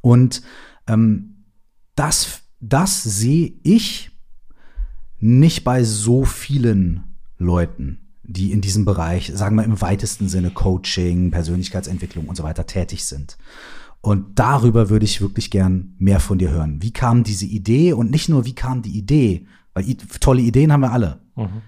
Und 0.00 0.42
ähm, 0.86 1.44
das, 1.94 2.42
das 2.60 3.02
sehe 3.02 3.52
ich 3.62 4.10
nicht 5.18 5.64
bei 5.64 5.84
so 5.84 6.24
vielen 6.24 7.18
Leuten, 7.36 8.14
die 8.22 8.52
in 8.52 8.60
diesem 8.60 8.84
Bereich, 8.84 9.32
sagen 9.34 9.56
wir 9.56 9.64
im 9.64 9.80
weitesten 9.80 10.28
Sinne 10.28 10.50
Coaching, 10.50 11.30
Persönlichkeitsentwicklung 11.30 12.26
und 12.28 12.36
so 12.36 12.42
weiter 12.42 12.66
tätig 12.66 13.04
sind. 13.04 13.36
Und 14.02 14.38
darüber 14.38 14.88
würde 14.88 15.04
ich 15.04 15.20
wirklich 15.20 15.50
gern 15.50 15.94
mehr 15.98 16.20
von 16.20 16.38
dir 16.38 16.50
hören. 16.50 16.82
Wie 16.82 16.92
kam 16.92 17.22
diese 17.22 17.44
Idee 17.44 17.92
und 17.92 18.10
nicht 18.10 18.28
nur, 18.28 18.46
wie 18.46 18.54
kam 18.54 18.82
die 18.82 18.96
Idee, 18.96 19.46
weil 19.74 19.94
tolle 20.20 20.40
Ideen 20.40 20.72
haben 20.72 20.80
wir 20.80 20.92
alle. 20.92 21.20
Mhm. 21.36 21.62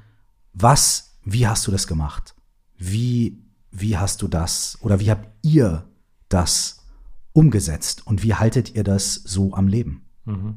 Was, 0.55 1.19
wie 1.25 1.47
hast 1.47 1.67
du 1.67 1.71
das 1.71 1.87
gemacht? 1.87 2.35
Wie, 2.79 3.39
wie 3.71 3.97
hast 3.97 4.23
du 4.23 4.29
das 4.29 4.79
oder 4.81 4.99
wie 4.99 5.11
habt 5.11 5.29
ihr 5.43 5.85
das 6.29 6.85
umgesetzt 7.33 8.07
und 8.07 8.23
wie 8.23 8.35
haltet 8.35 8.75
ihr 8.75 8.85
das 8.85 9.15
so 9.15 9.55
am 9.55 9.69
Leben? 9.69 10.05
Mhm. 10.25 10.57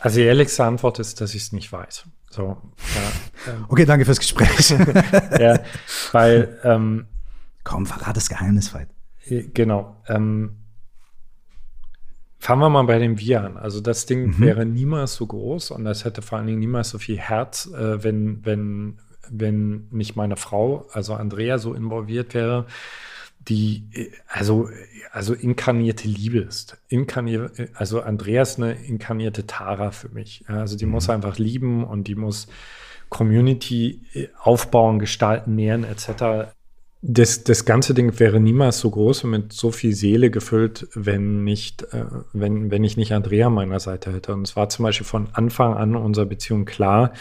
Also 0.00 0.18
die 0.18 0.24
ehrlichste 0.24 0.64
Antwort 0.64 0.98
ist, 0.98 1.20
dass 1.20 1.34
ich 1.34 1.42
es 1.42 1.52
nicht 1.52 1.70
weiß. 1.72 2.04
So, 2.30 2.42
ja, 2.42 3.52
ähm, 3.52 3.64
okay, 3.68 3.86
danke 3.86 4.04
fürs 4.04 4.18
Gespräch. 4.18 4.70
ja, 5.40 5.60
weil 6.12 6.58
ähm, 6.62 7.06
Komm, 7.68 7.84
verrat 7.84 8.16
das 8.16 8.30
Geheimnis 8.30 8.72
weit. 8.72 8.88
Äh, 9.26 9.42
genau. 9.52 9.94
Ähm, 10.08 10.56
fangen 12.38 12.62
wir 12.62 12.70
mal 12.70 12.84
bei 12.84 12.98
dem 12.98 13.18
Wir 13.18 13.44
an. 13.44 13.58
Also 13.58 13.82
das 13.82 14.06
Ding 14.06 14.28
mhm. 14.28 14.40
wäre 14.40 14.64
niemals 14.64 15.16
so 15.16 15.26
groß 15.26 15.72
und 15.72 15.84
das 15.84 16.06
hätte 16.06 16.22
vor 16.22 16.38
allen 16.38 16.46
Dingen 16.46 16.60
niemals 16.60 16.88
so 16.88 16.98
viel 16.98 17.18
Herz, 17.18 17.66
äh, 17.66 18.02
wenn, 18.02 18.42
wenn, 18.46 19.00
wenn 19.28 19.86
nicht 19.90 20.16
meine 20.16 20.36
Frau, 20.36 20.86
also 20.92 21.12
Andrea, 21.12 21.58
so 21.58 21.74
involviert 21.74 22.32
wäre 22.32 22.64
die 23.48 24.10
also, 24.26 24.68
also 25.10 25.32
inkarnierte 25.32 26.08
Liebe 26.08 26.38
ist. 26.38 26.76
Inkarnierte, 26.88 27.70
also 27.74 28.02
Andreas 28.02 28.56
eine 28.56 28.72
inkarnierte 28.72 29.46
Tara 29.46 29.90
für 29.90 30.08
mich. 30.10 30.44
Also 30.48 30.76
die 30.76 30.86
mhm. 30.86 30.92
muss 30.92 31.08
einfach 31.08 31.38
lieben 31.38 31.84
und 31.84 32.08
die 32.08 32.14
muss 32.14 32.48
Community 33.08 34.02
äh, 34.12 34.28
aufbauen, 34.38 34.98
gestalten, 34.98 35.54
nähren 35.54 35.84
etc. 35.84 36.52
Das, 37.00 37.44
das 37.44 37.64
ganze 37.64 37.94
Ding 37.94 38.18
wäre 38.18 38.40
niemals 38.40 38.80
so 38.80 38.90
groß 38.90 39.22
und 39.22 39.30
mit 39.30 39.52
so 39.52 39.70
viel 39.70 39.94
Seele 39.94 40.30
gefüllt, 40.30 40.88
wenn 40.94 41.44
nicht, 41.44 41.82
äh, 41.92 42.06
wenn, 42.32 42.72
wenn 42.72 42.82
ich 42.82 42.96
nicht 42.96 43.12
Andrea 43.12 43.46
an 43.46 43.54
meiner 43.54 43.78
Seite 43.78 44.12
hätte. 44.12 44.32
Und 44.32 44.48
es 44.48 44.56
war 44.56 44.68
zum 44.68 44.82
Beispiel 44.82 45.06
von 45.06 45.28
Anfang 45.32 45.74
an 45.74 45.94
unserer 45.94 46.26
Beziehung 46.26 46.64
klar, 46.64 47.12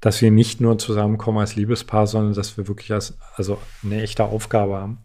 dass 0.00 0.20
wir 0.20 0.32
nicht 0.32 0.60
nur 0.60 0.78
zusammenkommen 0.78 1.38
als 1.38 1.54
Liebespaar, 1.54 2.08
sondern 2.08 2.34
dass 2.34 2.56
wir 2.56 2.66
wirklich 2.66 2.92
als, 2.92 3.18
also 3.36 3.58
eine 3.84 4.02
echte 4.02 4.24
Aufgabe 4.24 4.76
haben. 4.76 4.98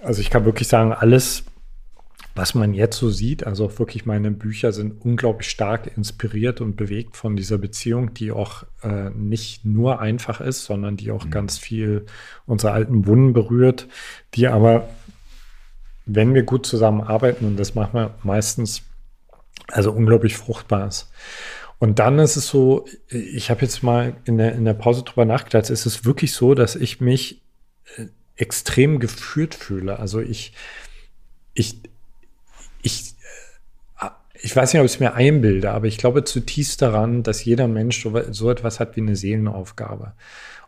Also 0.00 0.20
ich 0.20 0.30
kann 0.30 0.44
wirklich 0.44 0.68
sagen, 0.68 0.92
alles, 0.92 1.44
was 2.36 2.54
man 2.54 2.74
jetzt 2.74 2.98
so 2.98 3.08
sieht, 3.08 3.46
also 3.46 3.64
auch 3.64 3.78
wirklich 3.78 4.04
meine 4.04 4.30
Bücher 4.30 4.70
sind 4.70 5.02
unglaublich 5.02 5.48
stark 5.48 5.96
inspiriert 5.96 6.60
und 6.60 6.76
bewegt 6.76 7.16
von 7.16 7.34
dieser 7.34 7.56
Beziehung, 7.56 8.12
die 8.12 8.30
auch 8.30 8.64
äh, 8.82 9.08
nicht 9.10 9.64
nur 9.64 10.00
einfach 10.00 10.42
ist, 10.42 10.64
sondern 10.64 10.98
die 10.98 11.10
auch 11.10 11.24
mhm. 11.24 11.30
ganz 11.30 11.56
viel 11.56 12.04
unsere 12.44 12.72
alten 12.72 13.06
Wunden 13.06 13.32
berührt, 13.32 13.88
die 14.34 14.48
aber, 14.48 14.86
wenn 16.04 16.34
wir 16.34 16.42
gut 16.42 16.66
zusammenarbeiten, 16.66 17.46
und 17.46 17.56
das 17.56 17.74
machen 17.74 17.94
wir 17.94 18.14
meistens, 18.22 18.82
also 19.68 19.90
unglaublich 19.90 20.36
fruchtbar 20.36 20.88
ist. 20.88 21.10
Und 21.78 21.98
dann 21.98 22.18
ist 22.18 22.36
es 22.36 22.48
so, 22.48 22.84
ich 23.08 23.50
habe 23.50 23.62
jetzt 23.62 23.82
mal 23.82 24.14
in 24.26 24.36
der, 24.36 24.54
in 24.54 24.66
der 24.66 24.74
Pause 24.74 25.04
drüber 25.04 25.24
nachgedacht, 25.24 25.70
ist 25.70 25.86
es 25.86 26.04
wirklich 26.04 26.32
so, 26.32 26.54
dass 26.54 26.76
ich 26.76 27.00
mich 27.00 27.42
äh, 27.96 28.06
extrem 28.36 29.00
geführt 29.00 29.54
fühle. 29.54 29.98
Also 29.98 30.20
ich, 30.20 30.52
ich, 31.54 31.80
ich, 32.86 33.14
äh, 34.00 34.08
ich 34.40 34.54
weiß 34.54 34.72
nicht, 34.72 34.80
ob 34.80 34.86
ich 34.86 34.94
es 34.94 35.00
mir 35.00 35.14
einbilde, 35.14 35.70
aber 35.70 35.86
ich 35.86 35.98
glaube 35.98 36.24
zutiefst 36.24 36.80
daran, 36.80 37.22
dass 37.22 37.44
jeder 37.44 37.68
Mensch 37.68 38.02
so, 38.02 38.14
so 38.30 38.50
etwas 38.50 38.80
hat 38.80 38.96
wie 38.96 39.00
eine 39.00 39.16
Seelenaufgabe. 39.16 40.12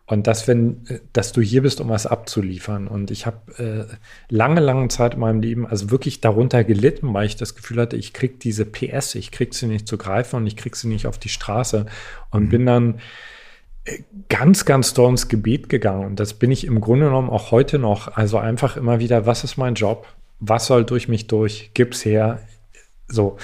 Und 0.06 0.26
dass, 0.26 0.48
wenn, 0.48 0.86
äh, 0.88 1.00
dass 1.12 1.32
du 1.32 1.40
hier 1.40 1.62
bist, 1.62 1.80
um 1.80 1.88
was 1.88 2.06
abzuliefern. 2.06 2.88
Und 2.88 3.10
ich 3.10 3.26
habe 3.26 3.88
äh, 3.88 3.94
lange, 4.34 4.60
lange 4.60 4.88
Zeit 4.88 5.14
in 5.14 5.20
meinem 5.20 5.40
Leben 5.40 5.66
also 5.66 5.90
wirklich 5.90 6.20
darunter 6.20 6.64
gelitten, 6.64 7.14
weil 7.14 7.26
ich 7.26 7.36
das 7.36 7.54
Gefühl 7.54 7.80
hatte, 7.80 7.96
ich 7.96 8.12
krieg 8.12 8.40
diese 8.40 8.64
PS, 8.64 9.14
ich 9.14 9.30
krieg 9.30 9.54
sie 9.54 9.66
nicht 9.66 9.86
zu 9.86 9.98
greifen 9.98 10.36
und 10.36 10.46
ich 10.46 10.56
krieg 10.56 10.76
sie 10.76 10.88
nicht 10.88 11.06
auf 11.06 11.18
die 11.18 11.28
Straße. 11.28 11.86
Und 12.30 12.44
mhm. 12.44 12.48
bin 12.48 12.66
dann 12.66 13.00
ganz, 14.28 14.64
ganz 14.64 14.94
doll 14.94 15.10
ins 15.10 15.28
Gebet 15.28 15.68
gegangen. 15.68 16.06
Und 16.06 16.20
das 16.20 16.34
bin 16.34 16.50
ich 16.50 16.64
im 16.66 16.80
Grunde 16.80 17.06
genommen 17.06 17.30
auch 17.30 17.50
heute 17.50 17.78
noch. 17.78 18.16
Also 18.16 18.38
einfach 18.38 18.76
immer 18.76 18.98
wieder, 19.00 19.26
was 19.26 19.44
ist 19.44 19.56
mein 19.56 19.74
Job? 19.74 20.06
Was 20.40 20.66
soll 20.66 20.84
durch 20.84 21.08
mich 21.08 21.26
durch? 21.26 21.70
Gib's 21.74 22.04
her. 22.04 22.40
So. 23.08 23.36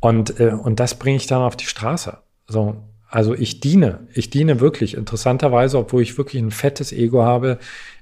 Und, 0.00 0.40
äh, 0.40 0.52
und 0.52 0.80
das 0.80 0.98
bringe 0.98 1.16
ich 1.16 1.26
dann 1.26 1.42
auf 1.42 1.56
die 1.56 1.66
Straße. 1.66 2.18
So. 2.46 2.76
Also 3.08 3.34
ich 3.34 3.60
diene. 3.60 4.06
Ich 4.14 4.30
diene 4.30 4.60
wirklich. 4.60 4.94
Interessanterweise, 4.94 5.78
obwohl 5.78 6.02
ich 6.02 6.16
wirklich 6.16 6.42
ein 6.42 6.50
fettes 6.50 6.92
Ego 6.92 7.22
habe, 7.22 7.58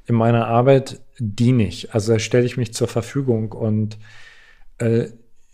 in 0.06 0.14
meiner 0.14 0.46
Arbeit 0.46 1.00
diene 1.18 1.66
ich. 1.66 1.92
Also 1.94 2.12
da 2.12 2.18
stelle 2.18 2.46
ich 2.46 2.56
mich 2.56 2.72
zur 2.74 2.88
Verfügung 2.88 3.52
und 3.52 3.98
äh, 4.78 5.08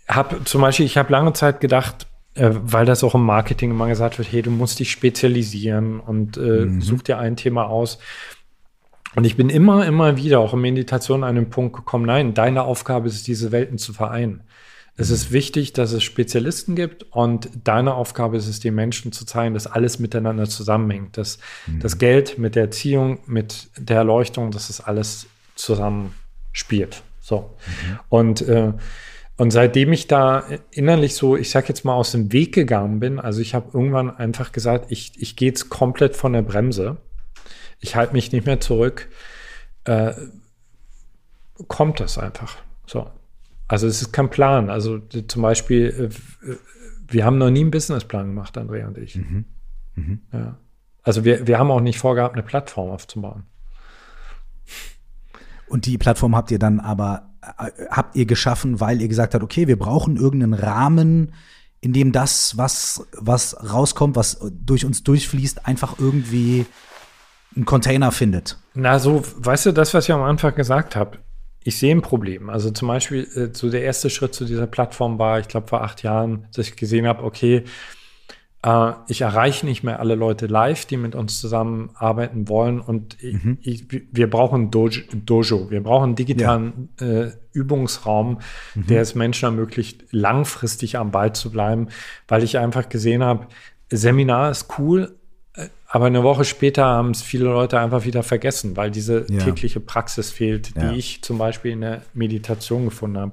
habe 0.09 0.45
zum 0.45 0.61
Beispiel, 0.61 0.87
ich 0.87 0.97
habe 0.97 1.13
lange 1.13 1.33
Zeit 1.33 1.61
gedacht, 1.61 2.07
äh, 2.35 2.51
weil 2.53 2.87
das 2.87 3.03
auch 3.03 3.15
im 3.15 3.25
Marketing 3.25 3.71
immer 3.71 3.89
gesagt 3.89 4.19
wird, 4.19 4.31
hey, 4.31 4.43
du 4.43 4.51
musst 4.51 4.79
dich 4.79 4.91
spezialisieren 4.91 6.01
und 6.01 6.37
äh, 6.37 6.67
mhm. 6.67 6.81
such 6.83 7.03
dir 7.03 7.19
ein 7.19 7.37
Thema 7.37 7.67
aus. 7.67 7.99
Und 9.17 9.25
ich 9.25 9.37
bin 9.37 9.49
immer, 9.49 9.87
immer 9.87 10.17
wieder 10.17 10.41
auch 10.41 10.53
in 10.53 10.61
Meditation 10.61 11.25
an 11.25 11.35
den 11.35 11.51
Punkt 11.51 11.75
gekommen, 11.75 12.05
nein, 12.05 12.35
deine 12.35 12.63
Aufgabe 12.65 13.09
ist 13.09 13.15
es, 13.15 13.23
diese 13.23 13.51
Welten 13.51 13.79
zu 13.79 13.93
vereinen. 13.93 14.43
Es 14.99 15.11
ist 15.11 15.33
wichtig, 15.33 15.73
dass 15.73 15.93
es 15.93 16.03
Spezialisten 16.03 16.75
gibt 16.75 17.05
und 17.13 17.51
deine 17.65 17.95
Aufgabe 17.95 18.37
ist 18.37 18.47
es, 18.47 18.61
den 18.61 18.75
Menschen 18.75 19.13
zu 19.13 19.27
zeigen, 19.27 19.55
dass 19.55 19.67
alles 19.67 19.99
miteinander 19.99 20.49
zusammenhängt, 20.49 21.19
dass 21.19 21.39
mhm. 21.67 21.81
das 21.81 21.99
Geld 21.99 22.39
mit 22.39 22.55
der 22.55 22.65
Erziehung, 22.65 23.19
mit 23.27 23.69
der 23.77 23.99
Erleuchtung, 23.99 24.51
dass 24.51 24.71
es 24.71 24.81
alles 24.81 25.27
zusammenspielt. 25.55 27.03
So. 27.21 27.57
Mhm. 27.67 27.99
Und 28.09 28.43
äh, 28.43 28.73
und 29.39 29.51
seitdem 29.51 29.93
ich 29.93 30.07
da 30.07 30.45
innerlich 30.71 31.15
so, 31.15 31.37
ich 31.37 31.51
sag 31.51 31.69
jetzt 31.69 31.85
mal, 31.85 31.95
aus 31.95 32.13
dem 32.13 32.33
Weg 32.33 32.55
gegangen 32.55 33.01
bin, 33.01 33.21
also 33.21 33.41
ich 33.43 33.55
habe 33.55 33.69
irgendwann 33.75 34.17
einfach 34.17 34.51
gesagt, 34.51 34.87
ich, 34.89 35.13
ich 35.17 35.37
gehe 35.37 35.49
jetzt 35.49 35.69
komplett 35.69 36.17
von 36.17 36.33
der 36.33 36.41
Bremse. 36.41 36.97
Ich 37.81 37.97
halte 37.97 38.13
mich 38.13 38.33
nicht 38.33 38.47
mehr 38.47 38.61
zurück. 38.61 39.09
Äh, 39.85 40.15
kommt 41.69 42.01
das 42.01 42.19
einfach. 42.19 42.57
So. 42.87 43.11
Also 43.69 43.87
es 43.87 44.03
ist 44.03 44.13
kein 44.13 44.31
Plan. 44.31 44.71
Also 44.71 44.99
zum 44.99 45.43
Beispiel, 45.43 46.11
äh, 46.11 46.55
wir 47.09 47.25
haben 47.25 47.39
noch 47.39 47.51
nie 47.51 47.61
einen 47.61 47.71
Businessplan 47.71 48.27
gemacht, 48.29 48.57
Andrea 48.59 48.87
und 48.87 48.99
ich. 48.99 49.17
Mhm. 49.17 49.45
Mhm. 49.95 50.21
Ja. 50.33 50.59
Also 51.03 51.25
wir, 51.25 51.47
wir 51.47 51.59
haben 51.59 51.71
auch 51.71 51.81
nicht 51.81 51.99
vorgehabt, 51.99 52.35
eine 52.35 52.43
Plattform 52.43 52.91
aufzubauen. 52.91 53.45
Und 55.69 55.87
die 55.87 55.99
Plattform 55.99 56.37
habt 56.37 56.51
ihr 56.51 56.59
dann 56.59 56.81
aber 56.81 57.31
habt 57.91 58.17
ihr 58.17 58.27
geschaffen, 58.27 58.81
weil 58.81 59.01
ihr 59.01 59.09
gesagt 59.09 59.35
habt, 59.35 59.45
okay, 59.45 59.69
wir 59.69 59.79
brauchen 59.79 60.17
irgendeinen 60.17 60.55
Rahmen, 60.55 61.33
in 61.81 61.93
dem 61.93 62.13
das, 62.13 62.57
was, 62.57 63.07
was 63.13 63.57
rauskommt, 63.73 64.17
was 64.17 64.41
durch 64.51 64.85
uns 64.85 65.05
durchfließt, 65.05 65.67
einfach 65.67 65.99
irgendwie 65.99 66.67
einen 67.57 67.65
Container 67.65 68.13
findet. 68.13 68.59
Na, 68.75 68.99
so, 68.99 69.25
weißt 69.37 69.67
du, 69.67 69.73
das, 69.73 69.95
was 69.95 70.05
ich 70.05 70.13
am 70.13 70.23
Anfang 70.23 70.55
gesagt 70.55 70.95
habe, 70.95 71.19
ich 71.65 71.79
sehe 71.79 71.95
ein 71.95 72.03
Problem. 72.03 72.49
Also 72.49 72.71
zum 72.71 72.89
Beispiel, 72.89 73.27
äh, 73.35 73.49
so 73.53 73.71
der 73.71 73.83
erste 73.83 74.09
Schritt 74.09 74.35
zu 74.35 74.45
dieser 74.45 74.67
Plattform 74.67 75.19
war, 75.19 75.41
ich 75.41 75.49
glaube, 75.49 75.67
vor 75.67 75.83
acht 75.83 76.03
Jahren, 76.03 76.47
dass 76.55 76.69
ich 76.69 76.77
gesehen 76.77 77.07
habe, 77.07 77.25
okay, 77.25 77.65
äh, 78.63 78.93
ich 79.09 79.23
erreiche 79.23 79.67
nicht 79.67 79.83
mehr 79.83 79.99
alle 79.99 80.15
Leute 80.15 80.47
live, 80.47 80.85
die 80.87 80.97
mit 80.97 81.15
uns 81.15 81.41
zusammenarbeiten 81.41 82.49
wollen. 82.49 82.81
Und 82.81 83.17
mhm. 83.23 83.59
ich, 83.63 83.87
wir 83.91 84.31
brauchen 84.31 84.71
Dojo, 84.71 85.03
Dojo. 85.13 85.71
Wir 85.71 85.83
brauchen 85.83 86.05
einen 86.05 86.15
digitalen 86.17 86.91
ja. 87.01 87.07
äh, 87.07 87.33
Übungsraum, 87.53 88.39
mhm. 88.75 88.87
der 88.87 89.03
es 89.03 89.15
Menschen 89.15 89.47
ermöglicht, 89.47 90.05
langfristig 90.11 90.99
am 90.99 91.11
Ball 91.11 91.33
zu 91.33 91.51
bleiben, 91.51 91.89
weil 92.29 92.43
ich 92.43 92.59
einfach 92.59 92.89
gesehen 92.89 93.25
habe, 93.25 93.47
Seminar 93.91 94.51
ist 94.51 94.79
cool, 94.79 95.17
aber 95.89 96.07
eine 96.07 96.23
Woche 96.23 96.45
später 96.45 96.85
haben 96.85 97.11
es 97.11 97.23
viele 97.23 97.45
Leute 97.45 97.79
einfach 97.79 98.05
wieder 98.05 98.23
vergessen, 98.23 98.77
weil 98.77 98.91
diese 98.91 99.27
ja. 99.31 99.39
tägliche 99.43 99.81
Praxis 99.81 100.31
fehlt, 100.31 100.75
ja. 100.77 100.91
die 100.91 100.99
ich 100.99 101.23
zum 101.23 101.39
Beispiel 101.39 101.73
in 101.73 101.81
der 101.81 102.03
Meditation 102.13 102.85
gefunden 102.85 103.19
habe. 103.19 103.33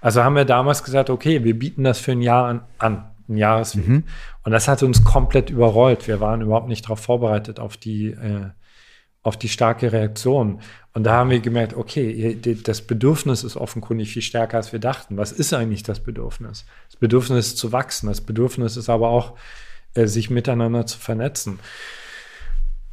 Also 0.00 0.24
haben 0.24 0.36
wir 0.36 0.44
damals 0.46 0.82
gesagt, 0.82 1.10
okay, 1.10 1.44
wir 1.44 1.58
bieten 1.58 1.84
das 1.84 1.98
für 1.98 2.12
ein 2.12 2.22
Jahr 2.22 2.46
an. 2.46 2.60
an 2.78 3.10
ein 3.30 3.36
Jahresweg. 3.36 3.88
Mhm. 3.88 4.04
Und 4.44 4.52
das 4.52 4.68
hat 4.68 4.82
uns 4.82 5.04
komplett 5.04 5.50
überrollt. 5.50 6.08
Wir 6.08 6.20
waren 6.20 6.42
überhaupt 6.42 6.68
nicht 6.68 6.84
darauf 6.84 7.00
vorbereitet, 7.00 7.60
auf 7.60 7.76
die, 7.76 8.08
äh, 8.08 8.50
auf 9.22 9.36
die 9.36 9.48
starke 9.48 9.92
Reaktion. 9.92 10.60
Und 10.92 11.04
da 11.04 11.12
haben 11.12 11.30
wir 11.30 11.40
gemerkt, 11.40 11.74
okay, 11.74 12.36
das 12.64 12.82
Bedürfnis 12.82 13.44
ist 13.44 13.56
offenkundig 13.56 14.12
viel 14.12 14.22
stärker, 14.22 14.56
als 14.56 14.72
wir 14.72 14.80
dachten. 14.80 15.16
Was 15.16 15.32
ist 15.32 15.54
eigentlich 15.54 15.82
das 15.82 16.00
Bedürfnis? 16.00 16.66
Das 16.88 16.96
Bedürfnis 16.96 17.48
ist 17.48 17.58
zu 17.58 17.72
wachsen. 17.72 18.08
Das 18.08 18.20
Bedürfnis 18.20 18.76
ist 18.76 18.88
aber 18.88 19.08
auch, 19.08 19.36
äh, 19.94 20.06
sich 20.06 20.30
miteinander 20.30 20.86
zu 20.86 20.98
vernetzen. 20.98 21.58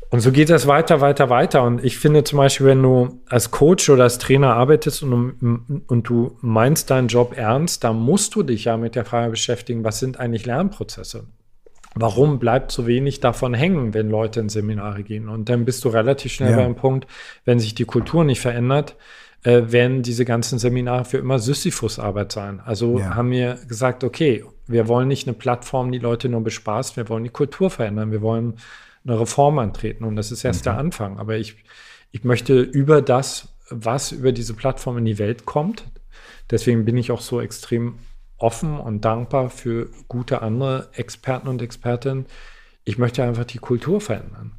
Und 0.10 0.22
so 0.22 0.32
geht 0.32 0.50
das 0.50 0.68
weiter, 0.68 1.02
weiter, 1.02 1.30
weiter. 1.30 1.64
Und 1.64 1.84
ich 1.84 1.98
finde 1.98 2.24
zum 2.24 2.38
Beispiel, 2.38 2.68
wenn 2.68 2.82
du 2.82 3.22
als 3.28 3.52
Coach 3.52 3.90
oder 3.90 4.04
als 4.04 4.20
Trainer 4.20 4.54
arbeitest 4.54 5.04
und, 5.04 5.84
und 5.86 6.10
du 6.10 6.38
meinst 6.42 6.90
deinen 6.90 7.10
Job 7.10 7.34
ernst, 7.36 7.84
dann 7.84 7.98
musst 7.98 8.34
du 8.36 8.44
dich 8.44 8.66
ja 8.66 8.78
mit 8.78 8.96
der 8.96 9.04
Frage 9.04 9.32
beschäftigen, 9.32 9.84
was 9.84 10.00
sind 10.00 10.18
eigentlich 10.20 10.46
Lernprozesse? 10.46 11.26
Warum 11.94 12.40
bleibt 12.40 12.72
so 12.72 12.88
wenig 12.88 13.20
davon 13.20 13.54
hängen, 13.54 13.94
wenn 13.94 14.10
Leute 14.10 14.40
in 14.40 14.50
Seminare 14.50 15.04
gehen? 15.04 15.28
Und 15.28 15.50
dann 15.50 15.66
bist 15.66 15.84
du 15.84 15.90
relativ 15.90 16.32
schnell 16.32 16.52
ja. 16.52 16.58
beim 16.58 16.76
Punkt, 16.76 17.08
wenn 17.44 17.60
sich 17.60 17.76
die 17.76 17.86
Kultur 17.86 18.24
nicht 18.24 18.40
verändert, 18.40 18.96
äh, 19.44 19.64
werden 19.72 20.04
diese 20.04 20.24
ganzen 20.24 20.58
Seminare 20.58 21.06
für 21.06 21.18
immer 21.18 21.40
Sisyphus-Arbeit 21.40 22.32
sein. 22.32 22.62
Also 22.64 23.00
ja. 23.00 23.16
haben 23.16 23.32
wir 23.32 23.58
gesagt, 23.68 24.04
okay, 24.04 24.46
wir 24.68 24.88
wollen 24.88 25.08
nicht 25.08 25.28
eine 25.28 25.36
Plattform, 25.36 25.92
die 25.92 26.00
Leute 26.00 26.30
nur 26.30 26.44
bespaßt, 26.44 26.98
wir 26.98 27.10
wollen 27.10 27.24
die 27.24 27.30
Kultur 27.30 27.70
verändern, 27.70 28.12
wir 28.12 28.22
wollen 28.22 28.58
eine 29.06 29.20
Reform 29.20 29.60
antreten. 29.60 30.04
Und 30.04 30.16
das 30.16 30.32
ist 30.32 30.44
erst 30.44 30.62
mhm. 30.62 30.64
der 30.66 30.78
Anfang. 30.78 31.20
Aber 31.20 31.38
ich, 31.38 31.56
ich 32.12 32.24
möchte 32.24 32.60
über 32.60 33.02
das, 33.02 33.50
was 33.70 34.12
über 34.12 34.32
diese 34.32 34.54
Plattform 34.54 34.98
in 34.98 35.06
die 35.06 35.20
Welt 35.20 35.46
kommt, 35.46 35.86
deswegen 36.50 36.86
bin 36.86 36.98
ich 36.98 37.12
auch 37.12 37.22
so 37.22 37.42
extrem 37.42 38.00
offen 38.38 38.80
und 38.80 39.04
dankbar 39.04 39.50
für 39.50 39.90
gute 40.08 40.42
andere 40.42 40.90
Experten 40.94 41.48
und 41.48 41.62
Expertinnen. 41.62 42.26
Ich 42.84 42.98
möchte 42.98 43.24
einfach 43.24 43.46
die 43.46 43.58
Kultur 43.58 44.00
verändern. 44.00 44.54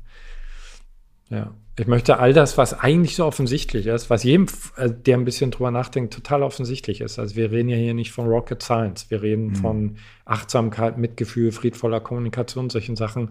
Ja. 1.30 1.52
Ich 1.78 1.86
möchte 1.86 2.18
all 2.18 2.32
das, 2.32 2.58
was 2.58 2.74
eigentlich 2.74 3.14
so 3.14 3.24
offensichtlich 3.24 3.86
ist, 3.86 4.10
was 4.10 4.24
jedem, 4.24 4.46
äh, 4.76 4.90
der 4.90 5.16
ein 5.16 5.24
bisschen 5.24 5.50
drüber 5.50 5.70
nachdenkt, 5.70 6.12
total 6.12 6.42
offensichtlich 6.42 7.00
ist. 7.00 7.18
Also 7.18 7.36
wir 7.36 7.52
reden 7.52 7.68
ja 7.68 7.76
hier 7.76 7.94
nicht 7.94 8.10
von 8.10 8.26
Rocket 8.26 8.62
Science, 8.62 9.10
wir 9.10 9.22
reden 9.22 9.48
mhm. 9.48 9.54
von 9.54 9.96
Achtsamkeit, 10.24 10.98
Mitgefühl, 10.98 11.52
friedvoller 11.52 12.00
Kommunikation, 12.00 12.68
solchen 12.68 12.96
Sachen. 12.96 13.30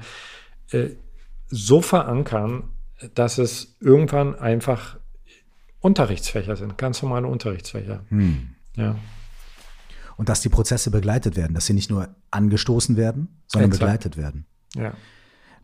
Äh, 0.72 0.89
so 1.50 1.82
verankern, 1.82 2.64
dass 3.16 3.38
es 3.38 3.78
irgendwann 3.80 4.36
einfach 4.36 4.98
Unterrichtsfächer 5.80 6.56
sind, 6.56 6.78
ganz 6.78 7.02
normale 7.02 7.28
Unterrichtsfächer. 7.28 8.04
Hm. 8.10 8.50
Ja. 8.76 8.95
Und 10.18 10.30
dass 10.30 10.41
die 10.41 10.50
Prozesse 10.50 10.89
begleitet 10.91 11.36
werden, 11.36 11.54
dass 11.54 11.68
sie 11.68 11.74
nicht 11.74 11.89
nur 11.89 12.10
angestoßen 12.32 12.98
werden, 12.98 13.41
sondern 13.45 13.70
Exakt. 13.70 13.82
begleitet 13.82 14.18
werden. 14.18 14.45
Ja. 14.76 14.93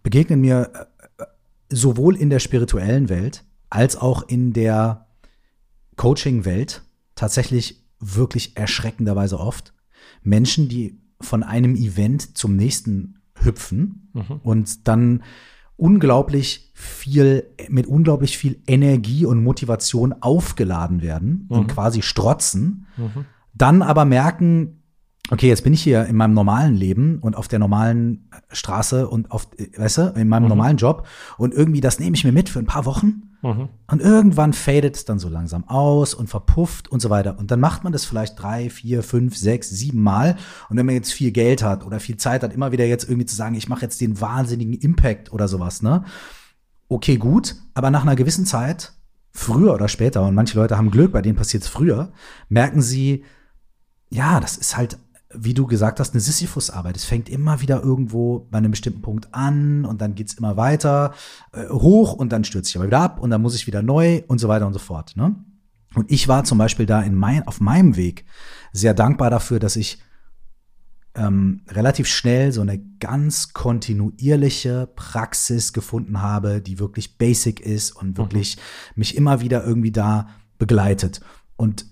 Begegnen 0.03 0.41
mir 0.41 0.69
äh, 0.73 0.85
sowohl 1.73 2.15
in 2.15 2.29
der 2.29 2.39
spirituellen 2.39 3.09
Welt 3.09 3.43
als 3.69 3.95
auch 3.95 4.27
in 4.27 4.53
der 4.53 5.07
Coaching-Welt 5.95 6.83
tatsächlich 7.15 7.83
wirklich 7.99 8.57
erschreckenderweise 8.57 9.39
oft 9.39 9.73
Menschen, 10.21 10.69
die 10.69 10.99
von 11.21 11.43
einem 11.43 11.75
Event 11.75 12.37
zum 12.37 12.55
nächsten 12.55 13.21
hüpfen 13.39 14.09
mhm. 14.13 14.39
und 14.43 14.87
dann 14.87 15.23
unglaublich 15.75 16.71
viel, 16.73 17.49
mit 17.69 17.87
unglaublich 17.87 18.37
viel 18.37 18.61
Energie 18.67 19.25
und 19.25 19.43
Motivation 19.43 20.13
aufgeladen 20.13 21.01
werden 21.01 21.47
mhm. 21.49 21.57
und 21.57 21.67
quasi 21.67 22.01
strotzen, 22.01 22.85
mhm. 22.97 23.25
dann 23.53 23.81
aber 23.81 24.05
merken, 24.05 24.82
okay, 25.29 25.47
jetzt 25.47 25.63
bin 25.63 25.73
ich 25.73 25.81
hier 25.81 26.05
in 26.05 26.17
meinem 26.17 26.33
normalen 26.33 26.75
Leben 26.75 27.19
und 27.19 27.35
auf 27.35 27.47
der 27.47 27.59
normalen 27.59 28.29
Straße 28.51 29.07
und 29.07 29.31
auf, 29.31 29.47
weißt 29.77 29.97
du, 29.97 30.01
in 30.15 30.27
meinem 30.27 30.43
mhm. 30.43 30.49
normalen 30.49 30.77
Job 30.77 31.07
und 31.37 31.53
irgendwie 31.53 31.79
das 31.79 31.99
nehme 31.99 32.15
ich 32.15 32.25
mir 32.25 32.33
mit 32.33 32.49
für 32.49 32.59
ein 32.59 32.65
paar 32.65 32.85
Wochen 32.85 33.31
mhm. 33.41 33.69
und 33.89 34.01
irgendwann 34.01 34.51
fadet 34.51 34.97
es 34.97 35.05
dann 35.05 35.19
so 35.19 35.29
langsam 35.29 35.67
aus 35.69 36.13
und 36.13 36.27
verpufft 36.27 36.89
und 36.91 37.01
so 37.01 37.09
weiter 37.09 37.39
und 37.39 37.51
dann 37.51 37.61
macht 37.61 37.85
man 37.85 37.93
das 37.93 38.03
vielleicht 38.03 38.41
drei, 38.41 38.69
vier, 38.69 39.01
fünf, 39.01 39.37
sechs, 39.37 39.69
sieben 39.69 40.03
Mal 40.03 40.35
und 40.69 40.75
wenn 40.75 40.85
man 40.85 40.95
jetzt 40.95 41.13
viel 41.13 41.31
Geld 41.31 41.63
hat 41.63 41.85
oder 41.85 42.01
viel 42.01 42.17
Zeit 42.17 42.43
hat, 42.43 42.53
immer 42.53 42.73
wieder 42.73 42.85
jetzt 42.85 43.05
irgendwie 43.05 43.25
zu 43.25 43.35
sagen, 43.35 43.55
ich 43.55 43.69
mache 43.69 43.83
jetzt 43.83 44.01
den 44.01 44.19
wahnsinnigen 44.19 44.73
Impact 44.73 45.31
oder 45.31 45.47
sowas, 45.47 45.81
ne? 45.81 46.03
Okay, 46.89 47.15
gut, 47.15 47.55
aber 47.73 47.89
nach 47.89 48.03
einer 48.03 48.15
gewissen 48.15 48.45
Zeit, 48.45 48.93
früher 49.31 49.73
oder 49.73 49.87
später, 49.87 50.21
und 50.27 50.35
manche 50.35 50.59
Leute 50.59 50.77
haben 50.77 50.91
Glück, 50.91 51.11
bei 51.11 51.23
denen 51.23 51.37
passiert 51.37 51.63
es 51.63 51.69
früher, 51.69 52.11
merken 52.49 52.81
sie, 52.83 53.23
ja, 54.09 54.39
das 54.39 54.57
ist 54.57 54.77
halt 54.77 54.99
wie 55.35 55.53
du 55.53 55.65
gesagt 55.65 55.99
hast, 55.99 56.13
eine 56.13 56.21
Sisyphus-Arbeit. 56.21 56.95
Es 56.95 57.05
fängt 57.05 57.29
immer 57.29 57.61
wieder 57.61 57.81
irgendwo 57.81 58.47
bei 58.51 58.57
einem 58.57 58.71
bestimmten 58.71 59.01
Punkt 59.01 59.33
an 59.33 59.85
und 59.85 60.01
dann 60.01 60.15
geht's 60.15 60.35
immer 60.35 60.57
weiter 60.57 61.13
äh, 61.51 61.67
hoch 61.69 62.13
und 62.13 62.31
dann 62.31 62.43
stürzt 62.43 62.67
sich 62.67 62.77
aber 62.77 62.87
wieder 62.87 62.99
ab 62.99 63.19
und 63.19 63.29
dann 63.29 63.41
muss 63.41 63.55
ich 63.55 63.67
wieder 63.67 63.81
neu 63.81 64.23
und 64.27 64.39
so 64.39 64.47
weiter 64.47 64.67
und 64.67 64.73
so 64.73 64.79
fort. 64.79 65.15
Ne? 65.15 65.35
Und 65.95 66.11
ich 66.11 66.27
war 66.27 66.43
zum 66.43 66.57
Beispiel 66.57 66.85
da 66.85 67.01
in 67.01 67.15
mein, 67.15 67.47
auf 67.47 67.61
meinem 67.61 67.95
Weg 67.95 68.25
sehr 68.71 68.93
dankbar 68.93 69.29
dafür, 69.29 69.59
dass 69.59 69.75
ich 69.75 69.99
ähm, 71.15 71.61
relativ 71.69 72.07
schnell 72.07 72.51
so 72.51 72.61
eine 72.61 72.79
ganz 72.99 73.53
kontinuierliche 73.53 74.89
Praxis 74.95 75.71
gefunden 75.71 76.21
habe, 76.21 76.61
die 76.61 76.79
wirklich 76.79 77.17
basic 77.17 77.59
ist 77.59 77.91
und 77.91 78.09
mhm. 78.09 78.17
wirklich 78.17 78.57
mhm. 78.57 78.61
mich 78.95 79.15
immer 79.15 79.41
wieder 79.41 79.63
irgendwie 79.63 79.91
da 79.91 80.29
begleitet. 80.57 81.21
Und 81.55 81.85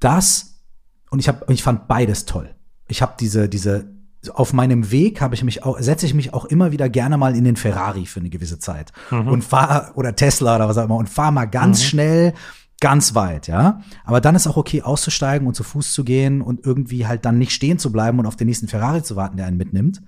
das, 0.00 0.62
und 1.10 1.18
ich 1.18 1.28
habe, 1.28 1.52
ich 1.52 1.62
fand 1.62 1.88
beides 1.88 2.24
toll 2.26 2.54
ich 2.88 3.02
habe 3.02 3.14
diese, 3.18 3.48
diese, 3.48 3.86
auf 4.32 4.52
meinem 4.52 4.90
Weg 4.90 5.20
habe 5.20 5.34
ich 5.34 5.44
mich 5.44 5.62
auch, 5.62 5.78
setze 5.78 6.06
ich 6.06 6.14
mich 6.14 6.34
auch 6.34 6.44
immer 6.46 6.72
wieder 6.72 6.88
gerne 6.88 7.16
mal 7.16 7.36
in 7.36 7.44
den 7.44 7.56
Ferrari 7.56 8.06
für 8.06 8.20
eine 8.20 8.30
gewisse 8.30 8.58
Zeit 8.58 8.92
mhm. 9.10 9.28
und 9.28 9.44
fahre 9.44 9.92
oder 9.94 10.16
Tesla 10.16 10.56
oder 10.56 10.68
was 10.68 10.78
auch 10.78 10.84
immer 10.84 10.96
und 10.96 11.08
fahre 11.08 11.32
mal 11.32 11.46
ganz 11.46 11.80
mhm. 11.80 11.84
schnell 11.84 12.34
ganz 12.80 13.14
weit, 13.14 13.48
ja. 13.48 13.80
Aber 14.04 14.20
dann 14.20 14.34
ist 14.34 14.46
auch 14.46 14.56
okay, 14.56 14.82
auszusteigen 14.82 15.46
und 15.48 15.54
zu 15.54 15.64
Fuß 15.64 15.92
zu 15.92 16.04
gehen 16.04 16.40
und 16.40 16.64
irgendwie 16.64 17.06
halt 17.06 17.24
dann 17.24 17.38
nicht 17.38 17.52
stehen 17.52 17.78
zu 17.78 17.90
bleiben 17.90 18.18
und 18.18 18.26
auf 18.26 18.36
den 18.36 18.46
nächsten 18.46 18.68
Ferrari 18.68 19.02
zu 19.02 19.16
warten, 19.16 19.36
der 19.36 19.46
einen 19.46 19.56
mitnimmt, 19.56 20.02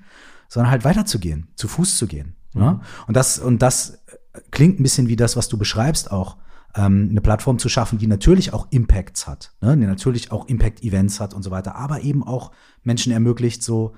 sondern 0.49 0.71
halt 0.71 0.85
weiterzugehen, 0.85 1.49
zu 1.57 1.69
Fuß 1.69 1.97
zu 1.97 2.07
gehen. 2.07 2.37
Mhm. 2.55 2.63
Ja? 2.63 2.81
Und 3.07 3.17
das, 3.17 3.39
und 3.39 3.61
das 3.61 4.05
klingt 4.51 4.79
ein 4.79 4.83
bisschen 4.83 5.09
wie 5.09 5.17
das, 5.17 5.37
was 5.37 5.49
du 5.49 5.59
beschreibst 5.59 6.11
auch 6.11 6.37
ähm, 6.77 7.09
eine 7.11 7.21
Plattform 7.21 7.59
zu 7.59 7.69
schaffen, 7.69 7.99
die 7.99 8.07
natürlich 8.07 8.53
auch 8.53 8.69
Impacts 8.71 9.27
hat, 9.27 9.53
ne? 9.61 9.77
die 9.77 9.87
natürlich 9.87 10.31
auch 10.33 10.49
Impact-Events 10.49 11.21
hat 11.21 11.35
und 11.35 11.43
so 11.43 11.51
weiter, 11.51 11.75
aber 11.75 12.03
eben 12.03 12.23
auch 12.23 12.53
Menschen 12.83 13.13
ermöglicht, 13.13 13.63
so 13.63 13.95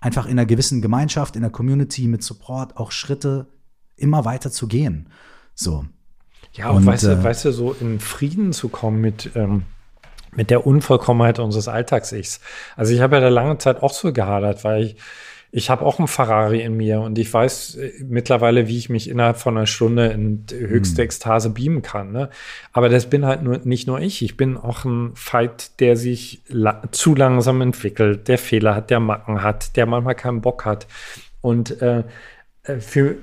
einfach 0.00 0.26
in 0.26 0.32
einer 0.32 0.46
gewissen 0.46 0.82
Gemeinschaft, 0.82 1.36
in 1.36 1.42
der 1.42 1.50
Community 1.50 2.06
mit 2.06 2.22
Support 2.22 2.76
auch 2.76 2.92
Schritte 2.92 3.46
immer 3.96 4.24
weiter 4.24 4.50
zu 4.50 4.68
gehen. 4.68 5.08
So. 5.54 5.86
Ja, 6.52 6.70
und, 6.70 6.86
weißt, 6.86 7.04
du, 7.04 7.08
äh, 7.12 7.24
weißt 7.24 7.46
du, 7.46 7.52
so 7.52 7.72
in 7.72 7.98
Frieden 8.00 8.52
zu 8.52 8.68
kommen 8.68 9.00
mit, 9.00 9.30
ähm, 9.34 9.62
mit 10.34 10.50
der 10.50 10.66
Unvollkommenheit 10.66 11.38
unseres 11.38 11.68
Alltags-Ichs. 11.68 12.40
Also 12.76 12.92
ich 12.92 13.00
habe 13.00 13.16
ja 13.16 13.22
da 13.22 13.28
lange 13.28 13.58
Zeit 13.58 13.82
auch 13.82 13.92
so 13.92 14.12
gehadert, 14.12 14.64
weil 14.64 14.84
ich 14.84 14.96
ich 15.56 15.70
habe 15.70 15.86
auch 15.86 15.98
einen 15.98 16.06
Ferrari 16.06 16.60
in 16.60 16.76
mir 16.76 17.00
und 17.00 17.16
ich 17.18 17.32
weiß 17.32 17.76
äh, 17.76 17.90
mittlerweile, 18.04 18.68
wie 18.68 18.76
ich 18.76 18.90
mich 18.90 19.08
innerhalb 19.08 19.38
von 19.38 19.56
einer 19.56 19.66
Stunde 19.66 20.08
in 20.08 20.44
höchste 20.50 20.98
hm. 21.00 21.04
Ekstase 21.06 21.48
beamen 21.48 21.80
kann. 21.80 22.12
Ne? 22.12 22.28
Aber 22.74 22.90
das 22.90 23.08
bin 23.08 23.24
halt 23.24 23.42
nur, 23.42 23.60
nicht 23.64 23.86
nur 23.86 23.98
ich. 23.98 24.20
Ich 24.20 24.36
bin 24.36 24.58
auch 24.58 24.84
ein 24.84 25.12
Fight, 25.14 25.80
der 25.80 25.96
sich 25.96 26.42
la 26.48 26.82
zu 26.90 27.14
langsam 27.14 27.62
entwickelt, 27.62 28.28
der 28.28 28.36
Fehler 28.36 28.74
hat, 28.74 28.90
der 28.90 29.00
Macken 29.00 29.42
hat, 29.42 29.76
der 29.78 29.86
manchmal 29.86 30.14
keinen 30.14 30.42
Bock 30.42 30.66
hat. 30.66 30.86
Und 31.40 31.80
äh, 31.80 32.04
äh 32.64 32.78
für 32.78 33.16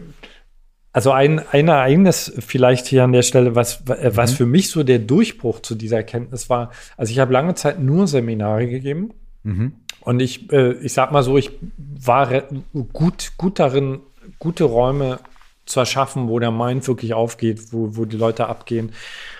also 0.92 1.12
ein, 1.12 1.40
ein 1.52 1.68
Ereignis 1.68 2.34
vielleicht 2.40 2.88
hier 2.88 3.04
an 3.04 3.14
der 3.14 3.22
Stelle, 3.22 3.54
was, 3.54 3.88
äh, 3.90 4.10
was 4.16 4.32
mhm. 4.32 4.36
für 4.38 4.46
mich 4.48 4.72
so 4.72 4.82
der 4.82 4.98
Durchbruch 4.98 5.60
zu 5.60 5.76
dieser 5.76 5.98
Erkenntnis 5.98 6.50
war. 6.50 6.72
Also 6.98 7.12
ich 7.12 7.20
habe 7.20 7.32
lange 7.32 7.54
Zeit 7.54 7.80
nur 7.80 8.08
Seminare 8.08 8.68
gegeben. 8.68 9.12
Mhm. 9.44 9.74
Und 10.04 10.22
ich, 10.22 10.52
äh, 10.52 10.74
ich 10.74 10.94
sag 10.94 11.12
mal 11.12 11.24
so, 11.24 11.38
ich 11.38 11.52
war 11.78 12.44
gut, 12.92 13.34
gut 13.38 13.60
darin, 13.60 14.02
gute 14.40 14.66
Räume 14.66 15.20
zu 15.66 15.80
erschaffen, 15.80 16.28
wo 16.28 16.40
der 16.40 16.52
Mind 16.52 16.88
wirklich 16.88 17.14
aufgeht, 17.14 17.72
wo, 17.72 17.96
wo 17.96 18.06
die 18.06 18.18
Leute 18.18 18.48
abgehen. 18.48 18.92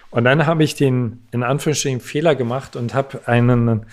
Und 0.10 0.26
dann 0.26 0.46
habe 0.46 0.64
ich 0.64 0.76
den, 0.76 1.26
in 1.32 1.44
Anführungsstrichen, 1.44 2.00
Fehler 2.00 2.36
gemacht 2.36 2.76
und 2.76 2.94
habe 2.94 3.28
einen, 3.28 3.86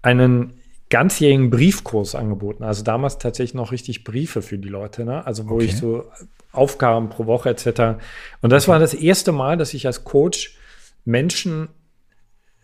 einen 0.00 0.54
ganzjährigen 0.88 1.50
Briefkurs 1.50 2.14
angeboten. 2.14 2.62
Also 2.64 2.82
damals 2.82 3.18
tatsächlich 3.18 3.54
noch 3.54 3.72
richtig 3.72 4.04
Briefe 4.04 4.42
für 4.42 4.58
die 4.58 4.68
Leute, 4.68 5.04
ne? 5.04 5.26
Also 5.26 5.48
wo 5.48 5.56
okay. 5.56 5.64
ich 5.64 5.76
so 5.76 6.04
Aufgaben 6.52 7.08
pro 7.08 7.26
Woche 7.26 7.50
etc. 7.50 8.00
Und 8.40 8.50
das 8.50 8.68
war 8.68 8.78
das 8.78 8.94
erste 8.94 9.32
Mal, 9.32 9.56
dass 9.56 9.74
ich 9.74 9.86
als 9.86 10.04
Coach 10.04 10.56
Menschen 11.04 11.68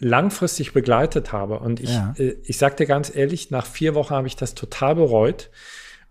langfristig 0.03 0.73
begleitet 0.73 1.33
habe. 1.33 1.61
Und 1.61 1.81
ich, 1.81 1.95
ja. 1.95 2.15
äh, 2.19 2.35
ich 2.45 2.59
sag 2.59 2.77
dir 2.77 2.87
ganz 2.87 3.15
ehrlich, 3.15 3.51
nach 3.51 3.67
vier 3.67 3.95
Wochen 3.95 4.15
habe 4.15 4.27
ich 4.27 4.37
das 4.37 4.55
total 4.55 4.97
bereut, 4.97 5.51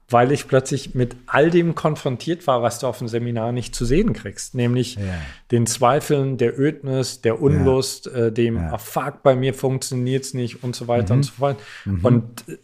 weil 0.10 0.32
ich 0.32 0.48
plötzlich 0.48 0.96
mit 0.96 1.16
all 1.28 1.50
dem 1.50 1.76
konfrontiert 1.76 2.48
war, 2.48 2.62
was 2.62 2.80
du 2.80 2.88
auf 2.88 2.98
dem 2.98 3.08
Seminar 3.08 3.52
nicht 3.52 3.76
zu 3.76 3.86
sehen 3.86 4.14
kriegst. 4.14 4.56
Nämlich 4.56 4.96
ja. 4.96 5.04
den 5.52 5.68
Zweifeln, 5.68 6.38
der 6.38 6.58
Ödnis, 6.60 7.22
der 7.22 7.42
Unlust, 7.42 8.08
ja. 8.08 8.28
äh, 8.28 8.32
dem, 8.32 8.56
ja. 8.56 8.78
fuck, 8.78 9.24
bei 9.24 9.36
mir 9.36 9.54
funktioniert 9.54 10.24
es 10.24 10.34
nicht 10.34 10.64
und 10.64 10.76
so 10.76 10.88
weiter 10.88 11.14
mhm. 11.14 11.20
und 11.20 11.24
so 11.24 11.32
fort. 11.34 11.60
Mhm. 11.86 12.06
Und, 12.06 12.50
äh, 12.50 12.58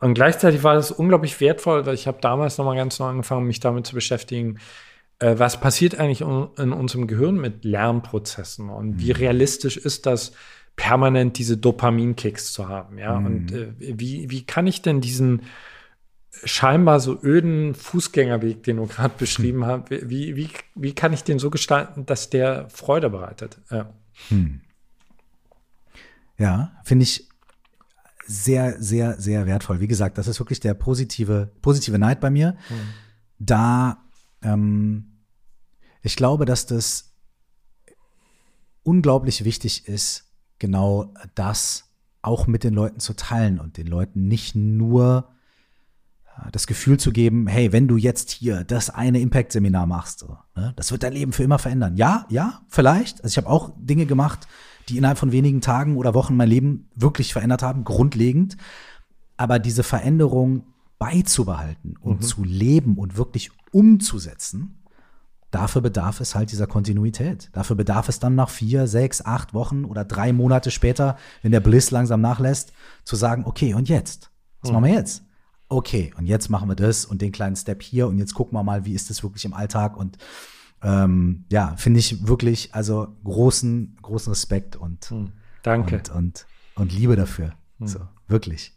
und 0.00 0.14
gleichzeitig 0.14 0.62
war 0.62 0.74
das 0.74 0.92
unglaublich 0.92 1.40
wertvoll, 1.40 1.84
weil 1.84 1.94
ich 1.94 2.06
habe 2.06 2.18
damals 2.20 2.58
nochmal 2.58 2.76
ganz 2.76 2.98
neu 3.00 3.06
angefangen, 3.06 3.46
mich 3.46 3.58
damit 3.58 3.86
zu 3.86 3.94
beschäftigen, 3.94 4.58
äh, 5.18 5.38
was 5.38 5.60
passiert 5.60 5.98
eigentlich 5.98 6.20
in 6.20 6.72
unserem 6.72 7.06
Gehirn 7.06 7.36
mit 7.36 7.64
Lernprozessen 7.64 8.70
und 8.70 9.00
wie 9.00 9.12
mhm. 9.12 9.16
realistisch 9.16 9.76
ist 9.76 10.06
das, 10.06 10.32
permanent 10.78 11.38
diese 11.38 11.56
Dopaminkicks 11.56 12.52
zu 12.52 12.68
haben, 12.68 12.98
ja? 12.98 13.18
Mhm. 13.18 13.26
Und 13.26 13.52
äh, 13.52 13.72
wie, 13.78 14.30
wie 14.30 14.44
kann 14.44 14.66
ich 14.66 14.80
denn 14.80 15.00
diesen 15.00 15.42
scheinbar 16.44 17.00
so 17.00 17.18
öden 17.22 17.74
Fußgängerweg, 17.74 18.62
den 18.62 18.76
du 18.76 18.86
gerade 18.86 19.14
beschrieben 19.18 19.62
hm. 19.62 19.66
hast, 19.66 19.90
wie, 19.90 20.36
wie, 20.36 20.48
wie 20.74 20.94
kann 20.94 21.12
ich 21.12 21.24
den 21.24 21.38
so 21.38 21.50
gestalten, 21.50 22.06
dass 22.06 22.30
der 22.30 22.68
Freude 22.70 23.10
bereitet? 23.10 23.58
Ja, 23.70 23.92
hm. 24.28 24.60
ja 26.36 26.72
finde 26.84 27.04
ich 27.04 27.28
sehr, 28.26 28.80
sehr, 28.80 29.18
sehr 29.20 29.46
wertvoll. 29.46 29.80
Wie 29.80 29.88
gesagt, 29.88 30.18
das 30.18 30.28
ist 30.28 30.38
wirklich 30.38 30.60
der 30.60 30.74
positive, 30.74 31.50
positive 31.62 31.98
Neid 31.98 32.20
bei 32.20 32.30
mir. 32.30 32.56
Hm. 32.68 32.76
Da, 33.38 34.04
ähm, 34.42 35.07
ich 36.02 36.16
glaube, 36.16 36.44
dass 36.44 36.66
das 36.66 37.12
unglaublich 38.82 39.44
wichtig 39.44 39.86
ist, 39.86 40.24
genau 40.58 41.12
das 41.34 41.84
auch 42.22 42.46
mit 42.46 42.64
den 42.64 42.74
Leuten 42.74 43.00
zu 43.00 43.14
teilen 43.14 43.58
und 43.58 43.76
den 43.76 43.86
Leuten 43.86 44.26
nicht 44.26 44.54
nur 44.54 45.28
äh, 46.26 46.50
das 46.50 46.66
Gefühl 46.66 46.98
zu 46.98 47.12
geben, 47.12 47.46
hey, 47.46 47.72
wenn 47.72 47.88
du 47.88 47.96
jetzt 47.96 48.30
hier 48.30 48.64
das 48.64 48.90
eine 48.90 49.20
Impact-Seminar 49.20 49.86
machst, 49.86 50.20
so, 50.20 50.36
ne, 50.56 50.72
das 50.76 50.90
wird 50.90 51.02
dein 51.02 51.12
Leben 51.12 51.32
für 51.32 51.42
immer 51.42 51.58
verändern. 51.58 51.96
Ja, 51.96 52.26
ja, 52.28 52.62
vielleicht. 52.68 53.22
Also 53.22 53.32
ich 53.32 53.36
habe 53.36 53.48
auch 53.48 53.72
Dinge 53.78 54.06
gemacht, 54.06 54.48
die 54.88 54.96
innerhalb 54.96 55.18
von 55.18 55.32
wenigen 55.32 55.60
Tagen 55.60 55.96
oder 55.96 56.14
Wochen 56.14 56.36
mein 56.36 56.48
Leben 56.48 56.88
wirklich 56.94 57.32
verändert 57.32 57.62
haben, 57.62 57.84
grundlegend. 57.84 58.56
Aber 59.36 59.58
diese 59.58 59.82
Veränderung 59.82 60.64
beizubehalten 60.98 61.96
und 62.00 62.20
mhm. 62.20 62.24
zu 62.24 62.42
leben 62.42 62.96
und 62.98 63.16
wirklich 63.16 63.50
umzusetzen, 63.70 64.77
dafür 65.50 65.82
bedarf 65.82 66.20
es 66.20 66.34
halt 66.34 66.52
dieser 66.52 66.66
Kontinuität. 66.66 67.50
Dafür 67.52 67.76
bedarf 67.76 68.08
es 68.08 68.18
dann 68.18 68.34
nach 68.34 68.50
vier, 68.50 68.86
sechs, 68.86 69.24
acht 69.24 69.54
Wochen 69.54 69.84
oder 69.84 70.04
drei 70.04 70.32
Monate 70.32 70.70
später, 70.70 71.16
wenn 71.42 71.52
der 71.52 71.60
Bliss 71.60 71.90
langsam 71.90 72.20
nachlässt, 72.20 72.72
zu 73.04 73.16
sagen, 73.16 73.44
okay, 73.46 73.74
und 73.74 73.88
jetzt? 73.88 74.30
Was 74.60 74.70
mhm. 74.70 74.74
machen 74.74 74.84
wir 74.84 74.94
jetzt? 74.94 75.22
Okay, 75.68 76.12
und 76.16 76.26
jetzt 76.26 76.48
machen 76.48 76.68
wir 76.68 76.76
das 76.76 77.04
und 77.04 77.20
den 77.20 77.32
kleinen 77.32 77.56
Step 77.56 77.82
hier 77.82 78.08
und 78.08 78.18
jetzt 78.18 78.34
gucken 78.34 78.56
wir 78.56 78.62
mal, 78.62 78.84
wie 78.84 78.94
ist 78.94 79.10
das 79.10 79.22
wirklich 79.22 79.44
im 79.44 79.52
Alltag 79.52 79.96
und 79.96 80.16
ähm, 80.82 81.44
ja, 81.50 81.74
finde 81.76 82.00
ich 82.00 82.26
wirklich, 82.26 82.74
also 82.74 83.08
großen, 83.24 83.96
großen 84.00 84.32
Respekt 84.32 84.76
und, 84.76 85.10
mhm. 85.10 85.32
Danke. 85.62 85.96
Und, 85.96 86.10
und, 86.10 86.46
und 86.76 86.92
Liebe 86.92 87.16
dafür. 87.16 87.52
Mhm. 87.78 87.86
So, 87.86 88.00
wirklich. 88.28 88.74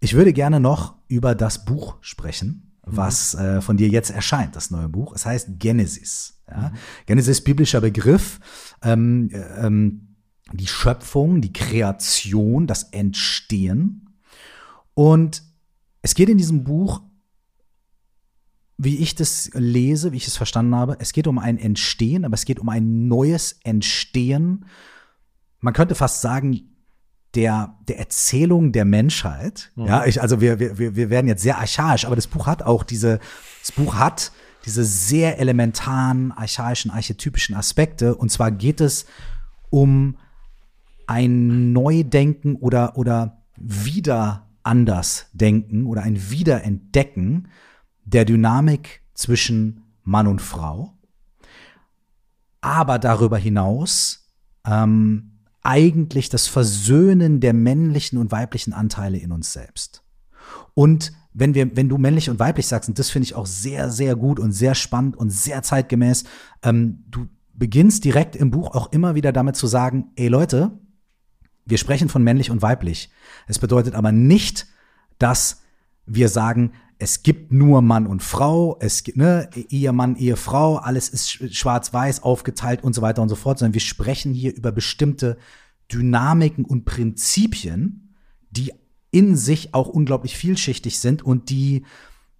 Ich 0.00 0.14
würde 0.14 0.32
gerne 0.32 0.60
noch 0.60 0.94
über 1.08 1.34
das 1.34 1.64
Buch 1.64 1.96
sprechen. 2.00 2.71
Was 2.84 3.34
äh, 3.34 3.60
von 3.60 3.76
dir 3.76 3.88
jetzt 3.88 4.10
erscheint, 4.10 4.56
das 4.56 4.70
neue 4.70 4.88
Buch. 4.88 5.14
Es 5.14 5.24
heißt 5.24 5.58
Genesis. 5.58 6.42
Ja? 6.50 6.70
Mhm. 6.70 6.74
Genesis, 7.06 7.42
biblischer 7.42 7.80
Begriff. 7.80 8.40
Ähm, 8.82 9.30
äh, 9.32 9.66
ähm, 9.66 10.08
die 10.52 10.66
Schöpfung, 10.66 11.40
die 11.40 11.52
Kreation, 11.52 12.66
das 12.66 12.84
Entstehen. 12.84 14.10
Und 14.94 15.42
es 16.02 16.14
geht 16.14 16.28
in 16.28 16.38
diesem 16.38 16.64
Buch, 16.64 17.00
wie 18.76 18.98
ich 18.98 19.14
das 19.14 19.50
lese, 19.54 20.12
wie 20.12 20.16
ich 20.16 20.26
es 20.26 20.36
verstanden 20.36 20.74
habe, 20.74 20.96
es 20.98 21.12
geht 21.12 21.26
um 21.26 21.38
ein 21.38 21.58
Entstehen, 21.58 22.24
aber 22.24 22.34
es 22.34 22.44
geht 22.44 22.58
um 22.58 22.68
ein 22.68 23.06
neues 23.06 23.60
Entstehen. 23.62 24.66
Man 25.60 25.72
könnte 25.72 25.94
fast 25.94 26.20
sagen, 26.20 26.71
der, 27.34 27.74
der 27.88 27.98
Erzählung 27.98 28.72
der 28.72 28.84
Menschheit. 28.84 29.70
Mhm. 29.74 29.86
Ja, 29.86 30.04
ich, 30.04 30.20
also 30.20 30.40
wir, 30.40 30.58
wir, 30.58 30.96
wir 30.96 31.10
werden 31.10 31.26
jetzt 31.26 31.42
sehr 31.42 31.58
archaisch, 31.58 32.04
aber 32.04 32.16
das 32.16 32.26
Buch 32.26 32.46
hat 32.46 32.62
auch 32.62 32.82
diese, 32.82 33.20
das 33.60 33.72
Buch 33.72 33.94
hat 33.94 34.32
diese 34.64 34.84
sehr 34.84 35.38
elementaren, 35.38 36.32
archaischen, 36.32 36.90
archetypischen 36.90 37.54
Aspekte. 37.54 38.14
Und 38.14 38.30
zwar 38.30 38.50
geht 38.50 38.80
es 38.80 39.06
um 39.70 40.16
ein 41.06 41.72
Neudenken 41.72 42.56
oder, 42.56 42.96
oder 42.96 43.42
wieder 43.56 44.48
anders 44.62 45.26
denken 45.32 45.86
oder 45.86 46.02
ein 46.02 46.30
Wiederentdecken 46.30 47.48
der 48.04 48.24
Dynamik 48.24 49.02
zwischen 49.14 49.82
Mann 50.04 50.26
und 50.26 50.40
Frau. 50.40 50.94
Aber 52.60 52.98
darüber 52.98 53.38
hinaus 53.38 54.28
ähm, 54.64 55.31
eigentlich 55.62 56.28
das 56.28 56.46
Versöhnen 56.46 57.40
der 57.40 57.52
männlichen 57.52 58.18
und 58.18 58.32
weiblichen 58.32 58.72
Anteile 58.72 59.18
in 59.18 59.32
uns 59.32 59.52
selbst. 59.52 60.02
Und 60.74 61.12
wenn 61.34 61.54
wir, 61.54 61.76
wenn 61.76 61.88
du 61.88 61.98
männlich 61.98 62.28
und 62.28 62.38
weiblich 62.38 62.66
sagst, 62.66 62.88
und 62.88 62.98
das 62.98 63.10
finde 63.10 63.24
ich 63.24 63.34
auch 63.34 63.46
sehr, 63.46 63.90
sehr 63.90 64.16
gut 64.16 64.38
und 64.38 64.52
sehr 64.52 64.74
spannend 64.74 65.16
und 65.16 65.30
sehr 65.30 65.62
zeitgemäß, 65.62 66.24
ähm, 66.62 67.04
du 67.08 67.26
beginnst 67.54 68.04
direkt 68.04 68.36
im 68.36 68.50
Buch 68.50 68.74
auch 68.74 68.92
immer 68.92 69.14
wieder 69.14 69.32
damit 69.32 69.56
zu 69.56 69.66
sagen, 69.66 70.10
ey 70.16 70.28
Leute, 70.28 70.78
wir 71.64 71.78
sprechen 71.78 72.08
von 72.08 72.22
männlich 72.22 72.50
und 72.50 72.60
weiblich. 72.60 73.10
Es 73.46 73.58
bedeutet 73.58 73.94
aber 73.94 74.12
nicht, 74.12 74.66
dass 75.18 75.62
wir 76.06 76.28
sagen, 76.28 76.72
es 77.02 77.24
gibt 77.24 77.50
nur 77.50 77.82
Mann 77.82 78.06
und 78.06 78.22
Frau, 78.22 78.78
es 78.78 79.02
gibt 79.02 79.18
ne, 79.18 79.50
Ehemann, 79.70 80.14
Ehefrau, 80.14 80.76
alles 80.76 81.08
ist 81.08 81.32
schwarz-weiß 81.32 82.22
aufgeteilt 82.22 82.84
und 82.84 82.94
so 82.94 83.02
weiter 83.02 83.22
und 83.22 83.28
so 83.28 83.34
fort, 83.34 83.58
sondern 83.58 83.74
wir 83.74 83.80
sprechen 83.80 84.32
hier 84.32 84.54
über 84.54 84.70
bestimmte 84.70 85.36
Dynamiken 85.92 86.64
und 86.64 86.84
Prinzipien, 86.84 88.14
die 88.52 88.72
in 89.10 89.36
sich 89.36 89.74
auch 89.74 89.88
unglaublich 89.88 90.36
vielschichtig 90.36 91.00
sind 91.00 91.24
und 91.24 91.50
die 91.50 91.84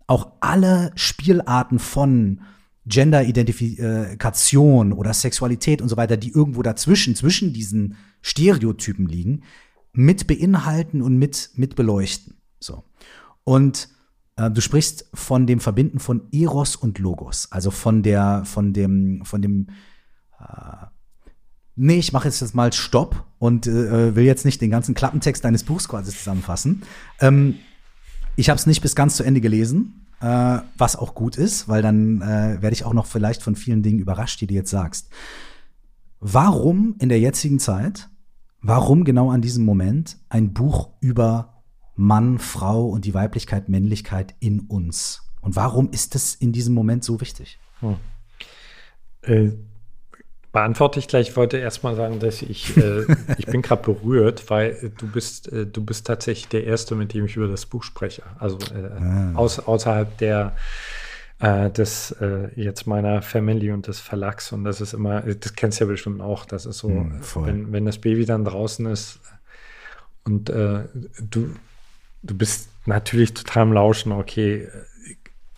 auch 0.06 0.34
alle 0.38 0.92
Spielarten 0.94 1.80
von 1.80 2.42
Gender-Identifikation 2.86 4.92
oder 4.92 5.12
Sexualität 5.12 5.82
und 5.82 5.88
so 5.88 5.96
weiter, 5.96 6.16
die 6.16 6.30
irgendwo 6.30 6.62
dazwischen, 6.62 7.16
zwischen 7.16 7.52
diesen 7.52 7.96
Stereotypen 8.20 9.08
liegen, 9.08 9.42
mit 9.92 10.28
beinhalten 10.28 11.02
und 11.02 11.18
mit, 11.18 11.50
mit 11.56 11.74
beleuchten. 11.74 12.36
So. 12.60 12.84
Und 13.42 13.88
du 14.36 14.60
sprichst 14.60 15.08
von 15.12 15.46
dem 15.46 15.60
Verbinden 15.60 15.98
von 15.98 16.22
Eros 16.32 16.76
und 16.76 16.98
Logos, 16.98 17.48
also 17.50 17.70
von 17.70 18.02
der, 18.02 18.44
von 18.44 18.72
dem, 18.72 19.24
von 19.24 19.42
dem, 19.42 19.68
äh, 20.40 20.86
nee, 21.76 21.98
ich 21.98 22.12
mache 22.12 22.28
jetzt 22.28 22.54
mal 22.54 22.72
Stopp 22.72 23.24
und 23.38 23.66
äh, 23.66 24.14
will 24.14 24.24
jetzt 24.24 24.44
nicht 24.44 24.60
den 24.60 24.70
ganzen 24.70 24.94
Klappentext 24.94 25.44
deines 25.44 25.64
Buchs 25.64 25.88
quasi 25.88 26.12
zusammenfassen. 26.12 26.82
Ähm, 27.20 27.56
ich 28.36 28.48
habe 28.48 28.58
es 28.58 28.66
nicht 28.66 28.80
bis 28.80 28.94
ganz 28.94 29.16
zu 29.16 29.24
Ende 29.24 29.40
gelesen, 29.40 30.06
äh, 30.20 30.58
was 30.78 30.96
auch 30.96 31.14
gut 31.14 31.36
ist, 31.36 31.68
weil 31.68 31.82
dann 31.82 32.22
äh, 32.22 32.62
werde 32.62 32.72
ich 32.72 32.84
auch 32.84 32.94
noch 32.94 33.06
vielleicht 33.06 33.42
von 33.42 33.56
vielen 33.56 33.82
Dingen 33.82 33.98
überrascht, 33.98 34.40
die 34.40 34.46
du 34.46 34.54
jetzt 34.54 34.70
sagst. 34.70 35.10
Warum 36.20 36.94
in 37.00 37.08
der 37.08 37.20
jetzigen 37.20 37.58
Zeit, 37.58 38.08
warum 38.60 39.04
genau 39.04 39.30
an 39.30 39.42
diesem 39.42 39.64
Moment 39.64 40.18
ein 40.28 40.52
Buch 40.52 40.90
über 41.00 41.51
Mann, 42.02 42.38
Frau 42.38 42.86
und 42.86 43.04
die 43.04 43.14
Weiblichkeit, 43.14 43.68
Männlichkeit 43.68 44.34
in 44.40 44.60
uns. 44.60 45.22
Und 45.40 45.56
warum 45.56 45.90
ist 45.90 46.14
das 46.14 46.34
in 46.34 46.52
diesem 46.52 46.74
Moment 46.74 47.04
so 47.04 47.20
wichtig? 47.20 47.58
Hm. 47.80 47.96
Äh, 49.22 49.50
beantworte 50.50 50.98
ich 50.98 51.08
gleich. 51.08 51.30
Ich 51.30 51.36
wollte 51.36 51.58
erstmal 51.58 51.94
sagen, 51.94 52.18
dass 52.18 52.42
ich, 52.42 52.76
äh, 52.76 53.06
ich 53.38 53.46
bin 53.46 53.62
gerade 53.62 53.82
berührt, 53.82 54.50
weil 54.50 54.92
du 54.98 55.06
bist, 55.06 55.50
äh, 55.52 55.66
du 55.66 55.84
bist 55.84 56.06
tatsächlich 56.06 56.48
der 56.48 56.64
Erste, 56.64 56.94
mit 56.94 57.14
dem 57.14 57.26
ich 57.26 57.36
über 57.36 57.48
das 57.48 57.66
Buch 57.66 57.84
spreche. 57.84 58.22
Also 58.38 58.58
äh, 58.74 59.00
ah. 59.00 59.32
aus, 59.34 59.58
außerhalb 59.60 60.18
der 60.18 60.56
äh, 61.38 61.70
des 61.70 62.12
äh, 62.20 62.48
jetzt 62.60 62.86
meiner 62.86 63.22
Family 63.22 63.70
und 63.70 63.86
des 63.86 64.00
Verlags. 64.00 64.52
Und 64.52 64.64
das 64.64 64.80
ist 64.80 64.92
immer, 64.92 65.22
das 65.22 65.54
kennst 65.54 65.80
du 65.80 65.84
ja 65.84 65.90
bestimmt 65.90 66.20
auch. 66.20 66.44
Das 66.44 66.66
ist 66.66 66.78
so, 66.78 66.88
hm, 66.88 67.20
wenn, 67.36 67.72
wenn 67.72 67.84
das 67.84 67.98
Baby 67.98 68.26
dann 68.26 68.44
draußen 68.44 68.86
ist 68.86 69.20
und 70.24 70.50
äh, 70.50 70.84
du 71.20 71.54
du 72.22 72.36
bist 72.36 72.70
natürlich 72.86 73.34
total 73.34 73.64
im 73.64 73.72
Lauschen, 73.72 74.12
okay, 74.12 74.68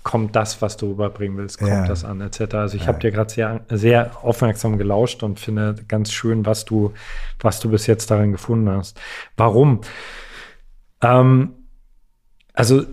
kommt 0.05 0.37
das, 0.37 0.61
was 0.61 0.77
du 0.77 0.91
rüberbringen 0.91 1.39
willst, 1.39 1.59
kommt 1.59 1.71
ja. 1.71 1.87
das 1.87 2.05
an, 2.05 2.21
etc. 2.21 2.55
Also 2.55 2.77
ich 2.77 2.83
ja. 2.83 2.89
habe 2.89 2.99
dir 3.01 3.11
gerade 3.11 3.33
sehr, 3.33 3.65
sehr 3.71 4.23
aufmerksam 4.23 4.77
gelauscht 4.77 5.23
und 5.23 5.41
finde 5.41 5.75
ganz 5.89 6.13
schön, 6.13 6.45
was 6.47 6.67
du, 6.67 6.93
was 7.41 7.59
du 7.59 7.71
bis 7.71 7.87
jetzt 7.87 8.11
darin 8.11 8.31
gefunden 8.31 8.69
hast. 8.69 9.01
Warum? 9.37 9.81
Ähm, 11.01 11.55
also 12.53 12.85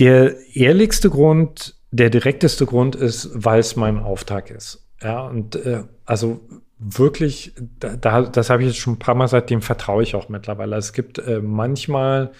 der 0.00 0.34
ehrlichste 0.54 1.10
Grund, 1.10 1.76
der 1.92 2.10
direkteste 2.10 2.66
Grund 2.66 2.96
ist, 2.96 3.30
weil 3.32 3.60
es 3.60 3.76
mein 3.76 3.98
Auftrag 3.98 4.50
ist. 4.50 4.84
Ja, 5.00 5.20
und 5.20 5.54
äh, 5.54 5.84
also 6.04 6.40
wirklich, 6.78 7.52
da, 7.78 8.22
das 8.22 8.50
habe 8.50 8.62
ich 8.62 8.68
jetzt 8.68 8.78
schon 8.78 8.94
ein 8.94 8.98
paar 8.98 9.14
Mal, 9.14 9.28
seitdem 9.28 9.62
vertraue 9.62 10.02
ich 10.02 10.14
auch 10.14 10.28
mittlerweile. 10.28 10.76
Es 10.76 10.92
gibt 10.92 11.18
äh, 11.18 11.40
manchmal 11.40 12.32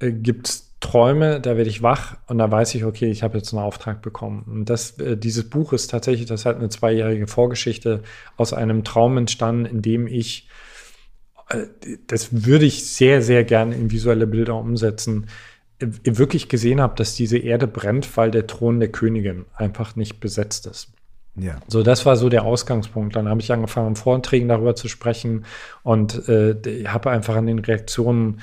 äh, 0.00 0.12
gibt's 0.12 0.68
Träume, 0.80 1.40
da 1.40 1.56
werde 1.56 1.70
ich 1.70 1.82
wach 1.82 2.16
und 2.28 2.38
da 2.38 2.48
weiß 2.48 2.76
ich, 2.76 2.84
okay, 2.84 3.10
ich 3.10 3.24
habe 3.24 3.36
jetzt 3.36 3.52
einen 3.52 3.62
Auftrag 3.62 4.00
bekommen. 4.00 4.44
Und 4.46 4.70
das, 4.70 4.98
äh, 5.00 5.16
dieses 5.16 5.50
Buch 5.50 5.72
ist 5.72 5.88
tatsächlich, 5.88 6.26
das 6.26 6.44
hat 6.44 6.56
eine 6.56 6.68
zweijährige 6.68 7.26
Vorgeschichte 7.26 8.02
aus 8.36 8.52
einem 8.52 8.84
Traum 8.84 9.16
entstanden, 9.16 9.66
in 9.66 9.82
dem 9.82 10.06
ich, 10.06 10.48
äh, 11.48 11.66
das 12.06 12.44
würde 12.44 12.64
ich 12.64 12.86
sehr, 12.86 13.22
sehr 13.22 13.42
gerne 13.42 13.74
in 13.74 13.90
visuelle 13.90 14.28
Bilder 14.28 14.54
umsetzen, 14.54 15.26
äh, 15.80 15.88
wirklich 16.04 16.48
gesehen 16.48 16.80
habe, 16.80 16.94
dass 16.94 17.16
diese 17.16 17.38
Erde 17.38 17.66
brennt, 17.66 18.16
weil 18.16 18.30
der 18.30 18.46
Thron 18.46 18.78
der 18.78 18.92
Königin 18.92 19.46
einfach 19.56 19.96
nicht 19.96 20.20
besetzt 20.20 20.66
ist. 20.66 20.92
Ja. 21.38 21.56
So, 21.68 21.82
das 21.82 22.04
war 22.06 22.16
so 22.16 22.28
der 22.28 22.44
Ausgangspunkt. 22.44 23.16
Dann 23.16 23.28
habe 23.28 23.40
ich 23.40 23.52
angefangen, 23.52 23.88
in 23.88 23.96
Vorträgen 23.96 24.48
darüber 24.48 24.74
zu 24.74 24.88
sprechen 24.88 25.44
und 25.82 26.28
äh, 26.28 26.84
habe 26.86 27.10
einfach 27.10 27.36
an 27.36 27.46
den 27.46 27.58
Reaktionen 27.58 28.40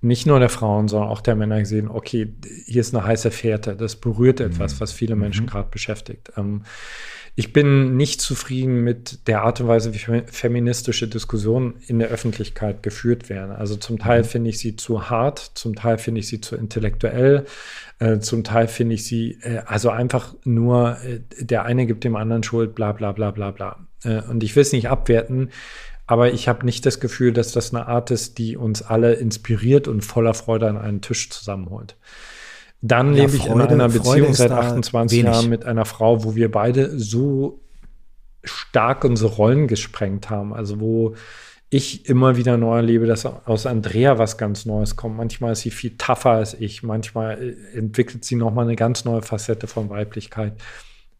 nicht 0.00 0.26
nur 0.26 0.38
der 0.38 0.48
Frauen, 0.48 0.88
sondern 0.88 1.10
auch 1.10 1.20
der 1.20 1.36
Männer 1.36 1.58
gesehen, 1.58 1.88
okay, 1.88 2.32
hier 2.66 2.80
ist 2.80 2.94
eine 2.94 3.04
heiße 3.04 3.30
Fährte, 3.30 3.76
das 3.76 3.96
berührt 3.96 4.40
etwas, 4.40 4.76
mhm. 4.76 4.80
was 4.80 4.92
viele 4.92 5.16
Menschen 5.16 5.46
mhm. 5.46 5.50
gerade 5.50 5.68
beschäftigt. 5.70 6.32
Ähm, 6.36 6.62
ich 7.38 7.52
bin 7.52 7.98
nicht 7.98 8.22
zufrieden 8.22 8.82
mit 8.82 9.28
der 9.28 9.42
Art 9.42 9.60
und 9.60 9.68
Weise, 9.68 9.92
wie 9.92 10.22
feministische 10.26 11.06
Diskussionen 11.06 11.74
in 11.86 11.98
der 11.98 12.08
Öffentlichkeit 12.08 12.82
geführt 12.82 13.28
werden. 13.28 13.52
Also 13.52 13.76
zum 13.76 13.98
Teil 13.98 14.22
mhm. 14.22 14.24
finde 14.24 14.50
ich 14.50 14.58
sie 14.58 14.74
zu 14.76 15.10
hart, 15.10 15.52
zum 15.54 15.74
Teil 15.74 15.98
finde 15.98 16.20
ich 16.20 16.28
sie 16.28 16.40
zu 16.40 16.56
intellektuell, 16.56 17.44
äh, 17.98 18.20
zum 18.20 18.42
Teil 18.42 18.68
finde 18.68 18.94
ich 18.94 19.04
sie 19.04 19.38
äh, 19.42 19.58
also 19.66 19.90
einfach 19.90 20.34
nur, 20.44 20.96
äh, 21.04 21.20
der 21.38 21.66
eine 21.66 21.84
gibt 21.84 22.04
dem 22.04 22.16
anderen 22.16 22.42
Schuld, 22.42 22.74
bla 22.74 22.92
bla 22.92 23.12
bla 23.12 23.32
bla 23.32 23.50
bla. 23.50 23.86
Äh, 24.02 24.22
und 24.22 24.42
ich 24.42 24.56
will 24.56 24.62
es 24.62 24.72
nicht 24.72 24.88
abwerten, 24.88 25.50
aber 26.06 26.32
ich 26.32 26.48
habe 26.48 26.64
nicht 26.64 26.86
das 26.86 27.00
Gefühl, 27.00 27.34
dass 27.34 27.52
das 27.52 27.74
eine 27.74 27.86
Art 27.86 28.10
ist, 28.10 28.38
die 28.38 28.56
uns 28.56 28.80
alle 28.80 29.12
inspiriert 29.12 29.88
und 29.88 30.00
voller 30.00 30.32
Freude 30.32 30.68
an 30.68 30.78
einen 30.78 31.02
Tisch 31.02 31.28
zusammenholt. 31.28 31.96
Dann 32.82 33.14
ja, 33.14 33.24
lebe 33.24 33.36
ich 33.36 33.42
Freude, 33.44 33.74
in 33.74 33.80
einer 33.80 33.88
Beziehung 33.88 34.34
seit 34.34 34.50
28 34.50 35.22
Jahren 35.22 35.48
mit 35.48 35.64
einer 35.64 35.84
Frau, 35.84 36.24
wo 36.24 36.34
wir 36.34 36.50
beide 36.50 36.98
so 36.98 37.60
stark 38.44 39.04
unsere 39.04 39.32
Rollen 39.32 39.66
gesprengt 39.66 40.30
haben. 40.30 40.54
Also 40.54 40.80
wo 40.80 41.14
ich 41.68 42.08
immer 42.08 42.36
wieder 42.36 42.56
neu 42.56 42.76
erlebe, 42.76 43.06
dass 43.06 43.26
aus 43.26 43.66
Andrea 43.66 44.18
was 44.18 44.38
ganz 44.38 44.66
Neues 44.66 44.94
kommt. 44.94 45.16
Manchmal 45.16 45.52
ist 45.52 45.62
sie 45.62 45.70
viel 45.70 45.96
tougher 45.96 46.30
als 46.30 46.54
ich. 46.54 46.82
Manchmal 46.82 47.42
äh, 47.42 47.78
entwickelt 47.78 48.24
sie 48.24 48.36
nochmal 48.36 48.66
eine 48.66 48.76
ganz 48.76 49.04
neue 49.04 49.22
Facette 49.22 49.66
von 49.66 49.90
Weiblichkeit. 49.90 50.54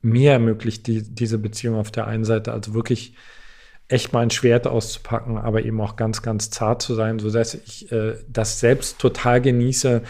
Mir 0.03 0.33
ermöglicht 0.33 0.87
die, 0.87 1.03
diese 1.03 1.39
Beziehung 1.39 1.77
auf 1.77 1.91
der 1.91 2.07
einen 2.07 2.25
Seite 2.25 2.53
also 2.53 2.75
wirklich 2.75 3.15
echt 3.89 4.13
mein 4.13 4.31
Schwert 4.31 4.67
auszupacken, 4.67 5.39
aber 5.39 5.65
eben 5.65 5.81
auch 5.81 5.97
ganz, 5.97 6.23
ganz 6.23 6.51
zart 6.51 6.83
zu 6.83 6.95
sein, 6.95 7.19
sodass 7.19 7.55
ich 7.55 7.91
äh, 7.91 8.15
das 8.29 8.61
selbst 8.61 8.99
total 8.99 9.41
genieße, 9.41 10.03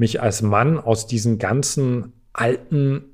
mich 0.00 0.22
als 0.22 0.40
Mann 0.40 0.78
aus 0.78 1.06
diesen 1.06 1.38
ganzen 1.38 2.14
alten, 2.32 3.04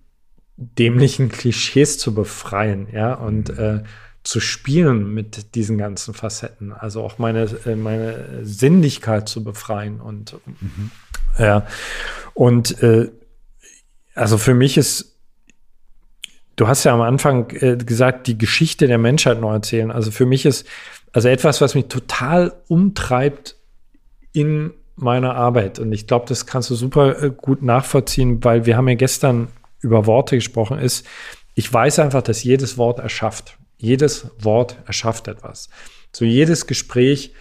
dämlichen 0.56 1.30
Klischees 1.30 1.98
zu 1.98 2.14
befreien, 2.14 2.86
ja, 2.92 3.12
und 3.14 3.50
mhm. 3.50 3.64
äh, 3.64 3.82
zu 4.22 4.38
spielen 4.38 5.12
mit 5.12 5.56
diesen 5.56 5.78
ganzen 5.78 6.14
Facetten, 6.14 6.72
also 6.72 7.02
auch 7.02 7.18
meine, 7.18 7.48
äh, 7.66 7.74
meine 7.74 8.44
Sinnlichkeit 8.44 9.28
zu 9.28 9.42
befreien 9.42 10.00
und 10.00 10.36
mhm. 10.46 10.92
ja, 11.36 11.66
und 12.34 12.80
äh, 12.84 13.10
also 14.14 14.38
für 14.38 14.54
mich 14.54 14.78
ist 14.78 15.16
du 16.54 16.68
hast 16.68 16.84
ja 16.84 16.94
am 16.94 17.02
Anfang 17.02 17.50
äh, 17.50 17.76
gesagt, 17.76 18.28
die 18.28 18.38
Geschichte 18.38 18.86
der 18.86 18.98
Menschheit 18.98 19.40
neu 19.40 19.52
erzählen. 19.52 19.90
Also 19.90 20.10
für 20.10 20.24
mich 20.24 20.46
ist 20.46 20.66
also 21.12 21.28
etwas, 21.28 21.60
was 21.60 21.74
mich 21.74 21.86
total 21.86 22.54
umtreibt 22.68 23.56
in 24.32 24.72
meiner 24.96 25.34
Arbeit. 25.34 25.78
Und 25.78 25.92
ich 25.92 26.06
glaube, 26.06 26.24
das 26.28 26.46
kannst 26.46 26.70
du 26.70 26.74
super 26.74 27.22
äh, 27.22 27.30
gut 27.30 27.62
nachvollziehen, 27.62 28.42
weil 28.42 28.66
wir 28.66 28.76
haben 28.76 28.88
ja 28.88 28.94
gestern 28.94 29.48
über 29.80 30.06
Worte 30.06 30.36
gesprochen, 30.36 30.78
ist, 30.78 31.06
ich 31.54 31.72
weiß 31.72 32.00
einfach, 32.00 32.22
dass 32.22 32.42
jedes 32.42 32.76
Wort 32.76 32.98
erschafft. 32.98 33.58
Jedes 33.78 34.30
Wort 34.38 34.78
erschafft 34.86 35.28
etwas. 35.28 35.68
So 36.12 36.24
jedes 36.24 36.66
Gespräch, 36.66 37.32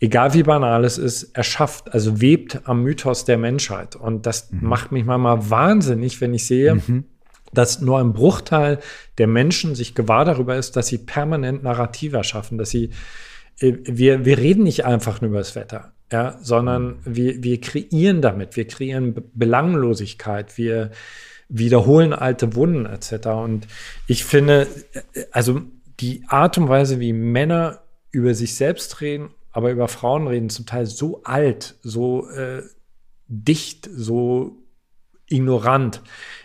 egal 0.00 0.34
wie 0.34 0.44
banal 0.44 0.84
es 0.84 0.98
ist, 0.98 1.36
erschafft, 1.36 1.92
also 1.92 2.20
webt 2.20 2.60
am 2.64 2.82
Mythos 2.82 3.24
der 3.24 3.38
Menschheit. 3.38 3.96
Und 3.96 4.26
das 4.26 4.50
mhm. 4.50 4.68
macht 4.68 4.92
mich 4.92 5.04
manchmal 5.04 5.50
wahnsinnig, 5.50 6.20
wenn 6.20 6.34
ich 6.34 6.46
sehe, 6.46 6.76
mhm. 6.76 7.04
dass 7.52 7.80
nur 7.80 7.98
ein 7.98 8.12
Bruchteil 8.12 8.78
der 9.18 9.26
Menschen 9.26 9.74
sich 9.74 9.94
gewahr 9.94 10.24
darüber 10.24 10.56
ist, 10.56 10.76
dass 10.76 10.86
sie 10.86 10.98
permanent 10.98 11.64
Narrative 11.64 12.16
erschaffen, 12.16 12.58
dass 12.58 12.70
sie, 12.70 12.90
äh, 13.58 13.74
wir, 13.84 14.24
wir 14.24 14.38
reden 14.38 14.62
nicht 14.62 14.84
einfach 14.84 15.20
nur 15.20 15.30
über 15.30 15.38
das 15.38 15.56
Wetter 15.56 15.92
ja, 16.12 16.38
sondern 16.40 16.98
wir, 17.04 17.42
wir 17.42 17.60
kreieren 17.60 18.20
damit, 18.22 18.56
wir 18.56 18.66
kreieren 18.66 19.14
Belanglosigkeit, 19.34 20.58
wir 20.58 20.90
wiederholen 21.48 22.12
alte 22.12 22.54
Wunden 22.54 22.86
etc. 22.86 23.28
Und 23.28 23.66
ich 24.06 24.24
finde, 24.24 24.66
also 25.32 25.62
die 26.00 26.24
Art 26.28 26.58
und 26.58 26.68
Weise, 26.68 27.00
wie 27.00 27.12
Männer 27.12 27.80
über 28.10 28.34
sich 28.34 28.54
selbst 28.54 29.00
reden, 29.00 29.30
aber 29.52 29.70
über 29.70 29.88
Frauen 29.88 30.26
reden, 30.26 30.50
zum 30.50 30.66
Teil 30.66 30.86
so 30.86 31.22
alt, 31.24 31.76
so 31.82 32.28
äh, 32.30 32.62
dicht, 33.28 33.88
so 33.92 34.62
ignorant. 35.28 36.02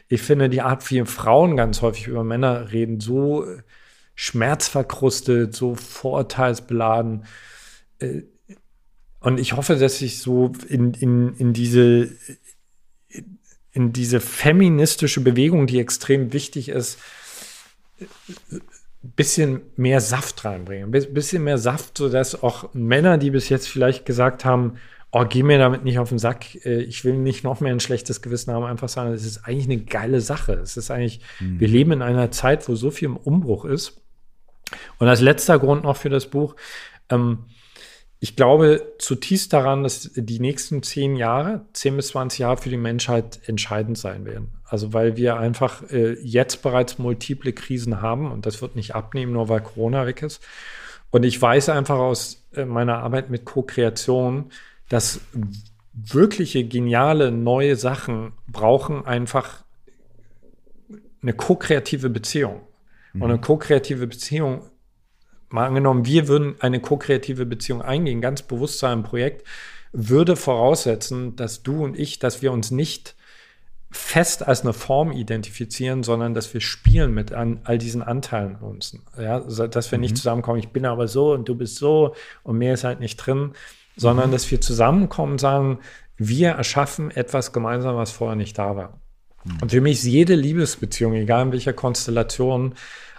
Ich 0.08 0.22
finde 0.22 0.50
die 0.50 0.62
Art, 0.62 0.90
wie 0.90 1.06
Frauen 1.06 1.58
ganz 1.58 1.82
häufig 1.82 2.08
über 2.08 2.24
Männer 2.24 2.72
reden, 2.72 3.00
so 3.00 3.46
schmerzverkrustet, 4.16 5.54
so 5.56 5.76
vorurteilsbeladen. 5.76 7.26
Äh, 8.00 8.24
und 9.28 9.42
ich 9.42 9.58
hoffe, 9.58 9.76
dass 9.76 10.02
ich 10.02 10.20
so 10.20 10.54
in, 10.70 10.94
in, 10.94 11.36
in 11.36 11.52
diese 11.52 12.12
in 13.74 13.92
diese 13.92 14.22
feministische 14.22 15.20
Bewegung, 15.20 15.68
die 15.68 15.82
extrem 15.82 16.32
wichtig 16.32 16.70
ist, 16.70 16.98
ein 18.00 18.62
bisschen 19.02 19.64
mehr 19.76 20.00
Saft 20.00 20.46
reinbringen. 20.46 20.96
Ein 20.96 21.14
bisschen 21.14 21.44
mehr 21.44 21.58
Saft, 21.58 21.98
sodass 21.98 22.42
auch 22.42 22.74
Männer, 22.74 23.18
die 23.18 23.32
bis 23.32 23.50
jetzt 23.50 23.68
vielleicht 23.68 24.06
gesagt 24.06 24.46
haben, 24.46 24.78
oh, 25.12 25.26
geh 25.28 25.44
mir 25.44 25.58
damit 25.58 25.84
nicht 25.84 26.00
auf 26.00 26.08
den 26.08 26.20
Sack, 26.20 26.66
äh, 26.66 26.80
ich 26.84 27.04
will 27.04 27.18
nicht 27.18 27.44
noch 27.44 27.60
mehr 27.60 27.74
ein 27.74 27.82
schlechtes 27.82 28.22
Gewissen 28.22 28.54
haben, 28.54 28.64
einfach 28.64 28.88
sagen, 28.88 29.12
es 29.12 29.26
ist 29.26 29.40
eigentlich 29.40 29.66
eine 29.66 29.80
geile 29.80 30.22
Sache. 30.22 30.54
Es 30.54 30.78
ist 30.78 30.90
eigentlich, 30.90 31.20
mhm. 31.42 31.60
wir 31.60 31.68
leben 31.68 31.92
in 31.92 32.02
einer 32.02 32.32
Zeit, 32.32 32.70
wo 32.70 32.76
so 32.76 32.92
viel 32.92 33.10
im 33.10 33.18
Umbruch 33.18 33.66
ist. 33.66 34.00
Und 35.00 35.10
als 35.10 35.20
letzter 35.20 35.60
Grund 35.60 35.84
noch 35.84 35.98
für 35.98 36.10
das 36.10 36.28
Buch, 36.28 36.56
ähm, 37.10 37.40
ich 38.20 38.36
glaube 38.36 38.94
zutiefst 38.98 39.54
daran, 39.54 39.84
dass 39.84 40.12
die 40.16 40.40
nächsten 40.40 40.82
zehn 40.82 41.16
Jahre, 41.16 41.66
zehn 41.74 41.96
bis 41.96 42.08
20 42.10 42.40
Jahre 42.40 42.58
für 42.58 42.70
die 42.70 42.78
Menschheit 42.78 43.40
entscheidend 43.46 43.98
sein 43.98 44.26
werden. 44.26 44.52
Also 44.66 44.94
weil 44.94 45.18
wir 45.18 45.38
einfach 45.38 45.84
äh, 45.92 46.14
jetzt 46.22 46.64
bereits 46.64 46.98
multiple 46.98 47.54
Krisen 47.54 48.02
haben 48.02 48.32
und 48.32 48.46
das 48.46 48.62
wird 48.62 48.76
nicht 48.76 48.96
abnehmen, 48.96 49.34
nur 49.34 49.50
weil 49.50 49.62
Corona 49.62 50.06
weg 50.08 50.24
ist. 50.24 50.44
Und 51.12 51.24
ich 51.24 51.40
weiß 51.40 51.70
einfach 51.70 51.98
aus 51.98 52.44
äh, 52.54 52.66
meiner 52.66 52.98
Arbeit 53.00 53.30
mit 53.30 53.46
Co-Kreation, 53.46 54.52
dass 54.90 55.22
wirkliche 55.94 56.64
geniale 56.64 57.32
neue 57.32 57.76
Sachen 57.76 58.34
brauchen 58.48 59.06
einfach 59.06 59.64
eine 61.22 61.34
ko-kreative 61.34 62.10
Beziehung. 62.10 62.62
Mhm. 63.14 63.22
Und 63.22 63.30
eine 63.30 63.42
ko-kreative 63.42 64.08
Beziehung 64.08 64.64
mal 65.50 65.68
angenommen, 65.68 66.06
wir 66.06 66.28
würden 66.28 66.56
eine 66.60 66.80
ko-kreative 66.80 67.46
Beziehung 67.46 67.82
eingehen, 67.82 68.22
ganz 68.22 68.42
bewusst 68.42 68.80
zu 68.80 68.86
einem 68.86 69.04
Projekt, 69.04 69.46
würde 69.94 70.36
voraussetzen, 70.36 71.36
dass 71.36 71.64
du 71.64 71.84
und 71.84 71.98
ich, 71.98 72.20
dass 72.20 72.42
wir 72.42 72.52
uns 72.52 72.72
nicht 72.72 73.16
fest 73.90 74.46
als 74.46 74.62
eine 74.62 74.74
Form 74.74 75.12
identifizieren, 75.12 76.04
sondern 76.04 76.34
dass 76.34 76.54
wir 76.54 76.62
spielen 76.62 77.14
mit 77.14 77.32
an, 77.32 77.62
all 77.64 77.78
diesen 77.78 78.04
Anteilen 78.04 78.56
uns. 78.56 78.98
Ja, 79.18 79.40
dass 79.40 79.92
wir 79.92 79.98
mhm. 79.98 80.02
nicht 80.02 80.18
zusammenkommen, 80.18 80.60
ich 80.60 80.70
bin 80.70 80.86
aber 80.86 81.08
so 81.08 81.34
und 81.34 81.48
du 81.48 81.56
bist 81.56 81.78
so 81.78 82.14
und 82.44 82.58
mehr 82.58 82.74
ist 82.74 82.84
halt 82.84 83.00
nicht 83.00 83.16
drin, 83.18 83.54
sondern 83.96 84.28
mhm. 84.28 84.34
dass 84.34 84.50
wir 84.52 84.60
zusammenkommen 84.60 85.34
und 85.34 85.40
sagen, 85.40 85.80
wir 86.18 86.50
erschaffen 86.50 87.12
etwas 87.12 87.54
gemeinsam, 87.54 87.96
was 87.96 88.12
vorher 88.12 88.36
nicht 88.36 88.58
da 88.58 88.76
war. 88.76 89.00
Mhm. 89.46 89.58
Und 89.62 89.72
für 89.72 89.82
mich 89.82 90.00
ist 90.00 90.04
jede 90.04 90.36
Liebesbeziehung, 90.36 91.14
egal 91.14 91.46
in 91.46 91.52
welcher 91.54 91.74
Konstellation, 91.74 92.76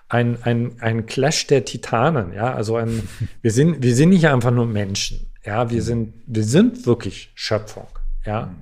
ein, 0.09 0.43
ein, 0.43 0.77
ein 0.81 1.07
Clash 1.07 1.47
der 1.47 1.65
Titanen, 1.65 2.33
ja, 2.33 2.55
also 2.55 2.77
ein, 2.77 3.09
wir 3.43 3.51
sind, 3.51 3.83
wir 3.83 3.95
sind 3.95 4.11
nicht 4.11 4.27
einfach 4.27 4.51
nur 4.51 4.67
Menschen, 4.67 5.31
ja, 5.45 5.71
wir 5.71 5.83
sind, 5.83 6.15
wir 6.27 6.45
sind 6.45 6.87
wirklich 6.87 7.31
Schöpfung, 7.35 7.89
ja. 8.25 8.55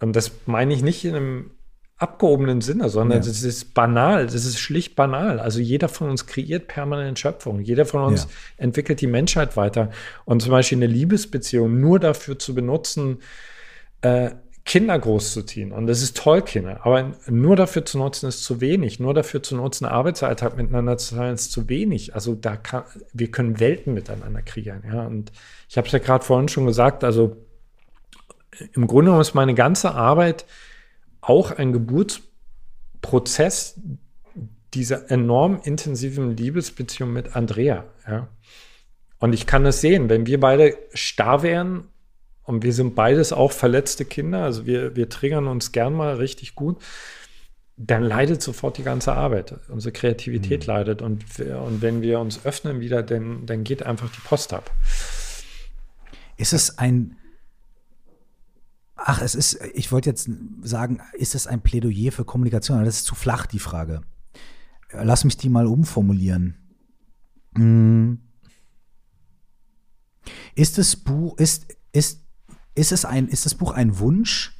Und 0.00 0.14
das 0.14 0.32
meine 0.46 0.74
ich 0.74 0.82
nicht 0.82 1.04
in 1.04 1.14
einem 1.14 1.50
abgehobenen 1.96 2.60
Sinne, 2.60 2.88
sondern 2.88 3.20
es 3.20 3.42
ja. 3.42 3.48
ist 3.48 3.72
banal, 3.72 4.26
das 4.26 4.34
ist 4.44 4.58
schlicht 4.58 4.96
banal. 4.96 5.38
Also 5.38 5.60
jeder 5.60 5.88
von 5.88 6.10
uns 6.10 6.26
kreiert 6.26 6.66
permanent 6.66 7.18
Schöpfung, 7.18 7.60
jeder 7.60 7.86
von 7.86 8.02
uns 8.02 8.24
ja. 8.24 8.64
entwickelt 8.64 9.00
die 9.00 9.06
Menschheit 9.06 9.56
weiter. 9.56 9.90
Und 10.24 10.42
zum 10.42 10.50
Beispiel 10.50 10.78
eine 10.78 10.86
Liebesbeziehung 10.86 11.80
nur 11.80 12.00
dafür 12.00 12.38
zu 12.38 12.54
benutzen, 12.54 13.18
äh, 14.02 14.30
Kinder 14.64 14.98
großzuziehen. 14.98 15.72
Und 15.72 15.86
das 15.86 16.00
ist 16.00 16.16
toll, 16.16 16.40
Kinder. 16.40 16.80
Aber 16.84 17.12
nur 17.28 17.54
dafür 17.54 17.84
zu 17.84 17.98
nutzen, 17.98 18.28
ist 18.28 18.44
zu 18.44 18.62
wenig. 18.62 18.98
Nur 18.98 19.12
dafür 19.12 19.42
zu 19.42 19.56
nutzen, 19.56 19.84
Arbeitsalltag 19.84 20.56
miteinander 20.56 20.96
zu 20.96 21.16
teilen, 21.16 21.34
ist 21.34 21.52
zu 21.52 21.68
wenig. 21.68 22.14
Also 22.14 22.34
da 22.34 22.56
kann, 22.56 22.84
wir 23.12 23.30
können 23.30 23.60
Welten 23.60 23.92
miteinander 23.92 24.40
kreieren. 24.40 24.82
Ja, 24.90 25.06
und 25.06 25.32
ich 25.68 25.76
habe 25.76 25.86
es 25.86 25.92
ja 25.92 25.98
gerade 25.98 26.24
vorhin 26.24 26.48
schon 26.48 26.64
gesagt, 26.64 27.04
also 27.04 27.36
im 28.72 28.86
Grunde 28.86 29.06
genommen 29.06 29.20
ist 29.20 29.34
meine 29.34 29.54
ganze 29.54 29.94
Arbeit 29.94 30.46
auch 31.20 31.50
ein 31.50 31.72
Geburtsprozess 31.72 33.80
dieser 34.72 35.10
enorm 35.10 35.60
intensiven 35.62 36.36
Liebesbeziehung 36.36 37.12
mit 37.12 37.36
Andrea. 37.36 37.84
Ja. 38.08 38.28
Und 39.18 39.32
ich 39.32 39.46
kann 39.46 39.64
es 39.66 39.80
sehen, 39.80 40.08
wenn 40.08 40.26
wir 40.26 40.40
beide 40.40 40.76
starr 40.92 41.42
wären 41.42 41.88
und 42.44 42.62
wir 42.62 42.72
sind 42.72 42.94
beides 42.94 43.32
auch 43.32 43.52
verletzte 43.52 44.04
Kinder, 44.04 44.44
also 44.44 44.66
wir, 44.66 44.96
wir 44.96 45.08
triggern 45.08 45.46
uns 45.46 45.72
gern 45.72 45.94
mal 45.94 46.14
richtig 46.14 46.54
gut. 46.54 46.82
Dann 47.76 48.04
leidet 48.04 48.40
sofort 48.40 48.78
die 48.78 48.84
ganze 48.84 49.14
Arbeit. 49.14 49.58
Unsere 49.68 49.92
Kreativität 49.92 50.62
mhm. 50.62 50.66
leidet. 50.72 51.02
Und, 51.02 51.24
und 51.40 51.82
wenn 51.82 52.02
wir 52.02 52.20
uns 52.20 52.44
öffnen 52.44 52.78
wieder, 52.78 53.02
dann, 53.02 53.46
dann 53.46 53.64
geht 53.64 53.82
einfach 53.82 54.08
die 54.10 54.20
Post 54.20 54.52
ab. 54.52 54.70
Ist 56.36 56.52
es 56.52 56.78
ein, 56.78 57.16
Ach, 58.96 59.20
es 59.20 59.34
ist, 59.34 59.58
ich 59.74 59.92
wollte 59.92 60.08
jetzt 60.08 60.30
sagen, 60.62 61.00
ist 61.12 61.34
es 61.34 61.46
ein 61.46 61.60
Plädoyer 61.60 62.10
für 62.10 62.24
Kommunikation? 62.24 62.84
Das 62.84 62.96
ist 62.96 63.04
zu 63.04 63.14
flach, 63.14 63.46
die 63.46 63.58
Frage. 63.58 64.00
Lass 64.92 65.24
mich 65.24 65.36
die 65.36 65.48
mal 65.48 65.66
umformulieren. 65.66 66.56
Hm. 67.56 68.20
Ist 70.54 70.78
das 70.78 70.96
Buch, 70.96 71.36
ist, 71.38 71.76
ist, 71.92 72.23
ist 72.74 72.92
es 72.92 73.04
ein, 73.04 73.28
ist 73.28 73.46
das 73.46 73.54
Buch 73.54 73.72
ein 73.72 73.98
Wunsch, 73.98 74.56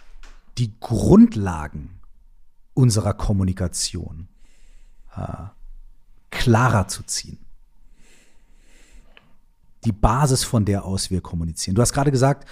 die 0.59 0.73
Grundlagen 0.81 2.01
unserer 2.75 3.15
Kommunikation 3.15 4.29
äh, 5.17 5.45
klarer 6.31 6.89
zu 6.89 7.03
ziehen? 7.03 7.39
Die 9.85 9.93
Basis, 9.93 10.45
von 10.45 10.65
der 10.65 10.85
aus 10.85 11.11
wir 11.11 11.21
kommunizieren. 11.21 11.75
Du 11.75 11.83
hast 11.83 11.93
gerade 11.93 12.11
gesagt, 12.11 12.49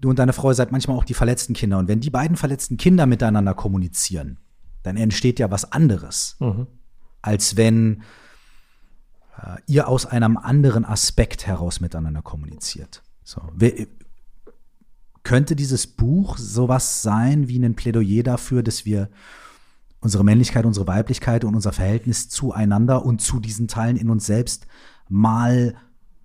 du 0.00 0.10
und 0.10 0.18
deine 0.18 0.32
Frau 0.32 0.52
seid 0.52 0.72
manchmal 0.72 0.96
auch 0.96 1.04
die 1.04 1.14
verletzten 1.14 1.54
Kinder. 1.54 1.78
Und 1.78 1.88
wenn 1.88 2.00
die 2.00 2.10
beiden 2.10 2.36
verletzten 2.36 2.76
Kinder 2.76 3.06
miteinander 3.06 3.54
kommunizieren, 3.54 4.38
dann 4.82 4.96
entsteht 4.96 5.38
ja 5.38 5.50
was 5.50 5.72
anderes, 5.72 6.36
mhm. 6.40 6.66
als 7.22 7.56
wenn 7.56 8.02
äh, 9.42 9.56
ihr 9.66 9.88
aus 9.88 10.06
einem 10.06 10.36
anderen 10.36 10.84
Aspekt 10.84 11.46
heraus 11.46 11.80
miteinander 11.80 12.22
kommuniziert. 12.22 13.02
So. 13.24 13.42
Könnte 15.22 15.56
dieses 15.56 15.86
Buch 15.86 16.38
sowas 16.38 17.02
sein 17.02 17.48
wie 17.48 17.58
ein 17.58 17.74
Plädoyer 17.74 18.22
dafür, 18.22 18.62
dass 18.62 18.84
wir 18.84 19.10
unsere 20.00 20.24
Männlichkeit, 20.24 20.64
unsere 20.64 20.86
Weiblichkeit 20.86 21.44
und 21.44 21.54
unser 21.54 21.72
Verhältnis 21.72 22.28
zueinander 22.28 23.04
und 23.04 23.20
zu 23.20 23.40
diesen 23.40 23.68
Teilen 23.68 23.96
in 23.96 24.10
uns 24.10 24.26
selbst 24.26 24.66
mal 25.08 25.74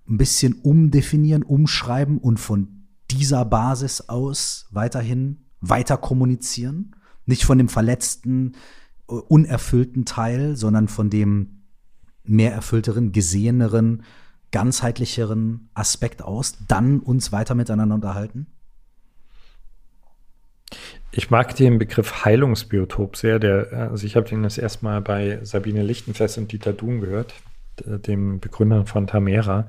ein 0.08 0.18
bisschen 0.18 0.54
umdefinieren, 0.54 1.42
umschreiben 1.42 2.18
und 2.18 2.38
von 2.38 2.84
dieser 3.10 3.44
Basis 3.44 4.08
aus 4.08 4.66
weiterhin 4.70 5.44
weiter 5.60 5.96
kommunizieren? 5.96 6.94
Nicht 7.26 7.44
von 7.44 7.58
dem 7.58 7.68
verletzten, 7.68 8.52
unerfüllten 9.06 10.04
Teil, 10.04 10.56
sondern 10.56 10.88
von 10.88 11.10
dem 11.10 11.62
mehr 12.22 12.52
erfüllteren, 12.52 13.12
geseheneren, 13.12 14.02
ganzheitlicheren 14.50 15.68
Aspekt 15.74 16.22
aus, 16.22 16.56
dann 16.68 17.00
uns 17.00 17.32
weiter 17.32 17.54
miteinander 17.54 17.94
unterhalten? 17.94 18.46
Ich 21.12 21.30
mag 21.30 21.54
den 21.56 21.78
Begriff 21.78 22.24
Heilungsbiotop 22.24 23.16
sehr. 23.16 23.38
Der, 23.38 23.72
also 23.90 24.06
ich 24.06 24.16
habe 24.16 24.28
den 24.28 24.42
das 24.42 24.58
erstmal 24.58 25.00
bei 25.00 25.38
Sabine 25.42 25.82
Lichtenfest 25.82 26.38
und 26.38 26.50
Dieter 26.50 26.72
Duhn 26.72 27.00
gehört, 27.00 27.34
dem 27.84 28.40
Begründer 28.40 28.86
von 28.86 29.06
Tamera. 29.06 29.68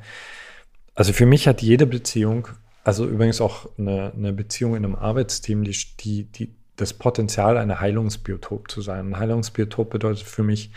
Also 0.95 1.14
für 1.14 1.26
mich 1.26 1.47
hat 1.47 1.62
jede 1.62 1.86
Beziehung, 1.86 2.47
also 2.84 3.06
übrigens 3.08 3.41
auch 3.41 3.70
eine, 3.78 4.14
eine 4.16 4.34
Beziehung 4.34 4.76
in 4.76 4.86
einem 4.86 4.95
Arbeitsteam, 4.95 5.64
die, 5.64 5.76
die, 5.99 6.24
die 6.24 6.56
das 6.78 6.93
Potenzial, 6.93 7.58
eine 7.58 7.80
Heilungsbiotop 7.80 8.70
zu 8.72 8.82
sein. 8.82 9.10
Ein 9.10 9.20
Heilungsbiotop 9.20 9.89
bedeutet 9.89 10.24
für 10.24 10.43
mich, 10.43 10.72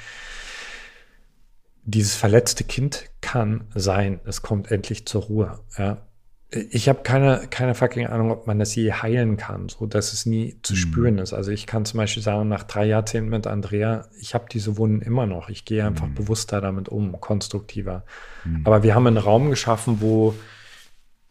dieses 1.84 2.14
verletzte 2.14 2.64
Kind 2.64 3.06
kann 3.22 3.64
sein, 3.74 4.20
es 4.26 4.42
kommt 4.42 4.70
endlich 4.70 5.06
zur 5.06 5.22
Ruhe. 5.22 5.60
Ja. 5.78 6.07
Ich 6.50 6.88
habe 6.88 7.02
keine, 7.02 7.46
keine 7.50 7.74
fucking 7.74 8.06
Ahnung, 8.06 8.30
ob 8.30 8.46
man 8.46 8.58
das 8.58 8.74
je 8.74 8.90
heilen 8.90 9.36
kann, 9.36 9.68
so 9.68 9.84
dass 9.84 10.14
es 10.14 10.24
nie 10.24 10.56
zu 10.62 10.72
mhm. 10.72 10.78
spüren 10.78 11.18
ist. 11.18 11.34
Also 11.34 11.50
ich 11.50 11.66
kann 11.66 11.84
zum 11.84 11.98
Beispiel 11.98 12.22
sagen, 12.22 12.48
nach 12.48 12.62
drei 12.62 12.86
Jahrzehnten 12.86 13.28
mit 13.28 13.46
Andrea, 13.46 14.06
ich 14.18 14.32
habe 14.34 14.46
diese 14.50 14.78
Wunden 14.78 15.02
immer 15.02 15.26
noch. 15.26 15.50
Ich 15.50 15.66
gehe 15.66 15.84
einfach 15.84 16.06
mhm. 16.06 16.14
bewusster 16.14 16.62
damit 16.62 16.88
um, 16.88 17.20
konstruktiver. 17.20 18.04
Mhm. 18.44 18.62
Aber 18.64 18.82
wir 18.82 18.94
haben 18.94 19.06
einen 19.06 19.18
Raum 19.18 19.50
geschaffen, 19.50 20.00
wo, 20.00 20.34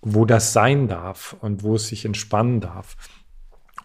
wo 0.01 0.25
das 0.25 0.53
sein 0.53 0.87
darf 0.87 1.35
und 1.41 1.63
wo 1.63 1.75
es 1.75 1.87
sich 1.87 2.05
entspannen 2.05 2.61
darf. 2.61 2.95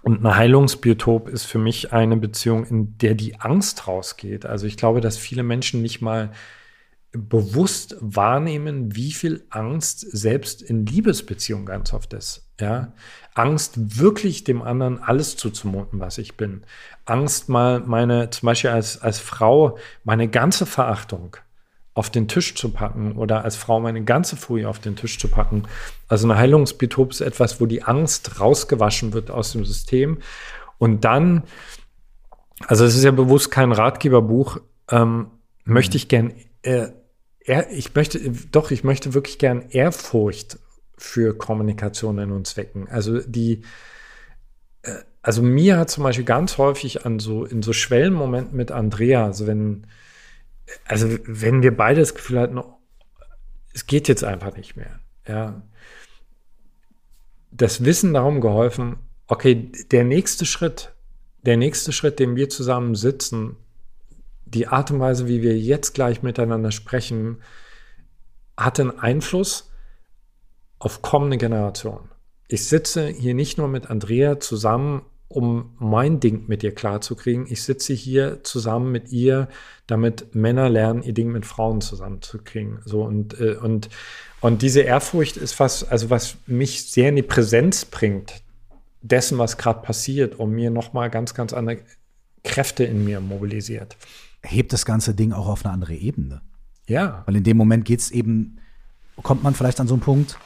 Und 0.02 0.24
ein 0.24 0.36
Heilungsbiotop 0.36 1.28
ist 1.28 1.44
für 1.44 1.58
mich 1.58 1.94
eine 1.94 2.16
Beziehung, 2.16 2.66
in 2.66 2.98
der 2.98 3.14
die 3.14 3.40
Angst 3.40 3.86
rausgeht. 3.86 4.44
Also 4.44 4.66
ich 4.66 4.76
glaube, 4.76 5.00
dass 5.00 5.16
viele 5.16 5.44
Menschen 5.44 5.80
nicht 5.80 6.02
mal 6.02 6.32
bewusst 7.12 7.96
wahrnehmen, 8.00 8.96
wie 8.96 9.12
viel 9.12 9.44
Angst 9.50 10.00
selbst 10.00 10.62
in 10.62 10.86
Liebesbeziehungen 10.86 11.66
ganz 11.66 11.92
oft 11.92 12.14
ist. 12.14 12.48
Ja? 12.58 12.94
Angst, 13.34 14.00
wirklich 14.00 14.44
dem 14.44 14.62
anderen 14.62 15.02
alles 15.02 15.36
zuzumuten, 15.36 16.00
was 16.00 16.18
ich 16.18 16.36
bin. 16.36 16.62
Angst, 17.04 17.48
mal 17.48 17.80
meine, 17.80 18.30
zum 18.30 18.46
Beispiel 18.46 18.70
als, 18.70 19.00
als 19.02 19.18
Frau, 19.18 19.78
meine 20.04 20.28
ganze 20.28 20.64
Verachtung 20.64 21.36
auf 21.94 22.08
den 22.08 22.28
Tisch 22.28 22.54
zu 22.54 22.70
packen 22.70 23.12
oder 23.12 23.44
als 23.44 23.56
Frau 23.56 23.78
meine 23.78 24.02
ganze 24.02 24.36
Furie 24.36 24.64
auf 24.64 24.78
den 24.78 24.96
Tisch 24.96 25.18
zu 25.18 25.28
packen. 25.28 25.64
Also 26.08 26.26
eine 26.26 26.38
Heilungsbiotop 26.38 27.10
ist 27.10 27.20
etwas, 27.20 27.60
wo 27.60 27.66
die 27.66 27.82
Angst 27.82 28.40
rausgewaschen 28.40 29.12
wird 29.12 29.30
aus 29.30 29.52
dem 29.52 29.66
System 29.66 30.18
und 30.78 31.04
dann, 31.04 31.42
also 32.66 32.86
es 32.86 32.96
ist 32.96 33.04
ja 33.04 33.10
bewusst 33.10 33.50
kein 33.50 33.72
Ratgeberbuch, 33.72 34.58
ähm, 34.90 35.26
möchte 35.64 35.98
ich 35.98 36.08
gern 36.08 36.32
äh, 36.62 36.88
er, 37.44 37.70
ich 37.70 37.94
möchte, 37.94 38.18
doch, 38.50 38.70
ich 38.70 38.84
möchte 38.84 39.14
wirklich 39.14 39.38
gern 39.38 39.68
Ehrfurcht 39.70 40.58
für 40.96 41.36
Kommunikation 41.36 42.18
in 42.18 42.30
uns 42.30 42.56
wecken. 42.56 42.88
Also 42.88 43.20
die, 43.20 43.62
äh, 44.82 44.94
also 45.22 45.42
mir 45.42 45.78
hat 45.78 45.90
zum 45.90 46.04
Beispiel 46.04 46.24
ganz 46.24 46.58
häufig 46.58 47.04
an 47.04 47.18
so, 47.18 47.44
in 47.44 47.62
so 47.62 47.72
Schwellenmomenten 47.72 48.56
mit 48.56 48.70
Andrea, 48.70 49.24
also 49.24 49.46
wenn, 49.46 49.86
also 50.84 51.08
wenn 51.24 51.62
wir 51.62 51.76
beide 51.76 52.00
das 52.00 52.14
Gefühl 52.14 52.40
hatten, 52.40 52.60
es 53.74 53.86
geht 53.86 54.08
jetzt 54.08 54.24
einfach 54.24 54.56
nicht 54.56 54.76
mehr, 54.76 55.00
ja. 55.26 55.62
Das 57.54 57.84
Wissen 57.84 58.14
darum 58.14 58.40
geholfen, 58.40 58.96
okay, 59.26 59.70
der 59.90 60.04
nächste 60.04 60.46
Schritt, 60.46 60.94
der 61.42 61.56
nächste 61.58 61.92
Schritt, 61.92 62.18
den 62.18 62.34
wir 62.34 62.48
zusammen 62.48 62.94
sitzen, 62.94 63.56
die 64.54 64.68
Art 64.68 64.90
und 64.90 65.00
Weise, 65.00 65.28
wie 65.28 65.42
wir 65.42 65.58
jetzt 65.58 65.94
gleich 65.94 66.22
miteinander 66.22 66.70
sprechen, 66.70 67.38
hat 68.56 68.78
einen 68.78 68.98
Einfluss 68.98 69.70
auf 70.78 71.02
kommende 71.02 71.38
Generationen. 71.38 72.08
Ich 72.48 72.66
sitze 72.66 73.06
hier 73.06 73.34
nicht 73.34 73.56
nur 73.56 73.68
mit 73.68 73.88
Andrea 73.88 74.40
zusammen, 74.40 75.02
um 75.28 75.74
mein 75.78 76.20
Ding 76.20 76.44
mit 76.48 76.62
ihr 76.62 76.74
klarzukriegen. 76.74 77.46
Ich 77.48 77.62
sitze 77.62 77.94
hier 77.94 78.44
zusammen 78.44 78.92
mit 78.92 79.10
ihr, 79.10 79.48
damit 79.86 80.34
Männer 80.34 80.68
lernen, 80.68 81.02
ihr 81.02 81.14
Ding 81.14 81.32
mit 81.32 81.46
Frauen 81.46 81.80
zusammenzukriegen. 81.80 82.80
So 82.84 83.04
und, 83.04 83.40
äh, 83.40 83.56
und, 83.56 83.88
und 84.42 84.60
diese 84.60 84.82
Ehrfurcht 84.82 85.38
ist 85.38 85.58
was, 85.58 85.84
also 85.84 86.10
was 86.10 86.36
mich 86.46 86.90
sehr 86.90 87.08
in 87.08 87.16
die 87.16 87.22
Präsenz 87.22 87.86
bringt 87.86 88.42
dessen, 89.00 89.38
was 89.38 89.56
gerade 89.56 89.80
passiert, 89.80 90.38
um 90.38 90.50
mir 90.50 90.70
nochmal 90.70 91.08
ganz, 91.08 91.32
ganz 91.32 91.54
andere 91.54 91.78
Kräfte 92.44 92.84
in 92.84 93.04
mir 93.04 93.20
mobilisiert 93.20 93.96
hebt 94.42 94.72
das 94.72 94.84
ganze 94.84 95.14
Ding 95.14 95.32
auch 95.32 95.46
auf 95.46 95.64
eine 95.64 95.72
andere 95.72 95.94
Ebene. 95.94 96.42
Ja. 96.86 97.22
Weil 97.26 97.36
in 97.36 97.44
dem 97.44 97.56
Moment 97.56 97.84
geht 97.84 98.00
es 98.00 98.10
eben, 98.10 98.58
kommt 99.22 99.42
man 99.42 99.54
vielleicht 99.54 99.80
an 99.80 99.88
so 99.88 99.94
einen 99.94 100.02
Punkt, 100.02 100.38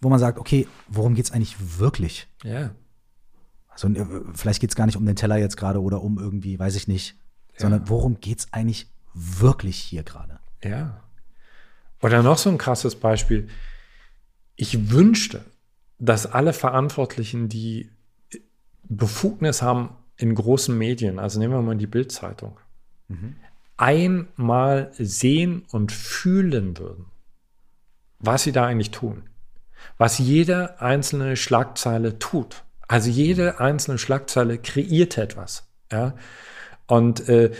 wo 0.00 0.08
man 0.08 0.18
sagt, 0.18 0.38
okay, 0.38 0.68
worum 0.88 1.14
geht 1.14 1.24
es 1.24 1.32
eigentlich 1.32 1.56
wirklich? 1.78 2.28
Ja. 2.44 2.70
Also 3.68 3.88
äh, 3.88 4.06
vielleicht 4.34 4.60
geht 4.60 4.70
es 4.70 4.76
gar 4.76 4.86
nicht 4.86 4.96
um 4.96 5.04
den 5.04 5.16
Teller 5.16 5.36
jetzt 5.36 5.56
gerade 5.56 5.82
oder 5.82 6.02
um 6.02 6.18
irgendwie, 6.18 6.58
weiß 6.58 6.76
ich 6.76 6.88
nicht, 6.88 7.16
ja. 7.54 7.60
sondern 7.60 7.88
worum 7.88 8.20
geht 8.20 8.40
es 8.40 8.52
eigentlich 8.52 8.90
wirklich 9.14 9.78
hier 9.78 10.02
gerade? 10.02 10.38
Ja. 10.62 11.02
Oder 12.02 12.22
noch 12.22 12.38
so 12.38 12.50
ein 12.50 12.58
krasses 12.58 12.94
Beispiel. 12.94 13.48
Ich 14.54 14.90
wünschte, 14.90 15.44
dass 15.98 16.26
alle 16.26 16.52
Verantwortlichen, 16.52 17.48
die 17.48 17.90
Befugnis 18.84 19.62
haben 19.62 19.90
in 20.16 20.34
großen 20.34 20.76
Medien, 20.76 21.18
also 21.18 21.38
nehmen 21.38 21.54
wir 21.54 21.62
mal 21.62 21.76
die 21.76 21.86
Bildzeitung, 21.86 22.58
mhm. 23.08 23.36
einmal 23.76 24.90
sehen 24.98 25.64
und 25.70 25.92
fühlen 25.92 26.78
würden, 26.78 27.06
was 28.18 28.44
sie 28.44 28.52
da 28.52 28.66
eigentlich 28.66 28.90
tun. 28.90 29.24
Was 29.98 30.18
jede 30.18 30.80
einzelne 30.80 31.36
Schlagzeile 31.36 32.18
tut. 32.18 32.64
Also 32.88 33.10
jede 33.10 33.60
einzelne 33.60 33.98
Schlagzeile 33.98 34.58
kreiert 34.58 35.18
etwas. 35.18 35.68
Ja? 35.90 36.14
Und 36.86 37.28
äh, 37.28 37.52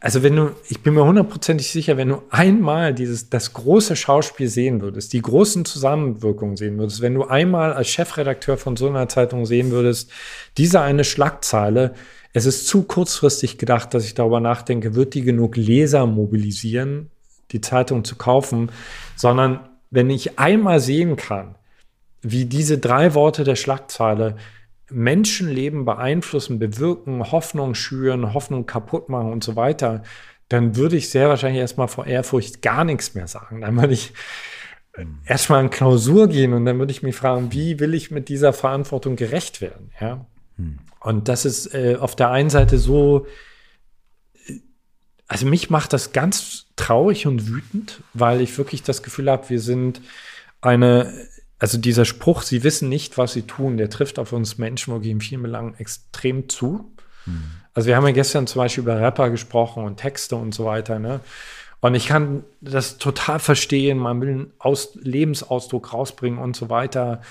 also 0.00 0.22
wenn 0.22 0.36
du, 0.36 0.50
ich 0.68 0.82
bin 0.82 0.94
mir 0.94 1.04
hundertprozentig 1.04 1.70
sicher, 1.70 1.96
wenn 1.96 2.08
du 2.08 2.22
einmal 2.30 2.92
dieses, 2.92 3.30
das 3.30 3.52
große 3.52 3.94
Schauspiel 3.94 4.48
sehen 4.48 4.80
würdest, 4.80 5.12
die 5.12 5.22
großen 5.22 5.64
Zusammenwirkungen 5.64 6.56
sehen 6.56 6.78
würdest, 6.78 7.00
wenn 7.00 7.14
du 7.14 7.24
einmal 7.24 7.72
als 7.72 7.88
Chefredakteur 7.88 8.56
von 8.56 8.76
so 8.76 8.88
einer 8.88 9.08
Zeitung 9.08 9.46
sehen 9.46 9.70
würdest, 9.70 10.10
diese 10.56 10.80
eine 10.80 11.04
Schlagzeile 11.04 11.94
es 12.38 12.46
ist 12.46 12.66
zu 12.66 12.84
kurzfristig 12.84 13.58
gedacht, 13.58 13.92
dass 13.94 14.04
ich 14.04 14.14
darüber 14.14 14.40
nachdenke, 14.40 14.94
wird 14.94 15.14
die 15.14 15.22
genug 15.22 15.56
Leser 15.56 16.06
mobilisieren, 16.06 17.10
die 17.50 17.60
Zeitung 17.60 18.04
zu 18.04 18.16
kaufen, 18.16 18.70
sondern 19.16 19.68
wenn 19.90 20.08
ich 20.10 20.38
einmal 20.38 20.80
sehen 20.80 21.16
kann, 21.16 21.56
wie 22.22 22.44
diese 22.44 22.78
drei 22.78 23.14
Worte 23.14 23.44
der 23.44 23.56
Schlagzeile 23.56 24.36
Menschenleben 24.90 25.84
beeinflussen, 25.84 26.58
bewirken, 26.58 27.30
Hoffnung 27.30 27.74
schüren, 27.74 28.32
Hoffnung 28.34 28.66
kaputt 28.66 29.08
machen 29.08 29.32
und 29.32 29.44
so 29.44 29.56
weiter, 29.56 30.02
dann 30.48 30.76
würde 30.76 30.96
ich 30.96 31.10
sehr 31.10 31.28
wahrscheinlich 31.28 31.60
erstmal 31.60 31.88
vor 31.88 32.06
Ehrfurcht 32.06 32.62
gar 32.62 32.84
nichts 32.84 33.14
mehr 33.14 33.26
sagen. 33.26 33.60
Dann 33.60 33.76
würde 33.76 33.92
ich 33.92 34.12
erstmal 35.26 35.62
in 35.62 35.70
Klausur 35.70 36.28
gehen 36.28 36.54
und 36.54 36.64
dann 36.64 36.78
würde 36.78 36.92
ich 36.92 37.02
mich 37.02 37.16
fragen, 37.16 37.52
wie 37.52 37.80
will 37.80 37.94
ich 37.94 38.10
mit 38.10 38.28
dieser 38.28 38.52
Verantwortung 38.52 39.16
gerecht 39.16 39.60
werden? 39.60 39.90
Ja. 40.00 40.26
Und 41.00 41.28
das 41.28 41.44
ist 41.44 41.74
äh, 41.74 41.96
auf 41.98 42.16
der 42.16 42.30
einen 42.30 42.50
Seite 42.50 42.78
so, 42.78 43.26
äh, 44.46 44.60
also 45.26 45.46
mich 45.46 45.70
macht 45.70 45.92
das 45.92 46.12
ganz 46.12 46.66
traurig 46.76 47.26
und 47.26 47.48
wütend, 47.48 48.02
weil 48.14 48.40
ich 48.40 48.56
wirklich 48.58 48.82
das 48.82 49.02
Gefühl 49.02 49.30
habe, 49.30 49.48
wir 49.48 49.60
sind 49.60 50.00
eine, 50.60 51.12
also 51.58 51.78
dieser 51.78 52.04
Spruch, 52.04 52.42
sie 52.42 52.64
wissen 52.64 52.88
nicht, 52.88 53.18
was 53.18 53.32
sie 53.32 53.42
tun, 53.42 53.76
der 53.76 53.90
trifft 53.90 54.18
auf 54.18 54.32
uns 54.32 54.58
Menschen 54.58 54.92
wirklich 54.92 55.12
in 55.12 55.20
vielen 55.20 55.42
Belangen 55.42 55.74
extrem 55.78 56.48
zu. 56.48 56.92
Hm. 57.24 57.42
Also 57.74 57.88
wir 57.88 57.96
haben 57.96 58.06
ja 58.06 58.12
gestern 58.12 58.46
zum 58.46 58.60
Beispiel 58.60 58.82
über 58.82 59.00
Rapper 59.00 59.30
gesprochen 59.30 59.84
und 59.84 59.98
Texte 59.98 60.36
und 60.36 60.52
so 60.52 60.64
weiter, 60.64 60.98
ne? 60.98 61.20
Und 61.80 61.94
ich 61.94 62.08
kann 62.08 62.44
das 62.60 62.98
total 62.98 63.38
verstehen, 63.38 63.98
man 63.98 64.20
will 64.20 64.30
einen 64.30 64.52
Aus 64.58 64.96
Lebensausdruck 64.96 65.92
rausbringen 65.92 66.40
und 66.40 66.56
so 66.56 66.70
weiter. 66.70 67.22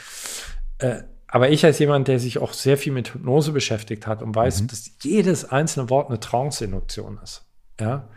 Äh, 0.78 1.04
aber 1.28 1.50
ich 1.50 1.66
als 1.66 1.80
jemand, 1.80 2.08
der 2.08 2.20
sich 2.20 2.40
auch 2.40 2.54
sehr 2.54 2.78
viel 2.78 2.94
mit 2.94 3.14
Hypnose 3.14 3.52
beschäftigt 3.52 4.08
hat 4.08 4.22
und 4.22 4.36
weiß, 4.36 4.62
mhm. 4.62 4.68
dass 4.68 4.92
jedes 5.02 5.46
einzelne 5.46 5.90
Wort 5.90 6.10
eine 6.10 6.20
Trance-Induktion 6.20 7.20
ist. 7.22 7.46
Ja. 7.80 8.08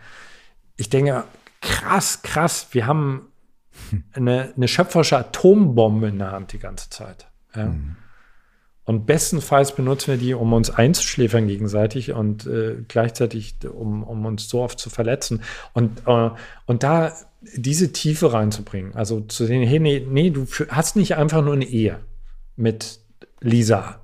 Ich 0.76 0.90
denke, 0.90 1.24
krass, 1.60 2.22
krass, 2.22 2.68
wir 2.70 2.86
haben 2.86 3.28
hm. 3.90 4.04
eine, 4.12 4.52
eine 4.56 4.68
schöpferische 4.68 5.18
Atombombe 5.18 6.08
in 6.08 6.18
der 6.18 6.32
Hand 6.32 6.52
die 6.52 6.58
ganze 6.58 6.88
Zeit. 6.88 7.26
Ja. 7.54 7.66
Mhm. 7.66 7.96
Und 8.84 9.06
bestenfalls 9.06 9.74
benutzen 9.74 10.12
wir 10.12 10.16
die, 10.16 10.34
um 10.34 10.52
uns 10.52 10.70
einzuschläfern 10.70 11.46
gegenseitig 11.46 12.12
und 12.12 12.46
äh, 12.46 12.76
gleichzeitig, 12.88 13.56
um, 13.64 14.02
um 14.02 14.24
uns 14.24 14.48
so 14.48 14.62
oft 14.62 14.80
zu 14.80 14.90
verletzen. 14.90 15.42
Und, 15.74 16.02
äh, 16.06 16.30
und 16.66 16.82
da 16.82 17.12
diese 17.54 17.92
Tiefe 17.92 18.32
reinzubringen, 18.32 18.94
also 18.96 19.20
zu 19.20 19.46
sehen, 19.46 19.62
hey, 19.66 19.78
nee, 19.78 20.04
nee, 20.08 20.30
du 20.30 20.46
hast 20.70 20.96
nicht 20.96 21.16
einfach 21.16 21.44
nur 21.44 21.52
eine 21.52 21.66
Ehe 21.66 22.00
mit 22.56 23.00
Lisa. 23.40 24.00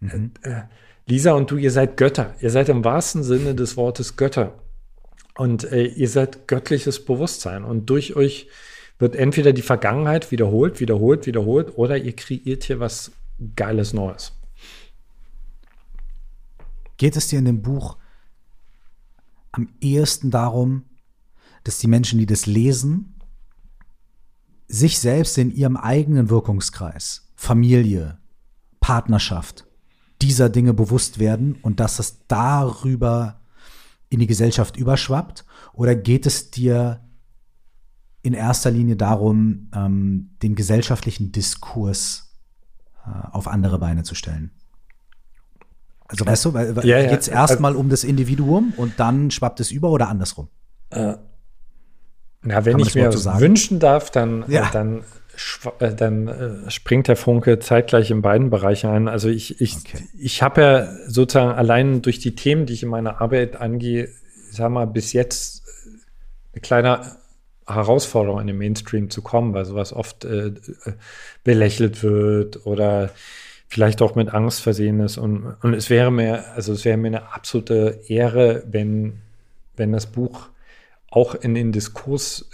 Mhm. 0.00 0.32
Äh, 0.42 0.62
Lisa 1.06 1.32
und 1.32 1.50
du, 1.50 1.56
ihr 1.56 1.70
seid 1.70 1.96
Götter. 1.96 2.34
Ihr 2.40 2.50
seid 2.50 2.68
im 2.68 2.84
wahrsten 2.84 3.22
Sinne 3.22 3.54
des 3.54 3.76
Wortes 3.76 4.16
Götter. 4.16 4.58
Und 5.36 5.64
äh, 5.64 5.84
ihr 5.86 6.08
seid 6.08 6.48
göttliches 6.48 7.04
Bewusstsein. 7.04 7.64
Und 7.64 7.90
durch 7.90 8.16
euch 8.16 8.48
wird 8.98 9.16
entweder 9.16 9.52
die 9.52 9.62
Vergangenheit 9.62 10.30
wiederholt, 10.30 10.80
wiederholt, 10.80 11.26
wiederholt, 11.26 11.76
oder 11.76 11.98
ihr 11.98 12.14
kreiert 12.14 12.64
hier 12.64 12.80
was 12.80 13.12
geiles 13.56 13.92
Neues. 13.92 14.32
Geht 16.96 17.16
es 17.16 17.26
dir 17.26 17.40
in 17.40 17.44
dem 17.44 17.62
Buch 17.62 17.96
am 19.50 19.68
ehesten 19.80 20.30
darum, 20.30 20.84
dass 21.64 21.78
die 21.78 21.88
Menschen, 21.88 22.18
die 22.18 22.26
das 22.26 22.46
lesen, 22.46 23.14
sich 24.68 24.98
selbst 24.98 25.38
in 25.38 25.54
ihrem 25.54 25.76
eigenen 25.76 26.30
Wirkungskreis, 26.30 27.28
Familie, 27.44 28.18
Partnerschaft, 28.80 29.66
dieser 30.22 30.48
Dinge 30.48 30.74
bewusst 30.74 31.18
werden 31.18 31.56
und 31.62 31.78
dass 31.78 31.98
es 31.98 32.26
darüber 32.26 33.40
in 34.08 34.20
die 34.20 34.26
Gesellschaft 34.26 34.76
überschwappt? 34.76 35.44
Oder 35.72 35.94
geht 35.94 36.26
es 36.26 36.50
dir 36.50 37.00
in 38.22 38.32
erster 38.32 38.70
Linie 38.70 38.96
darum, 38.96 39.68
ähm, 39.74 40.30
den 40.42 40.54
gesellschaftlichen 40.54 41.30
Diskurs 41.30 42.34
äh, 43.06 43.10
auf 43.32 43.46
andere 43.46 43.78
Beine 43.78 44.02
zu 44.02 44.14
stellen. 44.14 44.50
Also 46.06 46.24
weißt 46.24 46.44
du, 46.46 46.54
weil, 46.54 46.74
weil 46.74 46.86
ja, 46.86 47.06
geht 47.06 47.20
es 47.20 47.28
erstmal 47.28 47.76
um 47.76 47.90
das 47.90 48.02
Individuum 48.02 48.72
und 48.78 48.98
dann 48.98 49.30
schwappt 49.30 49.60
es 49.60 49.70
über 49.70 49.90
oder 49.90 50.08
andersrum? 50.08 50.48
Äh, 50.88 51.16
na, 52.40 52.64
wenn 52.64 52.78
ich 52.78 52.94
mir 52.94 53.12
so 53.12 53.30
wünschen 53.40 53.78
darf, 53.78 54.10
dann, 54.10 54.44
ja. 54.48 54.70
dann, 54.70 55.02
dann 55.78 56.28
äh, 56.28 56.70
springt 56.70 57.08
der 57.08 57.16
Funke 57.16 57.58
zeitgleich 57.58 58.10
in 58.10 58.22
beiden 58.22 58.50
Bereichen 58.50 58.90
ein. 58.90 59.08
Also 59.08 59.28
ich, 59.28 59.60
ich, 59.60 59.76
okay. 59.76 60.04
ich 60.18 60.42
habe 60.42 60.60
ja 60.60 60.86
sozusagen 61.06 61.52
allein 61.52 62.02
durch 62.02 62.18
die 62.18 62.34
Themen, 62.34 62.66
die 62.66 62.74
ich 62.74 62.82
in 62.82 62.88
meiner 62.88 63.20
Arbeit 63.20 63.56
angehe, 63.56 64.08
sag 64.50 64.70
mal, 64.70 64.86
bis 64.86 65.12
jetzt 65.12 65.64
eine 66.52 66.60
kleine 66.60 67.16
Herausforderung 67.66 68.40
in 68.40 68.46
den 68.46 68.58
Mainstream 68.58 69.10
zu 69.10 69.22
kommen, 69.22 69.54
weil 69.54 69.64
sowas 69.64 69.92
oft 69.92 70.24
äh, 70.24 70.48
äh, 70.48 70.52
belächelt 71.44 72.02
wird 72.02 72.66
oder 72.66 73.10
vielleicht 73.68 74.02
auch 74.02 74.14
mit 74.14 74.32
Angst 74.32 74.60
versehen 74.60 75.00
ist. 75.00 75.16
Und, 75.16 75.56
und 75.62 75.74
es 75.74 75.90
wäre 75.90 76.12
mir, 76.12 76.44
also 76.54 76.72
es 76.72 76.84
wäre 76.84 76.96
mir 76.96 77.08
eine 77.08 77.32
absolute 77.32 78.00
Ehre, 78.06 78.62
wenn, 78.70 79.20
wenn 79.76 79.92
das 79.92 80.06
Buch 80.06 80.48
auch 81.14 81.36
in 81.36 81.54
den 81.54 81.70
Diskurs 81.70 82.50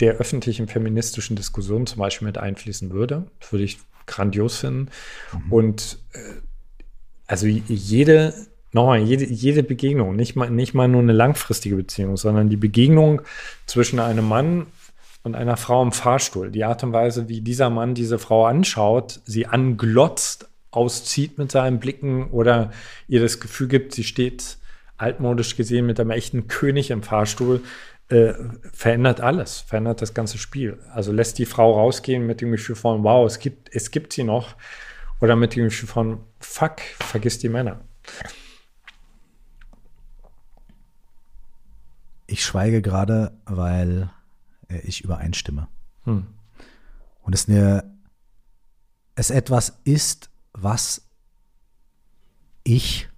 der 0.00 0.16
öffentlichen 0.16 0.68
feministischen 0.68 1.34
Diskussion 1.34 1.86
zum 1.86 1.98
Beispiel 1.98 2.26
mit 2.26 2.36
einfließen 2.36 2.90
würde. 2.90 3.24
Das 3.40 3.52
würde 3.52 3.64
ich 3.64 3.78
grandios 4.06 4.58
finden. 4.58 4.90
Mhm. 5.32 5.52
Und 5.52 5.98
äh, 6.12 6.18
also 7.26 7.46
jede 7.46 8.34
nochmal, 8.72 9.00
jede, 9.00 9.24
jede 9.24 9.62
Begegnung, 9.62 10.14
nicht 10.14 10.36
mal, 10.36 10.50
nicht 10.50 10.74
mal 10.74 10.88
nur 10.88 11.00
eine 11.00 11.12
langfristige 11.12 11.76
Beziehung, 11.76 12.18
sondern 12.18 12.50
die 12.50 12.58
Begegnung 12.58 13.22
zwischen 13.64 13.98
einem 13.98 14.28
Mann 14.28 14.66
und 15.22 15.34
einer 15.34 15.56
Frau 15.56 15.82
im 15.82 15.92
Fahrstuhl. 15.92 16.50
Die 16.50 16.64
Art 16.64 16.84
und 16.84 16.92
Weise, 16.92 17.30
wie 17.30 17.40
dieser 17.40 17.70
Mann 17.70 17.94
diese 17.94 18.18
Frau 18.18 18.44
anschaut, 18.44 19.20
sie 19.24 19.46
anglotzt, 19.46 20.48
auszieht 20.70 21.38
mit 21.38 21.50
seinen 21.50 21.80
Blicken 21.80 22.30
oder 22.30 22.72
ihr 23.08 23.20
das 23.20 23.40
Gefühl 23.40 23.68
gibt, 23.68 23.94
sie 23.94 24.04
steht 24.04 24.58
altmodisch 25.02 25.56
gesehen 25.56 25.86
mit 25.86 25.98
einem 25.98 26.10
echten 26.10 26.46
König 26.46 26.90
im 26.90 27.02
Fahrstuhl, 27.02 27.60
äh, 28.12 28.34
verändert 28.72 29.20
alles, 29.20 29.60
verändert 29.60 30.02
das 30.02 30.12
ganze 30.12 30.36
Spiel. 30.36 30.78
Also 30.92 31.12
lässt 31.12 31.38
die 31.38 31.46
Frau 31.46 31.72
rausgehen 31.72 32.26
mit 32.26 32.42
dem 32.42 32.52
Gefühl 32.52 32.76
von, 32.76 33.02
wow, 33.02 33.26
es 33.26 33.38
gibt, 33.38 33.74
es 33.74 33.90
gibt 33.90 34.12
sie 34.12 34.22
noch, 34.22 34.54
oder 35.20 35.34
mit 35.34 35.56
dem 35.56 35.64
Gefühl 35.64 35.88
von, 35.88 36.20
fuck, 36.38 36.80
vergiss 36.80 37.38
die 37.38 37.48
Männer. 37.48 37.80
Ich 42.26 42.44
schweige 42.44 42.82
gerade, 42.82 43.32
weil 43.46 44.10
äh, 44.68 44.78
ich 44.80 45.02
übereinstimme. 45.02 45.68
Hm. 46.04 46.26
Und 47.22 47.34
es 47.34 47.48
eine, 47.48 47.96
es 49.14 49.30
etwas 49.30 49.80
ist, 49.84 50.28
was 50.52 51.08
ich 52.64 53.08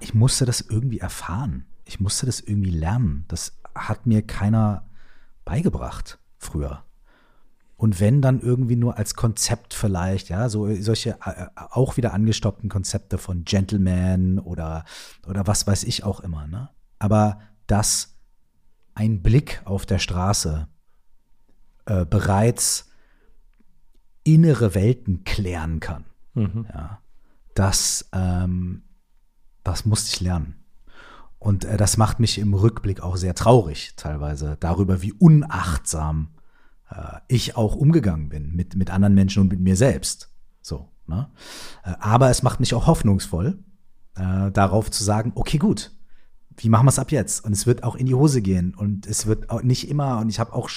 ich 0.00 0.12
musste 0.12 0.44
das 0.44 0.60
irgendwie 0.60 0.98
erfahren. 0.98 1.66
Ich 1.84 2.00
musste 2.00 2.26
das 2.26 2.40
irgendwie 2.40 2.70
lernen. 2.70 3.24
Das 3.28 3.58
hat 3.74 4.06
mir 4.06 4.22
keiner 4.22 4.84
beigebracht 5.44 6.18
früher. 6.38 6.84
Und 7.76 7.98
wenn 7.98 8.22
dann 8.22 8.40
irgendwie 8.40 8.76
nur 8.76 8.96
als 8.96 9.14
Konzept 9.14 9.74
vielleicht, 9.74 10.28
ja, 10.28 10.48
so 10.48 10.72
solche 10.76 11.18
äh, 11.24 11.48
auch 11.56 11.96
wieder 11.96 12.12
angestoppten 12.14 12.70
Konzepte 12.70 13.18
von 13.18 13.44
Gentleman 13.44 14.38
oder, 14.38 14.84
oder 15.26 15.48
was 15.48 15.66
weiß 15.66 15.82
ich 15.84 16.04
auch 16.04 16.20
immer, 16.20 16.46
ne? 16.46 16.70
Aber 17.00 17.40
dass 17.66 18.14
ein 18.94 19.22
Blick 19.22 19.62
auf 19.64 19.84
der 19.84 19.98
Straße 19.98 20.68
äh, 21.86 22.04
bereits 22.04 22.88
innere 24.22 24.76
Welten 24.76 25.24
klären 25.24 25.80
kann. 25.80 26.04
Mhm. 26.34 26.66
Ja, 26.72 27.00
das, 27.54 28.08
ähm, 28.12 28.84
das 29.64 29.84
musste 29.84 30.14
ich 30.14 30.20
lernen. 30.20 30.61
Und 31.42 31.64
äh, 31.64 31.76
das 31.76 31.96
macht 31.96 32.20
mich 32.20 32.38
im 32.38 32.54
Rückblick 32.54 33.00
auch 33.00 33.16
sehr 33.16 33.34
traurig, 33.34 33.94
teilweise, 33.96 34.56
darüber, 34.60 35.02
wie 35.02 35.12
unachtsam 35.12 36.28
äh, 36.88 37.18
ich 37.26 37.56
auch 37.56 37.74
umgegangen 37.74 38.28
bin 38.28 38.54
mit, 38.54 38.76
mit 38.76 38.90
anderen 38.90 39.14
Menschen 39.14 39.42
und 39.42 39.48
mit 39.48 39.58
mir 39.58 39.74
selbst. 39.74 40.30
So, 40.60 40.88
ne? 41.08 41.28
Äh, 41.82 41.94
aber 41.98 42.30
es 42.30 42.44
macht 42.44 42.60
mich 42.60 42.74
auch 42.74 42.86
hoffnungsvoll, 42.86 43.58
äh, 44.14 44.52
darauf 44.52 44.88
zu 44.92 45.02
sagen, 45.02 45.32
okay, 45.34 45.58
gut, 45.58 45.90
wie 46.56 46.68
machen 46.68 46.86
wir 46.86 46.90
es 46.90 47.00
ab 47.00 47.10
jetzt? 47.10 47.44
Und 47.44 47.52
es 47.52 47.66
wird 47.66 47.82
auch 47.82 47.96
in 47.96 48.06
die 48.06 48.14
Hose 48.14 48.40
gehen 48.40 48.72
und 48.72 49.08
es 49.08 49.26
wird 49.26 49.50
auch 49.50 49.62
nicht 49.62 49.90
immer 49.90 50.18
und 50.20 50.28
ich 50.28 50.38
habe 50.38 50.52
auch 50.52 50.70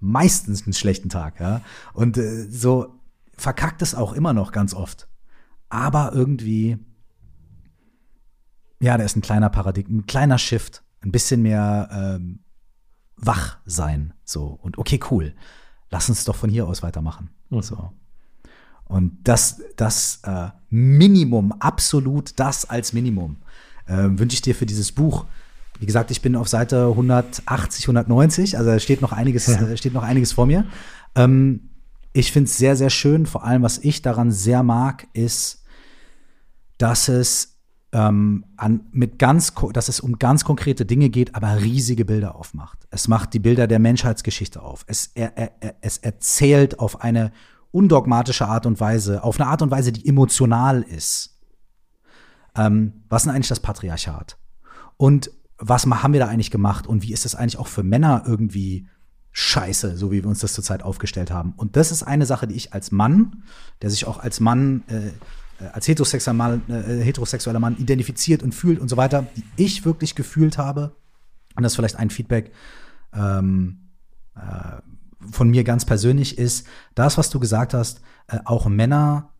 meistens 0.00 0.64
einen 0.64 0.74
schlechten 0.74 1.08
Tag, 1.08 1.40
ja. 1.40 1.62
Und 1.94 2.18
äh, 2.18 2.46
so 2.50 3.00
verkackt 3.38 3.80
es 3.80 3.94
auch 3.94 4.12
immer 4.12 4.34
noch 4.34 4.52
ganz 4.52 4.74
oft. 4.74 5.08
Aber 5.70 6.12
irgendwie, 6.12 6.76
ja, 8.80 8.96
da 8.98 9.04
ist 9.04 9.16
ein 9.16 9.22
kleiner 9.22 9.50
Paradigma, 9.50 9.98
ein 9.98 10.06
kleiner 10.06 10.38
Shift, 10.38 10.82
ein 11.02 11.12
bisschen 11.12 11.42
mehr 11.42 11.88
ähm, 11.92 12.40
wach 13.16 13.58
sein. 13.64 14.14
So, 14.24 14.58
und 14.62 14.78
okay, 14.78 15.00
cool. 15.10 15.34
Lass 15.90 16.08
uns 16.08 16.24
doch 16.24 16.36
von 16.36 16.50
hier 16.50 16.66
aus 16.66 16.82
weitermachen. 16.82 17.30
Mhm. 17.50 17.62
So. 17.62 17.92
Und 18.84 19.18
das, 19.24 19.62
das 19.76 20.20
äh, 20.24 20.48
Minimum, 20.68 21.52
absolut 21.52 22.38
das 22.38 22.68
als 22.68 22.92
Minimum, 22.92 23.36
äh, 23.86 24.08
wünsche 24.10 24.34
ich 24.34 24.42
dir 24.42 24.54
für 24.54 24.66
dieses 24.66 24.92
Buch. 24.92 25.26
Wie 25.80 25.86
gesagt, 25.86 26.10
ich 26.10 26.22
bin 26.22 26.36
auf 26.36 26.48
Seite 26.48 26.88
180, 26.88 27.84
190, 27.84 28.58
also 28.58 28.78
steht 28.78 29.02
noch 29.02 29.12
einiges, 29.12 29.46
ja. 29.46 29.60
äh, 29.60 29.76
steht 29.76 29.94
noch 29.94 30.02
einiges 30.02 30.32
vor 30.32 30.46
mir. 30.46 30.66
Ähm, 31.14 31.70
ich 32.12 32.30
finde 32.30 32.48
es 32.48 32.56
sehr, 32.56 32.76
sehr 32.76 32.90
schön. 32.90 33.26
Vor 33.26 33.44
allem, 33.44 33.62
was 33.62 33.78
ich 33.78 34.02
daran 34.02 34.30
sehr 34.30 34.62
mag, 34.62 35.08
ist, 35.14 35.64
dass 36.78 37.08
es 37.08 37.53
ähm, 37.94 38.44
an, 38.56 38.80
mit 38.90 39.20
ganz, 39.20 39.54
dass 39.72 39.88
es 39.88 40.00
um 40.00 40.18
ganz 40.18 40.44
konkrete 40.44 40.84
Dinge 40.84 41.10
geht, 41.10 41.36
aber 41.36 41.62
riesige 41.62 42.04
Bilder 42.04 42.34
aufmacht. 42.34 42.86
Es 42.90 43.06
macht 43.06 43.32
die 43.32 43.38
Bilder 43.38 43.68
der 43.68 43.78
Menschheitsgeschichte 43.78 44.60
auf. 44.60 44.84
Es, 44.88 45.12
er, 45.14 45.38
er, 45.38 45.76
es 45.80 45.98
erzählt 45.98 46.80
auf 46.80 47.02
eine 47.02 47.32
undogmatische 47.70 48.48
Art 48.48 48.66
und 48.66 48.80
Weise, 48.80 49.22
auf 49.22 49.40
eine 49.40 49.48
Art 49.48 49.62
und 49.62 49.70
Weise, 49.70 49.92
die 49.92 50.06
emotional 50.08 50.82
ist. 50.82 51.38
Ähm, 52.56 53.04
was 53.08 53.22
ist 53.22 53.26
denn 53.26 53.34
eigentlich 53.36 53.48
das 53.48 53.60
Patriarchat? 53.60 54.38
Und 54.96 55.30
was 55.56 55.86
haben 55.86 56.12
wir 56.12 56.20
da 56.20 56.26
eigentlich 56.26 56.50
gemacht? 56.50 56.88
Und 56.88 57.02
wie 57.02 57.12
ist 57.12 57.24
es 57.24 57.36
eigentlich 57.36 57.58
auch 57.58 57.68
für 57.68 57.84
Männer 57.84 58.24
irgendwie 58.26 58.88
scheiße, 59.30 59.96
so 59.96 60.10
wie 60.10 60.22
wir 60.22 60.28
uns 60.28 60.40
das 60.40 60.52
zurzeit 60.52 60.82
aufgestellt 60.82 61.30
haben? 61.30 61.52
Und 61.56 61.76
das 61.76 61.92
ist 61.92 62.02
eine 62.02 62.26
Sache, 62.26 62.48
die 62.48 62.56
ich 62.56 62.72
als 62.72 62.90
Mann, 62.90 63.44
der 63.82 63.90
sich 63.90 64.06
auch 64.06 64.18
als 64.18 64.40
Mann 64.40 64.82
äh, 64.88 65.10
als 65.72 65.88
heterosexueller 65.88 66.36
Mann, 66.36 66.62
äh, 66.68 67.02
heterosexueller 67.02 67.60
Mann 67.60 67.76
identifiziert 67.76 68.42
und 68.42 68.54
fühlt 68.54 68.80
und 68.80 68.88
so 68.88 68.96
weiter, 68.96 69.26
die 69.36 69.44
ich 69.64 69.84
wirklich 69.84 70.14
gefühlt 70.14 70.58
habe. 70.58 70.96
Und 71.56 71.62
das 71.62 71.72
ist 71.72 71.76
vielleicht 71.76 71.96
ein 71.96 72.10
Feedback 72.10 72.52
ähm, 73.14 73.90
äh, 74.34 74.80
von 75.30 75.48
mir 75.48 75.64
ganz 75.64 75.84
persönlich 75.84 76.38
ist, 76.38 76.66
das, 76.94 77.16
was 77.16 77.30
du 77.30 77.40
gesagt 77.40 77.74
hast, 77.74 78.00
äh, 78.28 78.38
auch 78.44 78.66
Männer, 78.66 79.30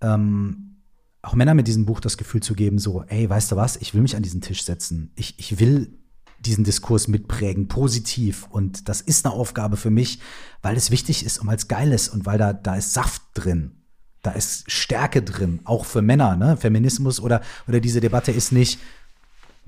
ähm, 0.00 0.76
auch 1.22 1.34
Männer 1.34 1.54
mit 1.54 1.66
diesem 1.66 1.86
Buch 1.86 2.00
das 2.00 2.16
Gefühl 2.16 2.42
zu 2.42 2.54
geben, 2.54 2.78
so, 2.78 3.04
ey, 3.08 3.28
weißt 3.28 3.52
du 3.52 3.56
was, 3.56 3.76
ich 3.76 3.94
will 3.94 4.02
mich 4.02 4.16
an 4.16 4.22
diesen 4.22 4.40
Tisch 4.40 4.64
setzen. 4.64 5.12
Ich, 5.14 5.38
ich 5.38 5.58
will 5.58 5.98
diesen 6.40 6.64
Diskurs 6.64 7.08
mitprägen, 7.08 7.68
positiv. 7.68 8.46
Und 8.50 8.88
das 8.88 9.02
ist 9.02 9.26
eine 9.26 9.34
Aufgabe 9.34 9.76
für 9.76 9.90
mich, 9.90 10.20
weil 10.62 10.76
es 10.76 10.90
wichtig 10.90 11.24
ist 11.24 11.38
und 11.38 11.46
weil 11.46 11.56
es 11.56 11.68
geil 11.68 11.92
ist 11.92 12.08
und 12.08 12.24
weil 12.24 12.38
da, 12.38 12.52
da 12.52 12.76
ist 12.76 12.94
Saft 12.94 13.22
drin 13.34 13.79
da 14.22 14.32
ist 14.32 14.70
Stärke 14.70 15.22
drin, 15.22 15.60
auch 15.64 15.84
für 15.84 16.02
Männer, 16.02 16.36
ne? 16.36 16.56
Feminismus 16.56 17.20
oder, 17.20 17.40
oder 17.66 17.80
diese 17.80 18.00
Debatte 18.00 18.32
ist 18.32 18.52
nicht, 18.52 18.78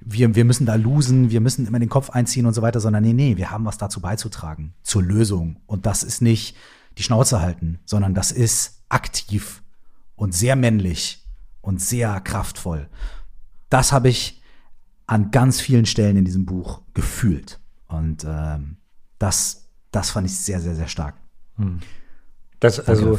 wir, 0.04 0.34
wir 0.34 0.44
müssen 0.44 0.66
da 0.66 0.74
losen, 0.74 1.30
wir 1.30 1.40
müssen 1.40 1.66
immer 1.66 1.78
den 1.78 1.88
Kopf 1.88 2.10
einziehen 2.10 2.46
und 2.46 2.54
so 2.54 2.62
weiter, 2.62 2.80
sondern 2.80 3.02
nee, 3.02 3.12
nee, 3.12 3.36
wir 3.36 3.50
haben 3.50 3.64
was 3.64 3.78
dazu 3.78 4.00
beizutragen, 4.00 4.74
zur 4.82 5.02
Lösung. 5.02 5.60
Und 5.66 5.86
das 5.86 6.02
ist 6.02 6.22
nicht 6.22 6.56
die 6.98 7.02
Schnauze 7.02 7.40
halten, 7.40 7.78
sondern 7.84 8.14
das 8.14 8.32
ist 8.32 8.82
aktiv 8.88 9.62
und 10.16 10.34
sehr 10.34 10.56
männlich 10.56 11.24
und 11.60 11.80
sehr 11.80 12.20
kraftvoll. 12.20 12.88
Das 13.70 13.92
habe 13.92 14.08
ich 14.08 14.42
an 15.06 15.30
ganz 15.30 15.60
vielen 15.60 15.86
Stellen 15.86 16.16
in 16.16 16.24
diesem 16.24 16.46
Buch 16.46 16.82
gefühlt. 16.94 17.60
Und 17.86 18.24
ähm, 18.26 18.76
das, 19.18 19.68
das 19.90 20.10
fand 20.10 20.26
ich 20.26 20.36
sehr, 20.36 20.60
sehr, 20.60 20.74
sehr 20.74 20.88
stark. 20.88 21.14
Hm. 21.56 21.80
Das, 22.60 22.80
also, 22.80 23.18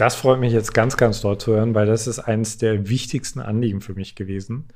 das 0.00 0.14
freut 0.14 0.40
mich 0.40 0.52
jetzt 0.52 0.72
ganz, 0.72 0.96
ganz 0.96 1.20
dort 1.20 1.42
zu 1.42 1.52
hören, 1.52 1.74
weil 1.74 1.86
das 1.86 2.06
ist 2.06 2.18
eines 2.18 2.58
der 2.58 2.88
wichtigsten 2.88 3.40
Anliegen 3.40 3.80
für 3.80 3.94
mich 3.94 4.14
gewesen. 4.14 4.68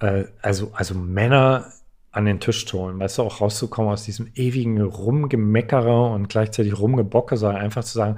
Äh, 0.00 0.24
also, 0.42 0.72
also 0.74 0.94
Männer 0.94 1.72
an 2.12 2.24
den 2.24 2.40
Tisch 2.40 2.66
zu 2.66 2.80
holen, 2.80 2.98
weißt 2.98 3.18
du, 3.18 3.22
auch 3.22 3.40
rauszukommen 3.40 3.92
aus 3.92 4.04
diesem 4.04 4.28
ewigen 4.34 4.82
Rumgemeckerer 4.82 6.10
und 6.10 6.28
gleichzeitig 6.28 6.76
Rumgebocke, 6.76 7.36
sondern 7.36 7.62
einfach 7.62 7.84
zu 7.84 7.94
sagen, 7.94 8.16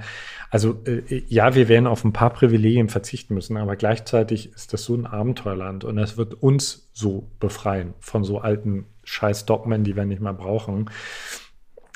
also 0.49 0.81
äh, 0.85 1.23
ja, 1.27 1.53
wir 1.53 1.67
werden 1.67 1.85
auf 1.85 2.03
ein 2.03 2.11
paar 2.11 2.31
Privilegien 2.31 2.89
verzichten 2.89 3.35
müssen, 3.35 3.55
aber 3.55 3.75
gleichzeitig 3.75 4.51
ist 4.53 4.73
das 4.73 4.83
so 4.83 4.95
ein 4.95 5.05
Abenteuerland 5.05 5.83
und 5.83 5.95
das 5.95 6.17
wird 6.17 6.33
uns 6.33 6.89
so 6.93 7.29
befreien 7.39 7.93
von 7.99 8.23
so 8.23 8.39
alten 8.39 8.85
Scheiß-Dogmen, 9.03 9.83
die 9.83 9.95
wir 9.95 10.05
nicht 10.05 10.21
mehr 10.21 10.33
brauchen. 10.33 10.89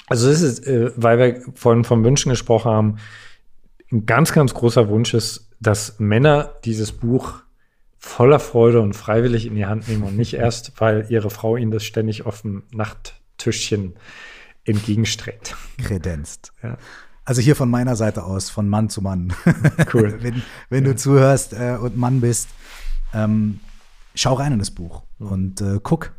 Also 0.06 0.30
das 0.30 0.41
ist, 0.41 0.68
äh, 0.68 0.91
weil 0.95 1.18
wir 1.18 1.41
vorhin 1.56 1.84
von 1.84 2.03
Wünschen 2.03 2.30
gesprochen 2.30 2.72
haben, 2.72 2.98
ein 3.91 4.05
ganz, 4.05 4.34
ganz 4.34 4.53
großer 4.53 4.89
Wunsch 4.89 5.14
ist, 5.14 5.49
dass 5.59 5.99
Männer 5.99 6.53
dieses 6.65 6.91
Buch 6.91 7.41
voller 7.97 8.39
Freude 8.39 8.81
und 8.81 8.95
freiwillig 8.95 9.45
in 9.45 9.55
die 9.55 9.65
Hand 9.65 9.88
nehmen 9.88 10.03
und 10.03 10.18
nicht 10.18 10.34
erst, 10.34 10.73
weil 10.80 11.07
ihre 11.09 11.30
Frau 11.30 11.57
ihnen 11.57 11.72
das 11.72 11.84
ständig 11.84 12.26
auf 12.26 12.41
dem 12.41 12.64
Nachttischchen 12.72 13.95
entgegenstreckt. 14.65 15.55
Kredenzt. 15.77 16.53
Ja. 16.61 16.77
Also 17.26 17.41
hier 17.41 17.55
von 17.55 17.69
meiner 17.69 17.95
Seite 17.95 18.23
aus, 18.23 18.49
von 18.49 18.69
Mann 18.69 18.89
zu 18.89 19.01
Mann. 19.01 19.34
Cool. 19.93 20.18
wenn 20.22 20.41
wenn 20.69 20.85
ja. 20.85 20.91
du 20.91 20.95
zuhörst 20.95 21.53
äh, 21.53 21.77
und 21.81 21.97
Mann 21.97 22.22
bist, 22.22 22.49
ähm, 23.14 23.59
schau 24.15 24.34
rein 24.34 24.53
in 24.53 24.59
das 24.59 24.72
Buch 24.72 25.03
mhm. 25.19 25.27
und 25.27 25.61
äh, 25.61 25.80
guck, 25.81 26.14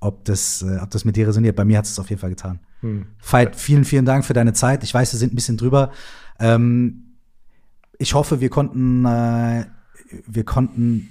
ob 0.00 0.24
das, 0.24 0.62
äh, 0.62 0.78
ob 0.80 0.90
das 0.90 1.04
mit 1.04 1.16
dir 1.16 1.28
resoniert. 1.28 1.56
Bei 1.56 1.64
mir 1.64 1.78
hat 1.78 1.84
es 1.84 1.98
auf 1.98 2.08
jeden 2.08 2.20
Fall 2.20 2.30
getan. 2.30 2.60
Mhm. 2.82 3.06
Veit, 3.20 3.56
vielen, 3.56 3.84
vielen 3.84 4.04
Dank 4.04 4.24
für 4.24 4.32
deine 4.32 4.52
Zeit. 4.52 4.82
Ich 4.82 4.94
weiß, 4.94 5.12
wir 5.12 5.18
sind 5.18 5.32
ein 5.32 5.36
bisschen 5.36 5.56
drüber. 5.56 5.92
Ähm, 6.40 7.16
ich 7.98 8.14
hoffe, 8.14 8.40
wir 8.40 8.48
konnten, 8.48 9.04
äh, 9.04 9.66
wir 10.26 10.44
konnten 10.44 11.08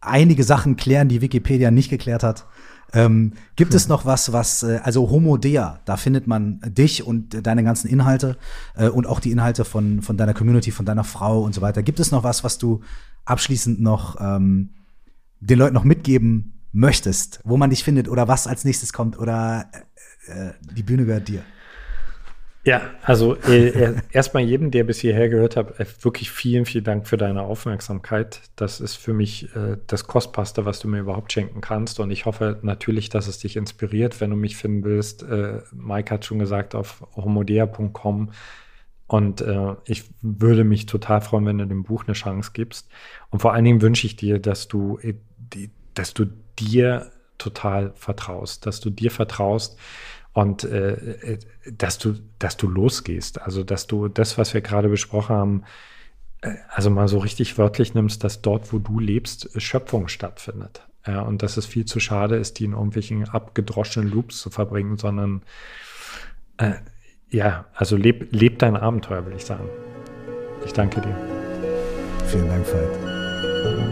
einige 0.00 0.44
Sachen 0.44 0.76
klären, 0.76 1.08
die 1.08 1.20
Wikipedia 1.20 1.70
nicht 1.70 1.88
geklärt 1.88 2.22
hat. 2.22 2.46
Ähm, 2.94 3.32
gibt 3.56 3.72
es 3.72 3.88
noch 3.88 4.04
was, 4.04 4.32
was, 4.32 4.62
äh, 4.64 4.80
also 4.82 5.08
Homo 5.08 5.38
Dea, 5.38 5.80
da 5.86 5.96
findet 5.96 6.26
man 6.26 6.60
dich 6.66 7.06
und 7.06 7.46
deine 7.46 7.64
ganzen 7.64 7.88
Inhalte 7.88 8.36
äh, 8.74 8.88
und 8.88 9.06
auch 9.06 9.18
die 9.18 9.30
Inhalte 9.30 9.64
von, 9.64 10.02
von 10.02 10.18
deiner 10.18 10.34
Community, 10.34 10.72
von 10.72 10.84
deiner 10.84 11.04
Frau 11.04 11.40
und 11.42 11.54
so 11.54 11.62
weiter. 11.62 11.82
Gibt 11.82 12.00
es 12.00 12.10
noch 12.10 12.22
was, 12.22 12.44
was 12.44 12.58
du 12.58 12.80
abschließend 13.24 13.80
noch 13.80 14.20
ähm, 14.20 14.70
den 15.40 15.58
Leuten 15.58 15.74
noch 15.74 15.84
mitgeben 15.84 16.60
möchtest, 16.72 17.40
wo 17.44 17.56
man 17.56 17.70
dich 17.70 17.82
findet 17.82 18.08
oder 18.08 18.28
was 18.28 18.46
als 18.46 18.64
nächstes 18.64 18.92
kommt 18.92 19.18
oder 19.18 19.70
äh, 20.26 20.48
äh 20.48 20.52
die 20.76 20.82
Bühne 20.82 21.06
gehört 21.06 21.28
dir? 21.28 21.42
Ja, 22.64 22.80
also 23.02 23.34
äh, 23.34 23.94
erstmal 24.12 24.44
jedem, 24.44 24.70
der 24.70 24.84
bis 24.84 25.00
hierher 25.00 25.28
gehört 25.28 25.56
hat, 25.56 25.80
äh, 25.80 25.86
wirklich 26.02 26.30
vielen, 26.30 26.64
vielen 26.64 26.84
Dank 26.84 27.08
für 27.08 27.16
deine 27.16 27.42
Aufmerksamkeit. 27.42 28.40
Das 28.54 28.80
ist 28.80 28.94
für 28.94 29.12
mich 29.12 29.54
äh, 29.56 29.78
das 29.88 30.06
Kostbarste, 30.06 30.64
was 30.64 30.78
du 30.78 30.86
mir 30.86 31.00
überhaupt 31.00 31.32
schenken 31.32 31.60
kannst. 31.60 31.98
Und 31.98 32.12
ich 32.12 32.24
hoffe 32.24 32.60
natürlich, 32.62 33.08
dass 33.08 33.26
es 33.26 33.38
dich 33.38 33.56
inspiriert, 33.56 34.20
wenn 34.20 34.30
du 34.30 34.36
mich 34.36 34.56
finden 34.56 34.84
willst. 34.84 35.24
Äh, 35.24 35.62
Mike 35.72 36.14
hat 36.14 36.24
schon 36.24 36.38
gesagt, 36.38 36.76
auf 36.76 37.04
homodea.com. 37.16 38.30
Und 39.08 39.40
äh, 39.40 39.74
ich 39.84 40.04
würde 40.20 40.62
mich 40.62 40.86
total 40.86 41.20
freuen, 41.20 41.46
wenn 41.46 41.58
du 41.58 41.66
dem 41.66 41.82
Buch 41.82 42.04
eine 42.06 42.14
Chance 42.14 42.52
gibst. 42.54 42.88
Und 43.30 43.40
vor 43.40 43.54
allen 43.54 43.64
Dingen 43.64 43.82
wünsche 43.82 44.06
ich 44.06 44.14
dir, 44.14 44.38
dass 44.38 44.68
du, 44.68 44.98
äh, 45.02 45.14
dass 45.94 46.14
du 46.14 46.26
dir 46.60 47.10
total 47.38 47.92
vertraust, 47.96 48.66
dass 48.66 48.80
du 48.80 48.90
dir 48.90 49.10
vertraust, 49.10 49.78
und 50.32 50.64
äh, 50.64 50.92
äh, 50.92 51.38
dass 51.70 51.98
du, 51.98 52.14
dass 52.38 52.56
du 52.56 52.68
losgehst. 52.68 53.40
Also 53.40 53.64
dass 53.64 53.86
du 53.86 54.08
das, 54.08 54.38
was 54.38 54.54
wir 54.54 54.60
gerade 54.60 54.88
besprochen 54.88 55.36
haben, 55.36 55.64
äh, 56.40 56.54
also 56.68 56.90
mal 56.90 57.08
so 57.08 57.18
richtig 57.18 57.58
wörtlich 57.58 57.94
nimmst, 57.94 58.24
dass 58.24 58.42
dort, 58.42 58.72
wo 58.72 58.78
du 58.78 58.98
lebst, 58.98 59.50
Schöpfung 59.60 60.08
stattfindet. 60.08 60.86
Ja, 61.06 61.22
und 61.22 61.42
dass 61.42 61.56
es 61.56 61.66
viel 61.66 61.84
zu 61.84 61.98
schade 61.98 62.36
ist, 62.36 62.58
die 62.58 62.64
in 62.64 62.72
irgendwelchen 62.72 63.28
abgedroschenen 63.28 64.08
Loops 64.08 64.38
zu 64.38 64.50
verbringen, 64.50 64.98
sondern 64.98 65.42
äh, 66.58 66.74
ja, 67.28 67.64
also 67.74 67.96
leb, 67.96 68.28
leb 68.30 68.58
dein 68.58 68.76
Abenteuer, 68.76 69.26
will 69.26 69.34
ich 69.34 69.44
sagen. 69.44 69.68
Ich 70.64 70.72
danke 70.72 71.00
dir. 71.00 71.16
Vielen 72.26 72.46
Dank, 72.48 72.66
Veit. 72.66 73.91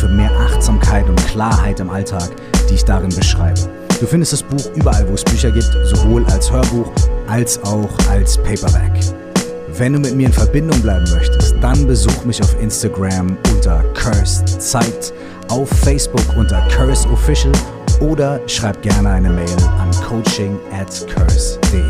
für 0.00 0.08
mehr 0.08 0.30
Achtsamkeit 0.32 1.06
und 1.08 1.26
Klarheit 1.26 1.78
im 1.78 1.90
Alltag, 1.90 2.30
die 2.68 2.74
ich 2.74 2.84
darin 2.84 3.14
beschreibe. 3.14 3.60
Du 4.00 4.06
findest 4.06 4.32
das 4.32 4.42
Buch 4.42 4.70
überall, 4.74 5.06
wo 5.06 5.12
es 5.12 5.22
Bücher 5.22 5.50
gibt, 5.50 5.70
sowohl 5.84 6.24
als 6.26 6.50
Hörbuch 6.50 6.90
als 7.28 7.62
auch 7.64 7.90
als 8.08 8.38
Paperback. 8.38 8.92
Wenn 9.76 9.92
du 9.92 9.98
mit 9.98 10.16
mir 10.16 10.26
in 10.26 10.32
Verbindung 10.32 10.80
bleiben 10.80 11.04
möchtest, 11.12 11.54
dann 11.60 11.86
besuch 11.86 12.24
mich 12.24 12.42
auf 12.42 12.60
Instagram 12.60 13.36
unter 13.52 13.82
Cursed 13.92 14.48
Zeit, 14.60 15.12
auf 15.48 15.68
Facebook 15.68 16.24
unter 16.36 16.66
Curse 16.68 17.06
Official 17.10 17.52
oder 18.00 18.40
schreib 18.46 18.80
gerne 18.80 19.10
eine 19.10 19.28
Mail 19.28 19.56
an 19.78 19.90
coaching 20.08 20.58
at 20.72 21.06
curse.de. 21.14 21.82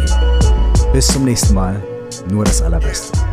Bis 0.93 1.07
zum 1.07 1.25
nächsten 1.25 1.55
Mal, 1.55 1.81
nur 2.29 2.45
das 2.45 2.61
Allerbeste. 2.61 3.30